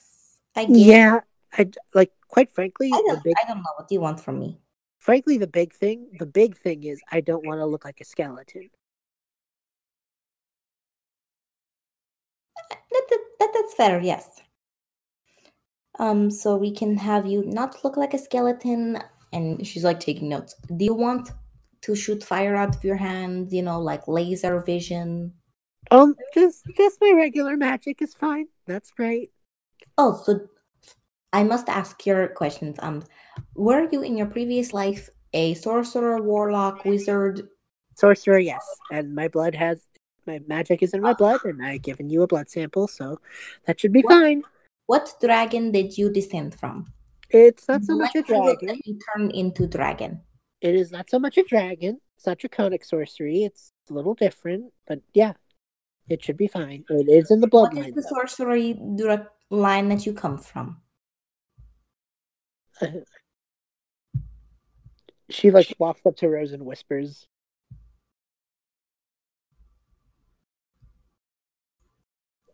I 0.55 0.67
guess. 0.67 0.77
Yeah, 0.77 1.21
I 1.53 1.71
like 1.95 2.13
quite 2.29 2.51
frankly 2.53 2.91
I 2.93 3.01
don't 3.01 3.25
big 3.25 3.35
I 3.43 3.49
don't 3.49 3.59
know 3.59 3.75
what 3.77 3.91
you 3.91 4.01
want 4.01 4.21
from 4.21 4.39
me. 4.39 4.61
Frankly 5.07 5.39
the 5.39 5.47
big 5.47 5.73
thing 5.73 6.09
the 6.19 6.27
big 6.27 6.57
thing 6.57 6.83
is 6.83 7.01
I 7.13 7.21
don't 7.21 7.47
want 7.47 7.61
to 7.61 7.67
look 7.67 7.85
like 7.85 8.01
a 8.01 8.05
skeleton. 8.05 8.71
That, 12.71 13.05
that, 13.11 13.21
that 13.39 13.51
that's 13.55 13.75
fair, 13.75 14.01
yes. 14.01 14.43
Um, 15.99 16.31
so 16.31 16.57
we 16.57 16.73
can 16.73 16.97
have 16.97 17.25
you 17.25 17.45
not 17.45 17.85
look 17.85 17.97
like 17.97 18.15
a 18.15 18.19
skeleton, 18.19 18.99
and 19.33 19.67
she's 19.67 19.85
like 19.85 20.01
taking 20.01 20.29
notes. 20.29 20.55
Do 20.77 20.85
you 20.85 20.95
want 20.95 21.31
to 21.83 21.95
shoot 21.95 22.25
fire 22.25 22.57
out 22.57 22.75
of 22.77 22.85
your 22.85 22.97
hand? 22.97 23.53
You 23.53 23.63
know, 23.63 23.81
like 23.81 24.09
laser 24.09 24.61
vision. 24.61 25.33
Um, 25.91 26.17
just 26.35 26.65
just 26.77 26.99
my 27.01 27.13
regular 27.13 27.57
magic 27.57 28.03
is 28.03 28.13
fine. 28.13 28.49
That's 28.67 28.91
great. 28.91 29.31
Oh, 29.97 30.21
so 30.25 30.41
I 31.37 31.43
must 31.43 31.69
ask 31.69 32.07
your 32.07 32.29
questions. 32.29 32.77
Um, 32.79 33.03
were 33.55 33.87
you 33.93 34.01
in 34.01 34.17
your 34.17 34.27
previous 34.27 34.73
life 34.73 35.11
a 35.35 35.53
sorcerer, 35.53 36.23
warlock, 36.23 36.85
wizard? 36.87 37.43
Sorcerer, 37.95 38.39
yes, 38.39 38.65
and 38.91 39.15
my 39.15 39.29
blood 39.29 39.55
has 39.55 39.83
my 40.27 40.41
magic 40.49 40.83
is 40.83 40.95
in 40.95 41.03
my 41.03 41.13
blood, 41.13 41.41
and 41.45 41.63
I've 41.63 41.83
given 41.83 42.09
you 42.09 42.23
a 42.23 42.27
blood 42.27 42.49
sample, 42.49 42.89
so 42.89 43.21
that 43.67 43.79
should 43.79 43.93
be 43.93 44.01
What? 44.01 44.13
fine. 44.15 44.43
What 44.87 45.13
dragon 45.21 45.73
did 45.73 45.99
you 45.99 46.11
descend 46.11 46.55
from? 46.55 46.87
It's 47.29 47.69
not 47.69 47.85
so 47.85 47.97
much 47.99 48.15
a 48.17 48.23
dragon. 48.23 48.81
you 48.87 48.99
turn 49.13 49.31
into 49.31 49.67
dragon. 49.67 50.23
It 50.63 50.75
is 50.75 50.91
not 50.91 51.11
so 51.11 51.19
much 51.19 51.37
a 51.37 51.43
dragon. 51.43 52.01
It's 52.17 52.27
not 52.27 52.39
draconic 52.39 52.83
sorcery. 52.83 53.45
It's 53.45 53.73
a 53.91 53.93
little 53.93 54.15
different, 54.15 54.73
but 54.89 55.01
yeah, 55.13 55.35
it 56.09 56.25
should 56.25 56.39
be 56.39 56.49
fine. 56.49 56.85
It 56.89 57.09
is 57.11 57.31
in 57.31 57.41
the 57.43 57.47
bloodline. 57.47 57.77
What 57.77 57.87
is 57.89 57.93
bloodline. 57.93 57.95
the 57.95 58.01
though. 58.01 58.09
sorcery 58.09 58.81
dra- 58.97 59.29
line 59.51 59.91
that 59.91 60.07
you 60.07 60.15
come 60.15 60.39
from? 60.39 60.81
She 65.29 65.51
like 65.51 65.75
walks 65.79 66.07
up 66.07 66.17
to 66.19 66.29
Rose 66.29 66.53
and 66.53 66.65
whispers, 66.65 67.27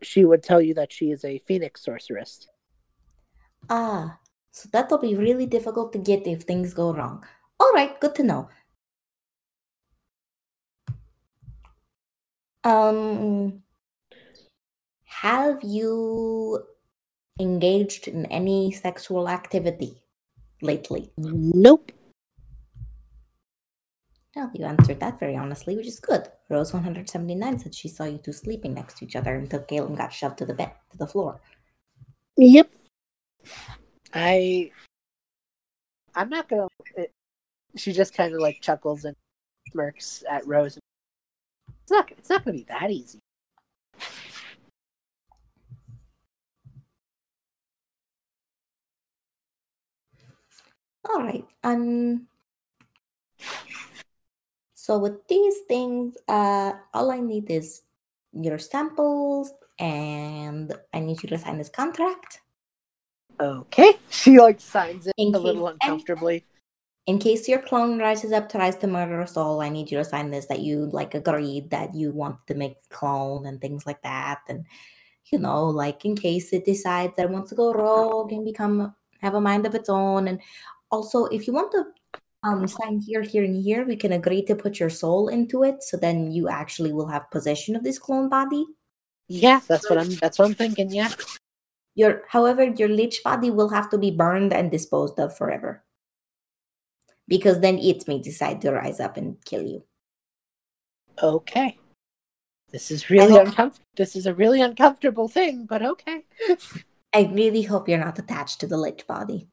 she 0.03 0.25
would 0.25 0.43
tell 0.43 0.61
you 0.61 0.73
that 0.75 0.91
she 0.91 1.11
is 1.11 1.23
a 1.25 1.39
phoenix 1.39 1.83
sorceress. 1.83 2.47
Ah, 3.69 4.19
so 4.51 4.69
that'll 4.71 4.97
be 4.97 5.15
really 5.15 5.45
difficult 5.45 5.93
to 5.93 5.99
get 5.99 6.27
if 6.27 6.43
things 6.43 6.73
go 6.73 6.93
wrong. 6.93 7.25
All 7.59 7.71
right, 7.73 7.99
good 7.99 8.15
to 8.15 8.23
know. 8.23 8.49
Um, 12.65 13.63
have 15.05 15.63
you 15.63 16.63
engaged 17.39 18.07
in 18.07 18.25
any 18.27 18.71
sexual 18.71 19.27
activity 19.27 20.02
lately? 20.63 21.11
Nope. 21.17 21.91
Well, 24.35 24.49
you 24.55 24.65
answered 24.65 24.99
that 24.99 25.19
very 25.19 25.35
honestly, 25.35 25.75
which 25.75 25.85
is 25.85 25.99
good. 25.99 26.27
Rose 26.49 26.73
179 26.73 27.59
said 27.59 27.75
she 27.75 27.87
saw 27.87 28.05
you 28.05 28.17
two 28.17 28.33
sleeping 28.33 28.73
next 28.73 28.97
to 28.97 29.05
each 29.05 29.15
other 29.15 29.35
until 29.35 29.61
Calem 29.61 29.95
got 29.95 30.11
shoved 30.11 30.39
to 30.39 30.45
the 30.45 30.55
bed, 30.55 30.71
to 30.91 30.97
the 30.97 31.05
floor. 31.07 31.39
Yep. 32.37 32.71
I. 34.13 34.71
I'm 36.15 36.29
not 36.29 36.49
gonna. 36.49 36.67
It, 36.95 37.11
she 37.75 37.93
just 37.93 38.15
kind 38.15 38.33
of 38.33 38.39
like 38.39 38.61
chuckles 38.61 39.05
and 39.05 39.15
smirks 39.71 40.23
at 40.29 40.47
Rose. 40.47 40.77
It's 40.77 41.91
not. 41.91 42.11
It's 42.17 42.29
not 42.29 42.43
gonna 42.43 42.57
be 42.57 42.65
that 42.69 42.89
easy. 42.89 43.19
All 51.09 51.21
right. 51.21 51.45
Um. 51.63 52.27
So 54.73 54.97
with 54.97 55.27
these 55.27 55.59
things, 55.67 56.17
uh, 56.27 56.73
all 56.93 57.11
I 57.11 57.19
need 57.19 57.49
is 57.49 57.83
your 58.33 58.59
samples, 58.59 59.51
and 59.79 60.73
I 60.93 60.99
need 60.99 61.23
you 61.23 61.29
to 61.29 61.37
sign 61.37 61.57
this 61.57 61.69
contract. 61.69 62.41
Okay. 63.39 63.93
She 64.09 64.39
like 64.39 64.59
signs 64.61 65.07
it 65.07 65.13
In 65.17 65.33
a 65.35 65.39
little 65.39 65.67
uncomfortably. 65.67 66.45
In 67.05 67.19
case 67.19 67.49
your 67.49 67.59
clone 67.59 67.99
rises 67.99 68.31
up, 68.31 68.49
tries 68.49 68.77
to 68.77 68.87
murder 68.87 69.21
us 69.21 69.35
all, 69.35 69.59
I 69.61 69.67
need 69.67 69.91
you 69.91 69.97
to 69.97 70.05
sign 70.05 70.31
this 70.31 70.45
that 70.45 70.61
you 70.61 70.89
like 70.91 71.13
agreed 71.15 71.69
that 71.71 71.93
you 71.93 72.11
want 72.11 72.37
to 72.47 72.53
make 72.53 72.77
clone 72.89 73.45
and 73.45 73.59
things 73.59 73.85
like 73.85 74.01
that. 74.03 74.39
And 74.47 74.65
you 75.31 75.39
know, 75.39 75.65
like 75.65 76.05
in 76.05 76.15
case 76.15 76.53
it 76.53 76.63
decides 76.65 77.15
that 77.15 77.25
it 77.25 77.31
wants 77.31 77.49
to 77.49 77.55
go 77.55 77.73
rogue 77.73 78.31
and 78.31 78.45
become 78.45 78.95
have 79.21 79.33
a 79.33 79.41
mind 79.41 79.65
of 79.65 79.75
its 79.75 79.89
own. 79.89 80.27
And 80.27 80.39
also, 80.93 81.25
if 81.25 81.47
you 81.47 81.53
want 81.53 81.71
to 81.71 81.83
um 82.43 82.67
sign 82.67 82.99
here, 82.99 83.23
here, 83.23 83.43
and 83.43 83.55
here, 83.63 83.83
we 83.85 83.95
can 83.95 84.13
agree 84.13 84.43
to 84.45 84.55
put 84.55 84.79
your 84.79 84.89
soul 84.89 85.27
into 85.27 85.63
it. 85.63 85.81
So 85.81 85.97
then 85.97 86.31
you 86.31 86.49
actually 86.49 86.93
will 86.93 87.07
have 87.07 87.31
possession 87.31 87.75
of 87.75 87.83
this 87.83 87.97
clone 87.97 88.29
body. 88.29 88.65
Yeah, 89.27 89.61
that's 89.67 89.89
what 89.89 89.97
I'm. 89.97 90.13
That's 90.21 90.37
what 90.37 90.45
I'm 90.45 90.53
thinking. 90.53 90.91
Yeah. 90.91 91.09
Your, 91.95 92.23
however, 92.27 92.63
your 92.63 92.89
lich 92.89 93.21
body 93.23 93.51
will 93.51 93.69
have 93.69 93.89
to 93.91 93.97
be 93.97 94.09
burned 94.09 94.51
and 94.51 94.71
disposed 94.71 95.19
of 95.19 95.37
forever. 95.37 95.83
Because 97.27 97.59
then 97.59 97.77
it 97.77 98.07
may 98.07 98.19
decide 98.19 98.61
to 98.61 98.71
rise 98.71 98.99
up 98.99 99.15
and 99.15 99.37
kill 99.45 99.61
you. 99.61 99.83
Okay. 101.21 101.77
This 102.71 102.89
is 102.89 103.11
really 103.11 103.37
uncomfortable. 103.37 103.85
This 103.95 104.15
is 104.15 104.25
a 104.25 104.33
really 104.33 104.59
uncomfortable 104.59 105.27
thing, 105.27 105.67
but 105.69 105.83
okay. 105.83 106.25
I 107.13 107.29
really 107.31 107.61
hope 107.61 107.87
you're 107.87 107.99
not 107.99 108.17
attached 108.17 108.59
to 108.61 108.67
the 108.67 108.77
lich 108.77 109.05
body. 109.05 109.47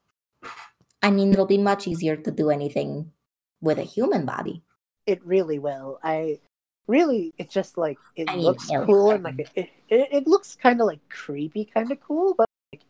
I 1.03 1.11
mean, 1.11 1.33
it'll 1.33 1.47
be 1.47 1.59
much 1.59 1.87
easier 1.87 2.17
to 2.17 2.31
do 2.31 2.51
anything 2.51 3.13
with 3.61 3.79
a 3.79 3.83
human 3.83 4.27
body. 4.27 4.63
It 5.07 5.25
really 5.25 5.59
will. 5.59 5.99
I 6.03 6.41
really. 6.87 7.33
It's 7.39 7.53
just 7.53 7.79
like 7.79 7.99
it 8.17 8.29
I 8.29 8.37
looks 8.37 8.69
cool 8.69 9.11
and 9.13 9.25
like 9.25 9.39
it. 9.55 9.71
It, 9.89 10.09
it, 10.13 10.27
looks 10.27 10.57
kind 10.57 10.81
of 10.81 10.87
like 10.87 11.01
creepy, 11.09 11.65
kind 11.65 11.91
of 11.91 12.01
cool, 12.01 12.35
but 12.37 12.49
like 12.73 12.83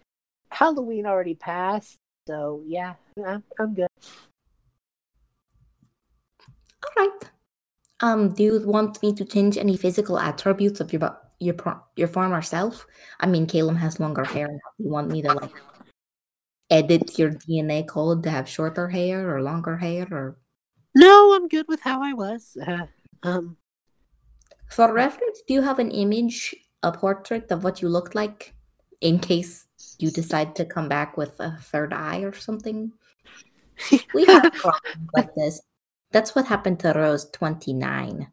Halloween 0.51 1.07
already 1.07 1.35
passed, 1.35 1.97
so 2.27 2.63
yeah, 2.67 2.95
I'm, 3.25 3.43
I'm 3.59 3.75
good. 3.75 3.89
All 6.85 6.93
right. 6.97 7.31
Um, 8.01 8.33
do 8.33 8.43
you 8.43 8.63
want 8.67 9.03
me 9.03 9.15
to 9.15 9.25
change 9.25 9.57
any 9.57 9.77
physical 9.77 10.19
attributes 10.19 10.81
of 10.81 10.93
your 10.93 11.17
your 11.39 11.55
your 11.97 12.09
former 12.09 12.43
self? 12.43 12.87
I 13.21 13.27
mean, 13.27 13.47
Calem 13.47 13.77
has 13.77 14.01
longer 14.01 14.25
hair. 14.25 14.49
you 14.79 14.91
want 14.91 15.11
me 15.11 15.23
to 15.23 15.33
like 15.33 15.53
edit 16.71 17.19
your 17.19 17.31
DNA 17.33 17.87
code 17.87 18.23
to 18.25 18.31
have 18.31 18.49
shorter 18.49 18.89
hair 18.89 19.35
or 19.35 19.43
longer 19.43 19.77
hair 19.79 20.07
or 20.11 20.39
No, 20.95 21.35
I'm 21.35 21.49
good 21.49 21.67
with 21.69 21.81
how 21.81 22.03
I 22.03 22.13
was. 22.15 22.57
Uh, 22.67 22.87
um, 23.23 23.57
For 24.71 24.93
reference, 24.93 25.43
do 25.47 25.55
you 25.55 25.63
have 25.63 25.79
an 25.79 25.91
image, 25.91 26.55
a 26.83 26.93
portrait 26.93 27.51
of 27.53 27.65
what 27.65 27.83
you 27.83 27.89
looked 27.89 28.15
like 28.15 28.55
in 29.01 29.19
case 29.19 29.67
you 29.99 30.11
decide 30.11 30.57
to 30.57 30.65
come 30.65 30.89
back 30.89 31.17
with 31.17 31.39
a 31.41 31.59
third 31.61 31.93
eye 31.93 32.21
or 32.21 32.33
something? 32.35 32.93
We 34.15 34.27
have 34.27 34.53
problems 34.55 35.09
like 35.15 35.35
this. 35.35 35.61
That's 36.13 36.35
what 36.35 36.47
happened 36.47 36.81
to 36.81 36.93
Rose 36.93 37.31
29. 37.31 38.33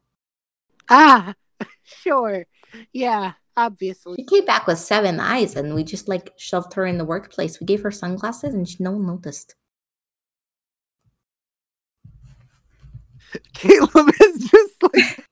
ah, 0.90 1.34
sure. 1.84 2.46
Yeah, 2.92 3.32
obviously. 3.58 4.16
She 4.16 4.24
came 4.24 4.46
back 4.46 4.66
with 4.66 4.78
seven 4.78 5.18
eyes 5.20 5.56
and 5.56 5.74
we 5.74 5.82
just 5.84 6.08
like 6.08 6.32
shoved 6.38 6.74
her 6.74 6.86
in 6.86 6.96
the 6.96 7.04
workplace. 7.04 7.60
We 7.60 7.66
gave 7.66 7.82
her 7.82 7.90
sunglasses 7.90 8.54
and 8.54 8.66
she, 8.66 8.76
no 8.78 8.92
one 8.92 9.06
noticed. 9.06 9.56
Calem 13.54 14.08
is 14.22 14.48
just 14.48 14.82
like 14.82 15.26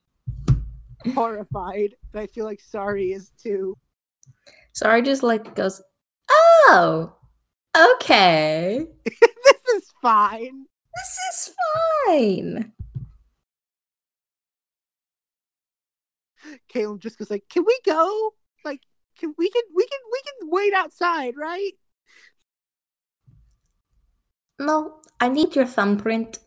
horrified. 1.14 1.94
And 2.12 2.20
I 2.20 2.26
feel 2.26 2.44
like 2.44 2.60
Sari 2.60 3.12
is 3.12 3.30
too. 3.42 3.76
Sari 4.72 5.02
just 5.02 5.22
like 5.22 5.54
goes, 5.54 5.80
Oh, 6.28 7.14
okay. 7.94 8.86
this 9.04 9.74
is 9.76 9.92
fine. 10.02 10.66
This 10.94 11.18
is 11.30 11.54
fine. 12.06 12.72
Calem 16.73 16.98
just 16.98 17.18
goes 17.18 17.31
like, 17.31 17.44
"Can 17.48 17.64
we 17.66 17.78
go? 17.85 18.35
Like, 18.64 18.81
can 19.18 19.35
we 19.39 19.51
can 19.51 19.62
we 19.74 19.86
can 19.86 20.01
we 20.12 20.20
can 20.23 20.51
wait 20.51 20.73
outside, 20.74 21.35
right?" 21.36 21.73
No, 24.59 25.01
I 25.20 25.28
need 25.28 25.55
your 25.55 25.66
thumbprint. 25.66 26.39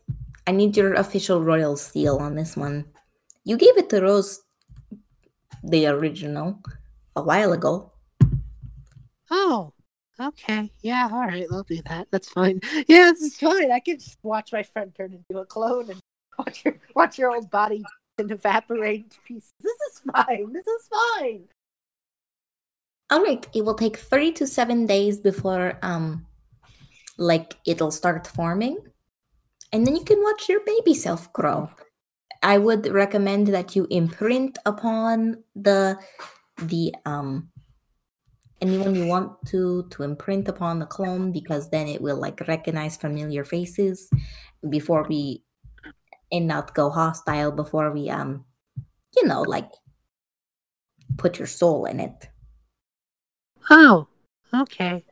I 0.46 0.52
need 0.52 0.76
your 0.76 0.94
official 0.94 1.42
royal 1.42 1.76
seal 1.76 2.16
on 2.16 2.34
this 2.34 2.56
one. 2.56 2.86
You 3.44 3.56
gave 3.56 3.76
it 3.78 3.88
to 3.90 4.00
Rose, 4.00 4.40
the 5.62 5.86
original, 5.86 6.60
a 7.14 7.22
while 7.22 7.52
ago. 7.52 7.92
Oh, 9.30 9.72
okay. 10.18 10.72
Yeah, 10.82 11.08
all 11.10 11.20
right. 11.20 11.46
I'll 11.52 11.62
do 11.62 11.80
that. 11.86 12.08
That's 12.10 12.28
fine. 12.28 12.60
Yeah, 12.88 13.12
this 13.12 13.22
is 13.22 13.36
fine. 13.36 13.70
I 13.70 13.78
can 13.80 13.98
just 13.98 14.18
watch 14.22 14.52
my 14.52 14.64
friend 14.64 14.92
turn 14.94 15.12
into 15.12 15.40
a 15.40 15.46
clone 15.46 15.90
and 15.90 16.00
watch 16.38 16.64
your 16.64 16.74
watch 16.96 17.18
your 17.18 17.30
old 17.32 17.50
body 17.50 17.84
and 18.20 18.30
evaporate 18.30 19.04
into 19.04 19.20
pieces. 19.26 19.52
This 19.60 19.76
is 19.90 20.02
fine. 20.12 20.52
This 20.52 20.66
is 20.66 20.88
fine. 20.88 21.44
All 23.10 23.22
right, 23.24 23.44
it 23.52 23.64
will 23.64 23.74
take 23.74 23.96
three 23.96 24.30
to 24.32 24.46
seven 24.46 24.86
days 24.86 25.18
before, 25.18 25.78
um, 25.82 26.26
like 27.18 27.56
it'll 27.66 27.90
start 27.90 28.28
forming, 28.28 28.78
and 29.72 29.84
then 29.84 29.96
you 29.96 30.04
can 30.04 30.22
watch 30.22 30.48
your 30.48 30.60
baby 30.64 30.94
self 30.94 31.32
grow. 31.32 31.68
I 32.42 32.58
would 32.58 32.86
recommend 32.86 33.48
that 33.48 33.74
you 33.74 33.86
imprint 33.90 34.58
upon 34.64 35.42
the 35.56 35.98
the 36.62 36.94
um 37.04 37.50
anyone 38.60 38.94
you 38.94 39.06
want 39.06 39.32
to 39.46 39.86
to 39.90 40.02
imprint 40.02 40.48
upon 40.48 40.78
the 40.78 40.86
clone 40.86 41.32
because 41.32 41.70
then 41.70 41.88
it 41.88 42.00
will 42.00 42.16
like 42.16 42.46
recognize 42.46 42.96
familiar 42.96 43.44
faces 43.44 44.10
before 44.68 45.06
we 45.08 45.42
and 46.32 46.46
not 46.46 46.74
go 46.74 46.90
hostile 46.90 47.52
before 47.52 47.90
we 47.90 48.08
um 48.10 48.44
you 49.16 49.26
know 49.26 49.42
like 49.42 49.70
put 51.16 51.38
your 51.38 51.46
soul 51.46 51.84
in 51.84 52.00
it 52.00 52.28
Oh, 53.68 54.08
okay. 54.52 55.04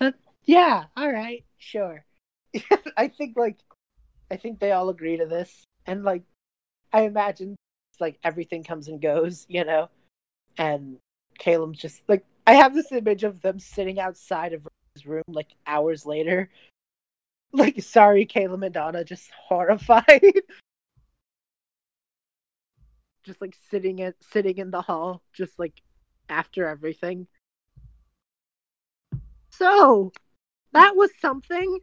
Uh, 0.00 0.12
yeah, 0.44 0.84
all 0.96 1.10
right, 1.10 1.44
sure. 1.58 2.04
I 2.96 3.08
think 3.08 3.36
like 3.36 3.58
I 4.30 4.36
think 4.36 4.58
they 4.60 4.72
all 4.72 4.90
agree 4.90 5.16
to 5.18 5.26
this, 5.26 5.64
and 5.86 6.04
like 6.04 6.22
I 6.92 7.02
imagine 7.02 7.56
it's 7.92 8.00
like 8.00 8.18
everything 8.24 8.64
comes 8.64 8.88
and 8.88 9.00
goes, 9.00 9.46
you 9.48 9.64
know, 9.64 9.88
and 10.58 10.98
Calem's 11.38 11.78
just 11.78 12.02
like 12.08 12.24
I 12.46 12.54
have 12.54 12.74
this 12.74 12.92
image 12.92 13.24
of 13.24 13.40
them 13.40 13.58
sitting 13.58 13.98
outside 13.98 14.52
of 14.52 14.66
his 14.94 15.06
room 15.06 15.24
like 15.28 15.54
hours 15.66 16.04
later, 16.06 16.50
like 17.56 17.82
Sari, 17.82 18.26
Calem 18.26 18.64
and 18.64 18.74
Donna, 18.74 19.04
just 19.04 19.30
horrified, 19.48 20.22
just 23.24 23.40
like 23.40 23.56
sitting 23.70 24.00
at 24.02 24.14
sitting 24.22 24.58
in 24.58 24.70
the 24.70 24.82
hall, 24.82 25.22
just 25.32 25.58
like 25.58 25.82
after 26.28 26.66
everything. 26.68 27.26
So, 29.50 30.12
that 30.72 30.94
was 30.96 31.10
something. 31.20 31.80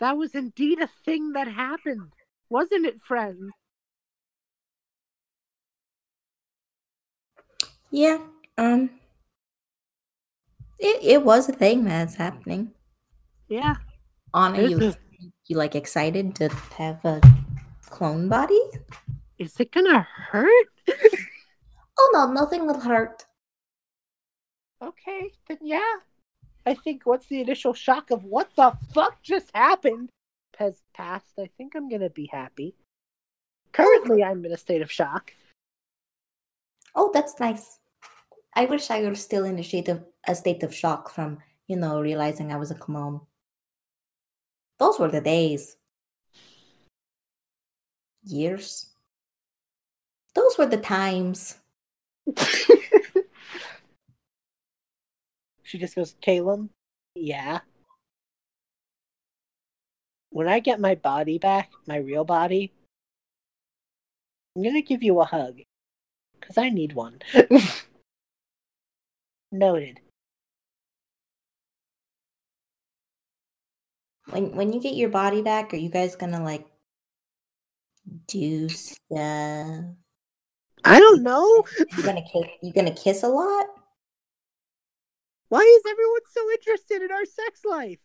That 0.00 0.16
was 0.16 0.34
indeed 0.34 0.80
a 0.80 0.88
thing 1.04 1.32
that 1.32 1.46
happened, 1.48 2.12
wasn't 2.48 2.86
it, 2.86 3.02
friends? 3.02 3.52
yeah 7.90 8.18
um 8.58 8.90
it, 10.80 11.02
it 11.02 11.24
was 11.24 11.48
a 11.48 11.52
thing 11.52 11.84
that's 11.84 12.14
happening 12.16 12.72
Yeah. 13.48 13.76
Anna, 14.34 14.62
you 14.62 14.78
is- 14.80 14.96
you 15.46 15.56
like 15.56 15.74
excited 15.74 16.34
to 16.36 16.48
have 16.78 17.04
a 17.04 17.20
clone 17.86 18.28
body 18.28 18.60
Is 19.38 19.58
it 19.60 19.70
gonna 19.72 20.06
hurt? 20.32 20.68
oh 21.98 22.10
no 22.14 22.32
nothing 22.32 22.66
will 22.66 22.80
hurt 22.80 23.24
okay, 24.82 25.32
then 25.48 25.58
yeah. 25.60 25.96
I 26.64 26.74
think 26.74 27.04
once 27.04 27.26
the 27.26 27.40
initial 27.40 27.74
shock 27.74 28.10
of 28.10 28.24
what 28.24 28.48
the 28.56 28.72
fuck 28.94 29.22
just 29.22 29.50
happened 29.54 30.08
has 30.58 30.80
passed, 30.94 31.32
I 31.38 31.50
think 31.56 31.74
I'm 31.74 31.88
gonna 31.88 32.10
be 32.10 32.26
happy. 32.32 32.74
Currently, 33.72 34.22
I'm 34.22 34.44
in 34.44 34.52
a 34.52 34.56
state 34.56 34.82
of 34.82 34.90
shock. 34.90 35.32
oh 36.94 37.10
that's 37.12 37.38
nice 37.40 37.78
i 38.54 38.64
wish 38.64 38.90
i 38.90 39.02
were 39.02 39.14
still 39.14 39.44
in 39.44 39.58
a 39.58 39.64
state 39.64 39.88
of 39.88 40.04
a 40.26 40.34
state 40.34 40.62
of 40.62 40.74
shock 40.74 41.10
from 41.10 41.38
you 41.66 41.76
know 41.76 42.00
realizing 42.00 42.52
i 42.52 42.56
was 42.56 42.70
a 42.70 42.74
clone 42.74 43.20
those 44.78 44.98
were 44.98 45.10
the 45.10 45.20
days 45.20 45.76
years 48.24 48.90
those 50.34 50.56
were 50.58 50.66
the 50.66 50.76
times 50.76 51.56
She 55.70 55.78
just 55.78 55.94
goes, 55.94 56.16
Calem, 56.20 56.70
yeah. 57.14 57.60
When 60.30 60.48
I 60.48 60.58
get 60.58 60.80
my 60.80 60.96
body 60.96 61.38
back, 61.38 61.70
my 61.86 61.98
real 61.98 62.24
body, 62.24 62.72
I'm 64.56 64.64
gonna 64.64 64.82
give 64.82 65.04
you 65.04 65.20
a 65.20 65.24
hug. 65.24 65.60
Because 66.40 66.58
I 66.58 66.70
need 66.70 66.94
one. 66.94 67.20
Noted. 69.52 70.00
When 74.30 74.54
when 74.54 74.72
you 74.72 74.80
get 74.80 74.94
your 74.94 75.08
body 75.08 75.42
back, 75.42 75.74
are 75.74 75.76
you 75.76 75.90
guys 75.90 76.14
gonna 76.16 76.42
like 76.42 76.66
do 78.26 78.68
stuff? 78.68 78.98
I 80.84 80.98
don't 80.98 81.22
know. 81.22 81.64
You 81.96 82.02
gonna 82.02 82.22
kiss? 82.22 82.46
You 82.62 82.72
gonna 82.72 82.94
kiss 82.94 83.22
a 83.22 83.28
lot? 83.28 83.66
Why 85.48 85.60
is 85.60 85.82
everyone 85.90 86.20
so 86.30 86.50
interested 86.52 87.02
in 87.02 87.10
our 87.10 87.24
sex 87.24 87.64
life? 87.64 87.98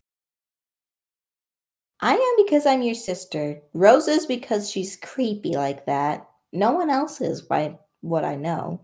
I 2.02 2.14
am 2.16 2.46
because 2.46 2.66
I'm 2.66 2.82
your 2.82 2.96
sister. 2.96 3.62
Rose 3.74 4.08
is 4.08 4.26
because 4.26 4.70
she's 4.70 4.98
creepy 4.98 5.54
like 5.54 5.86
that. 5.86 6.28
No 6.52 6.72
one 6.72 6.90
else 6.90 7.22
is, 7.22 7.42
by 7.42 7.78
what 8.02 8.26
I 8.26 8.36
know. 8.36 8.82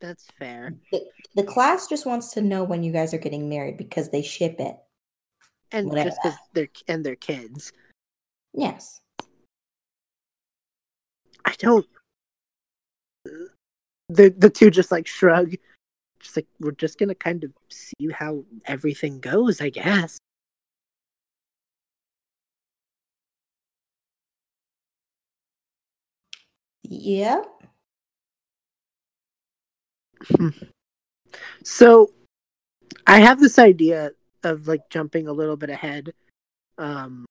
That's 0.00 0.26
fair. 0.38 0.74
The, 0.92 1.04
the 1.34 1.44
class 1.44 1.86
just 1.86 2.06
wants 2.06 2.32
to 2.34 2.42
know 2.42 2.64
when 2.64 2.82
you 2.82 2.92
guys 2.92 3.14
are 3.14 3.18
getting 3.18 3.48
married 3.48 3.76
because 3.76 4.10
they 4.10 4.22
ship 4.22 4.56
it. 4.58 4.76
And 5.72 5.88
Whatever 5.88 6.10
just 6.10 6.20
because 6.22 6.38
they're 6.52 6.68
and 6.88 7.04
they're 7.04 7.16
kids. 7.16 7.72
Yes. 8.54 9.00
I 11.44 11.54
don't. 11.58 11.86
The 14.08 14.34
the 14.36 14.50
two 14.50 14.70
just 14.70 14.92
like 14.92 15.06
shrug, 15.06 15.54
just 16.20 16.36
like 16.36 16.46
we're 16.60 16.70
just 16.72 16.98
gonna 16.98 17.14
kind 17.14 17.42
of 17.42 17.50
see 17.68 18.10
how 18.12 18.44
everything 18.66 19.18
goes, 19.18 19.60
I 19.60 19.70
guess. 19.70 20.18
Yeah. 26.82 27.42
So, 31.64 32.12
I 33.06 33.20
have 33.20 33.40
this 33.40 33.58
idea 33.58 34.12
of 34.42 34.68
like 34.68 34.88
jumping 34.90 35.28
a 35.28 35.32
little 35.32 35.56
bit 35.56 35.70
ahead. 35.70 36.12
Um, 36.78 37.26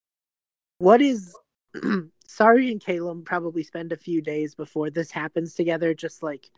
what 0.80 1.02
is 1.02 1.36
Sari 2.28 2.72
and 2.72 2.82
Calem 2.82 3.24
probably 3.24 3.64
spend 3.64 3.92
a 3.92 3.98
few 3.98 4.22
days 4.22 4.56
before 4.56 4.90
this 4.90 5.12
happens 5.12 5.54
together, 5.54 5.94
just 5.94 6.24
like 6.24 6.50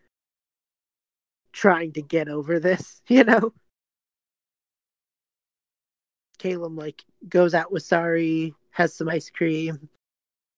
trying 1.52 1.92
to 1.92 2.02
get 2.02 2.28
over 2.28 2.58
this, 2.58 3.02
you 3.08 3.24
know? 3.24 3.52
Calem 6.38 6.76
like 6.76 7.04
goes 7.28 7.54
out 7.54 7.72
with 7.72 7.82
Sari, 7.82 8.54
has 8.70 8.94
some 8.94 9.08
ice 9.08 9.30
cream. 9.30 9.88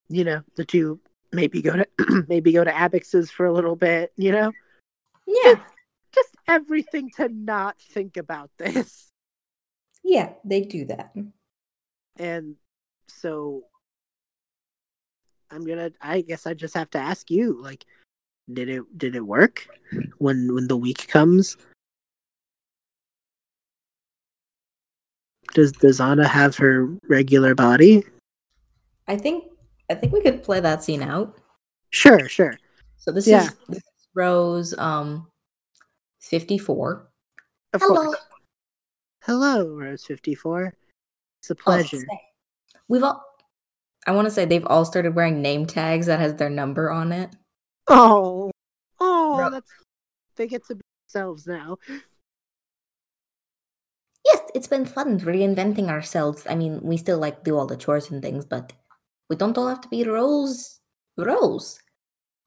You 0.08 0.24
know, 0.24 0.42
the 0.56 0.64
two 0.64 1.00
maybe 1.32 1.62
go 1.62 1.76
to 1.76 1.86
maybe 2.28 2.52
go 2.52 2.64
to 2.64 2.70
Abix's 2.70 3.30
for 3.30 3.46
a 3.46 3.52
little 3.52 3.76
bit, 3.76 4.12
you 4.16 4.32
know? 4.32 4.52
Yeah. 5.26 5.54
Just 6.12 6.34
everything 6.48 7.10
to 7.16 7.28
not 7.28 7.78
think 7.80 8.16
about 8.16 8.50
this. 8.58 9.06
Yeah, 10.02 10.32
they 10.46 10.62
do 10.62 10.86
that. 10.86 11.14
And 12.16 12.56
so 13.06 13.64
I'm 15.50 15.66
gonna 15.66 15.92
I 16.00 16.22
guess 16.22 16.46
I 16.46 16.54
just 16.54 16.72
have 16.74 16.88
to 16.92 16.98
ask 16.98 17.30
you, 17.30 17.60
like, 17.60 17.84
did 18.50 18.70
it 18.70 18.82
did 18.96 19.14
it 19.14 19.20
work 19.20 19.68
when 20.16 20.54
when 20.54 20.68
the 20.68 20.76
week 20.76 21.06
comes? 21.08 21.58
Does 25.52 25.72
does 25.72 26.00
Anna 26.00 26.26
have 26.26 26.56
her 26.56 26.86
regular 27.08 27.54
body? 27.54 28.04
I 29.06 29.16
think 29.16 29.44
I 29.90 29.94
think 29.94 30.12
we 30.12 30.22
could 30.22 30.42
play 30.42 30.60
that 30.60 30.82
scene 30.82 31.02
out. 31.02 31.36
Sure, 31.90 32.28
sure. 32.28 32.58
So 32.96 33.12
this 33.12 33.26
Yeah. 33.26 33.44
is 33.44 33.56
this 33.68 33.78
is 33.78 33.89
Rose 34.14 34.76
um 34.78 35.28
54. 36.20 37.08
Of 37.72 37.80
Hello. 37.82 37.94
course. 38.06 38.16
Hello, 39.22 39.68
Rose 39.68 40.04
fifty 40.04 40.34
four. 40.34 40.74
It's 41.40 41.50
a 41.50 41.54
Oh, 41.54 41.56
pleasure. 41.56 41.98
We've 42.88 43.02
all 43.02 43.22
I 44.06 44.12
want 44.12 44.26
to 44.26 44.30
say 44.30 44.44
they've 44.44 44.66
all 44.66 44.84
started 44.84 45.14
wearing 45.14 45.42
name 45.42 45.66
tags 45.66 46.06
that 46.06 46.20
has 46.20 46.34
their 46.34 46.50
number 46.50 46.90
on 46.90 47.12
it. 47.12 47.30
Oh, 47.88 48.50
oh, 48.98 49.38
Ro- 49.38 49.50
that's 49.50 49.70
they 50.36 50.46
get 50.48 50.66
to 50.66 50.74
be 50.74 50.80
themselves 51.06 51.46
now. 51.46 51.76
Yes, 54.26 54.40
it's 54.54 54.66
been 54.68 54.86
fun 54.86 55.20
reinventing 55.20 55.88
ourselves. 55.88 56.46
I 56.48 56.54
mean, 56.54 56.80
we 56.82 56.96
still 56.96 57.18
like 57.18 57.44
do 57.44 57.56
all 57.56 57.66
the 57.66 57.76
chores 57.76 58.10
and 58.10 58.22
things, 58.22 58.44
but 58.44 58.72
we 59.28 59.36
don't 59.36 59.56
all 59.58 59.68
have 59.68 59.80
to 59.82 59.88
be 59.88 60.04
Rose 60.04 60.80
Rose. 61.16 61.78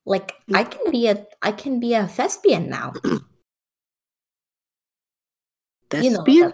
Like 0.05 0.33
I 0.53 0.63
can 0.63 0.91
be 0.91 1.07
a 1.07 1.25
I 1.41 1.51
can 1.51 1.79
be 1.79 1.93
a 1.93 2.07
thespian 2.07 2.69
now. 2.69 2.93
You 5.93 6.09
know, 6.09 6.23
Thespian? 6.23 6.45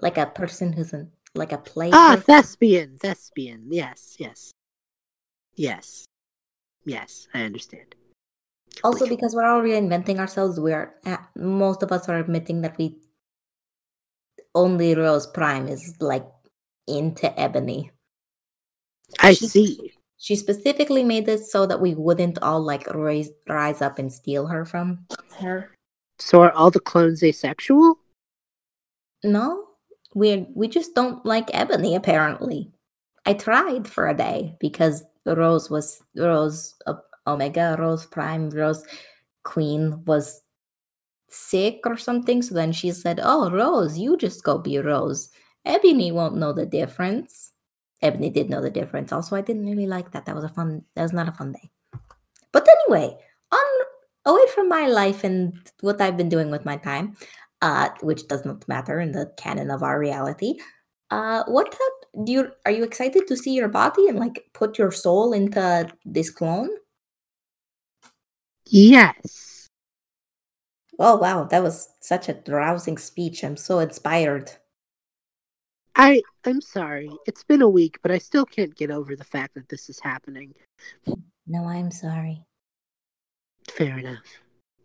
like 0.00 0.16
a, 0.16 0.24
like 0.24 0.28
a 0.28 0.30
person 0.30 0.72
who's 0.72 0.94
an 0.94 1.12
like 1.34 1.52
a 1.52 1.58
play. 1.58 1.90
ah, 1.92 2.12
person. 2.12 2.22
thespian, 2.22 2.96
thespian. 2.98 3.66
Yes, 3.68 4.16
yes, 4.18 4.50
yes, 5.54 6.06
yes. 6.86 7.28
I 7.34 7.42
understand. 7.42 7.94
Also, 8.82 9.06
because 9.06 9.34
we're 9.34 9.44
all 9.44 9.60
reinventing 9.60 10.18
ourselves, 10.18 10.58
we're 10.58 10.94
uh, 11.04 11.18
most 11.34 11.82
of 11.82 11.92
us 11.92 12.08
are 12.08 12.18
admitting 12.18 12.62
that 12.62 12.78
we 12.78 12.96
only 14.54 14.94
Rose 14.94 15.26
Prime 15.26 15.68
is 15.68 15.94
like 16.00 16.26
into 16.88 17.28
Ebony. 17.38 17.90
I 19.20 19.34
she- 19.34 19.48
see. 19.48 19.92
She 20.18 20.36
specifically 20.36 21.04
made 21.04 21.26
this 21.26 21.52
so 21.52 21.66
that 21.66 21.80
we 21.80 21.94
wouldn't 21.94 22.38
all 22.42 22.60
like 22.60 22.86
rise 22.94 23.30
rise 23.48 23.82
up 23.82 23.98
and 23.98 24.12
steal 24.12 24.46
her 24.46 24.64
from 24.64 25.06
her. 25.38 25.70
So 26.18 26.42
are 26.42 26.52
all 26.52 26.70
the 26.70 26.80
clones 26.80 27.22
asexual? 27.22 27.98
No, 29.22 29.64
we 30.14 30.46
we 30.54 30.68
just 30.68 30.94
don't 30.94 31.24
like 31.26 31.50
Ebony. 31.52 31.94
Apparently, 31.94 32.72
I 33.26 33.34
tried 33.34 33.86
for 33.86 34.08
a 34.08 34.16
day 34.16 34.56
because 34.60 35.04
Rose 35.26 35.68
was 35.68 36.02
Rose 36.16 36.74
uh, 36.86 36.94
Omega, 37.26 37.76
Rose 37.78 38.06
Prime, 38.06 38.48
Rose 38.50 38.84
Queen 39.44 40.02
was 40.06 40.40
sick 41.28 41.80
or 41.84 41.96
something. 41.96 42.40
So 42.40 42.54
then 42.54 42.72
she 42.72 42.90
said, 42.92 43.20
"Oh, 43.22 43.50
Rose, 43.50 43.98
you 43.98 44.16
just 44.16 44.42
go 44.44 44.58
be 44.58 44.78
Rose. 44.78 45.28
Ebony 45.66 46.12
won't 46.12 46.36
know 46.36 46.52
the 46.52 46.66
difference." 46.66 47.52
Ebony 48.02 48.30
did 48.30 48.50
know 48.50 48.60
the 48.60 48.70
difference. 48.70 49.12
Also, 49.12 49.36
I 49.36 49.40
didn't 49.40 49.66
really 49.66 49.86
like 49.86 50.12
that. 50.12 50.26
That 50.26 50.34
was 50.34 50.44
a 50.44 50.48
fun. 50.48 50.84
That 50.94 51.02
was 51.02 51.12
not 51.12 51.28
a 51.28 51.32
fun 51.32 51.52
day. 51.52 51.70
But 52.52 52.66
anyway, 52.68 53.16
on 53.52 53.86
away 54.26 54.46
from 54.54 54.68
my 54.68 54.86
life 54.86 55.24
and 55.24 55.54
what 55.80 56.00
I've 56.00 56.16
been 56.16 56.28
doing 56.28 56.50
with 56.50 56.64
my 56.64 56.76
time, 56.76 57.16
uh, 57.62 57.90
which 58.00 58.28
does 58.28 58.44
not 58.44 58.66
matter 58.68 59.00
in 59.00 59.12
the 59.12 59.32
canon 59.36 59.70
of 59.70 59.82
our 59.82 59.98
reality. 59.98 60.54
Uh, 61.10 61.44
what 61.46 61.70
the- 61.70 62.24
do 62.24 62.32
you 62.32 62.50
are 62.64 62.72
you 62.72 62.82
excited 62.82 63.26
to 63.28 63.36
see 63.36 63.52
your 63.52 63.68
body 63.68 64.08
and 64.08 64.18
like 64.18 64.48
put 64.54 64.78
your 64.78 64.90
soul 64.90 65.32
into 65.32 65.88
this 66.04 66.30
clone? 66.30 66.70
Yes. 68.66 69.68
Oh 70.98 71.16
wow, 71.16 71.44
that 71.44 71.62
was 71.62 71.90
such 72.00 72.28
a 72.28 72.42
rousing 72.48 72.98
speech. 72.98 73.44
I'm 73.44 73.56
so 73.56 73.78
inspired. 73.80 74.52
I 75.96 76.22
I'm 76.44 76.60
sorry. 76.60 77.10
It's 77.26 77.42
been 77.42 77.62
a 77.62 77.68
week, 77.68 77.98
but 78.02 78.10
I 78.10 78.18
still 78.18 78.44
can't 78.44 78.74
get 78.74 78.90
over 78.90 79.16
the 79.16 79.24
fact 79.24 79.54
that 79.54 79.68
this 79.68 79.88
is 79.88 79.98
happening. 79.98 80.54
No, 81.46 81.64
I'm 81.64 81.90
sorry. 81.90 82.44
Fair 83.70 83.98
enough. 83.98 84.22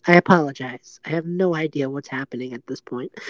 I 0.07 0.15
apologize. 0.15 0.99
I 1.05 1.09
have 1.09 1.25
no 1.25 1.53
idea 1.53 1.89
what's 1.89 2.07
happening 2.07 2.53
at 2.53 2.65
this 2.65 2.81
point. 2.81 3.11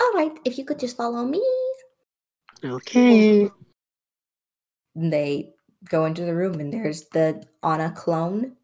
All 0.00 0.12
right, 0.14 0.32
if 0.44 0.56
you 0.56 0.64
could 0.64 0.78
just 0.78 0.96
follow 0.96 1.24
me. 1.24 1.42
okay. 2.64 3.50
They 4.94 5.50
go 5.88 6.04
into 6.04 6.24
the 6.24 6.34
room 6.34 6.60
and 6.60 6.72
there's 6.72 7.06
the 7.12 7.44
Anna 7.62 7.90
clone. 7.90 8.56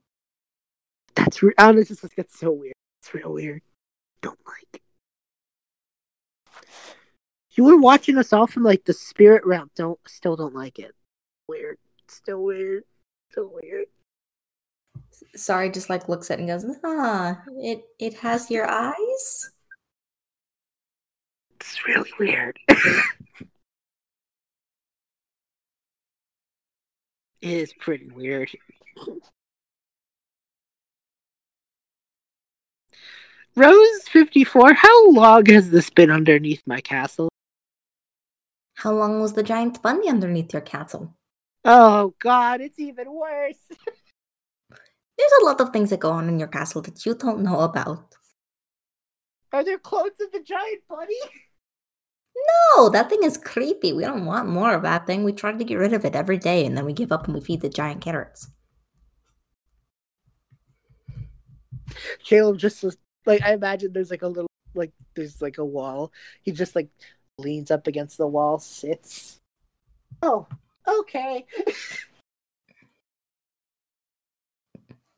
That's 1.15 1.43
re- 1.43 1.53
honestly 1.59 1.97
this 2.01 2.15
gets 2.15 2.39
so 2.39 2.53
weird. 2.53 2.75
It's 3.03 3.13
real 3.13 3.33
weird. 3.33 3.63
Don't 4.23 4.39
like. 4.47 4.81
You 7.53 7.65
were 7.65 7.81
watching 7.81 8.17
us 8.17 8.33
all 8.33 8.47
from 8.47 8.63
like 8.63 8.85
the 8.85 8.93
spirit 8.93 9.45
realm. 9.45 9.71
Don't 9.75 9.99
still 10.07 10.37
don't 10.37 10.55
like 10.55 10.79
it. 10.79 10.95
Weird. 11.49 11.79
Still 12.09 12.43
weird. 12.45 12.85
Still 13.31 13.51
weird. 13.53 13.87
Sari, 15.35 15.71
just 15.71 15.91
like 15.91 16.09
looks 16.09 16.31
at 16.31 16.39
it 16.39 16.43
and 16.43 16.49
goes, 16.49 16.65
ah, 16.85 17.41
it 17.59 17.83
it 17.99 18.15
has 18.15 18.51
your 18.51 18.69
eyes. 18.69 19.51
It's 21.57 21.87
really 21.87 22.11
weird. 22.19 22.59
it 22.69 22.99
is 27.43 27.73
pretty 27.75 28.07
weird. 28.07 28.51
Rose 33.57 34.09
54, 34.09 34.75
how 34.75 35.11
long 35.11 35.45
has 35.47 35.71
this 35.71 35.91
been 35.91 36.11
underneath 36.11 36.63
my 36.67 36.81
castle? 36.81 37.30
How 38.81 38.93
long 38.93 39.21
was 39.21 39.35
the 39.35 39.43
giant 39.43 39.83
bunny 39.83 40.09
underneath 40.09 40.55
your 40.55 40.63
castle? 40.63 41.15
Oh 41.67 42.15
god, 42.19 42.63
it's 42.63 42.79
even 42.79 43.13
worse. 43.13 43.59
There's 45.19 45.33
a 45.43 45.45
lot 45.45 45.61
of 45.61 45.69
things 45.69 45.91
that 45.91 46.01
go 46.01 46.13
on 46.13 46.31
in 46.31 46.39
your 46.39 46.49
castle 46.49 46.81
that 46.83 47.05
you 47.05 47.15
don't 47.15 47.43
know 47.43 47.61
about. 47.61 48.15
Are 49.53 49.63
there 49.63 49.79
clones 49.79 50.19
of 50.23 50.33
the 50.33 50.41
giant 50.41 50.83
bunny? 50.89 51.21
No, 52.73 52.89
that 52.89 53.11
thing 53.11 53.23
is 53.23 53.37
creepy. 53.37 53.93
We 53.93 54.05
don't 54.05 54.25
want 54.25 54.49
more 54.49 54.73
of 54.73 54.83
that 54.83 55.07
thing. 55.07 55.25
We 55.25 55.33
try 55.33 55.53
to 55.53 55.65
get 55.65 55.75
rid 55.77 55.93
of 55.93 56.05
it 56.07 56.15
every 56.15 56.39
day 56.39 56.65
and 56.65 56.75
then 56.75 56.87
we 56.87 56.95
give 56.95 57.13
up 57.13 57.27
and 57.27 57.35
we 57.35 57.41
feed 57.41 57.61
the 57.61 57.69
giant 57.69 58.01
carrots. 58.01 58.49
Calem 62.25 62.57
just 62.57 62.83
was 62.83 62.97
like 63.27 63.43
I 63.43 63.53
imagine 63.53 63.93
there's 63.93 64.11
like 64.11 64.23
a 64.23 64.29
little 64.29 64.49
like 64.75 64.93
there's 65.17 65.43
like 65.43 65.59
a 65.59 65.65
wall. 65.65 66.13
He 66.43 66.53
just 66.53 66.75
like 66.75 66.89
leans 67.39 67.71
up 67.71 67.87
against 67.87 68.19
the 68.19 68.27
wall, 68.27 68.59
sits. 68.59 69.41
Oh, 70.23 70.47
okay. 70.87 71.47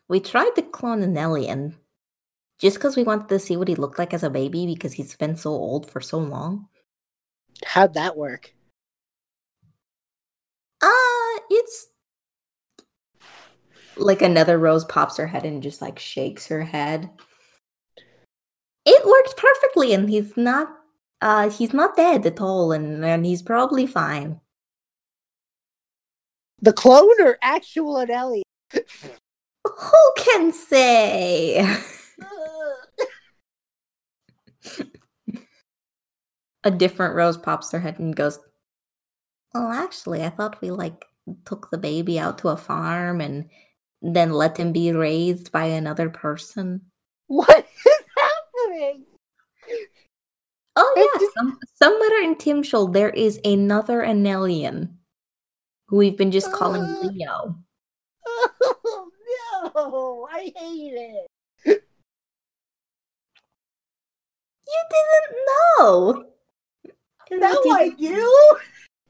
We 0.08 0.20
tried 0.20 0.50
to 0.56 0.62
clone 0.62 1.02
an 1.02 1.16
alien 1.16 1.76
just 2.58 2.76
because 2.76 2.96
we 2.96 3.02
wanted 3.02 3.28
to 3.30 3.38
see 3.38 3.56
what 3.56 3.68
he 3.68 3.74
looked 3.74 3.98
like 3.98 4.12
as 4.12 4.22
a 4.22 4.28
baby 4.28 4.66
because 4.66 4.92
he's 4.92 5.16
been 5.16 5.36
so 5.36 5.50
old 5.50 5.90
for 5.90 6.02
so 6.02 6.18
long. 6.18 6.68
How'd 7.64 7.94
that 7.94 8.16
work? 8.16 8.52
Uh, 10.82 11.38
it's 11.48 11.86
like 13.96 14.20
another 14.20 14.58
rose 14.58 14.84
pops 14.84 15.16
her 15.16 15.26
head 15.26 15.44
and 15.44 15.62
just 15.62 15.80
like 15.80 15.98
shakes 15.98 16.46
her 16.48 16.62
head. 16.62 17.08
It 18.84 19.06
worked 19.06 19.36
perfectly, 19.36 19.94
and 19.94 20.10
he's 20.10 20.36
not 20.36 20.68
uh 21.22 21.48
he's 21.48 21.72
not 21.72 21.96
dead 21.96 22.26
at 22.26 22.40
all, 22.40 22.72
and, 22.72 23.04
and 23.04 23.24
he's 23.24 23.42
probably 23.42 23.86
fine. 23.86 24.40
The 26.60 26.72
clone 26.72 27.20
or 27.20 27.38
actual 27.42 27.94
Anelli? 27.96 28.42
Who 28.72 30.12
can 30.16 30.52
say? 30.52 31.66
A 36.64 36.70
different 36.70 37.16
rose 37.16 37.36
pops 37.36 37.70
their 37.70 37.80
head 37.80 37.98
and 37.98 38.14
goes, 38.14 38.38
Well, 39.52 39.72
actually, 39.72 40.22
I 40.22 40.30
thought 40.30 40.60
we 40.60 40.70
like 40.70 41.04
took 41.44 41.70
the 41.70 41.78
baby 41.78 42.18
out 42.18 42.38
to 42.38 42.48
a 42.48 42.56
farm 42.56 43.20
and 43.20 43.48
then 44.00 44.32
let 44.32 44.56
him 44.56 44.72
be 44.72 44.92
raised 44.92 45.50
by 45.52 45.64
another 45.64 46.08
person. 46.10 46.82
what 47.26 47.66
is? 47.86 48.01
Oh 50.76 50.94
yeah, 50.96 51.18
did- 51.18 51.30
some, 51.34 51.58
somewhere 51.74 52.22
in 52.22 52.34
Timshul 52.36 52.92
there 52.92 53.10
is 53.10 53.38
another 53.44 54.02
Anelian 54.02 54.96
who 55.88 55.96
we've 55.98 56.16
been 56.16 56.30
just 56.32 56.50
calling 56.52 56.82
Uh. 56.82 56.98
Leo. 57.02 57.56
Oh 58.26 59.08
no, 59.74 60.28
I 60.30 60.52
hate 60.56 60.94
it. 60.94 61.28
You 64.66 64.82
didn't 64.90 65.38
know. 65.78 66.24
Now 67.32 67.52
I 67.72 67.90
do. 67.98 68.30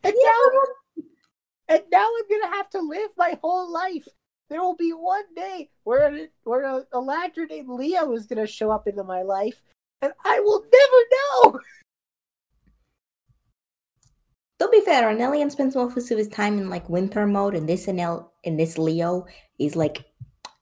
And 0.05 0.15
Yeah. 0.21 0.31
now, 0.33 1.05
and 1.69 1.83
now 1.93 2.09
I'm 2.09 2.29
gonna 2.29 2.57
have 2.57 2.69
to 2.71 2.81
live 2.81 3.11
my 3.17 3.39
whole 3.41 3.73
life. 3.73 4.09
There 4.51 4.61
will 4.61 4.75
be 4.75 4.91
one 4.93 5.33
day 5.37 5.71
where 5.85 6.27
where 6.43 6.63
a, 6.63 6.85
a 6.93 6.99
ladder 6.99 7.47
named 7.47 7.69
Leo 7.69 8.13
is 8.15 8.27
gonna 8.27 8.49
show 8.49 8.73
up 8.73 8.89
into 8.89 9.05
my 9.05 9.23
life, 9.23 9.63
and 10.03 10.13
I 10.25 10.41
will 10.41 10.63
never 10.63 11.03
know. 11.15 11.61
To 14.59 14.69
be 14.69 14.81
fair, 14.81 15.09
an 15.09 15.21
alien 15.21 15.51
spends 15.51 15.75
most 15.75 16.11
of 16.11 16.19
his 16.19 16.29
time 16.29 16.59
in 16.59 16.69
like 16.69 16.89
winter 16.89 17.27
mode, 17.27 17.55
and 17.55 17.69
this 17.69 17.87
Anel 17.87 18.29
in 18.45 18.57
this 18.57 18.79
Leo 18.79 19.27
is 19.59 19.77
like 19.77 20.05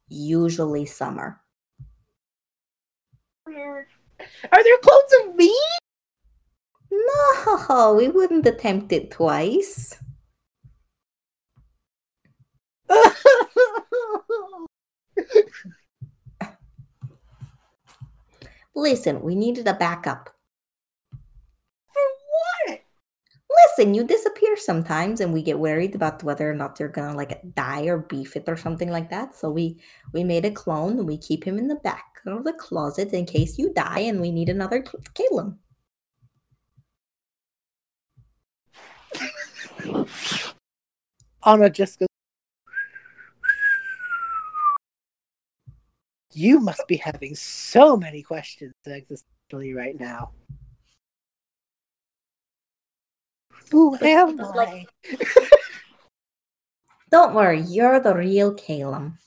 usually 0.08 0.86
summer. 0.86 1.40
Are 4.52 4.64
there 4.64 4.78
clones 4.78 5.12
of 5.24 5.34
me? 5.34 5.54
No, 6.90 7.94
we 7.96 8.08
wouldn't 8.08 8.46
attempt 8.46 8.92
it 8.92 9.10
twice. 9.10 9.96
Listen, 18.74 19.22
we 19.22 19.34
needed 19.34 19.66
a 19.66 19.74
backup. 19.74 20.30
For 21.92 22.02
what? 22.66 22.80
Listen, 23.66 23.94
you 23.94 24.04
disappear 24.04 24.56
sometimes, 24.56 25.20
and 25.20 25.32
we 25.32 25.42
get 25.42 25.58
worried 25.58 25.94
about 25.94 26.22
whether 26.22 26.50
or 26.50 26.54
not 26.54 26.78
you're 26.78 26.88
gonna 26.88 27.16
like 27.16 27.40
die 27.54 27.86
or 27.86 27.98
beef 27.98 28.36
it 28.36 28.44
or 28.48 28.56
something 28.56 28.90
like 28.90 29.10
that. 29.10 29.34
So 29.34 29.50
we 29.50 29.80
we 30.12 30.24
made 30.24 30.44
a 30.44 30.50
clone, 30.50 30.98
and 30.98 31.06
we 31.08 31.18
keep 31.18 31.44
him 31.44 31.58
in 31.58 31.68
the 31.68 31.76
back 31.76 32.20
of 32.26 32.44
the 32.44 32.52
closet 32.52 33.12
in 33.12 33.26
case 33.26 33.58
you 33.58 33.72
die, 33.72 34.00
and 34.00 34.20
we 34.20 34.30
need 34.30 34.48
another 34.48 34.82
Calem. 34.82 35.56
Anna 41.44 41.70
just 41.70 42.02
You 46.40 46.58
must 46.58 46.88
be 46.88 46.96
having 46.96 47.34
so 47.34 47.98
many 47.98 48.22
questions 48.22 48.72
existentially 48.88 49.76
right 49.76 50.00
now. 50.00 50.30
Who 53.70 53.94
am 54.00 54.40
I? 54.40 54.86
Don't 57.10 57.34
worry, 57.34 57.60
you're 57.60 58.00
the 58.00 58.14
real 58.14 58.54
Calem. 58.54 59.18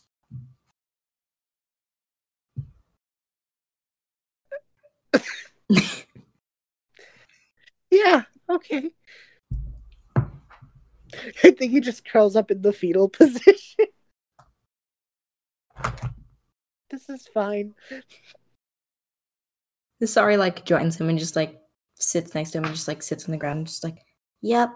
Yeah, 7.91 8.23
okay. 8.49 8.90
I 10.18 11.52
think 11.52 11.73
he 11.73 11.80
just 11.80 12.06
curls 12.06 12.35
up 12.35 12.49
in 12.49 12.64
the 12.64 12.73
fetal 12.73 13.07
position. 13.07 13.85
This 16.93 17.09
is 17.09 17.27
fine. 17.33 17.73
The 19.99 20.05
Sari, 20.05 20.37
like 20.37 20.63
joins 20.63 20.95
him 21.01 21.09
and 21.09 21.17
just 21.17 21.35
like 21.35 21.59
sits 21.95 22.35
next 22.35 22.51
to 22.51 22.59
him 22.59 22.65
and 22.65 22.75
just 22.75 22.87
like 22.87 23.01
sits 23.01 23.25
on 23.25 23.31
the 23.31 23.37
ground 23.39 23.57
and 23.57 23.67
just 23.67 23.83
like, 23.83 23.97
yep, 24.41 24.69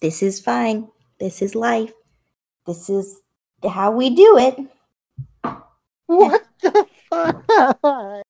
this 0.00 0.22
is 0.22 0.38
fine. 0.38 0.86
This 1.18 1.42
is 1.42 1.56
life. 1.56 1.92
This 2.68 2.88
is 2.88 3.20
how 3.68 3.90
we 3.90 4.14
do 4.14 4.38
it. 4.38 4.60
What 6.06 6.46
the 6.62 6.86
fuck? 7.10 8.22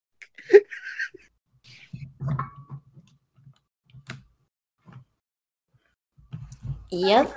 Yep. 6.91 7.37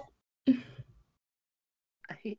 I, 2.09 2.37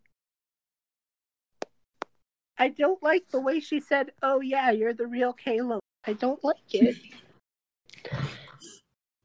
I 2.58 2.68
don't 2.68 3.02
like 3.02 3.24
the 3.30 3.40
way 3.40 3.60
she 3.60 3.80
said, 3.80 4.12
"Oh 4.22 4.40
yeah, 4.40 4.70
you're 4.70 4.94
the 4.94 5.06
real 5.06 5.34
Calem." 5.34 5.80
I 6.06 6.12
don't 6.12 6.42
like 6.44 6.56
it. 6.72 6.96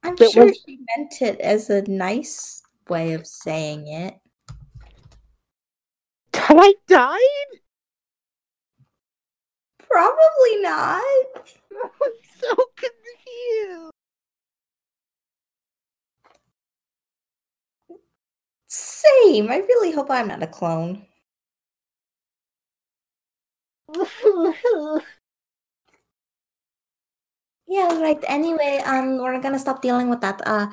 I'm 0.03 0.15
But 0.15 0.31
sure 0.31 0.45
was- 0.45 0.63
she 0.65 0.79
meant 0.97 1.21
it 1.21 1.39
as 1.41 1.69
a 1.69 1.81
nice 1.83 2.63
way 2.87 3.13
of 3.13 3.27
saying 3.27 3.87
it. 3.87 4.15
Have 6.33 6.57
I 6.59 6.73
died? 6.87 7.59
Probably 9.77 10.61
not. 10.61 11.03
I'm 11.83 12.11
so 12.39 12.55
confused. 12.75 13.91
Same. 18.67 19.49
I 19.51 19.57
really 19.57 19.91
hope 19.91 20.09
I'm 20.09 20.27
not 20.27 20.43
a 20.43 20.47
clone. 20.47 21.05
Yeah, 27.69 28.01
right. 28.01 28.17
Anyway, 28.27 28.81
um, 28.83 29.19
we're 29.19 29.39
gonna 29.39 29.59
stop 29.59 29.83
dealing 29.83 30.09
with 30.09 30.21
that. 30.21 30.41
Uh, 30.45 30.67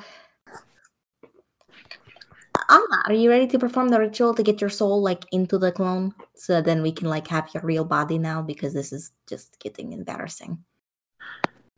Anna, 2.69 3.03
are 3.05 3.13
you 3.13 3.29
ready 3.29 3.45
to 3.47 3.59
perform 3.59 3.89
the 3.89 3.99
ritual 3.99 4.33
to 4.33 4.41
get 4.41 4.59
your 4.59 4.71
soul 4.71 5.01
like 5.03 5.23
into 5.31 5.59
the 5.59 5.71
clone, 5.71 6.15
so 6.35 6.59
then 6.59 6.81
we 6.81 6.91
can 6.91 7.07
like 7.07 7.27
have 7.27 7.49
your 7.53 7.61
real 7.61 7.85
body 7.85 8.17
now? 8.17 8.41
Because 8.41 8.73
this 8.73 8.91
is 8.91 9.11
just 9.29 9.59
getting 9.59 9.93
embarrassing. 9.93 10.57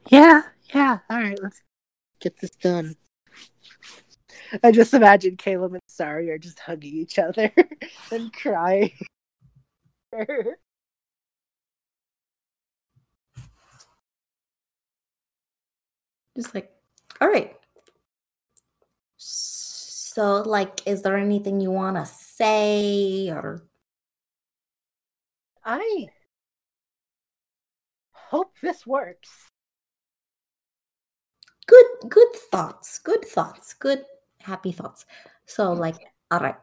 yeah, 0.07 0.43
yeah. 0.73 0.99
All 1.09 1.17
right, 1.17 1.37
let's 1.43 1.61
get 2.21 2.39
this 2.39 2.51
done. 2.51 2.95
I 4.63 4.71
just 4.71 4.93
imagine 4.93 5.35
Calem 5.35 5.73
and 5.73 5.81
Sari 5.87 6.29
are 6.31 6.37
just 6.37 6.59
hugging 6.59 6.93
each 6.93 7.19
other 7.19 7.51
and 8.11 8.31
crying. 8.31 8.93
Just 16.39 16.55
like, 16.55 16.71
all 17.19 17.27
right. 17.27 17.53
So, 19.17 20.41
like, 20.41 20.87
is 20.87 21.01
there 21.01 21.17
anything 21.17 21.59
you 21.59 21.69
want 21.69 21.97
to 21.97 22.05
say 22.05 23.29
or 23.29 23.67
I 25.65 26.07
hope 28.13 28.53
this 28.63 28.87
works. 28.87 29.49
good 31.67 31.85
good 32.07 32.33
thoughts, 32.51 32.99
good 32.99 33.25
thoughts, 33.25 33.73
good 33.73 34.05
happy 34.39 34.71
thoughts. 34.71 35.05
So, 35.45 35.73
like, 35.73 35.95
all 36.31 36.39
right. 36.39 36.55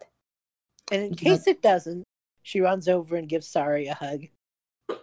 And 0.91 1.03
in 1.03 1.11
Yeah. 1.11 1.37
case 1.37 1.47
it 1.47 1.61
doesn't, 1.61 2.03
she 2.43 2.63
runs 2.63 2.89
over 2.89 3.17
and 3.17 3.29
gives 3.29 3.47
Sari 3.47 3.89
a 3.89 3.95
hug. 3.95 4.23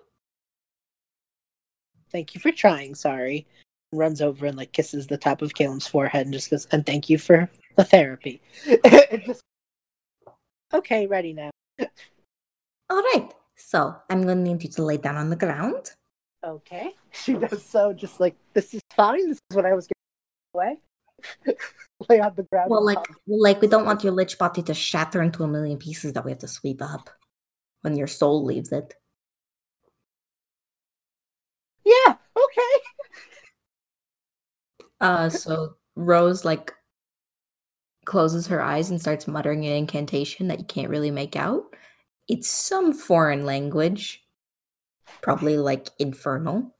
Thank 2.12 2.34
you 2.34 2.42
for 2.42 2.52
trying, 2.52 2.96
Sari. 2.96 3.46
Runs 3.94 4.22
over 4.22 4.46
and 4.46 4.58
like 4.58 4.72
kisses 4.72 5.08
the 5.08 5.18
top 5.18 5.42
of 5.42 5.54
Calem's 5.54 5.88
forehead 5.88 6.26
and 6.26 6.34
just 6.34 6.50
goes, 6.50 6.68
and 6.72 6.86
thank 6.86 7.10
you 7.10 7.18
for 7.18 7.50
the 7.76 7.84
therapy. 7.84 8.42
Just- 9.26 9.44
okay, 10.74 11.08
ready 11.08 11.34
now. 11.34 11.52
All 12.90 13.02
right. 13.14 13.30
So, 13.56 13.96
I'm 14.10 14.24
going 14.24 14.44
to 14.44 14.52
need 14.52 14.64
you 14.64 14.70
to 14.72 14.84
lay 14.84 14.98
down 14.98 15.16
on 15.16 15.30
the 15.30 15.36
ground. 15.36 15.92
Okay. 16.44 16.94
She 17.16 17.34
does 17.34 17.64
so, 17.64 17.94
just 17.94 18.20
like, 18.20 18.36
this 18.56 18.74
is 18.74 18.82
fine. 18.96 19.30
This 19.30 19.38
is 19.52 19.56
what 19.56 19.68
I 19.68 19.76
was 19.76 19.88
going 19.88 20.78
away. 21.46 21.56
Lay 22.10 22.20
on 22.20 22.34
the 22.36 22.42
ground. 22.42 22.72
Well, 22.72 22.84
like, 22.84 23.06
like 23.28 23.62
we 23.62 23.68
don't 23.68 23.86
want 23.86 24.04
your 24.04 24.14
lich 24.14 24.40
body 24.40 24.64
to 24.64 24.74
shatter 24.74 25.22
into 25.22 25.44
a 25.44 25.48
million 25.48 25.78
pieces 25.78 26.14
that 26.14 26.26
we 26.26 26.32
have 26.32 26.40
to 26.40 26.48
sweep 26.48 26.82
up 26.82 27.12
when 27.82 27.96
your 27.96 28.08
soul 28.08 28.44
leaves 28.44 28.72
it. 28.72 28.96
yeah, 31.86 32.16
okay. 32.36 32.76
Uh, 35.04 35.28
so 35.28 35.76
Rose 35.98 36.46
like 36.46 36.74
closes 38.06 38.48
her 38.48 38.62
eyes 38.62 38.90
and 38.90 39.02
starts 39.02 39.28
muttering 39.28 39.66
an 39.66 39.74
incantation 39.74 40.48
that 40.48 40.60
you 40.60 40.66
can't 40.66 40.90
really 40.90 41.12
make 41.12 41.36
out. 41.36 41.76
It's 42.30 42.50
some 42.50 42.94
foreign 42.94 43.46
language, 43.46 44.24
probably 45.22 45.58
like 45.58 45.90
infernal. 46.00 46.74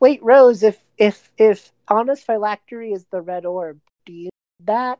Wait, 0.00 0.22
Rose, 0.22 0.62
if 0.62 0.84
if 0.98 1.32
if 1.38 1.72
Anna's 1.88 2.20
phylactery 2.20 2.92
is 2.92 3.06
the 3.06 3.22
red 3.22 3.46
orb, 3.46 3.80
do 4.04 4.12
you 4.12 4.28
that? 4.64 4.98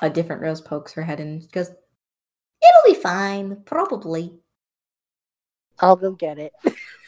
A 0.00 0.10
different 0.10 0.42
Rose 0.42 0.60
pokes 0.60 0.92
her 0.92 1.02
head 1.02 1.20
and 1.20 1.50
goes, 1.52 1.68
It'll 1.68 2.94
be 2.94 3.00
fine, 3.00 3.62
probably. 3.64 4.34
I'll 5.78 5.96
go 5.96 6.12
get 6.12 6.38
it. 6.38 6.52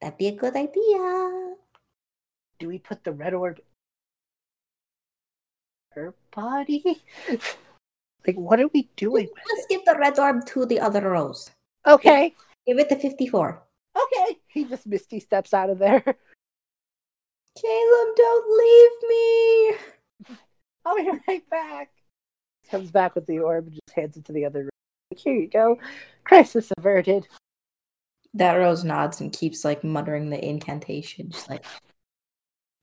That'd 0.00 0.18
be 0.18 0.28
a 0.28 0.32
good 0.32 0.56
idea. 0.56 1.54
Do 2.58 2.68
we 2.68 2.78
put 2.78 3.04
the 3.04 3.12
red 3.12 3.34
orb 3.34 3.60
her 5.92 6.14
body? 6.30 7.02
like 8.26 8.36
what 8.36 8.60
are 8.60 8.68
we 8.68 8.88
doing 8.96 9.28
Let's 9.48 9.66
give 9.68 9.84
the 9.84 9.96
red 9.98 10.18
orb 10.18 10.46
to 10.46 10.66
the 10.66 10.80
other 10.80 11.10
rose. 11.10 11.50
Okay. 11.86 12.34
Give 12.66 12.78
it 12.78 12.88
to 12.88 12.96
54. 12.96 13.62
Okay. 13.96 14.38
He 14.48 14.64
just 14.64 14.86
misty 14.86 15.20
steps 15.20 15.54
out 15.54 15.70
of 15.70 15.78
there. 15.78 16.02
Calem, 17.58 18.14
don't 18.16 18.58
leave 18.58 18.90
me. 19.08 20.36
I'll 20.84 20.96
be 20.96 21.10
right 21.26 21.48
back. 21.50 21.90
Comes 22.70 22.90
back 22.90 23.14
with 23.14 23.26
the 23.26 23.38
orb 23.38 23.66
and 23.66 23.74
just 23.74 23.96
hands 23.96 24.16
it 24.16 24.24
to 24.26 24.32
the 24.32 24.44
other 24.44 24.60
room. 24.60 24.70
Here 25.16 25.34
you 25.34 25.48
go. 25.48 25.78
Crisis 26.24 26.72
averted. 26.76 27.26
That 28.36 28.54
Rose 28.54 28.84
nods 28.84 29.20
and 29.20 29.32
keeps 29.32 29.64
like 29.64 29.82
muttering 29.82 30.30
the 30.30 30.44
incantation, 30.44 31.30
just 31.30 31.48
like 31.48 31.64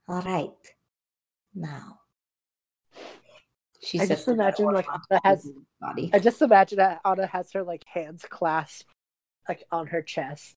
All 0.07 0.21
right. 0.21 0.49
Now, 1.55 1.99
she 3.83 3.99
I 3.99 4.07
just 4.07 4.27
imagine, 4.27 4.65
like, 4.65 4.87
Anna 4.89 5.21
has- 5.23 5.51
body. 5.79 6.09
I 6.13 6.19
just 6.19 6.41
imagine 6.41 6.77
that 6.79 7.01
Anna 7.05 7.27
has 7.27 7.51
her 7.53 7.63
like 7.63 7.83
hands 7.85 8.25
clasped 8.27 8.89
like 9.47 9.63
on 9.71 9.87
her 9.87 10.01
chest, 10.01 10.55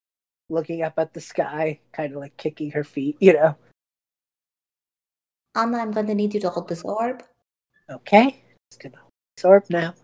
looking 0.48 0.82
up 0.82 0.94
at 0.98 1.12
the 1.12 1.20
sky, 1.20 1.81
kind 1.93 2.12
of 2.14 2.20
like 2.20 2.36
kicking 2.36 2.70
her 2.70 2.85
feet, 2.85 3.16
you 3.20 3.35
know. 3.35 3.56
Anna, 5.55 5.78
I'm 5.78 5.90
going 5.90 6.06
to 6.06 6.14
need 6.14 6.35
you 6.35 6.40
to 6.40 6.51
hold 6.51 6.68
this 6.68 6.82
orb. 6.82 7.23
Okay. 7.90 8.43
Just 8.70 8.82
gonna 8.82 8.97
hold 8.97 9.12
this 9.36 9.44
orb 9.44 9.64
now. 9.70 9.94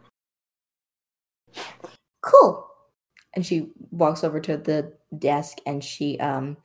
Cool. 2.21 2.72
And 3.35 3.45
she 3.47 3.71
walks 3.91 4.25
over 4.25 4.41
to 4.41 4.57
the 4.57 4.93
desk 5.19 5.59
and 5.67 5.83
she 5.83 6.19
um 6.21 6.57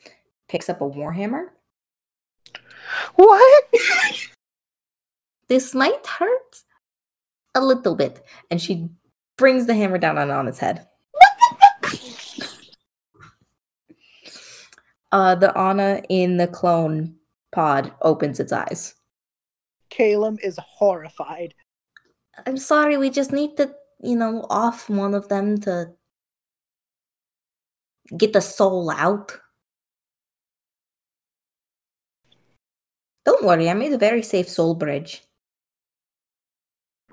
picks 0.50 0.70
up 0.70 0.82
a 0.82 0.90
warhammer. 0.90 1.48
What? 3.16 3.64
This 5.50 5.74
might 5.74 6.06
hurt 6.06 6.62
a 7.56 7.62
little 7.64 7.96
bit. 7.96 8.22
and 8.52 8.62
she 8.62 8.90
brings 9.38 9.66
the 9.66 9.74
hammer 9.74 9.98
down 9.98 10.18
on 10.18 10.30
Anna's 10.30 10.60
head. 10.60 10.86
Uh, 15.12 15.36
the 15.36 15.58
Anna 15.58 16.02
in 16.10 16.36
the 16.36 16.48
clone 16.48 17.16
pod 17.54 17.94
opens 18.02 18.42
its 18.42 18.52
eyes. 18.52 18.94
Calem 19.90 20.38
is 20.44 20.60
horrified. 20.62 21.54
I'm 22.46 22.58
sorry, 22.58 22.98
we 22.98 23.10
just 23.10 23.32
need 23.32 23.56
to, 23.56 23.74
you 24.02 24.18
know, 24.18 24.46
off 24.50 24.90
one 24.90 25.14
of 25.14 25.30
them 25.30 25.60
to 25.62 25.94
get 28.16 28.34
the 28.34 28.42
soul 28.42 28.90
out. 28.90 29.40
Don't 33.26 33.44
worry, 33.44 33.70
I 33.70 33.74
made 33.74 33.94
a 33.94 33.98
very 33.98 34.22
safe 34.22 34.48
soul 34.48 34.74
bridge. 34.76 35.24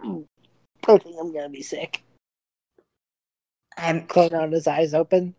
I 0.02 0.98
think 0.98 1.16
I'm 1.18 1.32
gonna 1.32 1.48
be 1.48 1.62
sick. 1.62 2.02
I'm 3.76 4.06
Clone 4.06 4.34
on 4.34 4.52
his 4.52 4.66
eyes 4.66 4.94
open. 4.94 5.34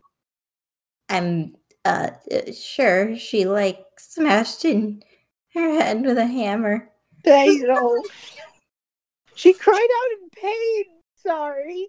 I'm 1.08 1.54
uh 1.84 2.10
uh, 2.30 2.52
sure 2.52 3.16
she 3.16 3.46
like 3.46 3.84
smashed 3.98 4.64
in 4.64 5.02
her 5.54 5.80
head 5.80 6.04
with 6.04 6.18
a 6.18 6.26
hammer. 6.26 6.90
I 7.24 7.46
know. 7.62 8.02
she 9.34 9.52
cried 9.52 9.76
out 9.76 10.20
in 10.20 10.28
pain. 10.30 10.84
Sorry. 11.16 11.88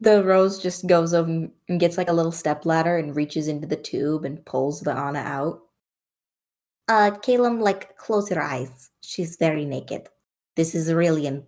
The 0.00 0.24
rose 0.24 0.58
just 0.62 0.86
goes 0.86 1.12
over 1.12 1.48
and 1.68 1.80
gets 1.80 1.98
like 1.98 2.08
a 2.08 2.12
little 2.12 2.32
step 2.32 2.64
ladder 2.64 2.96
and 2.96 3.14
reaches 3.14 3.48
into 3.48 3.66
the 3.66 3.76
tube 3.76 4.24
and 4.24 4.44
pulls 4.46 4.80
the 4.80 4.92
Anna 4.92 5.18
out. 5.18 5.60
uh 6.88 7.10
Calem, 7.22 7.60
like 7.60 7.96
close 7.98 8.30
your 8.30 8.42
eyes. 8.42 8.90
She's 9.02 9.36
very 9.36 9.64
naked. 9.66 10.08
This 10.56 10.74
is 10.74 10.92
really 10.92 11.26
em- 11.26 11.46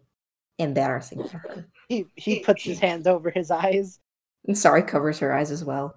embarrassing 0.59 1.24
for 1.29 1.39
her. 1.39 1.66
He 1.89 2.07
he 2.16 2.41
puts 2.41 2.62
his 2.62 2.79
hands 2.79 3.07
over 3.07 3.31
his 3.31 3.51
eyes. 3.51 3.99
And 4.47 4.57
Sari 4.57 4.83
covers 4.83 5.19
her 5.19 5.35
eyes 5.35 5.51
as 5.51 5.62
well. 5.65 5.95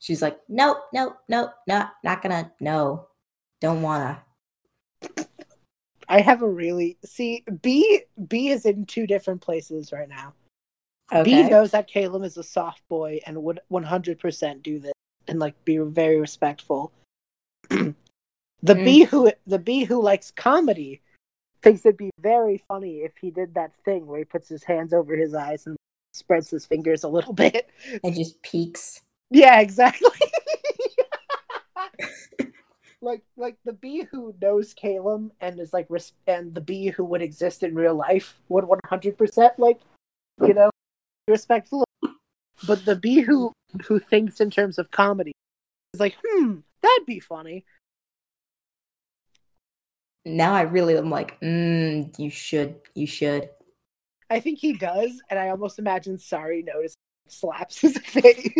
She's 0.00 0.20
like, 0.20 0.38
Nope, 0.48 0.78
nope, 0.92 1.16
nope, 1.28 1.50
not 1.68 1.92
not 2.02 2.22
gonna 2.22 2.50
no. 2.60 3.06
Don't 3.60 3.82
wanna. 3.82 4.22
I 6.08 6.20
have 6.20 6.42
a 6.42 6.48
really 6.48 6.98
see 7.04 7.44
Bee 7.62 8.02
Bee 8.28 8.48
is 8.48 8.66
in 8.66 8.84
two 8.86 9.06
different 9.06 9.40
places 9.42 9.92
right 9.92 10.08
now. 10.08 10.32
Bee 11.10 11.18
Okay. 11.40 11.48
knows 11.48 11.70
that 11.70 11.88
Calem 11.88 12.24
is 12.24 12.36
a 12.36 12.42
soft 12.42 12.82
boy 12.88 13.20
and 13.26 13.42
would 13.42 13.60
100% 13.70 14.62
do 14.62 14.78
this 14.80 14.92
and 15.28 15.38
like 15.38 15.54
be 15.64 15.78
very 15.78 16.18
respectful. 16.20 16.92
the 17.70 17.94
Mm. 18.62 18.84
Bee 18.84 19.04
who 19.04 19.30
the 19.46 19.58
Bee 19.58 19.84
who 19.84 20.02
likes 20.02 20.30
comedy 20.30 21.00
thinks 21.62 21.84
it'd 21.86 21.96
be 21.96 22.10
very 22.20 22.62
funny 22.68 22.98
if 22.98 23.12
he 23.20 23.30
did 23.30 23.54
that 23.54 23.72
thing 23.84 24.06
where 24.06 24.18
he 24.18 24.24
puts 24.24 24.48
his 24.48 24.64
hands 24.64 24.92
over 24.92 25.14
his 25.16 25.34
eyes 25.34 25.66
and 25.66 25.76
spreads 26.12 26.50
his 26.50 26.66
fingers 26.66 27.04
a 27.04 27.08
little 27.08 27.32
bit. 27.32 27.68
and 28.02 28.14
just 28.14 28.40
peeks. 28.42 29.00
Yeah, 29.30 29.60
exactly. 29.60 30.08
like 33.02 33.22
like 33.36 33.56
the 33.64 33.72
Bee 33.74 34.02
who 34.10 34.34
knows 34.40 34.74
Calem 34.74 35.30
and 35.40 35.60
is 35.60 35.72
like 35.72 35.86
res- 35.88 36.12
and 36.26 36.54
the 36.54 36.60
Bee 36.60 36.88
who 36.88 37.04
would 37.04 37.22
exist 37.22 37.62
in 37.62 37.74
real 37.74 37.94
life 37.94 38.38
would 38.48 38.64
100% 38.64 39.50
like 39.58 39.80
you 40.40 40.54
know 40.54 40.70
respectful 41.28 41.84
but 42.66 42.84
the 42.84 42.96
Bee 42.96 43.20
who 43.20 43.52
who 43.86 43.98
thinks 43.98 44.40
in 44.40 44.50
terms 44.50 44.78
of 44.78 44.90
comedy 44.90 45.32
is 45.94 46.00
like 46.00 46.16
hmm 46.24 46.60
that'd 46.82 47.06
be 47.06 47.20
funny 47.20 47.64
Now 50.28 50.54
I 50.54 50.62
really 50.62 50.96
am 50.96 51.08
like, 51.08 51.38
mm, 51.40 52.12
you 52.18 52.30
should, 52.30 52.74
you 52.96 53.06
should. 53.06 53.48
I 54.28 54.40
think 54.40 54.58
he 54.58 54.72
does 54.72 55.22
and 55.30 55.38
I 55.38 55.50
almost 55.50 55.78
imagine 55.78 56.18
Sari 56.18 56.64
notices 56.64 56.96
slaps 57.28 57.78
his 57.80 57.96
face 58.14 58.50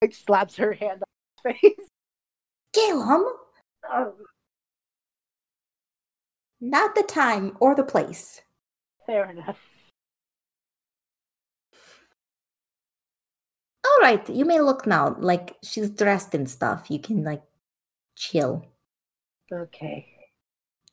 like 0.00 0.14
slaps 0.14 0.56
her 0.56 0.72
hand 0.72 1.02
on 1.02 1.52
his 1.52 1.60
face 1.60 1.88
Calem, 2.76 3.24
oh, 3.92 4.14
Not 6.60 6.94
the 6.94 7.02
time 7.02 7.56
or 7.58 7.74
the 7.74 7.82
place. 7.82 8.42
fair 9.06 9.28
enough 9.28 9.58
All 13.90 13.98
right, 14.02 14.28
you 14.28 14.44
may 14.44 14.60
look 14.60 14.86
now. 14.86 15.16
Like 15.18 15.56
she's 15.62 15.90
dressed 15.90 16.34
in 16.34 16.46
stuff. 16.46 16.90
You 16.90 16.98
can 16.98 17.24
like 17.24 17.42
chill. 18.16 18.66
Okay. 19.52 20.06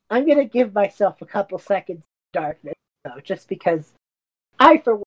I'm 0.10 0.28
gonna 0.28 0.46
give 0.46 0.74
myself 0.74 1.22
a 1.22 1.26
couple 1.26 1.60
seconds 1.60 2.00
of 2.00 2.42
darkness 2.42 2.76
though, 3.04 3.20
just 3.24 3.48
because 3.48 3.94
I 4.60 4.78
for 4.80 4.96
one 4.96 5.04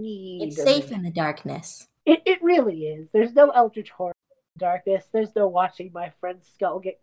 need 0.00 0.48
It's 0.48 0.62
safe 0.62 0.92
in 0.92 1.02
the 1.02 1.10
darkness. 1.10 1.86
It 2.06 2.22
it 2.24 2.42
really 2.42 2.86
is. 2.86 3.08
There's 3.12 3.32
no 3.34 3.50
Eldritch 3.50 3.90
horror 3.90 4.12
in 4.56 4.60
darkness. 4.60 5.06
There's 5.12 5.34
no 5.34 5.48
watching 5.48 5.90
my 5.92 6.12
friend's 6.20 6.46
skull 6.54 6.78
get 6.78 7.00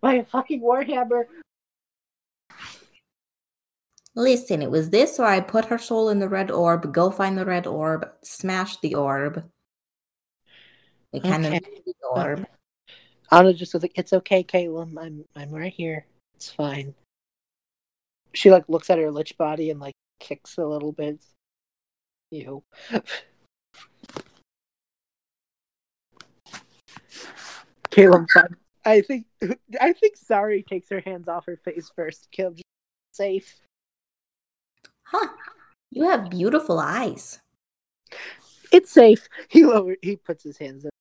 by 0.00 0.14
a 0.14 0.24
fucking 0.24 0.60
warhammer. 0.60 1.24
Listen, 4.16 4.62
it 4.62 4.70
was 4.70 4.90
this 4.90 5.18
or 5.18 5.26
I 5.26 5.40
put 5.40 5.64
her 5.66 5.78
soul 5.78 6.08
in 6.08 6.20
the 6.20 6.28
red 6.28 6.50
orb, 6.50 6.92
go 6.92 7.10
find 7.10 7.36
the 7.36 7.44
red 7.44 7.66
orb, 7.66 8.08
smash 8.22 8.76
the 8.76 8.94
orb. 8.94 9.50
We 11.12 11.20
kind 11.20 11.46
Okay. 11.46 11.56
of 11.56 11.62
the 11.84 11.94
uh, 12.14 12.20
orb. 12.20 12.46
Anna 13.32 13.52
just 13.52 13.74
was 13.74 13.82
like, 13.82 13.96
"It's 13.96 14.12
okay, 14.12 14.44
Calem. 14.44 14.96
I'm 15.00 15.24
I'm 15.34 15.50
right 15.50 15.72
here. 15.72 16.06
It's 16.34 16.50
fine." 16.50 16.94
She 18.32 18.50
like 18.50 18.68
looks 18.68 18.90
at 18.90 18.98
her 18.98 19.10
lich 19.10 19.36
body 19.36 19.70
and 19.70 19.80
like 19.80 19.94
kicks 20.20 20.58
a 20.58 20.66
little 20.66 20.92
bit. 20.92 21.24
You. 22.30 22.62
Calem. 27.90 28.26
I 28.84 29.00
think 29.00 29.26
I 29.80 29.92
think 29.92 30.16
Sari 30.16 30.62
takes 30.62 30.88
her 30.90 31.00
hands 31.00 31.26
off 31.28 31.46
her 31.46 31.56
face 31.56 31.90
first. 31.94 32.28
Calem, 32.36 32.54
just 32.54 32.64
safe. 33.12 33.60
Huh. 35.14 35.28
You 35.90 36.08
have 36.10 36.28
beautiful 36.30 36.80
eyes. 36.80 37.40
It's 38.72 38.90
safe. 38.90 39.28
He 39.48 39.64
lower. 39.64 39.96
He 40.02 40.16
puts 40.16 40.42
his 40.42 40.58
hands 40.58 40.84
up, 40.84 40.92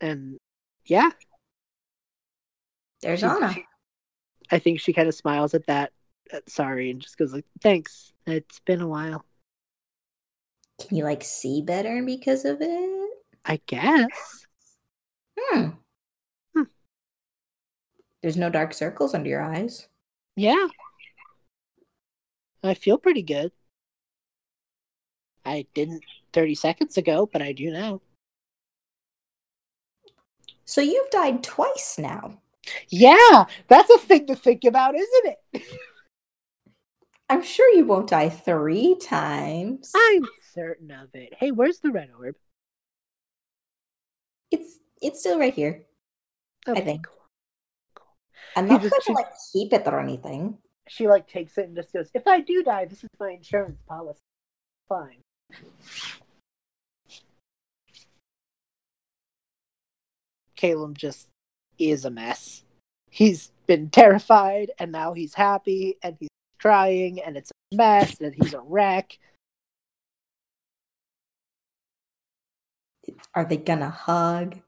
and 0.00 0.38
yeah, 0.84 1.10
There's 3.00 3.20
She- 3.20 3.26
Anna. 3.26 3.52
she- 3.54 3.64
I 4.50 4.58
think 4.58 4.80
she 4.80 4.92
kind 4.92 5.08
of 5.08 5.14
smiles 5.14 5.54
at 5.54 5.66
that. 5.66 5.92
At 6.32 6.48
Sari 6.50 6.90
and 6.90 7.00
just 7.00 7.16
goes 7.18 7.32
like, 7.32 7.44
"Thanks. 7.62 8.12
It's 8.26 8.60
been 8.60 8.80
a 8.82 8.88
while. 8.88 9.24
Can 10.80 10.96
you 10.96 11.04
like 11.04 11.22
see 11.24 11.62
better 11.62 12.02
because 12.04 12.44
of 12.44 12.58
it? 12.60 13.10
I 13.46 13.60
guess." 13.66 14.46
Hmm. 15.38 15.68
Hmm. 16.54 16.62
There's 18.22 18.36
no 18.36 18.50
dark 18.50 18.74
circles 18.74 19.14
under 19.14 19.28
your 19.30 19.42
eyes. 19.42 19.88
Yeah. 20.36 20.68
I 22.62 22.74
feel 22.74 22.96
pretty 22.98 23.22
good. 23.22 23.52
I 25.44 25.66
didn't 25.74 26.02
30 26.32 26.54
seconds 26.54 26.96
ago, 26.96 27.28
but 27.32 27.42
I 27.42 27.52
do 27.52 27.70
now. 27.70 28.00
So 30.64 30.80
you've 30.80 31.10
died 31.10 31.42
twice 31.42 31.96
now. 31.98 32.38
Yeah, 32.88 33.44
that's 33.68 33.90
a 33.90 33.98
thing 33.98 34.26
to 34.28 34.36
think 34.36 34.64
about, 34.64 34.94
isn't 34.94 35.36
it? 35.52 35.62
I'm 37.28 37.42
sure 37.42 37.74
you 37.74 37.84
won't 37.84 38.10
die 38.10 38.28
three 38.28 38.94
times. 38.96 39.90
I'm 39.94 40.28
certain 40.52 40.90
of 40.90 41.08
it. 41.14 41.34
Hey, 41.34 41.50
where's 41.50 41.78
the 41.78 41.90
red 41.90 42.10
orb? 42.18 42.36
It's 44.50 44.78
it's 45.00 45.20
still 45.20 45.38
right 45.38 45.54
here. 45.54 45.84
Okay, 46.68 46.80
think. 46.82 47.06
cool. 47.06 48.06
I'm 48.54 48.68
not 48.68 48.80
going 48.80 48.92
to 49.06 49.12
like 49.12 49.30
keep 49.52 49.72
it 49.72 49.86
or 49.86 49.98
anything. 49.98 50.58
She 50.88 51.08
like 51.08 51.26
takes 51.26 51.56
it 51.58 51.66
and 51.66 51.76
just 51.76 51.92
goes, 51.92 52.10
"If 52.14 52.26
I 52.26 52.40
do 52.40 52.62
die, 52.62 52.84
this 52.84 53.02
is 53.02 53.10
my 53.18 53.30
insurance 53.30 53.80
policy. 53.88 54.20
Fine." 54.88 55.22
Calem 60.56 60.94
just 60.96 61.28
is 61.78 62.04
a 62.04 62.10
mess. 62.10 62.64
He's 63.10 63.50
been 63.66 63.90
terrified 63.90 64.70
and 64.78 64.92
now 64.92 65.12
he's 65.12 65.34
happy 65.34 65.96
and 66.02 66.16
he's 66.18 66.28
crying 66.58 67.20
and 67.20 67.36
it's 67.36 67.50
a 67.50 67.76
mess 67.76 68.20
and 68.20 68.34
he's 68.34 68.54
a 68.54 68.60
wreck. 68.60 69.18
Are 73.34 73.44
they 73.44 73.56
gonna 73.56 73.90
hug? 73.90 74.60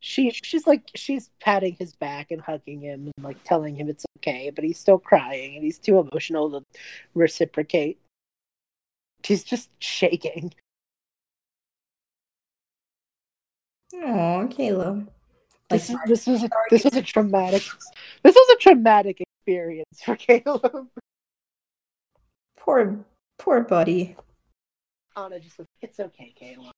She 0.00 0.30
she's 0.30 0.66
like 0.66 0.90
she's 0.94 1.30
patting 1.40 1.76
his 1.78 1.94
back 1.94 2.30
and 2.30 2.40
hugging 2.40 2.80
him 2.80 3.12
and 3.14 3.24
like 3.24 3.42
telling 3.44 3.76
him 3.76 3.88
it's 3.88 4.04
okay, 4.18 4.50
but 4.50 4.64
he's 4.64 4.78
still 4.78 4.98
crying 4.98 5.54
and 5.54 5.64
he's 5.64 5.78
too 5.78 5.98
emotional 5.98 6.50
to 6.50 6.64
reciprocate. 7.14 8.00
He's 9.22 9.44
just 9.44 9.70
shaking. 9.82 10.54
Oh, 13.94 14.48
Calem. 14.50 15.08
Like, 15.70 15.80
This, 15.80 15.96
this 16.06 16.26
was 16.26 16.42
a, 16.42 16.48
this 16.70 16.84
was 16.84 16.94
a 16.94 17.02
traumatic 17.02 17.62
this 18.24 18.34
was 18.34 18.56
a 18.56 18.58
traumatic 18.58 19.20
experience 19.20 20.02
for 20.04 20.16
Calem. 20.16 20.88
poor, 22.58 23.04
poor 23.38 23.60
buddy. 23.62 24.16
Anna 25.16 25.40
just 25.40 25.56
said, 25.56 25.66
"It's 25.80 26.00
okay, 26.00 26.34
Calem. 26.40 26.70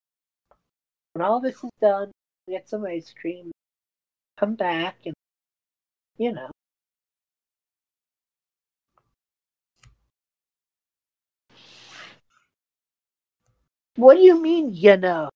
When 1.13 1.25
all 1.25 1.41
this 1.41 1.63
is 1.65 1.71
done, 1.81 2.11
get 2.49 2.69
some 2.69 2.85
ice 2.85 3.13
cream, 3.19 3.51
come 4.39 4.55
back, 4.55 4.97
and 5.05 5.15
you 6.19 6.33
know." 6.33 6.52
What 13.97 14.15
do 14.15 14.21
you 14.21 14.41
mean, 14.41 14.73
you 14.73 14.97
know? 14.97 15.29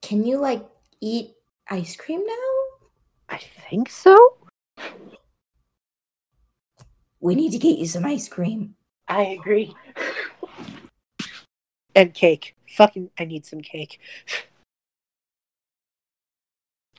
Can 0.00 0.24
you 0.24 0.38
like 0.38 0.64
eat 1.00 1.34
ice 1.68 1.96
cream 1.96 2.22
now? 2.24 2.86
I 3.28 3.38
think 3.68 3.90
so. 3.90 4.36
We 7.20 7.34
need 7.34 7.50
to 7.52 7.58
get 7.58 7.78
you 7.78 7.86
some 7.86 8.04
ice 8.04 8.28
cream. 8.28 8.76
I 9.08 9.22
agree. 9.22 9.74
and 11.94 12.14
cake. 12.14 12.54
Fucking, 12.68 13.10
I 13.18 13.24
need 13.24 13.44
some 13.46 13.60
cake. 13.60 13.98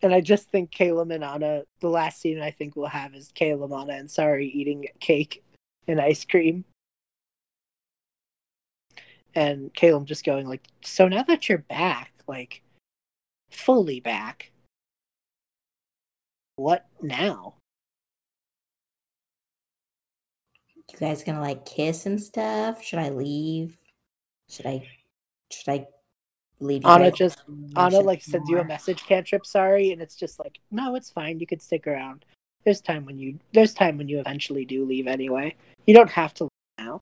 And 0.01 0.13
I 0.13 0.21
just 0.21 0.49
think 0.49 0.71
Calem 0.71 1.13
and 1.13 1.23
Anna, 1.23 1.63
the 1.79 1.89
last 1.89 2.19
scene 2.19 2.41
I 2.41 2.51
think 2.51 2.75
we'll 2.75 2.87
have 2.87 3.15
is 3.15 3.31
Calem, 3.33 3.71
Anna, 3.79 3.93
and 3.93 4.11
Sari 4.11 4.47
eating 4.47 4.87
cake 4.99 5.43
and 5.87 5.99
ice 5.99 6.25
cream. 6.25 6.65
And 9.33 9.73
Calem 9.73 10.05
just 10.05 10.25
going 10.25 10.47
like, 10.47 10.63
so 10.81 11.07
now 11.07 11.23
that 11.23 11.49
you're 11.49 11.57
back, 11.57 12.13
like 12.27 12.61
fully 13.51 13.99
back, 13.99 14.51
what 16.55 16.85
now? 17.01 17.55
You 20.91 20.99
guys 20.99 21.23
gonna 21.23 21.41
like 21.41 21.65
kiss 21.65 22.05
and 22.05 22.21
stuff? 22.21 22.81
Should 22.83 22.99
I 22.99 23.09
leave? 23.09 23.75
Should 24.49 24.65
I? 24.65 24.87
Should 25.51 25.69
I 25.69 25.87
leave? 26.59 26.83
You 26.83 26.89
Anna 26.89 27.11
just 27.11 27.43
Anna 27.75 27.99
like 27.99 28.21
sends 28.21 28.49
you 28.49 28.59
a 28.59 28.63
message 28.63 29.05
cantrip, 29.05 29.45
Sari, 29.45 29.91
and 29.91 30.01
it's 30.01 30.15
just 30.15 30.39
like, 30.39 30.59
no, 30.71 30.95
it's 30.95 31.09
fine. 31.09 31.39
You 31.39 31.47
could 31.47 31.61
stick 31.61 31.87
around. 31.87 32.23
There's 32.65 32.81
time 32.81 33.05
when 33.05 33.19
you 33.19 33.39
there's 33.53 33.73
time 33.75 33.97
when 33.97 34.09
you 34.09 34.19
eventually 34.19 34.65
do 34.65 34.85
leave 34.85 35.05
anyway. 35.05 35.55
You 35.85 35.93
don't 35.93 36.09
have 36.09 36.33
to 36.35 36.45
leave 36.45 36.49
now. 36.79 37.01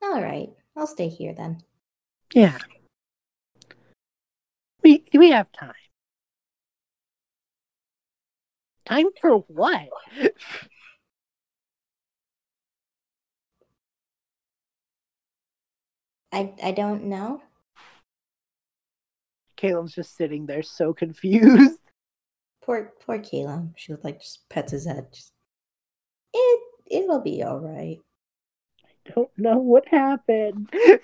All 0.00 0.22
right, 0.22 0.48
I'll 0.76 0.86
stay 0.86 1.08
here 1.08 1.34
then. 1.34 1.62
Yeah. 2.32 2.58
We 4.84 5.02
we 5.12 5.30
have 5.30 5.50
time. 5.50 5.74
Time 8.84 9.06
for 9.20 9.38
what? 9.48 9.88
I 16.32 16.54
I 16.62 16.70
don't 16.70 17.04
know. 17.04 17.42
Calem's 19.56 19.94
just 19.94 20.16
sitting 20.16 20.46
there 20.46 20.62
so 20.62 20.92
confused. 21.02 21.80
Poor 22.62 22.92
poor 23.04 23.18
Calem. 23.18 23.72
She 23.76 23.94
like 24.02 24.20
just 24.20 24.48
pets 24.48 24.72
his 24.72 24.86
head. 24.86 25.08
Just, 25.12 25.32
it 26.32 26.60
it'll 26.86 27.20
be 27.20 27.42
all 27.42 27.58
right. 27.60 27.98
I 28.84 29.12
don't 29.14 29.30
know 29.36 29.58
what 29.58 29.88
happened. 29.88 30.72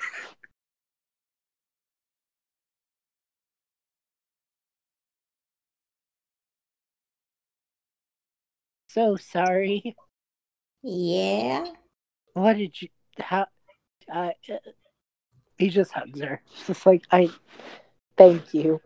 so 8.89 9.17
sorry. 9.17 9.97
Yeah. 10.83 11.67
What 12.35 12.55
did 12.57 12.81
you? 12.81 12.89
How? 13.19 13.47
Uh, 14.13 14.31
uh, 14.53 14.57
he 15.59 15.69
just 15.69 15.93
hugs 15.93 16.21
her. 16.21 16.43
It's 16.53 16.67
just 16.67 16.87
like 16.87 17.05
I. 17.11 17.31
Thank 18.17 18.55
you. 18.55 18.81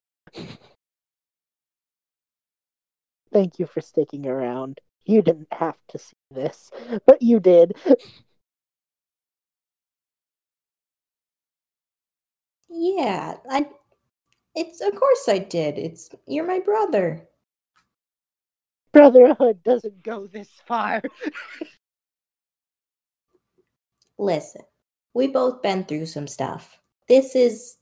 Thank 3.32 3.58
you 3.58 3.66
for 3.66 3.80
sticking 3.80 4.26
around. 4.26 4.80
You 5.04 5.22
didn't 5.22 5.52
have 5.52 5.76
to 5.88 5.98
see 5.98 6.16
this, 6.30 6.70
but 7.06 7.22
you 7.22 7.40
did. 7.40 7.76
Yeah, 12.68 13.36
I. 13.50 13.68
It's 14.54 14.80
of 14.80 14.94
course 14.94 15.28
I 15.28 15.38
did. 15.38 15.78
It's 15.78 16.10
you're 16.26 16.46
my 16.46 16.60
brother. 16.60 17.28
Brotherhood 18.92 19.62
doesn't 19.62 20.02
go 20.02 20.26
this 20.26 20.48
far. 20.66 21.02
Listen, 24.18 24.62
we 25.14 25.26
both 25.26 25.62
been 25.62 25.84
through 25.84 26.06
some 26.06 26.26
stuff. 26.26 26.78
This 27.08 27.36
is 27.36 27.76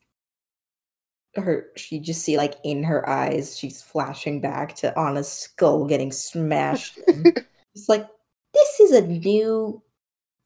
her. 1.42 1.66
She 1.76 1.98
just 1.98 2.22
see 2.22 2.36
like 2.36 2.54
in 2.64 2.84
her 2.84 3.08
eyes, 3.08 3.58
she's 3.58 3.82
flashing 3.82 4.40
back 4.40 4.74
to 4.76 4.98
Anna's 4.98 5.30
skull 5.30 5.86
getting 5.86 6.12
smashed. 6.12 6.98
it's 7.06 7.88
like 7.88 8.06
this 8.52 8.80
is 8.80 8.92
a 8.92 9.06
new, 9.06 9.82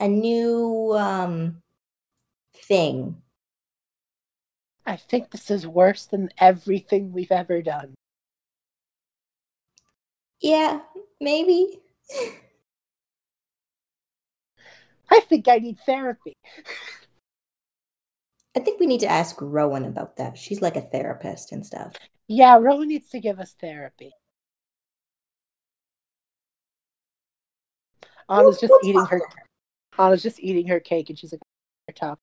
a 0.01 0.09
new 0.09 0.95
um 0.97 1.63
thing. 2.55 3.17
I 4.87 4.97
think 4.97 5.31
this 5.31 5.51
is 5.51 5.67
worse 5.67 6.07
than 6.07 6.31
everything 6.39 7.13
we've 7.13 7.33
ever 7.33 7.61
done. 7.61 7.95
Yeah, 10.41 10.81
maybe. 11.21 11.81
I 15.11 15.21
think 15.21 15.49
I 15.49 15.59
need 15.59 15.79
therapy. 15.85 16.35
I 18.57 18.61
think 18.61 18.81
we 18.81 18.87
need 18.87 19.01
to 19.01 19.07
ask 19.07 19.37
Rowan 19.41 19.85
about 19.85 20.17
that. 20.17 20.37
She's 20.37 20.61
like 20.63 20.77
a 20.77 20.81
therapist 20.81 21.53
and 21.53 21.65
stuff. 21.65 21.95
Yeah, 22.27 22.57
Rowan 22.59 22.89
needs 22.89 23.09
to 23.11 23.21
give 23.21 23.39
us 23.39 23.55
therapy. 23.61 24.13
Anna's 28.29 28.61
just 28.61 28.71
We'll 28.71 28.81
eating 28.85 29.05
her. 29.05 29.17
about 29.17 29.37
Anna's 29.99 30.23
just 30.23 30.41
eating 30.41 30.67
her 30.69 30.81
cake, 30.81 31.09
and 31.09 31.19
she's 31.19 31.33
like, 31.33 31.41
top." 31.97 32.21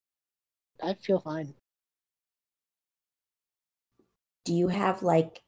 I 0.84 0.94
feel 0.94 1.20
fine. 1.20 1.54
Do 4.44 4.54
you 4.54 4.68
have 4.68 5.02
like 5.02 5.42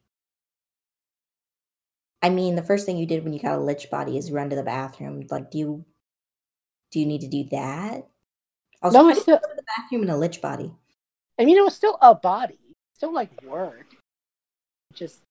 I 2.21 2.29
mean, 2.29 2.55
the 2.55 2.63
first 2.63 2.85
thing 2.85 2.97
you 2.97 3.05
did 3.05 3.23
when 3.23 3.33
you 3.33 3.39
got 3.39 3.57
a 3.57 3.61
lich 3.61 3.89
body 3.91 4.17
is 4.17 4.31
run 4.31 4.49
to 4.49 4.55
the 4.55 4.63
bathroom. 4.63 5.25
Like, 5.29 5.51
do 5.51 5.57
you 5.59 5.85
do 6.91 6.99
you 6.99 7.05
need 7.05 7.21
to 7.21 7.27
do 7.27 7.45
that? 7.51 8.07
Also, 8.81 9.01
No, 9.01 9.09
it's 9.09 9.21
still. 9.21 9.39
the 9.39 9.63
bathroom 9.77 10.03
in 10.03 10.09
a 10.09 10.17
lich 10.17 10.41
body? 10.41 10.71
I 11.39 11.45
mean, 11.45 11.57
it 11.57 11.63
was 11.63 11.75
still 11.75 11.97
a 12.01 12.13
body, 12.15 12.59
still 12.95 13.13
like 13.13 13.41
work, 13.43 13.85
just 14.93 15.21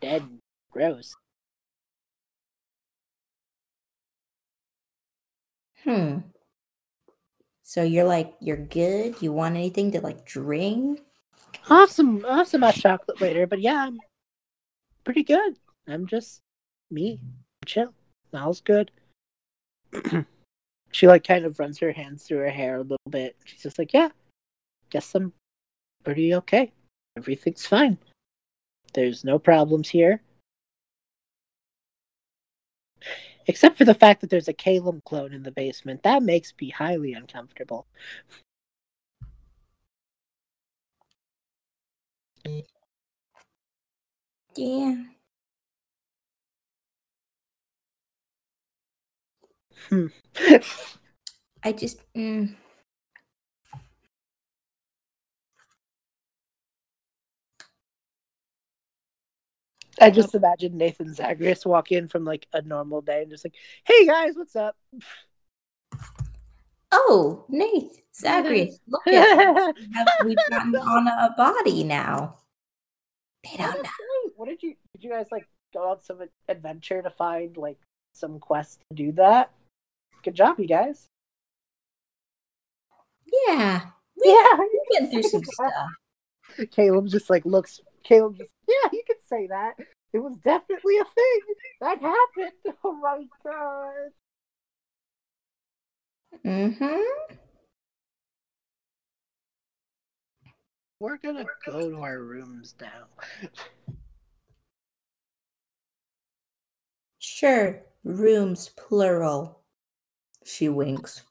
dead, 0.00 0.22
and 0.22 0.38
gross. 0.70 1.14
Hmm. 5.84 6.18
So 7.62 7.82
you're 7.82 8.04
like, 8.04 8.34
you're 8.40 8.56
good. 8.56 9.22
You 9.22 9.32
want 9.32 9.54
anything 9.56 9.92
to 9.92 10.00
like 10.00 10.24
drink? 10.24 11.00
I'll 11.68 11.80
have 11.80 11.90
some, 11.90 12.24
I'll 12.28 12.38
have 12.38 12.48
some 12.48 12.62
hot 12.62 12.74
chocolate 12.74 13.20
later, 13.20 13.46
but 13.46 13.60
yeah, 13.60 13.84
I'm 13.86 13.98
pretty 15.04 15.22
good. 15.22 15.56
I'm 15.86 16.06
just 16.06 16.40
me, 16.90 17.20
chill. 17.66 17.94
All's 18.34 18.60
good. 18.60 18.90
she 20.92 21.06
like 21.06 21.24
kind 21.26 21.44
of 21.44 21.58
runs 21.58 21.78
her 21.78 21.92
hands 21.92 22.24
through 22.24 22.38
her 22.38 22.50
hair 22.50 22.76
a 22.76 22.82
little 22.82 22.98
bit. 23.08 23.36
She's 23.44 23.62
just 23.62 23.78
like, 23.78 23.92
yeah, 23.92 24.08
guess 24.90 25.14
I'm 25.14 25.32
pretty 26.04 26.34
okay. 26.34 26.72
Everything's 27.16 27.66
fine. 27.66 27.98
There's 28.94 29.24
no 29.24 29.38
problems 29.38 29.90
here. 29.90 30.22
Except 33.46 33.76
for 33.76 33.84
the 33.84 33.94
fact 33.94 34.20
that 34.20 34.30
there's 34.30 34.48
a 34.48 34.52
Calem 34.52 35.02
clone 35.04 35.32
in 35.32 35.42
the 35.42 35.50
basement. 35.50 36.02
That 36.02 36.22
makes 36.22 36.52
me 36.60 36.70
highly 36.70 37.12
uncomfortable. 37.14 37.86
Yeah. 44.56 44.94
Hmm. 49.88 50.06
I 51.62 51.72
just 51.72 52.00
mm, 52.14 52.54
I 60.00 60.10
just 60.10 60.34
imagine 60.34 60.78
Nathan 60.78 61.12
Zagreus 61.12 61.66
walk 61.66 61.92
in 61.92 62.08
from 62.08 62.24
like 62.24 62.46
a 62.52 62.62
normal 62.62 63.02
day 63.02 63.22
and 63.22 63.30
just 63.30 63.44
like, 63.44 63.54
hey 63.84 64.06
guys, 64.06 64.32
what's 64.34 64.56
up? 64.56 64.76
Oh, 66.90 67.44
Nate, 67.48 67.92
Zachary, 68.14 68.72
look 68.88 69.06
at 69.06 69.74
we 69.76 69.92
have, 69.94 70.06
we've 70.24 70.36
gotten 70.48 70.74
on 70.76 71.06
a 71.06 71.34
body 71.36 71.84
now. 71.84 72.36
They 73.44 73.56
don't 73.58 73.82
know. 73.82 73.90
What 74.36 74.48
did 74.48 74.62
you 74.62 74.74
did 74.94 75.04
you 75.04 75.10
guys 75.10 75.26
like 75.30 75.46
go 75.72 75.90
on 75.90 76.02
some 76.02 76.20
adventure 76.48 77.02
to 77.02 77.10
find 77.10 77.56
like 77.56 77.78
some 78.12 78.38
quest 78.38 78.80
to 78.90 78.96
do 78.96 79.12
that? 79.12 79.50
Good 80.22 80.34
job, 80.34 80.58
you 80.58 80.66
guys. 80.66 81.08
Yeah, 83.46 83.80
Yeah. 84.22 84.46
we've 84.58 84.80
been 84.98 85.10
through 85.10 85.22
some 85.22 85.44
stuff. 85.44 85.72
Calem 86.76 87.08
just 87.08 87.30
like 87.30 87.44
looks 87.44 87.80
Calem 88.04 88.36
just 88.36 88.50
yeah, 88.68 88.88
you 88.92 89.02
could 89.06 89.22
say 89.28 89.46
that. 89.48 89.74
It 90.12 90.18
was 90.18 90.36
definitely 90.38 90.98
a 90.98 91.04
thing. 91.04 91.40
That 91.80 91.98
happened. 92.00 92.52
Oh 92.84 92.92
my 92.94 93.24
god. 93.44 94.10
Mm-hmm. 96.44 97.34
We're 100.98 101.16
gonna 101.18 101.44
go 101.64 101.90
to 101.90 101.96
our 102.00 102.18
rooms 102.20 102.74
now. 102.80 103.06
Sure, 107.18 107.82
rooms 108.04 108.70
plural. 108.76 109.59
She 110.44 110.68
winks. 110.68 111.24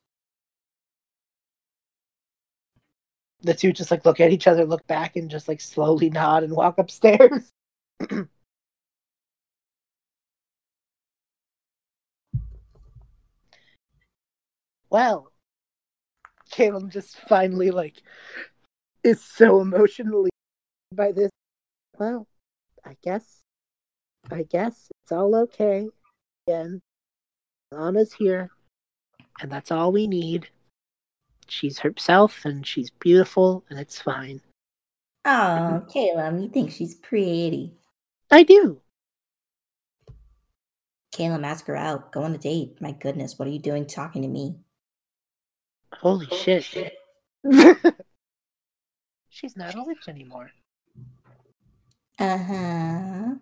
The 3.41 3.53
two 3.53 3.71
just 3.71 3.91
like 3.91 4.05
look 4.05 4.19
at 4.19 4.31
each 4.31 4.47
other, 4.47 4.65
look 4.65 4.85
back, 4.87 5.15
and 5.15 5.29
just 5.29 5.47
like 5.47 5.61
slowly 5.61 6.09
nod 6.11 6.43
and 6.43 6.53
walk 6.53 6.77
upstairs. 6.77 7.51
well, 14.89 15.31
Calem 16.51 16.89
just 16.89 17.17
finally 17.21 17.71
like 17.71 18.01
is 19.03 19.23
so 19.23 19.61
emotionally 19.61 20.29
by 20.91 21.11
this. 21.11 21.29
Well, 21.97 22.27
I 22.85 22.97
guess, 23.01 23.41
I 24.31 24.43
guess 24.43 24.89
it's 25.03 25.11
all 25.11 25.35
okay. 25.35 25.89
Again, 26.47 26.81
Anna's 27.71 28.13
here, 28.13 28.51
and 29.41 29.51
that's 29.51 29.71
all 29.71 29.91
we 29.91 30.07
need. 30.07 30.49
She's 31.47 31.79
herself, 31.79 32.45
and 32.45 32.65
she's 32.65 32.89
beautiful, 32.89 33.63
and 33.69 33.79
it's 33.79 34.01
fine. 34.01 34.41
Oh, 35.25 35.83
Calem, 35.93 36.41
you 36.41 36.49
think 36.49 36.71
she's 36.71 36.95
pretty. 36.95 37.73
I 38.31 38.43
do. 38.43 38.81
Calem, 41.11 41.43
ask 41.43 41.65
her 41.65 41.75
out. 41.75 42.11
Go 42.11 42.23
on 42.23 42.35
a 42.35 42.37
date. 42.37 42.79
My 42.79 42.91
goodness, 42.91 43.37
what 43.37 43.47
are 43.47 43.51
you 43.51 43.59
doing 43.59 43.85
talking 43.85 44.21
to 44.21 44.27
me? 44.27 44.57
Holy 45.93 46.27
shit. 46.27 46.93
She's 49.29 49.55
not 49.55 49.75
a 49.75 49.83
witch 49.83 50.07
anymore. 50.07 50.51
Uh-huh. 52.19 53.35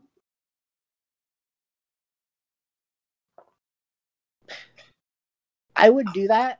I 5.78 5.90
would 5.90 6.12
do 6.14 6.28
that, 6.28 6.60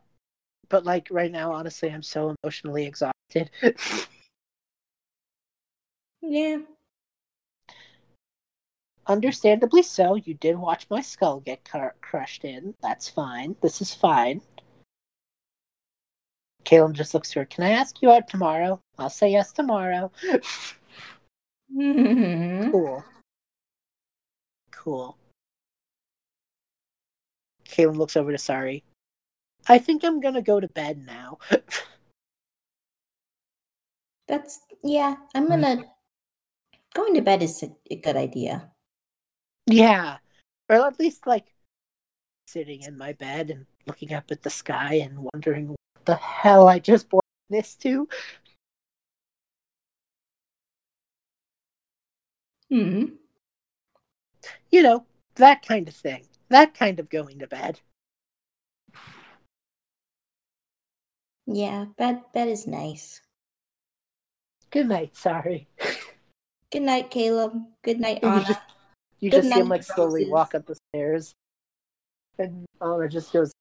but 0.70 0.86
like 0.86 1.08
right 1.12 1.32
now, 1.32 1.52
honestly, 1.52 1.90
I'm 1.90 2.04
so 2.04 2.36
emotionally 2.44 2.86
exhausted. 2.86 3.50
Yeah. 6.22 6.58
Understandably 9.06 9.82
so. 9.84 10.16
You 10.16 10.34
did 10.34 10.58
watch 10.58 10.88
my 10.90 11.00
skull 11.00 11.40
get 11.40 11.64
cr- 11.64 11.96
crushed 12.02 12.44
in. 12.44 12.74
That's 12.82 13.08
fine. 13.08 13.56
This 13.62 13.82
is 13.82 13.94
fine. 13.94 14.42
Calem 16.66 16.92
just 16.92 17.14
looks 17.14 17.32
to 17.32 17.40
her. 17.40 17.46
Can 17.46 17.64
I 17.64 17.70
ask 17.70 18.02
you 18.02 18.12
out 18.12 18.28
tomorrow? 18.28 18.82
I'll 18.98 19.10
say 19.10 19.32
yes 19.32 19.52
tomorrow. 19.54 20.12
Cool. 21.70 23.04
Cool. 24.72 25.18
Calem 27.66 27.98
looks 27.98 28.16
over 28.16 28.32
to 28.32 28.38
Sari. 28.38 28.84
I 29.70 29.78
think 29.78 30.04
I'm 30.04 30.20
gonna 30.20 30.42
go 30.42 30.60
to 30.60 30.68
bed 30.68 31.06
now. 31.06 31.38
That's 34.28 34.60
yeah. 34.84 35.16
I'm 35.36 35.48
gonna 35.48 35.86
going 36.94 37.14
to 37.14 37.22
bed 37.22 37.44
is 37.44 37.64
a, 37.64 37.70
a 37.92 37.96
good 37.98 38.16
idea. 38.16 38.72
yeah. 39.68 40.18
or 40.70 40.78
at 40.88 41.00
least 41.00 41.28
like 41.28 41.54
sitting 42.48 42.82
in 42.84 42.98
my 42.98 43.14
bed 43.14 43.50
and 43.52 43.66
looking 43.86 44.14
up 44.14 44.32
at 44.32 44.42
the 44.44 44.50
sky 44.50 44.96
and 44.96 45.28
wondering 45.34 45.70
what 45.70 46.06
the 46.06 46.16
hell 46.16 46.68
I 46.68 46.80
just 46.80 47.10
brought 47.10 47.24
this 47.50 47.76
to. 47.76 48.08
Hmm. 52.70 53.06
You 54.72 54.84
know, 54.84 55.06
that 55.36 55.66
kind 55.66 55.88
of 55.88 55.96
thing. 55.96 56.26
That 56.50 56.74
kind 56.74 57.00
of 57.00 57.10
going 57.10 57.40
to 57.40 57.48
bed. 57.48 57.80
Yeah, 61.48 61.86
bed 61.98 62.22
bed 62.34 62.50
is 62.50 62.68
nice. 62.68 63.22
Good 64.70 64.88
night, 64.90 65.16
Sari. 65.16 65.68
Good 66.72 66.82
night, 66.82 67.10
Calem. 67.10 67.68
Good 67.84 68.02
night, 68.02 68.20
You 68.22 68.30
Anna. 68.30 68.44
just, 68.44 68.60
you 69.22 69.32
Good 69.32 69.38
just 69.44 69.54
see 69.54 69.60
him 69.60 69.70
like 69.70 69.84
slowly 69.84 70.22
roses. 70.24 70.32
walk 70.32 70.56
up 70.56 70.66
the 70.66 70.76
stairs. 70.92 71.34
And 72.38 72.66
Anna 72.82 73.08
just 73.08 73.32
goes, 73.32 73.52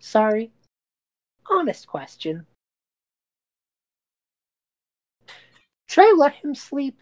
Sari. 0.00 0.52
Honest 1.50 1.86
question. 1.86 2.46
Should 5.86 6.04
I 6.04 6.14
let 6.16 6.34
him 6.34 6.54
sleep 6.54 7.00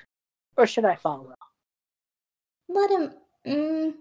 or 0.57 0.67
should 0.67 0.85
I 0.85 0.95
follow? 0.95 1.35
Let 2.69 2.91
him. 2.91 3.15
Mm, 3.47 3.95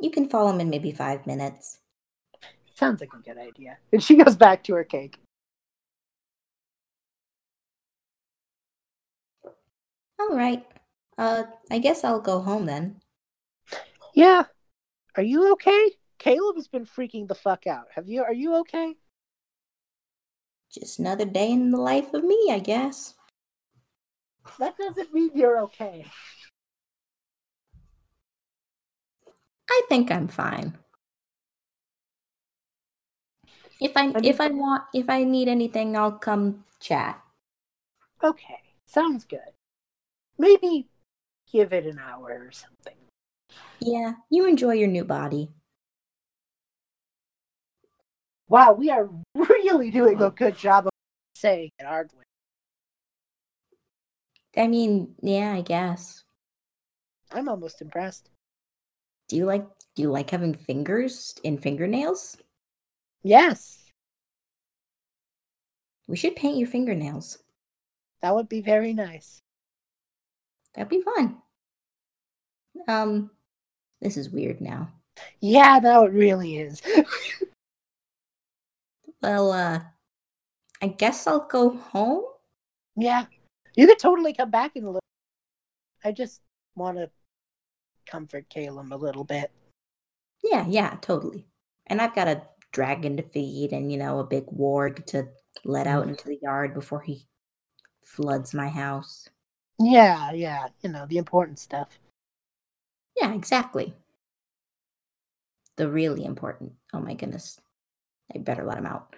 you 0.00 0.10
can 0.10 0.28
follow 0.30 0.50
him 0.50 0.60
in 0.60 0.70
maybe 0.70 0.92
five 0.92 1.26
minutes. 1.26 1.80
Sounds 2.80 3.02
like 3.02 3.12
a 3.12 3.18
good 3.18 3.36
idea. 3.36 3.76
And 3.92 4.02
she 4.02 4.16
goes 4.16 4.36
back 4.36 4.64
to 4.64 4.74
her 4.74 4.84
cake. 4.84 5.18
All 10.18 10.34
right. 10.34 10.64
Uh, 11.18 11.42
I 11.70 11.78
guess 11.78 12.04
I'll 12.04 12.22
go 12.22 12.40
home 12.40 12.64
then. 12.64 13.02
Yeah. 14.14 14.44
Are 15.14 15.22
you 15.22 15.52
okay? 15.52 15.90
Calem 16.18 16.56
has 16.56 16.68
been 16.68 16.86
freaking 16.86 17.28
the 17.28 17.34
fuck 17.34 17.66
out. 17.66 17.88
Have 17.94 18.08
you 18.08 18.22
are 18.22 18.32
you 18.32 18.54
okay? 18.60 18.96
Just 20.72 20.98
another 20.98 21.26
day 21.26 21.50
in 21.50 21.72
the 21.72 21.80
life 21.80 22.14
of 22.14 22.24
me, 22.24 22.48
I 22.50 22.60
guess. 22.60 23.14
That 24.58 24.78
doesn't 24.78 25.12
mean 25.12 25.32
you're 25.34 25.60
okay. 25.64 26.06
I 29.68 29.82
think 29.90 30.10
I'm 30.10 30.28
fine. 30.28 30.78
If 33.80 33.96
I 33.96 34.12
if 34.22 34.40
I 34.40 34.48
want 34.48 34.84
if 34.92 35.08
I 35.08 35.24
need 35.24 35.48
anything, 35.48 35.96
I'll 35.96 36.12
come 36.12 36.64
chat. 36.80 37.20
Okay. 38.22 38.60
Sounds 38.86 39.24
good. 39.24 39.54
Maybe 40.38 40.88
give 41.50 41.72
it 41.72 41.86
an 41.86 41.98
hour 41.98 42.44
or 42.46 42.50
something. 42.52 42.96
Yeah, 43.80 44.14
you 44.28 44.46
enjoy 44.46 44.74
your 44.74 44.88
new 44.88 45.04
body. 45.04 45.48
Wow, 48.48 48.72
we 48.72 48.90
are 48.90 49.08
really 49.34 49.90
doing 49.90 50.20
a 50.20 50.30
good 50.30 50.58
job 50.58 50.86
of 50.86 50.92
saying 51.36 51.70
it, 51.78 51.84
aren't 51.84 52.12
we? 52.14 52.24
I 54.60 54.66
mean, 54.66 55.14
yeah, 55.22 55.52
I 55.52 55.62
guess. 55.62 56.24
I'm 57.32 57.48
almost 57.48 57.80
impressed. 57.80 58.28
Do 59.28 59.36
you 59.36 59.46
like 59.46 59.64
do 59.94 60.02
you 60.02 60.10
like 60.10 60.30
having 60.30 60.54
fingers 60.54 61.34
in 61.44 61.58
fingernails? 61.58 62.36
Yes, 63.22 63.78
We 66.08 66.16
should 66.16 66.34
paint 66.36 66.56
your 66.58 66.66
fingernails. 66.68 67.38
that 68.22 68.34
would 68.34 68.48
be 68.48 68.60
very 68.62 68.92
nice. 68.92 69.38
That'd 70.74 70.88
be 70.88 71.02
fun. 71.02 71.40
Um, 72.88 73.30
this 74.00 74.16
is 74.16 74.30
weird 74.30 74.60
now. 74.60 74.88
Yeah, 75.40 75.78
now 75.82 76.04
it 76.04 76.12
really 76.12 76.58
is. 76.58 76.80
Well, 79.22 79.52
uh, 79.52 79.80
I 80.80 80.86
guess 80.88 81.26
I'll 81.26 81.46
go 81.46 81.76
home. 81.76 82.24
yeah, 82.96 83.26
you 83.76 83.86
could 83.86 83.98
totally 83.98 84.32
come 84.32 84.50
back 84.50 84.76
in 84.76 84.84
a 84.84 84.86
little. 84.86 85.00
I 86.02 86.12
just 86.12 86.40
want 86.74 86.96
to 86.96 87.10
comfort 88.06 88.46
Calem 88.48 88.92
a 88.92 88.96
little 88.96 89.24
bit. 89.24 89.50
Yeah, 90.42 90.64
yeah, 90.66 90.96
totally. 91.02 91.44
And 91.88 92.00
I've 92.00 92.14
got 92.14 92.28
a 92.28 92.40
dragon 92.72 93.16
to 93.16 93.22
feed 93.22 93.72
and, 93.72 93.90
you 93.90 93.98
know, 93.98 94.18
a 94.20 94.24
big 94.24 94.44
ward 94.48 95.06
to 95.08 95.28
let 95.64 95.86
out 95.86 96.02
mm-hmm. 96.02 96.10
into 96.10 96.26
the 96.26 96.38
yard 96.42 96.74
before 96.74 97.00
he 97.00 97.26
floods 98.04 98.54
my 98.54 98.68
house. 98.68 99.28
Yeah, 99.78 100.32
yeah, 100.32 100.66
you 100.82 100.90
know, 100.90 101.06
the 101.06 101.18
important 101.18 101.58
stuff. 101.58 101.98
Yeah, 103.16 103.32
exactly. 103.32 103.94
The 105.76 105.88
really 105.88 106.24
important. 106.24 106.72
Oh 106.92 107.00
my 107.00 107.14
goodness. 107.14 107.60
I 108.34 108.38
better 108.38 108.64
let 108.64 108.78
him 108.78 108.86
out. 108.86 109.14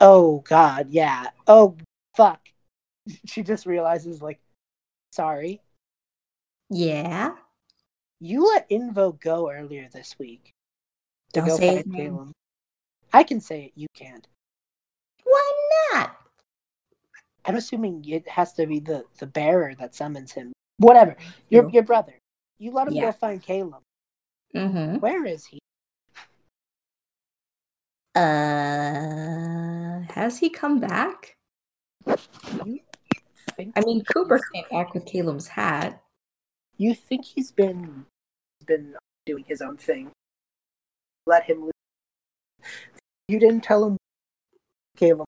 Oh, 0.00 0.40
God, 0.48 0.88
yeah. 0.90 1.28
Oh, 1.46 1.76
fuck. 2.16 2.40
She 3.24 3.42
just 3.42 3.64
realizes, 3.64 4.20
like, 4.20 4.38
sorry. 5.12 5.62
Yeah. 6.68 7.36
You 8.20 8.46
let 8.46 8.68
Invo 8.68 9.18
go 9.18 9.50
earlier 9.50 9.88
this 9.90 10.14
week. 10.18 10.52
Don't 11.32 11.50
say 11.50 11.76
his 11.76 11.86
name. 11.86 12.12
Calem. 12.14 12.30
I 13.12 13.22
can 13.22 13.40
say 13.40 13.64
it, 13.66 13.72
you 13.74 13.86
can't. 13.94 14.26
Why 15.24 15.52
not? 15.92 16.16
I'm 17.44 17.56
assuming 17.56 18.04
it 18.06 18.28
has 18.28 18.52
to 18.54 18.66
be 18.66 18.80
the, 18.80 19.04
the 19.18 19.26
bearer 19.26 19.74
that 19.78 19.94
summons 19.94 20.32
him. 20.32 20.52
Whatever. 20.78 21.16
Your 21.48 21.68
your 21.70 21.82
brother. 21.82 22.14
You 22.58 22.72
let 22.72 22.88
him 22.88 22.94
Yeah. 22.94 23.06
go 23.06 23.12
find 23.12 23.42
Calem. 23.42 23.80
Mm-hmm. 24.54 24.96
Where 24.98 25.24
is 25.26 25.46
he? 25.46 25.58
Uh, 28.14 30.00
has 30.12 30.38
he 30.38 30.50
come 30.50 30.80
back? 30.80 31.34
I 32.06 33.80
mean, 33.84 34.04
Cooper 34.04 34.40
came 34.52 34.64
back 34.70 34.94
with 34.94 35.04
Calem's 35.06 35.48
hat. 35.48 36.02
you 36.76 36.94
think 36.94 37.24
he's 37.24 37.50
been 37.50 38.06
been 38.66 38.94
doing 39.26 39.44
his 39.46 39.60
own 39.60 39.76
thing. 39.76 40.10
Let 41.28 41.44
him 41.44 41.60
leave. 41.64 41.72
You 43.28 43.38
didn't 43.38 43.62
tell 43.62 43.84
him 43.84 43.98
Calem. 44.98 45.26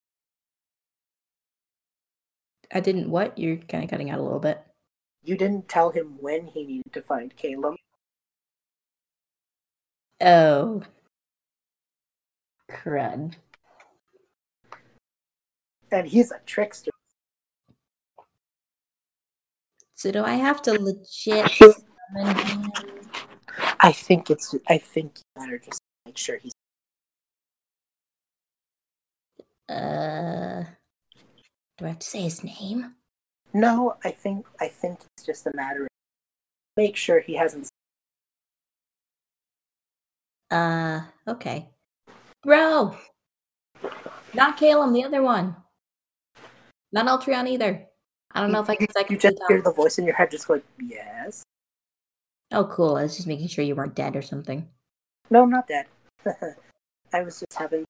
I 2.73 2.79
didn't. 2.79 3.11
What? 3.11 3.37
You're 3.37 3.57
kind 3.57 3.83
of 3.83 3.89
cutting 3.91 4.09
out 4.09 4.17
a 4.17 4.23
little 4.23 4.39
bit. 4.39 4.63
You 5.23 5.37
didn't 5.37 5.69
tell 5.69 5.91
him 5.91 6.17
when 6.19 6.47
he 6.47 6.65
needed 6.65 6.91
to 6.93 7.03
find 7.03 7.35
Calem. 7.37 7.75
Oh. 10.19 10.81
Crud. 12.67 13.35
And 15.91 16.07
he's 16.07 16.31
a 16.31 16.39
trickster. 16.47 16.89
So 19.93 20.11
do 20.11 20.23
I 20.23 20.33
have 20.33 20.63
to 20.63 20.71
legit 20.71 21.51
summon 21.51 22.35
him? 22.37 22.71
I 23.79 23.91
think 23.91 24.31
it's 24.31 24.55
I 24.67 24.79
think 24.79 25.19
you 25.19 25.41
better 25.41 25.59
just 25.59 25.81
make 26.05 26.17
sure 26.17 26.37
he's 26.37 26.51
Uh, 29.69 30.65
do 31.77 31.85
I 31.85 31.89
have 31.89 31.99
to 31.99 32.07
say 32.07 32.21
his 32.21 32.43
name? 32.43 32.95
No, 33.53 33.95
I 34.03 34.11
think 34.11 34.45
I 34.59 34.67
think 34.67 34.99
it's 35.15 35.25
just 35.25 35.47
a 35.47 35.51
matter 35.55 35.83
of 35.83 35.87
make 36.77 36.95
sure 36.97 37.19
he 37.21 37.35
hasn't 37.35 37.69
Uh, 40.49 41.01
okay. 41.27 41.69
Bro! 42.43 42.97
Not 44.33 44.57
Calem, 44.57 44.93
the 44.93 45.03
other 45.05 45.21
one. 45.21 45.55
Not 46.91 47.05
Ultreon 47.07 47.47
either. 47.47 47.87
I 48.33 48.41
don't 48.41 48.51
know 48.51 48.61
if 48.61 48.69
I 48.69 48.75
can 48.75 48.87
you 48.87 48.93
second 48.93 49.19
just 49.21 49.37
tell. 49.37 49.47
hear 49.47 49.61
the 49.61 49.71
voice 49.71 49.97
in 49.97 50.05
your 50.05 50.15
head 50.15 50.31
just 50.31 50.49
like 50.49 50.63
Yes. 50.81 51.43
Oh, 52.51 52.65
cool. 52.65 52.97
I 52.97 53.03
was 53.03 53.15
just 53.15 53.27
making 53.27 53.47
sure 53.47 53.63
you 53.63 53.75
weren't 53.75 53.95
dead 53.95 54.15
or 54.17 54.21
something. 54.21 54.67
No, 55.31 55.43
I'm 55.43 55.49
not 55.49 55.65
dead. 55.65 55.85
I 57.13 57.21
was 57.23 57.39
just 57.39 57.53
having 57.57 57.85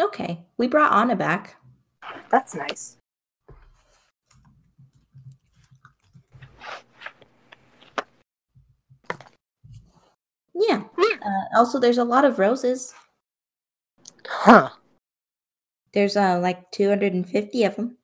Okay. 0.00 0.44
We 0.56 0.66
brought 0.66 0.92
Anna 0.92 1.14
back. 1.14 1.56
that's 2.30 2.54
nice. 2.54 2.96
Yeah. 10.54 10.84
Uh, 10.98 11.56
also, 11.56 11.78
there's 11.78 11.98
a 11.98 12.04
lot 12.04 12.24
of 12.24 12.38
roses. 12.38 12.94
Huh. 14.26 14.70
There's 15.92 16.16
uh, 16.16 16.40
like 16.40 16.70
250 16.72 17.64
of 17.64 17.76
them. 17.76 17.98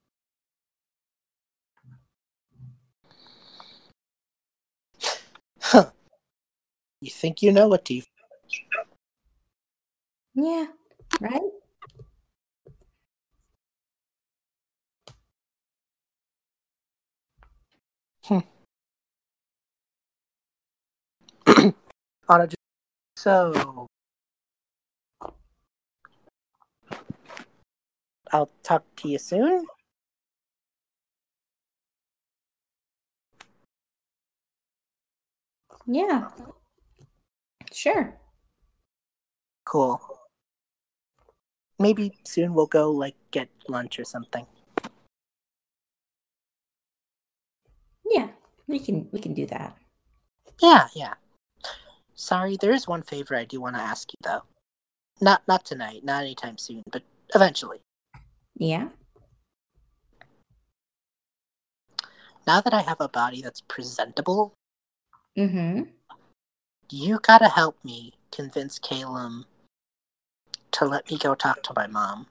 You 7.01 7.11
think 7.11 7.43
you 7.43 7.53
know 7.53 7.69
what 7.69 7.85
Tifa? 7.85 8.07
Yeah. 10.35 10.67
Right? 11.21 11.43
Hmm. 18.25 18.39
Anna, 22.29 22.47
just- 22.47 22.57
so 23.17 23.87
I'll 28.33 28.51
talk 28.63 28.85
to 28.97 29.09
you 29.09 29.19
soon. 29.19 29.67
Yeah. 35.87 36.31
Sure. 37.73 38.17
Cool. 39.65 40.01
Maybe 41.79 42.19
soon 42.25 42.55
we'll 42.55 42.67
go 42.67 42.91
like 42.91 43.15
get 43.31 43.49
lunch 43.69 43.99
or 43.99 44.05
something. 44.05 44.47
Yeah. 48.11 48.29
We 48.67 48.79
can 48.79 49.09
we 49.13 49.21
can 49.21 49.35
do 49.35 49.47
that. 49.47 49.77
Yeah, 50.61 50.89
yeah. 50.95 51.15
Sorry, 52.15 52.57
there 52.61 52.73
is 52.73 52.87
one 52.87 53.03
favor 53.03 53.35
I 53.35 53.45
do 53.45 53.61
want 53.61 53.77
to 53.77 53.83
ask 53.83 54.13
you 54.13 54.19
though. 54.23 54.43
Not 55.21 55.43
not 55.49 55.65
tonight, 55.65 56.05
not 56.05 56.23
anytime 56.23 56.59
soon, 56.59 56.83
but 56.91 57.03
eventually. 57.35 57.81
Yeah. 58.57 58.89
Now 62.47 62.61
that 62.61 62.75
I 62.75 62.83
have 62.83 63.01
a 63.01 63.09
body 63.09 63.43
that's 63.43 63.61
presentable, 63.61 64.55
Mm-hmm. 65.39 65.83
You 66.93 67.21
gotta 67.23 67.49
help 67.49 67.77
me 67.85 68.15
convince 68.33 68.81
Calem 68.81 69.45
to 70.73 70.85
let 70.85 71.09
me 71.09 71.19
go 71.19 71.37
talk 71.37 71.63
to 71.65 71.73
my 71.77 71.87
mom. 71.87 72.27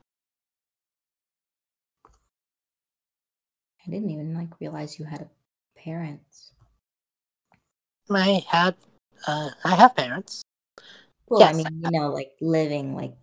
I 3.87 3.89
didn't 3.89 4.09
even 4.09 4.33
like 4.33 4.59
realize 4.59 4.99
you 4.99 5.05
had 5.05 5.21
a 5.21 5.29
parents. 5.79 6.51
I 8.09 8.43
had 8.49 8.75
uh 9.27 9.51
I 9.63 9.75
have 9.75 9.95
parents. 9.95 10.41
Well, 11.29 11.43
I 11.43 11.53
Yes. 11.53 11.55
mean, 11.55 11.81
you 11.81 11.91
know, 11.97 12.09
like 12.09 12.31
living 12.41 12.95
like 12.95 13.13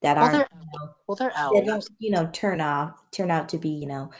that 0.00 0.16
Well 0.16 0.30
aren't 0.30 0.32
they're 0.32 0.48
you 0.50 0.78
know, 0.80 0.94
well 1.06 1.16
they're 1.16 1.32
they 1.60 1.66
don't, 1.66 1.84
you 1.98 2.10
know, 2.10 2.30
turn 2.32 2.62
off 2.62 2.98
turn 3.10 3.30
out 3.30 3.50
to 3.50 3.58
be, 3.58 3.68
you 3.68 3.86
know, 3.86 4.10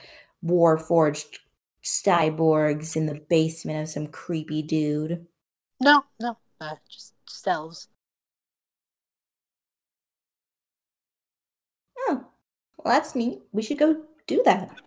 war 0.42 0.76
forged 0.76 1.38
cyborgs 1.82 2.96
in 2.96 3.06
the 3.06 3.14
basement 3.30 3.80
of 3.80 3.88
some 3.88 4.08
creepy 4.08 4.60
dude. 4.62 5.26
No, 5.80 6.05
no, 6.20 6.38
uh, 6.60 6.76
just 6.88 7.14
just 7.26 7.48
elves. 7.48 7.88
Oh. 11.98 12.26
Well 12.78 12.94
that's 12.94 13.14
neat. 13.14 13.40
We 13.52 13.62
should 13.62 13.78
go 13.78 14.02
do 14.26 14.42
that. 14.44 14.80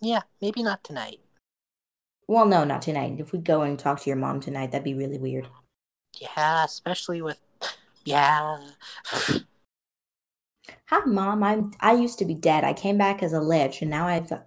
Yeah, 0.00 0.22
maybe 0.40 0.62
not 0.62 0.84
tonight. 0.84 1.20
Well, 2.28 2.46
no, 2.46 2.64
not 2.64 2.82
tonight. 2.82 3.16
If 3.18 3.32
we 3.32 3.38
go 3.38 3.62
and 3.62 3.78
talk 3.78 4.00
to 4.00 4.10
your 4.10 4.16
mom 4.16 4.40
tonight, 4.40 4.70
that'd 4.70 4.84
be 4.84 4.94
really 4.94 5.18
weird. 5.18 5.48
Yeah, 6.20 6.64
especially 6.64 7.22
with 7.22 7.38
yeah. 8.04 8.58
Hi, 10.86 11.04
mom. 11.04 11.42
I'm. 11.42 11.72
I 11.80 11.92
used 11.92 12.18
to 12.20 12.24
be 12.24 12.34
dead. 12.34 12.64
I 12.64 12.72
came 12.72 12.96
back 12.96 13.22
as 13.22 13.32
a 13.32 13.40
lich, 13.40 13.82
and 13.82 13.90
now 13.90 14.06
I've 14.06 14.30
got, 14.30 14.46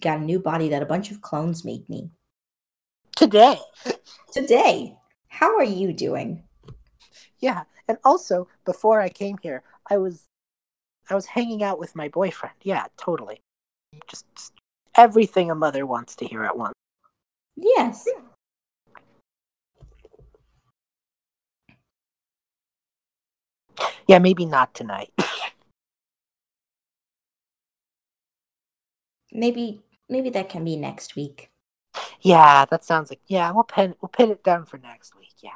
got 0.00 0.18
a 0.18 0.22
new 0.22 0.38
body 0.38 0.68
that 0.70 0.82
a 0.82 0.86
bunch 0.86 1.10
of 1.10 1.20
clones 1.20 1.64
made 1.64 1.88
me. 1.88 2.10
Today. 3.22 3.56
Today, 4.32 4.96
how 5.28 5.56
are 5.56 5.62
you 5.62 5.92
doing? 5.92 6.42
Yeah, 7.38 7.62
and 7.86 7.96
also 8.02 8.48
before 8.64 9.00
I 9.00 9.10
came 9.10 9.38
here, 9.40 9.62
I 9.88 9.98
was 9.98 10.24
I 11.08 11.14
was 11.14 11.26
hanging 11.26 11.62
out 11.62 11.78
with 11.78 11.94
my 11.94 12.08
boyfriend. 12.08 12.56
Yeah, 12.62 12.86
totally. 12.96 13.40
Just, 14.08 14.26
just 14.34 14.54
everything 14.96 15.52
a 15.52 15.54
mother 15.54 15.86
wants 15.86 16.16
to 16.16 16.24
hear 16.24 16.42
at 16.42 16.58
once. 16.58 16.74
Yes. 17.54 18.08
Yeah, 24.08 24.18
maybe 24.18 24.46
not 24.46 24.74
tonight. 24.74 25.12
Maybe. 29.32 29.80
Maybe 30.08 30.28
that 30.30 30.48
can 30.48 30.64
be 30.64 30.74
next 30.74 31.14
week. 31.14 31.51
Yeah, 32.22 32.64
that 32.66 32.84
sounds 32.84 33.10
like 33.10 33.20
yeah. 33.26 33.50
We'll 33.50 33.64
pin 33.64 33.94
we'll 34.00 34.08
pin 34.08 34.30
it 34.30 34.42
down 34.44 34.64
for 34.66 34.78
next 34.78 35.16
week. 35.18 35.34
Yeah. 35.42 35.50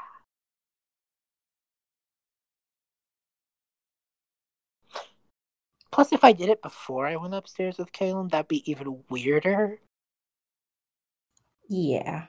Plus, 5.91 6.13
if 6.13 6.23
I 6.25 6.33
did 6.33 6.49
it 6.51 6.63
before 6.63 7.07
I 7.07 7.17
went 7.17 7.35
upstairs 7.35 7.79
with 7.79 7.93
Calem, 7.93 8.31
that'd 8.31 8.49
be 8.49 8.71
even 8.71 9.03
weirder. 9.09 9.81
Yeah. 11.69 12.27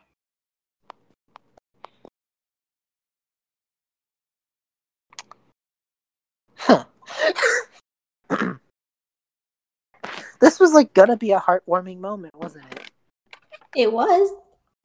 Huh. 6.57 6.85
this 10.39 10.59
was 10.59 10.73
like 10.73 10.93
gonna 10.93 11.18
be 11.18 11.31
a 11.31 11.39
heartwarming 11.39 11.99
moment, 11.99 12.35
wasn't 12.38 12.65
it? 12.72 12.86
It 13.77 13.93
was 13.93 14.31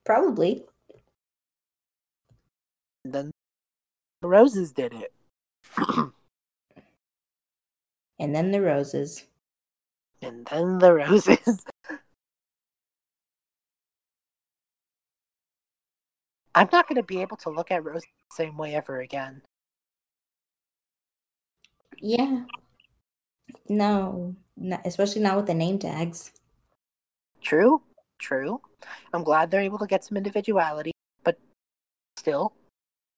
probably. 0.05 0.67
And 3.05 3.15
then 3.15 3.31
the 4.21 4.29
roses 4.29 4.73
did 4.73 4.93
it. 4.93 5.13
And 8.19 8.35
then 8.37 8.53
the 8.53 8.61
roses. 8.61 9.25
and 10.21 10.47
then 10.47 10.79
the 10.79 10.93
roses. 10.95 11.65
I'm 16.55 16.69
not 16.71 16.87
gonna 16.87 17.03
be 17.03 17.21
able 17.21 17.37
to 17.39 17.51
look 17.51 17.73
at 17.73 17.83
roses 17.83 18.07
the 18.31 18.45
same 18.45 18.57
way 18.57 18.77
ever 18.77 19.01
again. 19.01 19.43
Yeah. 22.01 22.45
No, 23.69 24.37
no, 24.57 24.79
especially 24.85 25.23
not 25.23 25.37
with 25.37 25.47
the 25.47 25.55
name 25.55 25.81
tags. 25.81 26.31
True, 27.41 27.83
true. 28.23 28.61
I'm 29.13 29.25
glad 29.25 29.51
they're 29.51 29.61
able 29.61 29.79
to 29.79 29.87
get 29.87 30.05
some 30.05 30.17
individuality, 30.17 30.93
but 31.25 31.39
still, 32.17 32.55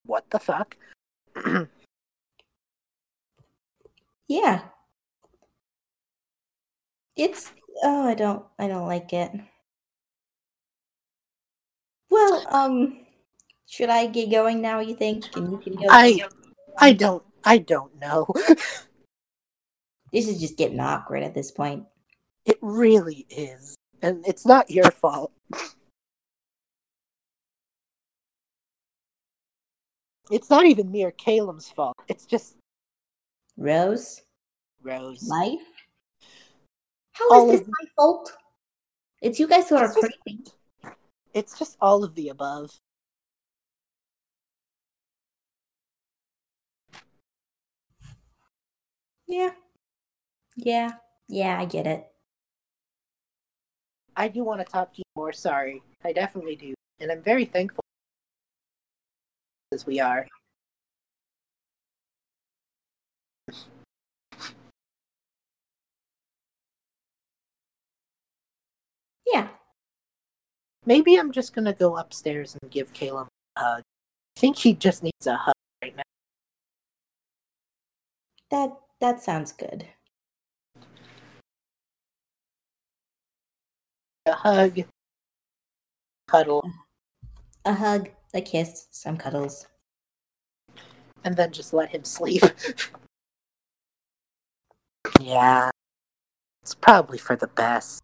what 0.04 0.28
the 0.30 0.40
fuck? 0.40 0.76
Yeah. 4.26 4.62
It's 7.14 7.52
oh, 7.82 8.08
I 8.08 8.14
don't 8.14 8.44
I 8.58 8.68
don't 8.68 8.86
like 8.86 9.12
it. 9.12 9.30
Well, 12.10 12.46
um 12.48 13.04
should 13.66 13.90
I 13.90 14.06
get 14.06 14.30
going 14.30 14.60
now, 14.60 14.80
you 14.80 14.94
think? 14.94 15.24
And 15.36 15.52
you 15.52 15.58
can 15.58 15.74
go 15.74 15.86
I, 15.90 16.24
I 16.78 16.92
don't, 16.92 17.22
I 17.44 17.58
don't 17.58 17.94
know. 18.00 18.26
This 20.12 20.28
is 20.28 20.40
just 20.40 20.56
getting 20.56 20.78
awkward 20.78 21.24
at 21.24 21.34
this 21.34 21.50
point. 21.50 21.86
It 22.46 22.56
really 22.62 23.26
is, 23.30 23.74
and 24.04 24.24
it's 24.26 24.44
not 24.44 24.70
your 24.70 24.90
fault. 24.90 25.32
It's 30.30 30.50
not 30.50 30.66
even 30.66 30.90
me 30.90 31.04
or 31.04 31.10
Calem's 31.10 31.70
fault. 31.70 31.96
It's 32.06 32.26
just 32.26 32.56
Rose, 33.56 34.22
Rose. 34.82 35.26
life. 35.26 35.58
How 37.12 37.30
All 37.30 37.50
is 37.50 37.60
this 37.60 37.68
my 37.68 37.88
fault? 37.96 38.32
It's 39.22 39.38
you 39.38 39.46
guys 39.46 39.68
who 39.68 39.76
are 39.76 39.92
crazy. 39.92 40.44
It's 41.32 41.58
just 41.58 41.76
all 41.80 42.04
of 42.04 42.14
the 42.14 42.28
above. 42.28 42.78
Yeah. 49.26 49.52
Yeah. 50.56 50.92
Yeah, 51.28 51.58
I 51.58 51.64
get 51.64 51.86
it. 51.86 52.06
I 54.16 54.28
do 54.28 54.44
want 54.44 54.60
to 54.60 54.64
talk 54.70 54.92
to 54.94 54.98
you 54.98 55.04
more. 55.16 55.32
Sorry, 55.32 55.82
I 56.04 56.12
definitely 56.12 56.56
do, 56.56 56.74
and 57.00 57.10
I'm 57.10 57.22
very 57.22 57.44
thankful 57.44 57.82
as 59.72 59.86
we 59.86 60.00
are. 60.00 60.26
Yeah. 69.26 69.48
Maybe 70.86 71.16
I'm 71.16 71.32
just 71.32 71.54
gonna 71.54 71.72
go 71.72 71.96
upstairs 71.96 72.56
and 72.60 72.70
give 72.70 72.92
Calem 72.92 73.26
a 73.56 73.60
hug. 73.60 73.82
I 74.36 74.40
think 74.40 74.58
he 74.58 74.74
just 74.74 75.02
needs 75.02 75.26
a 75.26 75.36
hug 75.36 75.54
right 75.82 75.96
now. 75.96 76.02
That 78.50 78.76
that 79.00 79.22
sounds 79.22 79.52
good. 79.52 79.88
A 84.26 84.32
hug, 84.32 84.80
cuddle, 86.28 86.62
A 87.66 87.74
hug, 87.74 88.08
a 88.32 88.40
kiss, 88.40 88.88
some 88.90 89.18
cuddles. 89.18 89.66
and 91.24 91.36
then 91.36 91.52
just 91.52 91.72
let 91.74 91.90
him 91.90 92.04
sleep. 92.04 92.42
yeah, 95.20 95.70
it's 96.62 96.74
probably 96.74 97.18
for 97.18 97.36
the 97.36 97.48
best. 97.48 98.00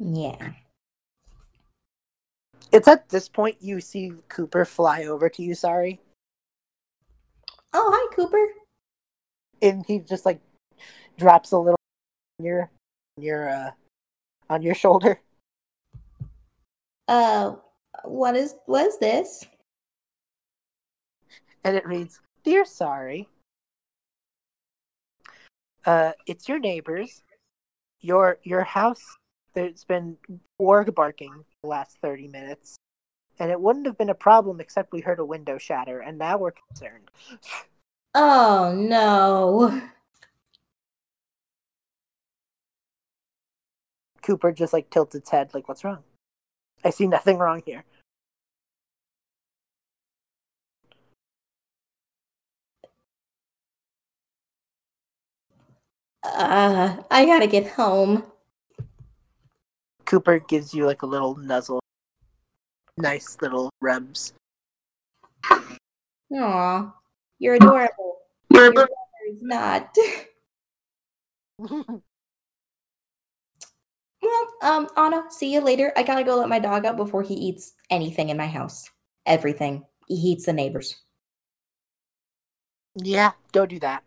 Yeah. 0.00 0.52
It's 2.72 2.88
at 2.88 3.08
this 3.08 3.28
point 3.28 3.56
you 3.60 3.80
see 3.80 4.14
Cooper 4.28 4.64
fly 4.64 5.04
over 5.04 5.28
to 5.28 5.42
you, 5.42 5.54
Sari. 5.54 6.00
Oh, 7.72 7.90
hi, 7.94 8.16
Cooper. 8.16 8.46
And 9.62 9.86
he 9.86 10.00
just 10.00 10.26
like 10.26 10.40
drops 11.16 11.52
a 11.52 11.58
little 11.58 11.76
on 12.40 12.46
your 12.46 12.70
your 13.16 13.48
uh 13.48 13.70
on 14.50 14.62
your 14.62 14.74
shoulder. 14.74 15.20
Uh, 17.08 17.54
what 18.04 18.36
is 18.36 18.56
what 18.66 18.86
is 18.86 18.98
this? 18.98 19.44
And 21.64 21.76
it 21.76 21.86
reads, 21.86 22.20
Dear 22.44 22.64
Sari. 22.64 23.28
Uh 25.86 26.12
it's 26.26 26.48
your 26.48 26.58
neighbors. 26.58 27.22
Your 28.00 28.38
your 28.42 28.64
house 28.64 29.16
there's 29.54 29.84
been 29.84 30.16
org 30.58 30.94
barking 30.94 31.44
the 31.62 31.68
last 31.68 31.98
thirty 32.02 32.28
minutes. 32.28 32.76
And 33.38 33.50
it 33.50 33.60
wouldn't 33.60 33.86
have 33.86 33.98
been 33.98 34.10
a 34.10 34.14
problem 34.14 34.60
except 34.60 34.92
we 34.92 35.00
heard 35.00 35.18
a 35.18 35.24
window 35.24 35.58
shatter, 35.58 36.00
and 36.00 36.18
now 36.18 36.38
we're 36.38 36.52
concerned. 36.52 37.10
Oh 38.14 38.72
no. 38.76 39.82
Cooper 44.24 44.52
just 44.52 44.72
like 44.72 44.88
tilts 44.88 45.14
its 45.14 45.28
head, 45.28 45.50
like, 45.52 45.68
what's 45.68 45.84
wrong? 45.84 46.02
I 46.82 46.88
see 46.90 47.06
nothing 47.06 47.36
wrong 47.36 47.62
here. 47.64 47.84
Uh, 56.22 56.96
I 57.10 57.26
gotta 57.26 57.46
get 57.46 57.68
home. 57.68 58.24
Cooper 60.06 60.38
gives 60.38 60.72
you 60.72 60.86
like 60.86 61.02
a 61.02 61.06
little 61.06 61.36
nuzzle. 61.36 61.80
Nice 62.96 63.36
little 63.42 63.68
rubs. 63.82 64.32
Aw, 66.32 66.94
you're 67.38 67.54
adorable. 67.56 68.16
Your 68.50 68.72
brother 68.72 68.88
is 69.28 69.42
not. 69.42 69.94
Well, 74.24 74.54
um, 74.62 74.88
Anna, 74.96 75.24
see 75.28 75.52
you 75.52 75.60
later. 75.60 75.92
I 75.96 76.02
gotta 76.02 76.24
go 76.24 76.36
let 76.36 76.48
my 76.48 76.58
dog 76.58 76.86
out 76.86 76.96
before 76.96 77.22
he 77.22 77.34
eats 77.34 77.74
anything 77.90 78.30
in 78.30 78.36
my 78.38 78.46
house. 78.46 78.90
Everything. 79.26 79.84
He 80.08 80.14
eats 80.14 80.46
the 80.46 80.52
neighbors. 80.52 80.96
yeah, 82.96 83.32
don't 83.52 83.70
do 83.70 83.80
that. 83.80 84.02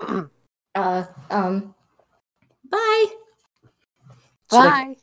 Uh, 0.74 1.04
um, 1.28 1.74
bye. 2.70 3.06
Bye. 4.50 4.96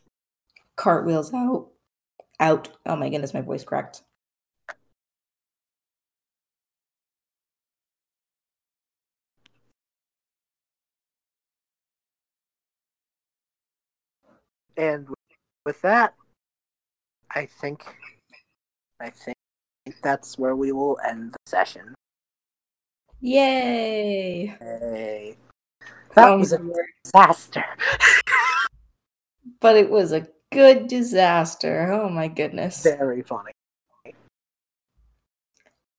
cartwheels 0.75 1.31
out. 1.31 1.67
Out. 2.39 2.69
Oh 2.87 2.95
my 2.95 3.07
goodness, 3.09 3.35
my 3.35 3.41
voice 3.41 3.63
cracked. 3.63 4.01
And 14.79 15.09
with 15.65 15.81
that, 15.81 16.13
I 17.35 17.45
think 17.45 17.83
I 19.01 19.09
think 19.09 19.35
that's 20.01 20.39
where 20.39 20.55
we 20.55 20.71
will 20.71 20.97
end 21.05 21.33
the 21.33 21.37
session. 21.45 21.93
Yay! 23.19 24.45
Hey. 24.57 25.35
That 26.15 26.31
was 26.31 26.53
a 26.53 26.61
disaster. 27.03 27.63
But 29.61 29.75
it 29.75 29.89
was 29.89 30.13
a 30.13 30.25
good 30.53 30.87
disaster. 30.87 31.91
Oh 31.91 32.07
my 32.07 32.29
goodness. 32.29 32.81
Very 32.81 33.23
funny. 33.23 33.51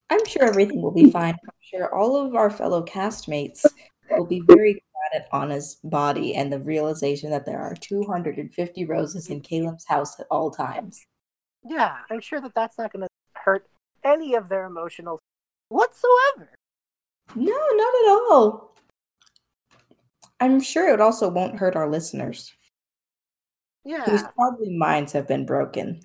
I'm 0.08 0.24
sure 0.24 0.44
everything 0.44 0.80
will 0.80 0.92
be 0.92 1.10
fine. 1.10 1.34
I'm 1.34 1.50
sure 1.60 1.94
all 1.94 2.16
of 2.16 2.34
our 2.34 2.48
fellow 2.48 2.82
castmates 2.82 3.66
will 4.10 4.24
be 4.24 4.40
very 4.46 4.82
at 5.14 5.28
Anna's 5.32 5.78
body 5.84 6.34
and 6.34 6.52
the 6.52 6.58
realization 6.58 7.30
that 7.30 7.46
there 7.46 7.60
are 7.60 7.74
250 7.74 8.84
roses 8.84 9.28
in 9.28 9.40
Calem's 9.40 9.86
house 9.86 10.18
at 10.20 10.26
all 10.30 10.50
times. 10.50 11.04
Yeah, 11.68 11.96
I'm 12.10 12.20
sure 12.20 12.40
that 12.40 12.54
that's 12.54 12.78
not 12.78 12.92
going 12.92 13.02
to 13.02 13.08
hurt 13.34 13.66
any 14.04 14.34
of 14.34 14.48
their 14.48 14.64
emotional 14.64 15.18
whatsoever. 15.68 16.50
No, 17.34 17.52
not 17.52 17.94
at 17.94 18.08
all. 18.08 18.74
I'm 20.40 20.60
sure 20.60 20.92
it 20.92 21.00
also 21.00 21.28
won't 21.28 21.58
hurt 21.58 21.76
our 21.76 21.88
listeners, 21.88 22.52
whose 23.84 23.92
Yeah, 23.92 24.30
probably 24.34 24.76
minds 24.76 25.12
have 25.12 25.28
been 25.28 25.44
broken. 25.44 26.00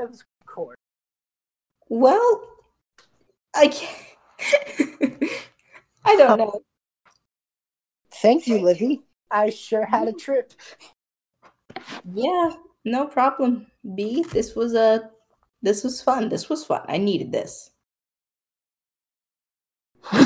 of 0.00 0.20
course. 0.46 0.76
Well, 1.88 2.42
I 3.54 3.68
can't. 3.68 4.02
I 6.04 6.16
don't 6.16 6.40
oh. 6.40 6.44
know. 6.44 6.62
Thank 8.22 8.46
you, 8.46 8.58
Livi. 8.58 9.02
I 9.32 9.50
sure 9.50 9.84
had 9.84 10.06
a 10.06 10.12
trip. 10.12 10.52
Yeah, 12.14 12.50
no 12.84 13.06
problem. 13.06 13.66
Bee, 13.96 14.22
this 14.32 14.54
was 14.54 14.74
a 14.74 15.10
this 15.60 15.82
was 15.82 16.00
fun. 16.00 16.28
This 16.28 16.48
was 16.48 16.64
fun. 16.64 16.82
I 16.86 16.98
needed 16.98 17.32
this. 17.32 17.70
now 20.12 20.22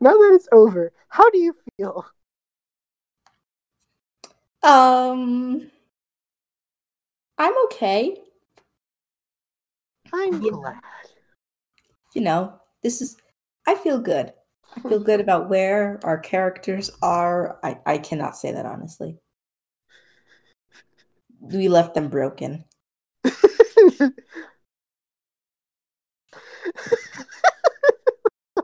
that 0.00 0.32
it's 0.34 0.48
over, 0.52 0.92
how 1.08 1.28
do 1.30 1.38
you 1.38 1.56
feel? 1.76 2.06
Um 4.62 5.70
I'm 7.36 7.54
okay. 7.64 8.16
I'm 10.12 10.40
Yeah. 10.40 10.50
glad. 10.52 10.76
You 12.14 12.20
know, 12.22 12.60
this 12.82 13.02
is 13.02 13.16
I 13.66 13.74
feel 13.74 13.98
good. 13.98 14.32
I 14.76 14.80
feel 14.88 15.00
good 15.00 15.20
about 15.20 15.48
where 15.48 16.00
our 16.02 16.18
characters 16.18 16.90
are. 17.02 17.58
I, 17.62 17.78
I 17.86 17.98
cannot 17.98 18.36
say 18.36 18.52
that 18.52 18.66
honestly. 18.66 19.18
We 21.40 21.68
left 21.68 21.94
them 21.94 22.08
broken. 22.08 22.64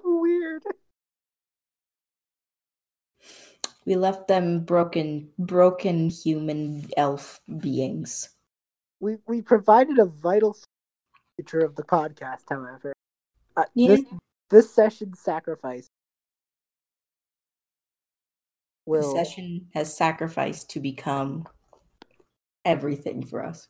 weird. 0.05 0.63
We 3.85 3.97
left 3.97 4.29
them 4.29 4.65
broken 4.65 5.31
broken 5.39 6.11
human 6.11 6.89
elf 6.97 7.41
beings. 7.59 8.31
We 9.01 9.17
we 9.27 9.43
provided 9.43 9.99
a 9.99 10.05
vital 10.05 10.57
feature 11.37 11.61
of 11.61 11.77
the 11.77 11.83
podcast, 11.83 12.45
however. 12.49 12.93
Uh, 13.57 13.65
Yeah. 13.75 13.89
This 13.89 14.05
this 14.51 14.75
session 14.75 15.15
sacrifice 15.15 15.87
The 15.87 16.00
will 18.91 19.15
session 19.15 19.67
has 19.75 19.97
sacrificed 19.97 20.71
to 20.71 20.81
become 20.81 21.47
everything 22.65 23.25
for 23.25 23.45
us. 23.45 23.67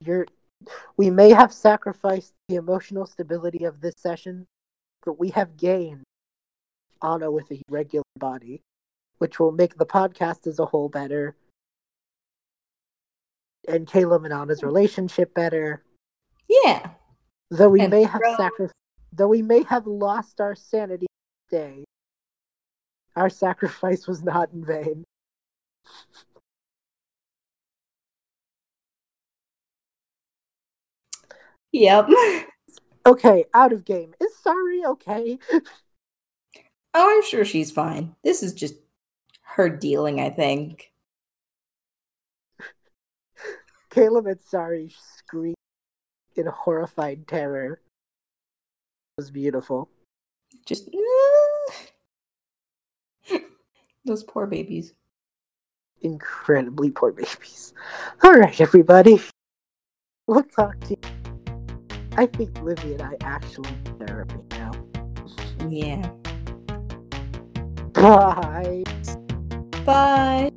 you're 0.00 0.26
we 0.96 1.10
may 1.10 1.30
have 1.30 1.52
sacrificed 1.52 2.32
the 2.48 2.54
emotional 2.56 3.04
stability 3.06 3.64
of 3.64 3.80
this 3.82 3.92
session, 3.98 4.46
but 5.04 5.18
we 5.18 5.28
have 5.30 5.56
gained 5.58 6.02
Anna 7.02 7.30
with 7.30 7.50
a 7.52 7.60
regular 7.68 8.02
body, 8.18 8.62
which 9.18 9.38
will 9.38 9.52
make 9.52 9.76
the 9.76 9.84
podcast 9.84 10.46
as 10.46 10.58
a 10.58 10.64
whole 10.64 10.88
better. 10.88 11.36
And 13.68 13.86
Calem 13.86 14.24
and 14.24 14.32
Anna's 14.32 14.62
relationship 14.62 15.34
better. 15.34 15.82
Yeah. 16.48 16.90
Though 17.50 17.68
we 17.68 17.80
And 17.82 17.90
may 17.90 18.04
have 18.04 18.20
Bro- 18.20 18.36
sacri- 18.36 18.70
though 19.12 19.28
we 19.28 19.42
may 19.42 19.62
have 19.64 19.86
lost 19.86 20.40
our 20.40 20.54
sanity 20.54 21.06
today, 21.50 21.84
our 23.16 23.30
sacrifice 23.30 24.06
was 24.06 24.22
not 24.22 24.52
in 24.52 24.64
vain. 24.64 25.04
Yep. 31.72 32.08
Okay, 33.06 33.44
out 33.54 33.72
of 33.72 33.84
game. 33.84 34.14
Is 34.20 34.36
Sari 34.42 34.84
okay? 34.84 35.38
Oh, 36.92 37.14
I'm 37.14 37.22
sure 37.22 37.44
she's 37.44 37.70
fine. 37.70 38.16
This 38.24 38.42
is 38.42 38.52
just 38.52 38.74
her 39.42 39.68
dealing, 39.68 40.18
I 40.18 40.30
think. 40.30 40.90
Calem 43.90 44.28
and 44.28 44.40
Sari 44.40 44.92
screamed 45.18 45.54
in 46.34 46.46
horrified 46.46 47.28
terror. 47.28 47.74
It 47.74 49.18
was 49.18 49.30
beautiful. 49.30 49.88
Just 50.66 50.88
those 54.06 54.24
poor 54.24 54.46
babies. 54.46 54.94
Incredibly 56.02 56.90
poor 56.90 57.12
babies. 57.12 57.74
Alright, 58.24 58.60
everybody. 58.60 59.20
We'll 60.26 60.42
talk 60.42 60.78
to 60.80 60.90
you. 60.90 60.98
I 62.16 62.26
think 62.26 62.54
Livi 62.54 62.92
and 62.92 63.02
I 63.02 63.16
actually 63.20 63.70
need 63.70 63.98
therapy 63.98 64.36
now. 64.50 64.72
Yeah. 65.68 66.08
Bye. 67.92 68.84
Bye. 69.84 70.52